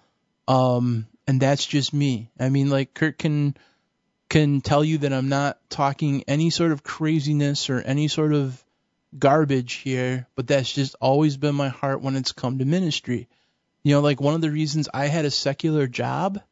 [0.47, 2.31] Um and that's just me.
[2.39, 3.56] I mean like Kurt can
[4.28, 8.62] can tell you that I'm not talking any sort of craziness or any sort of
[9.18, 13.28] garbage here, but that's just always been my heart when it's come to ministry.
[13.86, 16.42] You know, like one of the reasons I had a secular job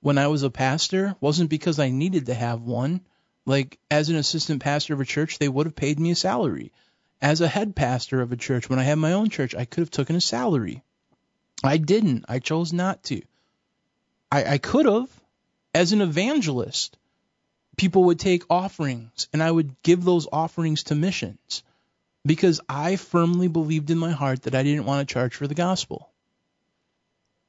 [0.00, 3.02] when I was a pastor wasn't because I needed to have one.
[3.46, 6.72] Like as an assistant pastor of a church, they would have paid me a salary.
[7.22, 9.82] As a head pastor of a church, when I had my own church, I could
[9.82, 10.82] have taken a salary.
[11.62, 12.24] I didn't.
[12.28, 13.22] I chose not to.
[14.32, 15.08] I, I could have.
[15.72, 16.98] As an evangelist,
[17.76, 21.62] people would take offerings, and I would give those offerings to missions
[22.26, 25.54] because I firmly believed in my heart that I didn't want to charge for the
[25.54, 26.09] gospel.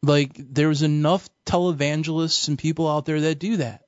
[0.03, 3.85] Like, there's enough televangelists and people out there that do that.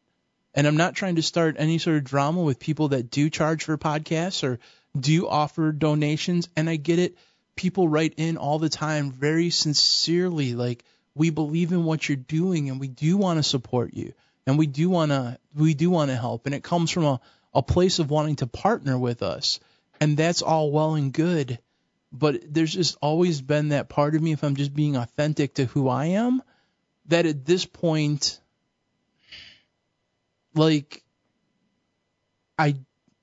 [0.54, 3.64] And I'm not trying to start any sort of drama with people that do charge
[3.64, 4.60] for podcasts or
[4.98, 6.50] do offer donations.
[6.56, 7.18] And I get it.
[7.56, 10.84] People write in all the time very sincerely, like,
[11.16, 14.14] we believe in what you're doing and we do want to support you
[14.46, 17.22] and we do want to we do want to help and it comes from a,
[17.54, 19.60] a place of wanting to partner with us
[20.00, 21.60] and that's all well and good
[22.14, 25.66] but there's just always been that part of me if I'm just being authentic to
[25.66, 26.44] who I am
[27.08, 28.40] that at this point
[30.54, 31.04] like
[32.58, 32.76] I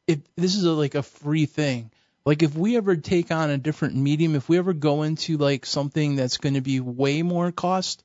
[0.09, 1.93] if this is a, like a free thing.
[2.27, 5.65] Like if we ever take on a different medium if we ever go into like
[5.65, 8.05] something that's going to be way more cost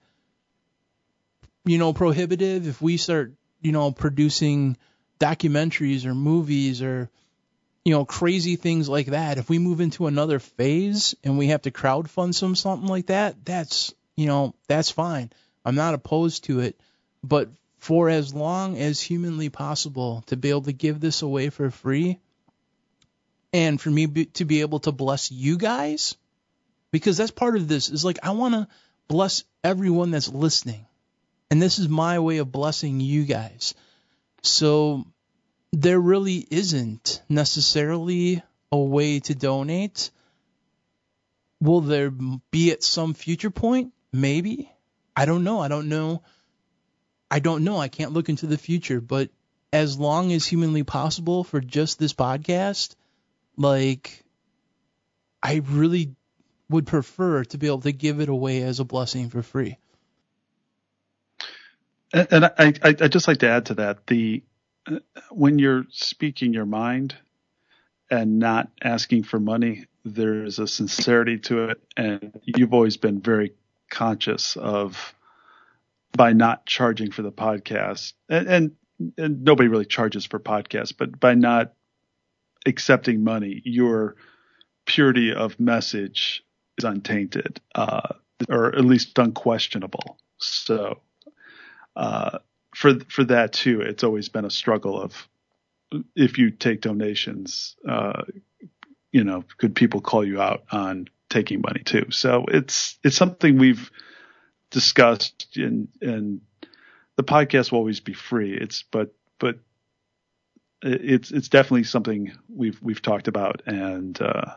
[1.65, 4.77] you know prohibitive if we start you know producing
[5.19, 7.09] documentaries or movies or
[7.85, 11.61] you know crazy things like that if we move into another phase and we have
[11.61, 15.31] to crowd fund some something like that that's you know that's fine
[15.63, 16.77] i'm not opposed to it
[17.23, 21.69] but for as long as humanly possible to be able to give this away for
[21.69, 22.19] free
[23.53, 26.17] and for me be, to be able to bless you guys
[26.91, 28.67] because that's part of this is like I want to
[29.07, 30.85] bless everyone that's listening.
[31.51, 33.75] And this is my way of blessing you guys.
[34.41, 35.05] So
[35.75, 40.11] there really isn't necessarily a way to donate.
[41.61, 43.93] Will there be at some future point?
[44.11, 44.71] Maybe.
[45.15, 45.59] I don't know.
[45.59, 46.23] I don't know
[47.29, 47.77] I don't know.
[47.77, 49.29] I can't look into the future, but
[49.73, 52.95] as long as humanly possible for just this podcast,
[53.57, 54.23] like
[55.41, 56.15] I really
[56.69, 59.77] would prefer to be able to give it away as a blessing for free.
[62.13, 64.43] And, and I, I I just like to add to that the
[65.31, 67.15] when you're speaking your mind
[68.09, 73.53] and not asking for money, there's a sincerity to it, and you've always been very
[73.89, 75.13] conscious of
[76.15, 78.71] by not charging for the podcast, and, and,
[79.17, 81.73] and nobody really charges for podcasts, but by not
[82.65, 84.15] accepting money, your
[84.85, 86.43] purity of message
[86.77, 88.07] is untainted, uh,
[88.49, 90.17] or at least unquestionable.
[90.37, 91.01] So,
[91.95, 92.39] uh,
[92.75, 95.27] for for that too, it's always been a struggle of
[96.15, 98.23] if you take donations, uh,
[99.11, 102.07] you know, could people call you out on taking money too?
[102.11, 103.89] So it's it's something we've
[104.71, 106.41] discussed and and
[107.15, 108.53] the podcast will always be free.
[108.53, 109.59] It's but but
[110.81, 114.51] it's it's definitely something we've we've talked about and uh,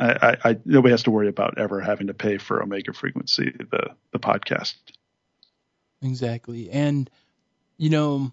[0.00, 3.90] I, I, nobody has to worry about ever having to pay for Omega Frequency the
[4.12, 4.74] the podcast.
[6.02, 7.10] Exactly, and
[7.76, 8.32] you know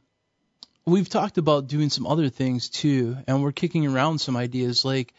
[0.86, 5.14] we've talked about doing some other things too, and we're kicking around some ideas like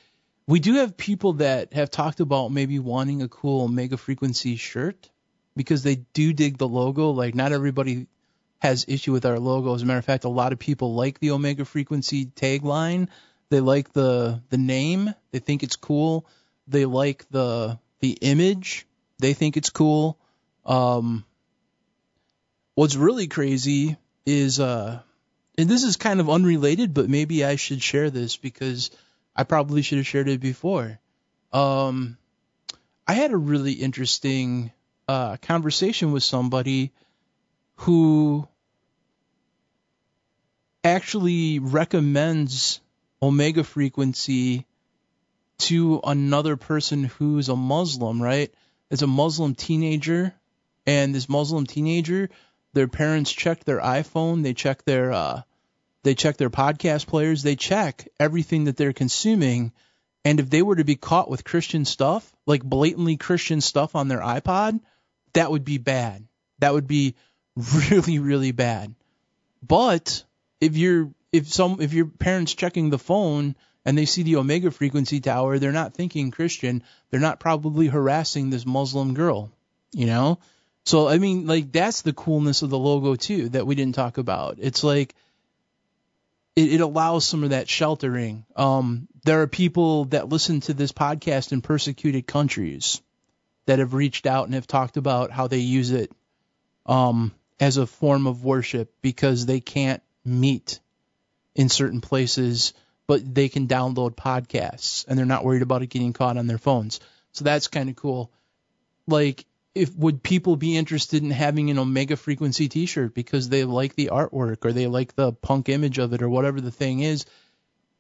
[0.47, 5.11] we do have people that have talked about maybe wanting a cool Omega Frequency shirt
[5.57, 7.11] because they do dig the logo.
[7.11, 8.07] Like not everybody
[8.61, 9.75] has issue with our logo.
[9.75, 13.09] As a matter of fact, a lot of people like the Omega Frequency tagline.
[13.49, 15.13] They like the the name.
[15.33, 16.27] They think it's cool.
[16.69, 18.87] They like the the image.
[19.19, 20.19] They think it's cool.
[20.65, 21.25] Um,
[22.77, 25.01] what's really crazy is uh,
[25.59, 28.91] and this is kind of unrelated, but maybe I should share this because
[29.35, 31.01] I probably should have shared it before.
[31.53, 32.19] Um,
[33.07, 34.71] I had a really interesting
[35.09, 36.93] uh, conversation with somebody
[37.77, 38.47] who
[40.85, 42.81] actually recommends
[43.23, 44.67] omega frequency
[45.59, 48.53] to another person who's a Muslim, right?
[48.91, 50.35] It's a Muslim teenager,
[50.87, 52.29] and this Muslim teenager,
[52.77, 55.43] their parents check their iPhone, they check their uh,
[56.05, 59.73] they check their podcast players, they check everything that they're consuming,
[60.27, 64.09] and if they were to be caught with Christian stuff, like blatantly Christian stuff on
[64.09, 64.81] their iPod,
[65.33, 66.29] that would be bad.
[66.59, 67.15] That would be
[67.91, 68.95] really, really bad.
[69.67, 70.23] But
[70.61, 73.57] if you're if some if your parents checking the phone
[73.87, 76.83] and they see the omega frequency tower, they're not thinking Christian.
[77.09, 79.51] They're not probably harassing this Muslim girl,
[79.93, 80.41] you know?
[80.87, 84.19] So I mean like that's the coolness of the logo too that we didn't talk
[84.19, 84.59] about.
[84.61, 85.15] It's like
[86.55, 88.47] it, it allows some of that sheltering.
[88.55, 93.03] Um, there are people that listen to this podcast in persecuted countries
[93.67, 96.13] that have reached out and have talked about how they use it
[96.87, 100.79] um, as a form of worship because they can't meet
[101.57, 102.75] in certain places,
[103.09, 106.59] but they can download podcasts and they're not worried about it getting caught on their
[106.59, 107.01] phones.
[107.33, 108.31] So that's kind of cool.
[109.09, 109.45] Like,
[109.77, 114.11] if would people be interested in having an Omega Frequency T-shirt because they like the
[114.11, 117.27] artwork or they like the punk image of it or whatever the thing is?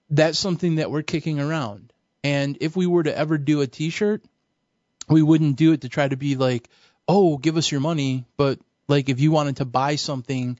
[0.08, 1.92] That's something that we're kicking around.
[2.24, 4.24] And if we were to ever do a T-shirt,
[5.08, 6.68] we wouldn't do it to try to be like,
[7.06, 10.58] oh, give us your money, but like if you wanted to buy something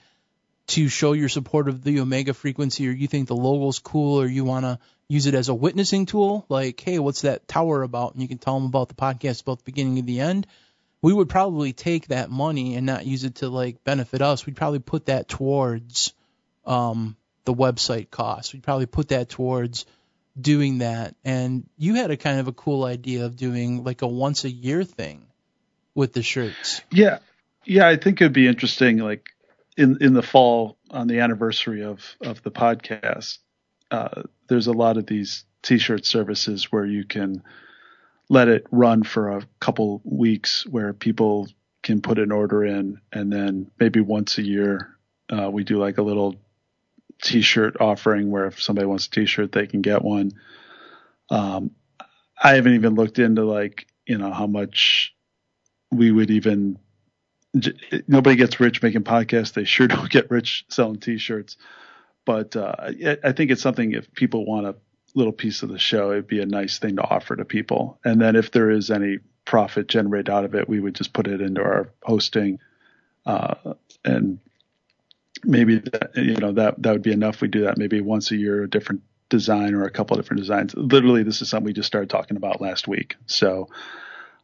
[0.69, 4.27] to show your support of the Omega frequency or you think the logo's cool or
[4.27, 4.79] you want to
[5.09, 8.13] use it as a witnessing tool, like, hey, what's that tower about?
[8.13, 10.47] And you can tell them about the podcast about the beginning and the end.
[11.03, 14.47] We would probably take that money and not use it to like benefit us.
[14.47, 16.13] We'd probably put that towards
[16.65, 18.53] um, the website costs.
[18.53, 19.87] We'd probably put that towards
[20.41, 21.15] doing that.
[21.25, 24.51] And you had a kind of a cool idea of doing like a once a
[24.51, 25.27] year thing
[25.95, 26.83] with the shirts.
[26.91, 27.19] Yeah.
[27.65, 29.27] Yeah, I think it'd be interesting like
[29.77, 33.39] in in the fall on the anniversary of of the podcast.
[33.91, 37.43] Uh, there's a lot of these t-shirt services where you can
[38.29, 41.49] let it run for a couple weeks where people
[41.83, 44.97] can put an order in and then maybe once a year
[45.31, 46.35] uh, we do like a little
[47.23, 50.33] t-shirt offering where if somebody wants a t-shirt they can get one.
[51.31, 51.73] Um,
[52.43, 55.15] i haven't even looked into like you know how much
[55.91, 56.79] we would even
[58.07, 59.55] nobody gets rich making podcasts.
[59.55, 61.57] They sure don't get rich selling t-shirts.
[62.25, 62.75] But uh,
[63.23, 64.75] i think it's something if people want a
[65.17, 68.21] little piece of the show it'd be a nice thing to offer to people and
[68.21, 71.41] then if there is any profit generated out of it we would just put it
[71.41, 72.59] into our hosting
[73.27, 74.39] uh, and
[75.45, 77.41] maybe that you know that that would be enough.
[77.41, 80.41] We do that maybe once a year, a different design or a couple of different
[80.41, 80.75] designs.
[80.75, 83.17] Literally, this is something we just started talking about last week.
[83.27, 83.69] So,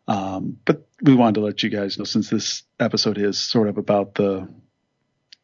[0.09, 3.79] um, but we wanted to let you guys know since this episode is sort of
[3.79, 4.49] about the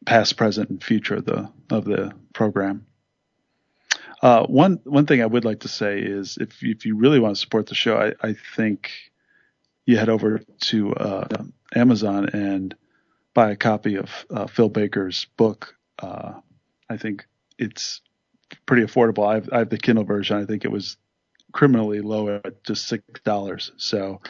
[0.05, 2.85] past, present, and future of the of the program.
[4.21, 7.35] Uh, one one thing I would like to say is if if you really want
[7.35, 8.91] to support the show, I, I think
[9.85, 12.75] you head over to uh, Amazon and
[13.33, 15.75] buy a copy of uh, Phil Baker's book.
[15.97, 16.33] Uh,
[16.89, 17.25] I think
[17.57, 18.01] it's
[18.65, 19.27] pretty affordable.
[19.27, 20.37] I have, I have, the Kindle version.
[20.37, 20.97] I think it was
[21.51, 23.71] criminally low at just six dollars.
[23.77, 24.21] So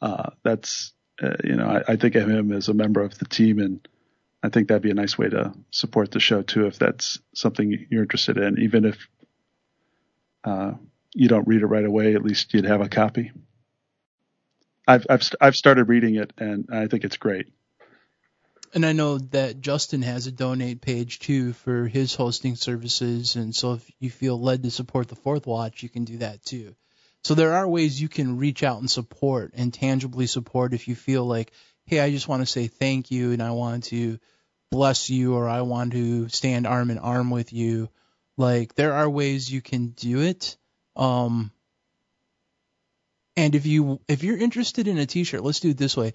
[0.00, 3.24] uh, that's uh, you know I, I, think of him as a member of the
[3.24, 3.86] team, and
[4.42, 7.86] I think that'd be a nice way to support the show too if that's something
[7.90, 8.60] you're interested in.
[8.60, 9.08] Even if
[10.46, 10.72] uh,
[11.12, 13.32] you don't read it right away, at least you'd have a copy.
[14.86, 17.48] I've I've I've started reading it, and I think it's great.
[18.72, 23.54] And I know that Justen has a donate page too for his hosting services, and
[23.54, 26.76] so if you feel led to support the Fourth Watch, you can do that too.
[27.24, 30.94] So there are ways you can reach out and support and tangibly support if you
[30.94, 31.52] feel like,
[31.86, 34.20] hey, I just want to say thank you and I want to
[34.70, 37.88] bless you or I want to stand arm in arm with you.
[38.36, 40.56] Like there are ways you can do it.
[40.94, 41.50] Um,
[43.36, 46.14] and if you if you're interested in a t-shirt, let's do it this way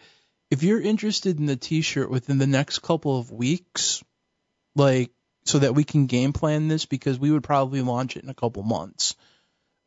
[0.52, 4.04] if you're interested in the t-shirt within the next couple of weeks,
[4.76, 5.10] like
[5.46, 8.36] so that we can game plan this because we would probably launch it in a
[8.36, 9.16] couple months.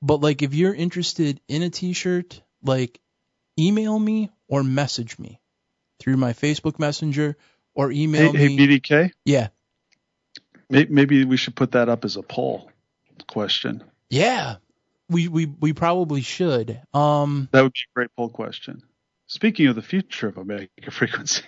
[0.03, 2.99] But like if you're interested in a t-shirt, like
[3.59, 5.41] email me or message me
[6.01, 7.37] through my Facebook Messenger
[7.75, 8.57] or email hey, me.
[8.57, 9.11] Hey BDK.
[9.25, 9.49] Yeah.
[10.69, 12.71] Maybe we should put that up as a poll
[13.27, 13.83] question.
[14.11, 14.57] Yeah.
[15.09, 16.81] We we we probably should.
[16.93, 18.83] Um That would be a great poll question.
[19.27, 21.43] Speaking of the future of Omega frequency.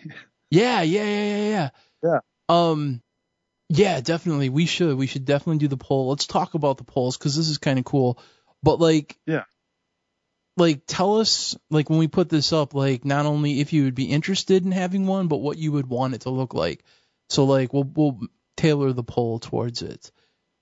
[0.50, 1.70] Yeah, yeah, yeah, yeah, yeah.
[2.02, 2.20] Yeah.
[2.48, 3.02] Um,
[3.68, 4.48] yeah, definitely.
[4.48, 4.96] We should.
[4.96, 6.08] We should definitely do the poll.
[6.08, 8.18] Let's talk about the polls because this is kind of cool.
[8.62, 9.44] But like, yeah,
[10.56, 13.94] like tell us like when we put this up, like not only if you would
[13.94, 16.84] be interested in having one, but what you would want it to look like.
[17.28, 18.20] So like we'll we'll
[18.56, 20.10] tailor the poll towards it.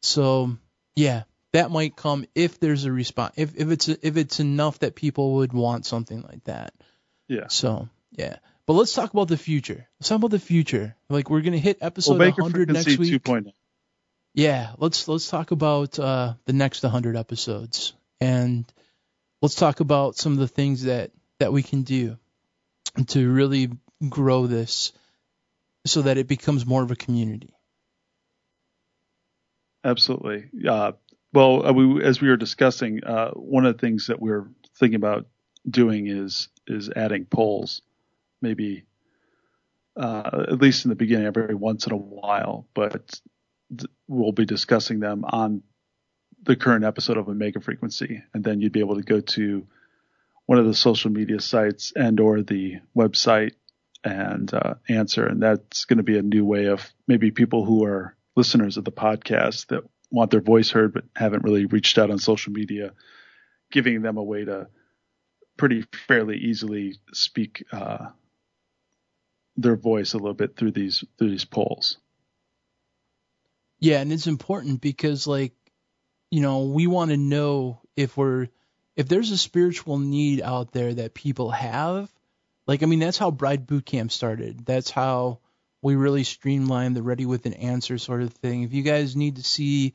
[0.03, 0.57] So
[0.97, 3.35] yeah, that might come if there's a response.
[3.37, 6.75] If if it's if it's enough that people would want something like that.
[7.29, 7.49] Yeah.
[7.49, 8.37] So yeah.
[8.67, 9.87] But let's talk about the future.
[10.01, 10.97] Let's talk about the future.
[11.09, 13.23] Like we're gonna hit episode well, 100 next week.
[13.23, 13.53] 2.0.
[14.35, 18.65] Yeah, let's let's talk about uh, the next 100 episodes, and
[19.41, 22.17] let's talk about some of the things that that we can do
[23.09, 23.71] to really
[24.09, 24.93] grow this,
[25.87, 27.54] so that it becomes more of a community.
[29.85, 30.47] Absolutely.
[30.69, 30.93] Uh,
[31.33, 34.49] well, uh, we, as we were discussing, uh, one of the things that we're
[34.79, 35.27] thinking about
[35.69, 37.83] doing is is adding polls,
[38.41, 38.85] maybe
[39.97, 42.67] uh, at least in the beginning, every once in a while.
[42.75, 43.21] But
[44.09, 45.63] we'll be discussing them on
[46.43, 49.67] the current episode of Omega Frequency, and then you'd be able to go to
[50.47, 53.53] one of the social media sites and or the website
[54.05, 55.27] and uh, answer.
[55.27, 58.85] And that's going to be a new way of maybe people who are listeners of
[58.85, 62.93] the podcast that want their voice heard but haven't really reached out on social media,
[63.71, 64.69] giving them a way to
[65.57, 68.09] pretty fairly easily speak uh,
[69.57, 71.99] their voice a little bit through these through these polls.
[73.81, 75.53] Yeah, and it's important because like
[76.35, 78.49] you know, we want to know if we're
[78.97, 82.11] if there's a spiritual need out there that people have.
[82.67, 84.67] Like I mean, that's how Bride Boot Camp started.
[84.67, 85.39] That's how
[85.85, 88.63] we really streamlined the ready with an answer sort of thing.
[88.63, 89.93] If you guys need to see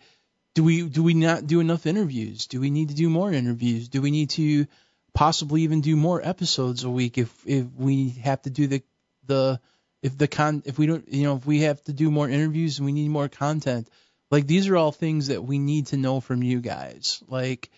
[0.53, 2.45] do we do we not do enough interviews?
[2.45, 3.89] Do we need to do more interviews?
[3.89, 4.67] Do we need to
[5.15, 8.83] possibly even do more episodes a week if if we have to do the
[9.25, 9.59] the
[10.03, 12.77] if the con if we don't you know if we have to do more interviews
[12.77, 13.89] and we need more content
[14.29, 17.71] like these are all things that we need to know from you guys like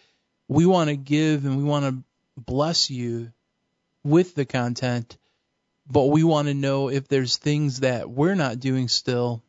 [0.50, 2.04] we want to give and we want to
[2.36, 3.32] bless you
[4.04, 5.18] with the content
[5.92, 9.44] but we want to know if there's things that we're not doing still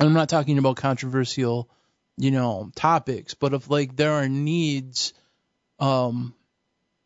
[0.00, 1.68] and i'm not talking about controversial
[2.16, 5.12] you know topics but if like there are needs
[5.78, 6.34] um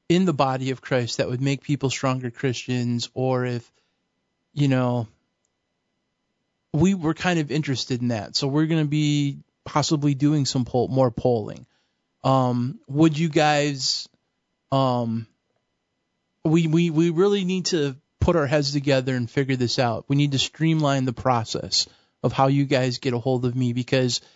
[0.08, 3.70] in the body of Christ that would make people stronger Christians, or if,
[4.54, 5.08] you know,
[6.72, 8.36] we were kind of interested in that.
[8.36, 11.66] So we're going to be possibly doing some poll, more polling.
[12.22, 14.08] Um, would you guys,
[14.70, 15.26] um,
[16.44, 20.04] we, we, we really need to put our heads together and figure this out.
[20.08, 21.86] We need to streamline the process
[22.22, 24.20] of how you guys get a hold of me because–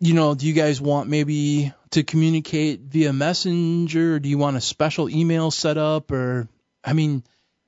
[0.00, 4.14] you know, do you guys want maybe to communicate via messenger?
[4.14, 6.10] Or do you want a special email set up?
[6.10, 6.48] Or,
[6.82, 7.22] I mean,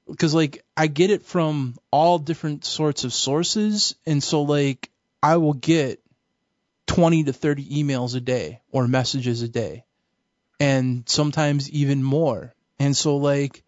[0.08, 3.94] because like I get it from all different sorts of sources.
[4.06, 4.90] And so, like,
[5.22, 6.00] I will get
[6.86, 9.84] 20 to 30 emails a day or messages a day.
[10.58, 12.54] And sometimes even more.
[12.78, 13.62] And so, like,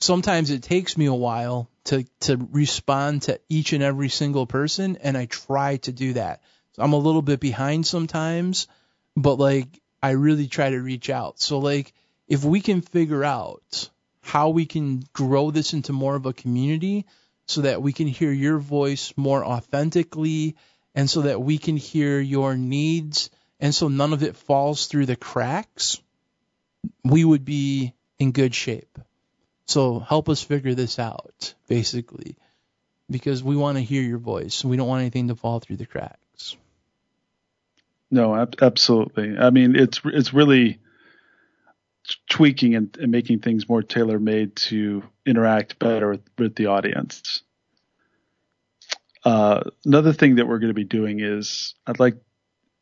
[0.00, 4.96] sometimes it takes me a while to, to respond to each and every single person.
[4.96, 6.42] And I try to do that
[6.78, 8.68] I'm a little bit behind sometimes,
[9.16, 11.40] but like I really try to reach out.
[11.40, 11.92] So like
[12.28, 17.06] if we can figure out how we can grow this into more of a community
[17.46, 20.56] so that we can hear your voice more authentically
[20.94, 25.06] and so that we can hear your needs and so none of it falls through
[25.06, 26.00] the cracks,
[27.02, 28.98] we would be in good shape.
[29.68, 32.36] So help us figure this out, basically,
[33.10, 34.64] because we want to hear your voice.
[34.64, 36.56] We don't want anything to fall through the cracks.
[38.10, 39.36] No, ab- absolutely.
[39.36, 40.78] I mean, it's it's really
[42.30, 47.42] tweaking and, and making things more tailor made to interact better with, with the audience.
[49.22, 52.16] Uh, another thing that we're going to be doing is I'd like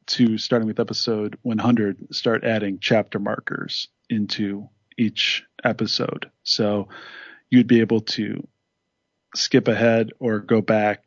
[0.07, 4.69] to, starting with episode 100, start adding chapter markers into
[4.99, 6.31] each episode.
[6.43, 6.89] So
[7.51, 8.47] you'd be able to
[9.35, 11.03] skip ahead or go back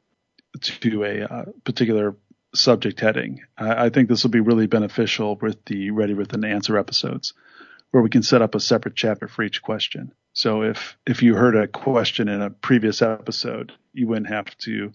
[0.62, 2.16] to a uh, particular
[2.54, 3.42] subject heading.
[3.58, 7.34] I, I think this will be really beneficial with the Ready with an Answer episodes,
[7.92, 10.14] where we can set up a separate chapter for each question.
[10.34, 14.92] So if if you heard a question in a previous episode, you wouldn't have to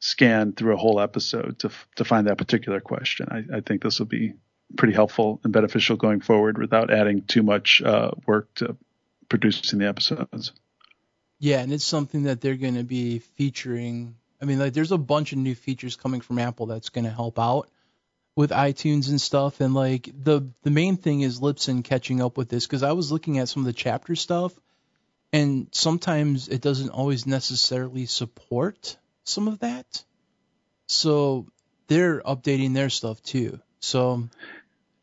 [0.00, 3.28] scan through a whole episode to to find that particular question.
[3.30, 4.34] I, I think this will be
[4.76, 8.76] pretty helpful and beneficial going forward without adding too much uh, work to
[9.28, 10.52] producing the episodes.
[11.38, 14.98] Yeah, and it's something that they're going to be featuring I mean, like there's a
[14.98, 17.68] bunch of new features coming from Apple that's going to help out
[18.36, 19.60] with iTunes and stuff.
[19.60, 23.10] And like the the main thing is Libsyn catching up with this because I was
[23.10, 24.52] looking at some of the chapter stuff,
[25.32, 30.04] and sometimes it doesn't always necessarily support some of that.
[30.86, 31.46] So
[31.88, 33.60] they're updating their stuff too.
[33.80, 34.28] So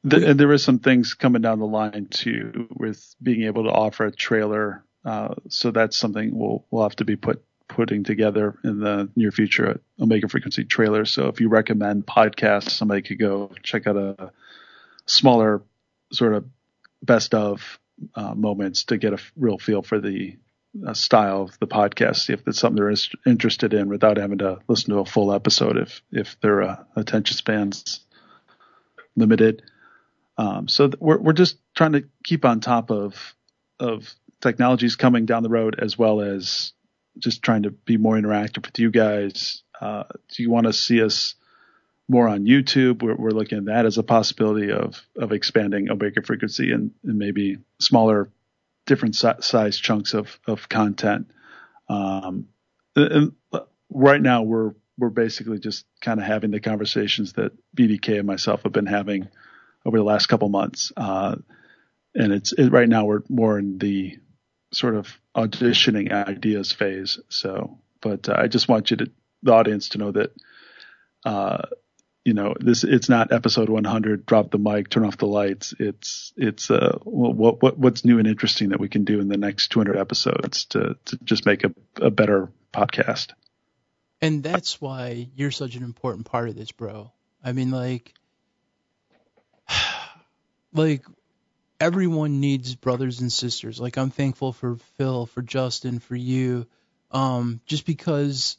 [0.05, 3.71] the, and there is some things coming down the line too with being able to
[3.71, 4.83] offer a trailer.
[5.03, 9.31] Uh, so that's something we'll we'll have to be put putting together in the near
[9.31, 11.05] future Omega Frequency Trailer.
[11.05, 14.31] So if you recommend podcasts, somebody could go check out a
[15.07, 15.63] smaller
[16.11, 16.45] sort of
[17.01, 17.79] best of
[18.13, 20.37] uh, moments to get a real feel for the
[20.85, 22.17] uh, style of the podcast.
[22.17, 25.77] See if it's something they're interested in without having to listen to a full episode
[25.77, 28.01] if if their uh, attention spans
[29.15, 29.63] limited.
[30.37, 33.35] Um, so th- we're we're just trying to keep on top of
[33.79, 36.73] of technologies coming down the road as well as
[37.17, 39.63] just trying to be more interactive with you guys.
[39.79, 40.03] Uh,
[40.35, 41.35] do you want to see us
[42.07, 43.01] more on YouTube?
[43.01, 47.17] We're, we're, looking at that as a possibility of of expanding Omega frequency and, and
[47.17, 48.29] maybe smaller,
[48.85, 51.31] different si- size chunks of of content.
[51.87, 52.49] Um,
[52.95, 53.33] and
[53.89, 58.63] right now we're we're basically just kind of having the conversations that BDK and myself
[58.63, 59.27] have been having
[59.85, 60.91] over the last couple months.
[60.95, 61.35] Uh,
[62.13, 64.17] and it's it, right now we're more in the
[64.73, 67.19] sort of auditioning ideas phase.
[67.29, 69.11] So, but uh, I just want you to,
[69.43, 70.31] the audience to know that
[71.25, 71.63] uh,
[72.25, 74.25] you know, this it's not episode 100.
[74.25, 75.75] Drop the mic, turn off the lights.
[75.79, 79.37] It's it's uh, what what what's new and interesting that we can do in the
[79.37, 83.33] next 200 episodes to to just make a, a better podcast.
[84.21, 87.11] And that's why you're such an important part of this, bro.
[87.43, 88.11] I mean, like,
[90.75, 91.05] like
[91.79, 93.79] everyone needs brothers and sisters.
[93.79, 96.67] Like, I'm thankful for Phil, for Justen, for you,
[97.11, 98.57] um, just because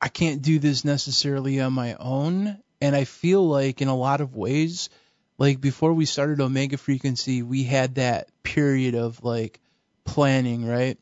[0.00, 2.58] I can't do this necessarily on my own.
[2.80, 4.88] And I feel like in a lot of ways,
[5.36, 9.60] like before we started Omega Frequency, we had that period of like
[10.04, 10.98] planning, right?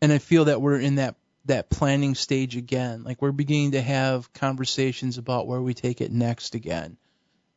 [0.00, 3.02] And I feel that we're in that that planning stage again.
[3.02, 6.96] Like we're beginning to have conversations about where we take it next again.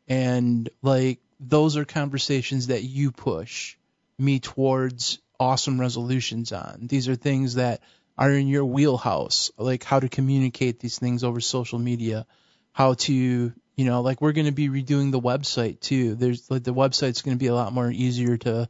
[0.07, 3.75] And like those are conversations that you push
[4.17, 6.87] me towards awesome resolutions on.
[6.87, 7.81] These are things that
[8.17, 12.25] are in your wheelhouse, like how to communicate these things over social media,
[12.71, 16.15] how to, you know, like we're going to be redoing the website too.
[16.15, 18.69] There's like the website's going to be a lot more easier to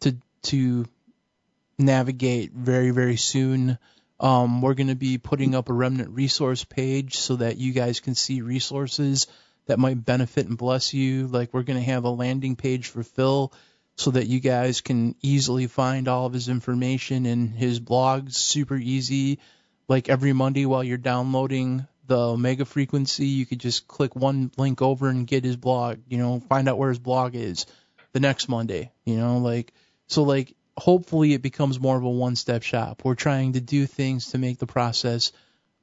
[0.00, 0.86] to to
[1.78, 3.78] navigate very very soon.
[4.20, 7.98] Um, we're going to be putting up a remnant resource page so that you guys
[7.98, 9.26] can see resources
[9.66, 11.26] that might benefit and bless you.
[11.26, 13.52] Like we're going to have a landing page for Phil
[13.96, 18.76] so that you guys can easily find all of his information and his blogs super
[18.76, 19.38] easy.
[19.88, 24.82] Like every Monday while you're downloading the Omega Frequency, you could just click one link
[24.82, 27.66] over and get his blog, you know, find out where his blog is
[28.12, 29.72] the next Monday, you know, like,
[30.06, 33.02] so like, hopefully it becomes more of a one step shop.
[33.04, 35.32] We're trying to do things to make the process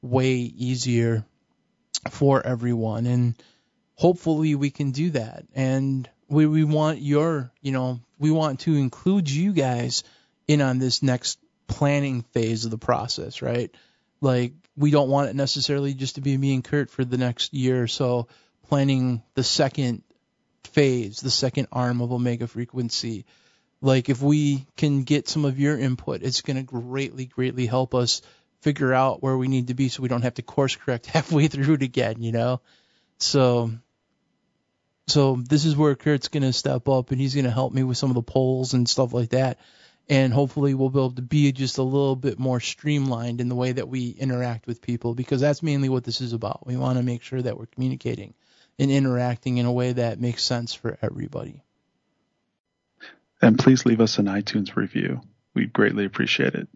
[0.01, 1.26] way easier
[2.10, 3.06] for everyone.
[3.06, 3.35] And
[3.95, 5.45] hopefully we can do that.
[5.53, 10.03] And we we want your you know we want to include you guys
[10.47, 13.71] in on this next planning phase of the process, right?
[14.21, 17.53] Like we don't want it necessarily just to be me and Kurt for the next
[17.53, 18.27] year or so
[18.67, 20.03] planning the second
[20.63, 23.25] phase, the second arm of Omega Frequency.
[23.81, 27.95] Like if we can get some of your input, it's going to greatly, greatly help
[27.95, 28.21] us
[28.61, 31.47] figure out where we need to be so we don't have to course correct halfway
[31.47, 32.61] through it again, you know?
[33.22, 33.72] So
[35.08, 37.83] so this is where Kurt's going to step up and he's going to help me
[37.83, 39.59] with some of the polls and stuff like that.
[40.09, 43.56] And hopefully we'll be able to be just a little bit more streamlined in the
[43.56, 46.66] way that we interact with people because that's mainly what this is about.
[46.66, 48.33] We want to make sure that we're communicating
[48.80, 51.64] and interacting in a way that makes sense for everybody.
[53.41, 55.22] And please leave us an iTunes review.
[55.53, 56.67] We'd greatly appreciate it.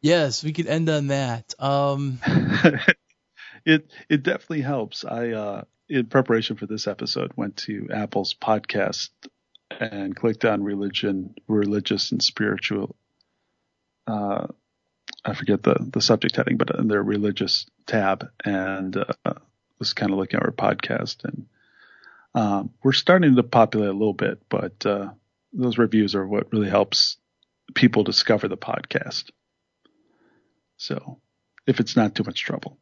[0.00, 1.54] Yes, we could end on that.
[1.58, 2.20] Um,
[3.64, 5.04] it it definitely helps.
[5.04, 9.10] I uh, in preparation for this episode, went to Apple's podcast
[9.70, 12.96] and clicked on religion, religious and spiritual.
[14.06, 14.46] Uh,
[15.24, 19.34] I forget the the subject heading, but in their religious tab, and uh,
[19.78, 21.46] was kind of looking at our podcast, and
[22.34, 25.10] um, we're starting to populate a little bit, but uh,
[25.52, 27.18] those reviews are what really helps
[27.74, 29.30] people discover the podcast.
[30.76, 31.20] So,
[31.66, 32.78] if it's not too much trouble.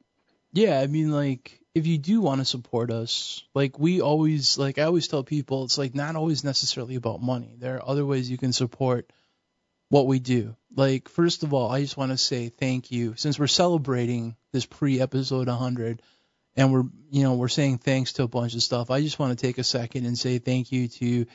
[0.53, 4.79] Yeah, I mean, like if you do want to support us, like we always like
[4.79, 7.55] I always tell people it's like not always necessarily about money.
[7.59, 9.13] There are other ways you can support
[9.89, 10.57] what we do.
[10.75, 14.67] Like first of all, I just want to say thank you since we're celebrating this
[14.67, 16.03] pre-episode 100
[16.57, 18.91] and we're you know, we're saying thanks to a bunch of stuff.
[18.91, 21.27] I just want to take a second and say thank you to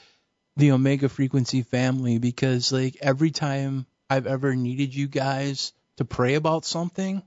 [0.58, 6.36] the Omega Frequency family because like every time I've ever needed you guys to pray
[6.36, 7.24] about something,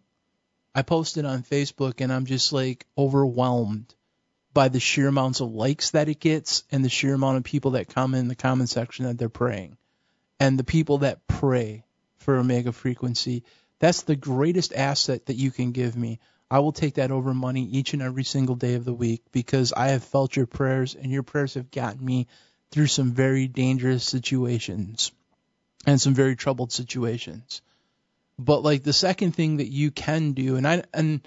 [0.78, 3.92] I posted on Facebook and I'm just like overwhelmed
[4.54, 7.72] by the sheer amounts of likes that it gets and the sheer amount of people
[7.72, 9.76] that comment in the comment section that they're praying.
[10.38, 11.84] And the people that pray
[12.18, 13.42] for Omega Frequency,
[13.80, 16.20] that's the greatest asset that you can give me.
[16.48, 19.72] I will take that over money each and every single day of the week because
[19.72, 22.28] I have felt your prayers and your prayers have gotten me
[22.70, 25.10] through some very dangerous situations
[25.84, 27.62] and some very troubled situations.
[28.38, 31.26] But like the second thing that you can do, and I and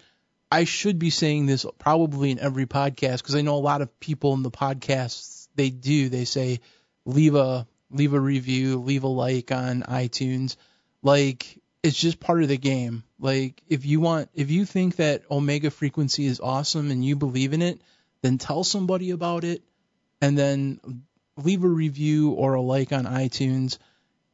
[0.51, 3.99] I should be saying this probably in every podcast because I know a lot of
[3.99, 6.09] people in the podcasts they do.
[6.09, 6.59] They say
[7.06, 10.56] leave a leave a review, leave a like on iTunes.
[11.01, 13.03] Like it's just part of the game.
[13.19, 17.53] Like if you want, if you think that Omega Frequency is awesome and you believe
[17.53, 17.81] in it,
[18.22, 19.64] then tell somebody about it,
[20.22, 20.80] and then
[21.38, 23.77] leave a review or a like on iTunes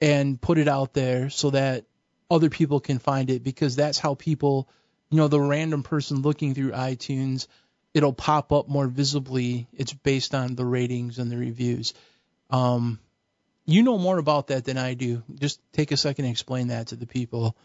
[0.01, 1.85] and put it out there so that
[2.29, 4.69] other people can find it because that's how people,
[5.09, 7.47] you know, the random person looking through iTunes,
[7.93, 9.67] it'll pop up more visibly.
[9.73, 11.93] It's based on the ratings and the reviews.
[12.49, 12.99] Um,
[13.65, 15.23] you know more about that than I do.
[15.35, 17.55] Just take a second and explain that to the people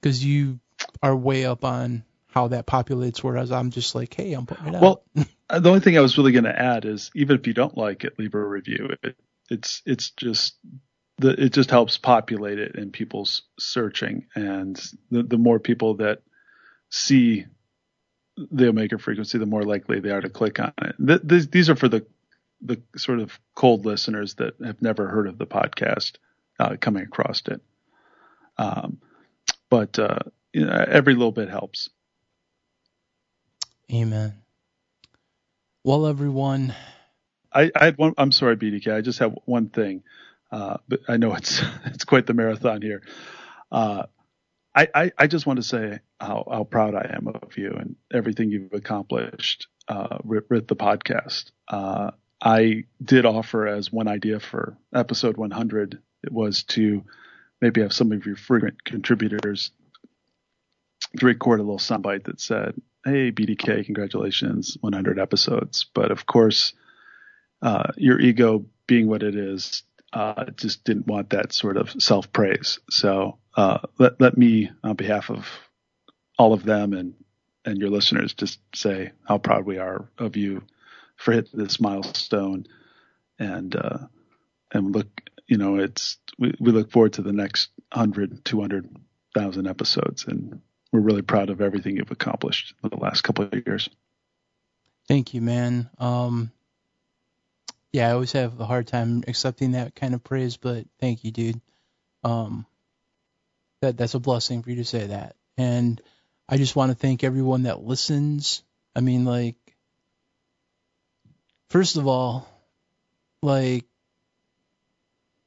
[0.00, 0.60] because you
[1.02, 3.22] are way up on how that populates.
[3.22, 4.82] Whereas I'm just like, hey, I'm putting it out.
[4.82, 7.76] Well, the only thing I was really going to add is even if you don't
[7.76, 8.90] like it, leave a review.
[9.02, 9.16] It,
[9.48, 10.56] it's it's just
[11.18, 14.76] the, it just helps populate it in people's searching, and
[15.10, 16.22] the the more people that
[16.90, 17.46] see
[18.36, 20.96] the omega frequency, the more likely they are to click on it.
[21.04, 22.06] Th- th- these are for the
[22.60, 26.16] the sort of cold listeners that have never heard of the podcast
[26.58, 27.60] uh, coming across it.
[28.58, 28.98] Um,
[29.70, 30.20] but uh,
[30.52, 31.90] you know, every little bit helps.
[33.92, 34.34] Amen.
[35.84, 36.74] Well, everyone.
[37.52, 38.14] I, I had one.
[38.18, 38.92] I'm sorry, BDK.
[38.92, 40.02] I just have one thing,
[40.50, 43.02] uh, but I know it's it's quite the marathon here.
[43.70, 44.04] Uh,
[44.74, 47.96] I, I, I just want to say how, how proud I am of you and
[48.12, 51.50] everything you've accomplished uh, with, with the podcast.
[51.66, 52.10] Uh,
[52.42, 57.04] I did offer as one idea for episode 100 it was to
[57.60, 59.70] maybe have some of your frequent contributors
[61.18, 66.74] to record a little soundbite that said, "Hey BDK, congratulations, 100 episodes." But of course,
[67.62, 69.82] uh, your ego being what it is,
[70.16, 72.78] uh, just didn't want that sort of self praise.
[72.88, 75.46] So uh, let let me, on behalf of
[76.38, 77.14] all of them and
[77.66, 80.62] and your listeners, just say how proud we are of you
[81.16, 82.64] for hitting this milestone,
[83.38, 83.98] and uh,
[84.72, 85.08] and look,
[85.48, 90.62] you know, it's we, we look forward to the next 100, 200,000 episodes, and
[90.92, 93.90] we're really proud of everything you've accomplished in the last couple of years.
[95.08, 95.90] Thank you, man.
[95.98, 96.52] Um,
[97.96, 101.30] yeah, I always have a hard time accepting that kind of praise, but thank you,
[101.30, 101.62] dude.
[102.22, 102.66] Um,
[103.80, 105.34] that that's a blessing for you to say that.
[105.56, 106.02] And
[106.46, 108.62] I just want to thank everyone that listens.
[108.94, 109.56] I mean, like,
[111.70, 112.46] first of all,
[113.42, 113.86] like,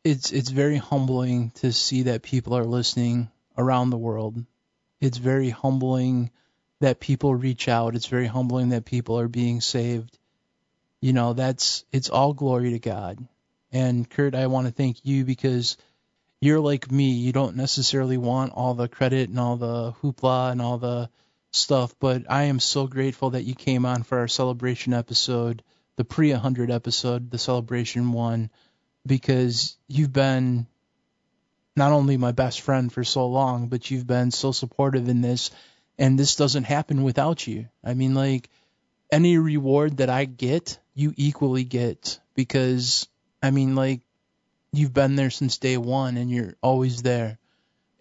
[0.03, 3.30] it's it's very humbling to see that people are listening
[3.60, 4.44] around the world.
[5.00, 6.32] It's very humbling
[6.80, 7.95] that people reach out.
[7.95, 10.18] It's very humbling that people are being saved.
[11.02, 13.26] You know, that's it's all glory to God.
[13.72, 15.78] And Kurt, I want to thank you because
[16.42, 17.11] you're like me.
[17.11, 21.10] You don't necessarily want all the credit and all the hoopla and all the
[21.52, 25.64] stuff, but I am so grateful that you came on for our celebration episode,
[25.95, 28.50] the pre 100 episode, the celebration one,
[29.06, 30.68] because you've been
[31.76, 35.50] not only my best friend for so long, but you've been so supportive in this,
[35.98, 37.68] and this doesn't happen without you.
[37.84, 38.50] I mean, like,
[39.11, 43.08] any reward that I get, you equally get because,
[43.42, 44.02] I mean, like,
[44.74, 47.38] you've been there since day one and you're always there.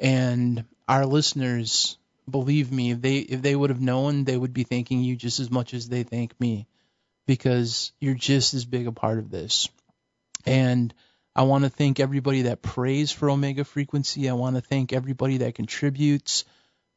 [0.00, 1.96] And our listeners,
[2.28, 5.38] believe me, if they if they would have known, they would be thanking you just
[5.38, 6.66] as much as they thank me
[7.26, 9.68] because you're just as big a part of this.
[10.44, 10.92] And
[11.36, 14.28] I want to thank everybody that prays for Omega Frequency.
[14.28, 16.44] I want to thank everybody that contributes.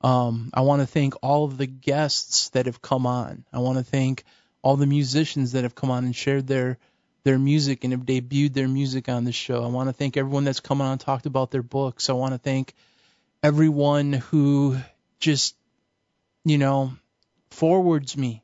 [0.01, 3.45] Um, I want to thank all of the guests that have come on.
[3.53, 4.23] I want to thank
[4.61, 6.77] all the musicians that have come on and shared their
[7.23, 9.63] their music and have debuted their music on the show.
[9.63, 12.09] I want to thank everyone that's come on and talked about their books.
[12.09, 12.73] I want to thank
[13.43, 14.77] everyone who
[15.19, 15.55] just,
[16.43, 16.93] you know,
[17.51, 18.43] forwards me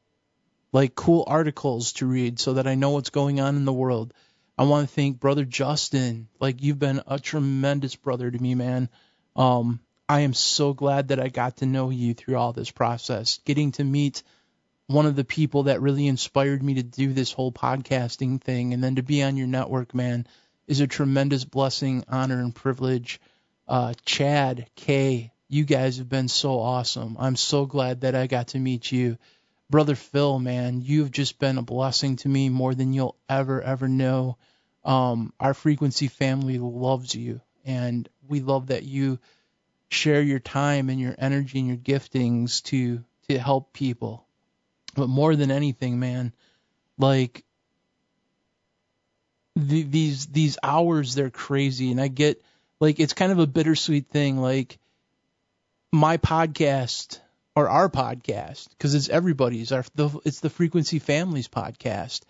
[0.72, 4.14] like cool articles to read so that I know what's going on in the world.
[4.58, 6.26] I want to thank brother Justen.
[6.40, 8.90] Like you've been a tremendous brother to me, man.
[9.36, 9.80] Um,
[10.10, 13.40] I am so glad that I got to know you through all this process.
[13.46, 14.24] Getting to meet
[14.88, 18.84] one of the people that really inspired me to do this whole podcasting thing and
[18.84, 20.26] then to be on your network, man,
[20.66, 23.20] is a tremendous blessing, honor, and privilege.
[23.68, 27.18] Uh, Chad, Kay, you guys have been so awesome.
[27.20, 29.18] I'm so glad that I got to meet you.
[29.70, 33.90] Brother Phil, man, you've just been a blessing to me more than you'll ever, ever
[33.90, 34.38] know.
[34.86, 39.20] Um, our frequency family loves you, and we love that you
[39.90, 44.27] share your time and your energy and your giftings to to help people.
[44.98, 46.34] But more than anything, man,
[46.98, 47.46] like
[49.56, 51.92] the, these these hours they're crazy.
[51.92, 52.44] And I get
[52.80, 54.42] like it's kind of a bittersweet thing.
[54.42, 54.80] Like
[55.92, 57.20] my podcast
[57.56, 62.22] or our podcast because it's everybody's our the, it's the frequency families podcast.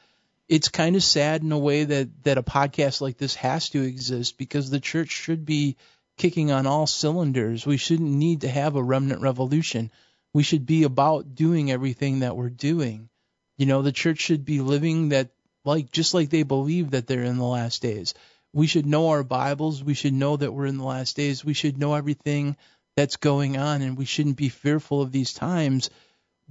[0.50, 3.82] It's kind of sad in a way that that a podcast like this has to
[3.82, 5.78] exist because the church should be
[6.18, 7.66] kicking on all cylinders.
[7.66, 9.90] We shouldn't need to have a remnant revolution
[10.34, 13.10] we should be about doing everything that we're doing.
[13.58, 15.30] You know, the church should be living that
[15.66, 18.14] like just like they believe that they're in the last days.
[18.54, 19.84] We should know our Bibles.
[19.84, 21.44] We should know that we're in the last days.
[21.44, 22.56] We should know everything
[22.96, 25.90] that's going on and we shouldn't be fearful of these times.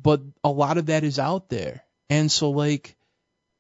[0.01, 1.85] But a lot of that is out there.
[2.11, 2.97] And so like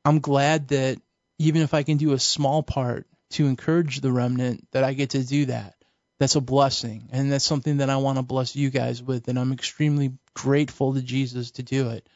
[0.04, 0.98] I'm glad that
[1.38, 5.10] even if I can do a small part to encourage the remnant that I get
[5.10, 5.75] to do that
[6.18, 9.38] that's a blessing and that's something that I want to bless you guys with and
[9.38, 12.08] I'm extremely grateful to Jesus to do it.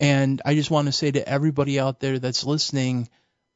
[0.00, 3.08] And I just want to say to everybody out there that's listening,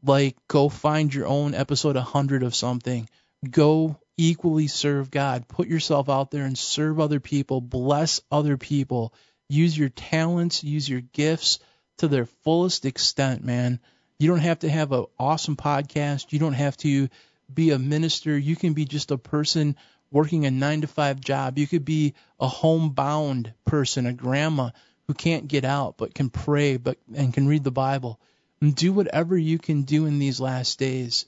[0.02, 3.08] like, go find your own episode 100 of something.
[3.50, 5.48] Go equally serve God.
[5.48, 7.60] Put yourself out there and serve other people.
[7.60, 9.12] Bless other people.
[9.48, 11.58] Use your talents, use your gifts
[11.98, 13.80] to their fullest extent, man.
[14.18, 16.32] You don't have to have an awesome podcast.
[16.32, 17.08] You don't have to
[17.52, 18.36] be a minister.
[18.36, 19.76] You can be just a person
[20.10, 21.58] working a nine to five job.
[21.58, 24.70] You could be a homebound person, a grandma
[25.06, 28.20] who can't get out but can pray but and can read the Bible.
[28.60, 31.26] And do whatever you can do in these last days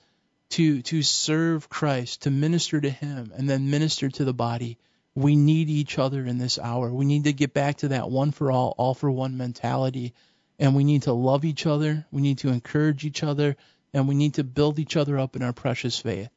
[0.51, 4.79] to to serve Christ, to minister to him and then minister to the body.
[5.15, 6.93] We need each other in this hour.
[6.93, 10.15] We need to get back to that one for all, all for one mentality.
[10.61, 12.07] And we need to love each other.
[12.11, 13.57] We need to encourage each other.
[13.93, 16.29] And we need to build each other up in our precious faith.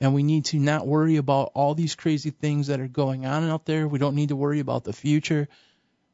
[0.00, 3.48] And we need to not worry about all these crazy things that are going on
[3.48, 3.86] out there.
[3.86, 5.48] We don't need to worry about the future.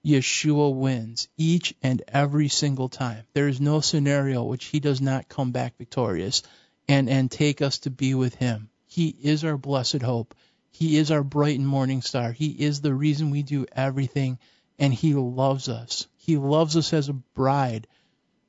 [0.04, 3.24] Yeshua wins each and every single time.
[3.34, 6.42] There is no scenario which he does not come back victorious
[6.88, 8.70] and, and take us to be with him.
[8.86, 10.34] He is our blessed hope.
[10.70, 12.32] He is our bright and morning star.
[12.32, 14.38] He is the reason we do everything,
[14.78, 16.06] and He loves us.
[16.16, 17.88] He loves us as a bride,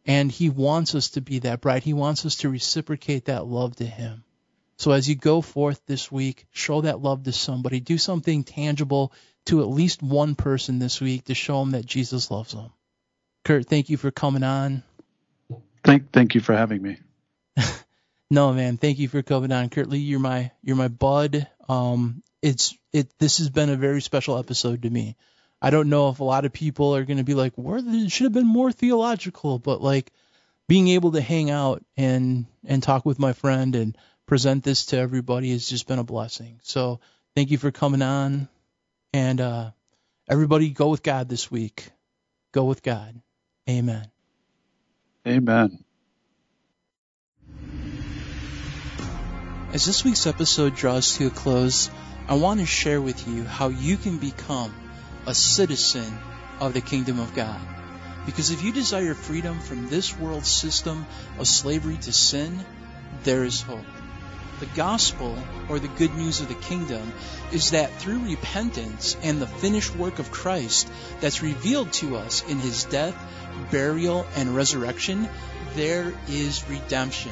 [0.08, 1.84] and He wants us to be that bride.
[1.84, 4.24] He wants us to reciprocate that love to Him.
[4.78, 7.80] So as you go forth this week, show that love to somebody.
[7.80, 9.12] Do something tangible
[9.46, 12.72] to at least one person this week to show them that Jesus loves them.
[13.44, 14.84] Kurt, thank you for coming on.
[15.84, 16.98] Thank, thank you for having me.
[18.30, 18.78] No, man.
[18.78, 20.00] Thank you for coming on, Kurt Lee.
[20.00, 21.48] You're my you're my bud.
[21.70, 23.08] Um, it's it.
[23.20, 25.16] This has been a very special episode to me.
[25.62, 28.12] I don't know if a lot of people are going to be like, "Where it
[28.12, 30.12] should have been more theological," but like
[30.68, 34.98] being able to hang out and and talk with my friend and present this to
[34.98, 36.60] everybody has just been a blessing.
[36.64, 37.00] So
[37.36, 38.50] thank you for coming on,
[39.14, 39.72] and uh,
[40.30, 41.90] everybody go with God this week.
[42.52, 43.20] Go with God.
[43.70, 44.10] Amen.
[45.28, 45.84] Amen.
[49.74, 51.90] As this week's episode draws to a close,
[52.28, 54.74] I want to share with you how you can become
[55.28, 56.18] a citizen
[56.62, 57.62] of the kingdom of God.
[58.26, 61.06] Because if you desire freedom from this world system
[61.38, 62.66] of slavery to sin,
[63.24, 63.86] there is hope.
[64.62, 65.38] The gospel,
[65.70, 67.14] or the good news of the kingdom,
[67.52, 70.90] is that through repentance and the finished work of Christ
[71.20, 73.16] that's revealed to us in his death,
[73.70, 75.30] burial, and resurrection,
[75.76, 77.32] there is redemption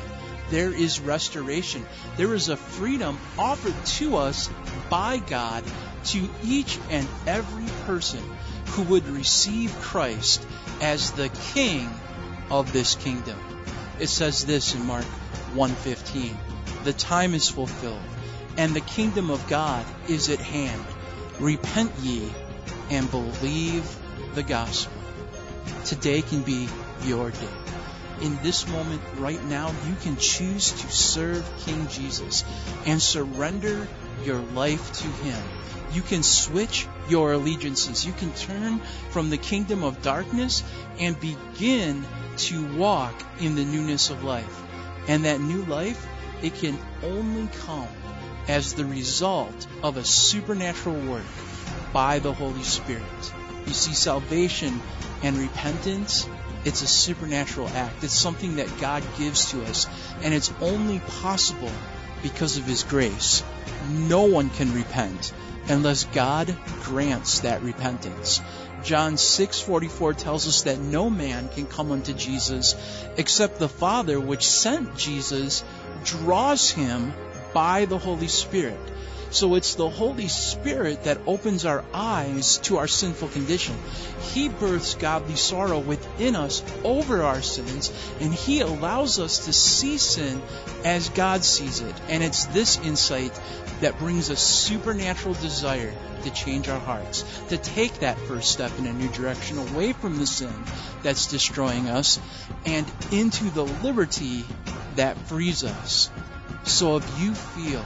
[0.51, 1.85] there is restoration.
[2.17, 4.49] There is a freedom offered to us
[4.89, 5.63] by God
[6.07, 8.23] to each and every person
[8.67, 10.45] who would receive Christ
[10.81, 11.89] as the king
[12.49, 13.37] of this kingdom.
[13.99, 15.05] It says this in Mark
[15.53, 16.35] 1:15.
[16.83, 18.01] The time is fulfilled
[18.57, 20.85] and the kingdom of God is at hand.
[21.39, 22.31] Repent ye
[22.89, 23.83] and believe
[24.33, 24.93] the gospel.
[25.85, 26.69] Today can be
[27.03, 27.65] your day
[28.21, 32.43] in this moment right now, you can choose to serve King Jesus
[32.85, 33.87] and surrender
[34.23, 35.43] your life to Him.
[35.95, 38.05] You can switch your allegiances.
[38.05, 38.79] You can turn
[39.11, 40.61] from the kingdom of darkness
[40.99, 42.05] and begin
[42.37, 44.61] to walk in the newness of life.
[45.07, 46.05] And that new life,
[46.43, 47.87] it can only come
[48.49, 51.23] as the result of a supernatural work
[51.93, 53.33] by the Holy Spirit.
[53.65, 54.81] You see, salvation
[55.23, 56.27] and repentance
[56.65, 58.03] it's a supernatural act.
[58.03, 59.87] It's something that God gives to us,
[60.23, 61.71] and it's only possible
[62.23, 63.43] because of His grace.
[63.87, 65.31] No one can repent
[65.67, 68.41] unless God grants that repentance.
[68.83, 72.75] John 6:44 tells us that no man can come unto Jesus
[73.17, 75.63] except the Father which sent Jesus
[76.03, 77.13] draws him
[77.53, 78.79] by the Holy Spirit.
[79.31, 83.75] So it's the Holy Spirit that opens our eyes to our sinful condition.
[84.31, 89.97] He births godly sorrow within us over our sins, and He allows us to see
[89.97, 90.41] sin
[90.85, 91.95] as God sees it.
[92.07, 93.37] And it's this insight
[93.81, 98.85] that brings a supernatural desire to change our hearts, to take that first step in
[98.85, 100.53] a new direction away from the sin
[101.03, 102.19] that's destroying us
[102.65, 104.45] and into the liberty
[104.95, 106.09] that frees us.
[106.63, 107.85] So if you feel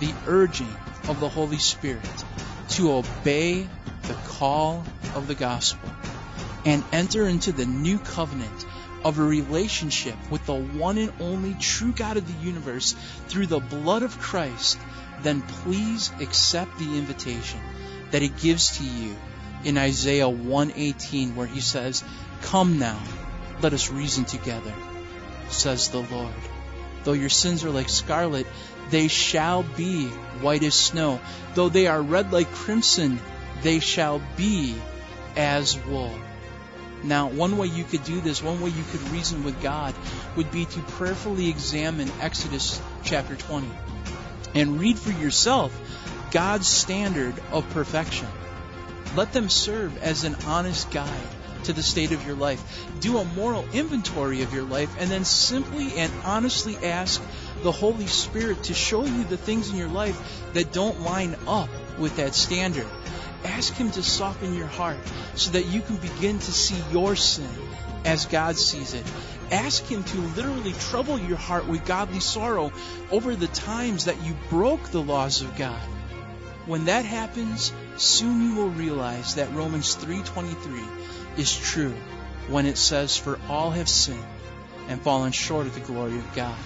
[0.00, 0.74] the urging
[1.08, 2.24] of the Holy Spirit
[2.70, 3.68] to obey
[4.02, 4.84] the call
[5.14, 5.90] of the gospel
[6.64, 8.66] and enter into the new covenant
[9.04, 12.94] of a relationship with the one and only true God of the universe
[13.28, 14.78] through the blood of Christ,
[15.22, 17.60] then please accept the invitation
[18.10, 19.16] that he gives to you
[19.64, 22.04] in Isaiah 118 where he says,
[22.42, 23.00] Come now,
[23.60, 24.72] let us reason together,
[25.48, 26.34] says the Lord.
[27.04, 28.46] Though your sins are like scarlet,
[28.90, 30.06] they shall be
[30.40, 31.20] white as snow.
[31.54, 33.20] Though they are red like crimson,
[33.62, 34.74] they shall be
[35.36, 36.12] as wool.
[37.04, 39.94] Now, one way you could do this, one way you could reason with God,
[40.36, 43.68] would be to prayerfully examine Exodus chapter 20
[44.54, 45.78] and read for yourself
[46.30, 48.28] God's standard of perfection.
[49.14, 51.28] Let them serve as an honest guide
[51.64, 52.88] to the state of your life.
[53.00, 57.22] Do a moral inventory of your life and then simply and honestly ask
[57.62, 61.68] the Holy Spirit to show you the things in your life that don't line up
[61.98, 62.86] with that standard.
[63.44, 64.98] Ask Him to soften your heart
[65.34, 67.50] so that you can begin to see your sin
[68.04, 69.04] as God sees it.
[69.52, 72.72] Ask Him to literally trouble your heart with godly sorrow
[73.10, 75.82] over the times that you broke the laws of God.
[76.64, 80.82] When that happens, soon you will realize that Romans 3:23
[81.36, 81.94] is true
[82.48, 84.24] when it says for all have sinned
[84.88, 86.56] and fallen short of the glory of God.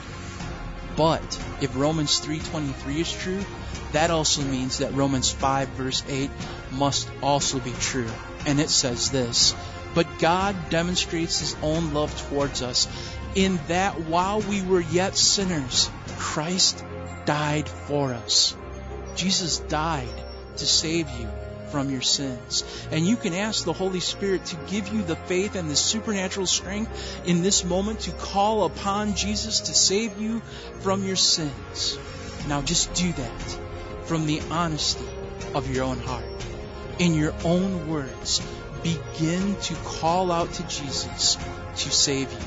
[0.97, 3.45] But if Romans 3:23 is true,
[3.93, 6.31] that also means that Romans 5 verse 8
[6.73, 8.11] must also be true.
[8.47, 9.55] And it says this,
[9.97, 12.87] but God demonstrates his own love towards us
[13.35, 16.85] in that while we were yet sinners, Christ
[17.25, 18.55] died for us.
[19.15, 20.23] Jesus died
[20.59, 21.31] to save you
[21.71, 22.63] from your sins.
[22.91, 26.47] And you can ask the Holy Spirit to give you the faith and the supernatural
[26.47, 30.41] strength in this moment to call upon Jesus to save you
[30.81, 31.99] from your sins.
[32.47, 33.59] Now just do that
[34.05, 35.09] from the honesty
[35.55, 36.27] of your own heart.
[36.99, 38.43] In your own words,
[38.87, 41.37] begin to call out to Jesus
[41.77, 42.39] to save you.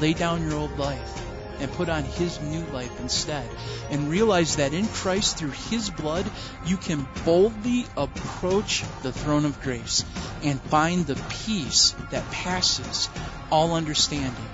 [0.00, 1.22] Lay down your old life
[1.60, 3.48] and put on His new life instead.
[3.90, 6.28] And realize that in Christ, through His blood,
[6.66, 10.04] you can boldly approach the throne of grace
[10.42, 13.08] and find the peace that passes
[13.50, 14.48] all understanding,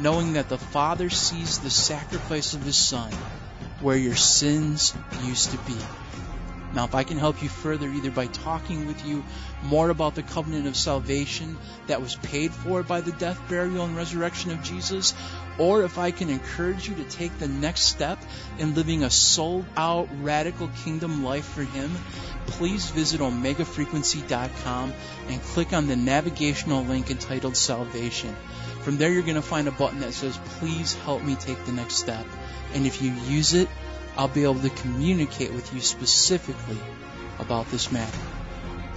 [0.00, 3.12] knowing that the Father sees the sacrifice of His Son
[3.80, 4.92] where your sins
[5.24, 5.76] used to be.
[6.74, 9.24] Now, if I can help you further, either by talking with you
[9.62, 11.56] more about the covenant of salvation
[11.86, 15.14] that was paid for by the death, burial, and resurrection of Jesus,
[15.58, 18.22] or if I can encourage you to take the next step
[18.58, 21.90] in living a sold out radical kingdom life for Him,
[22.46, 24.92] please visit omegafrequency.com
[25.28, 28.36] and click on the navigational link entitled Salvation.
[28.82, 31.72] From there, you're going to find a button that says, Please help me take the
[31.72, 32.26] next step.
[32.74, 33.68] And if you use it,
[34.18, 36.76] I'll be able to communicate with you specifically
[37.38, 38.18] about this matter.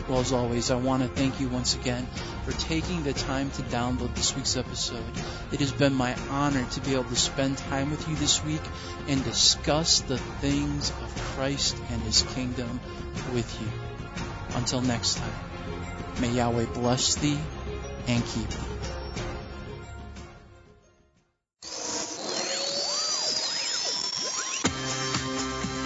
[0.09, 2.07] Well, as always, I want to thank you once again
[2.43, 5.05] for taking the time to download this week's episode.
[5.51, 8.63] It has been my honor to be able to spend time with you this week
[9.07, 12.79] and discuss the things of Christ and His kingdom
[13.31, 13.67] with you.
[14.55, 15.33] Until next time,
[16.19, 17.37] may Yahweh bless thee
[18.07, 18.90] and keep thee.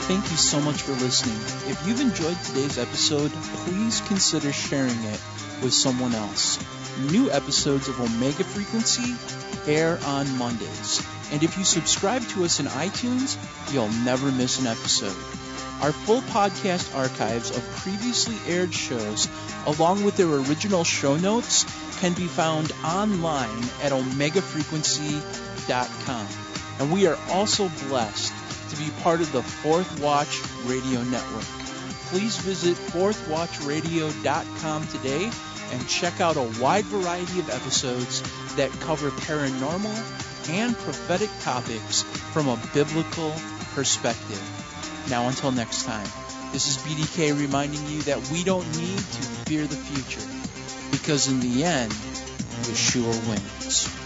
[0.08, 1.35] Thank you so much for listening.
[1.67, 5.19] If you've enjoyed today's episode, please consider sharing it
[5.64, 6.59] with someone else.
[7.09, 9.16] New episodes of Omega Frequency
[9.66, 11.03] air on Mondays.
[11.32, 13.35] And if you subscribe to us in iTunes,
[13.74, 15.17] you'll never miss an episode.
[15.82, 19.27] Our full podcast archives of previously aired shows,
[19.66, 21.66] along with their original show notes,
[22.00, 26.27] can be found online at omegafrequency.com.
[26.77, 28.34] And we are also blessed
[28.76, 31.45] to be part of the Fourth Watch Radio Network.
[32.10, 35.32] Please visit fourthwatchradio.com today
[35.72, 38.22] and check out a wide variety of episodes
[38.56, 43.34] that cover paranormal and prophetic topics from a biblical
[43.74, 44.42] perspective.
[45.10, 46.08] Now, until next time,
[46.52, 50.22] this is BDK reminding you that we don't need to fear the future
[50.92, 54.05] because in the end, Yeshua wins.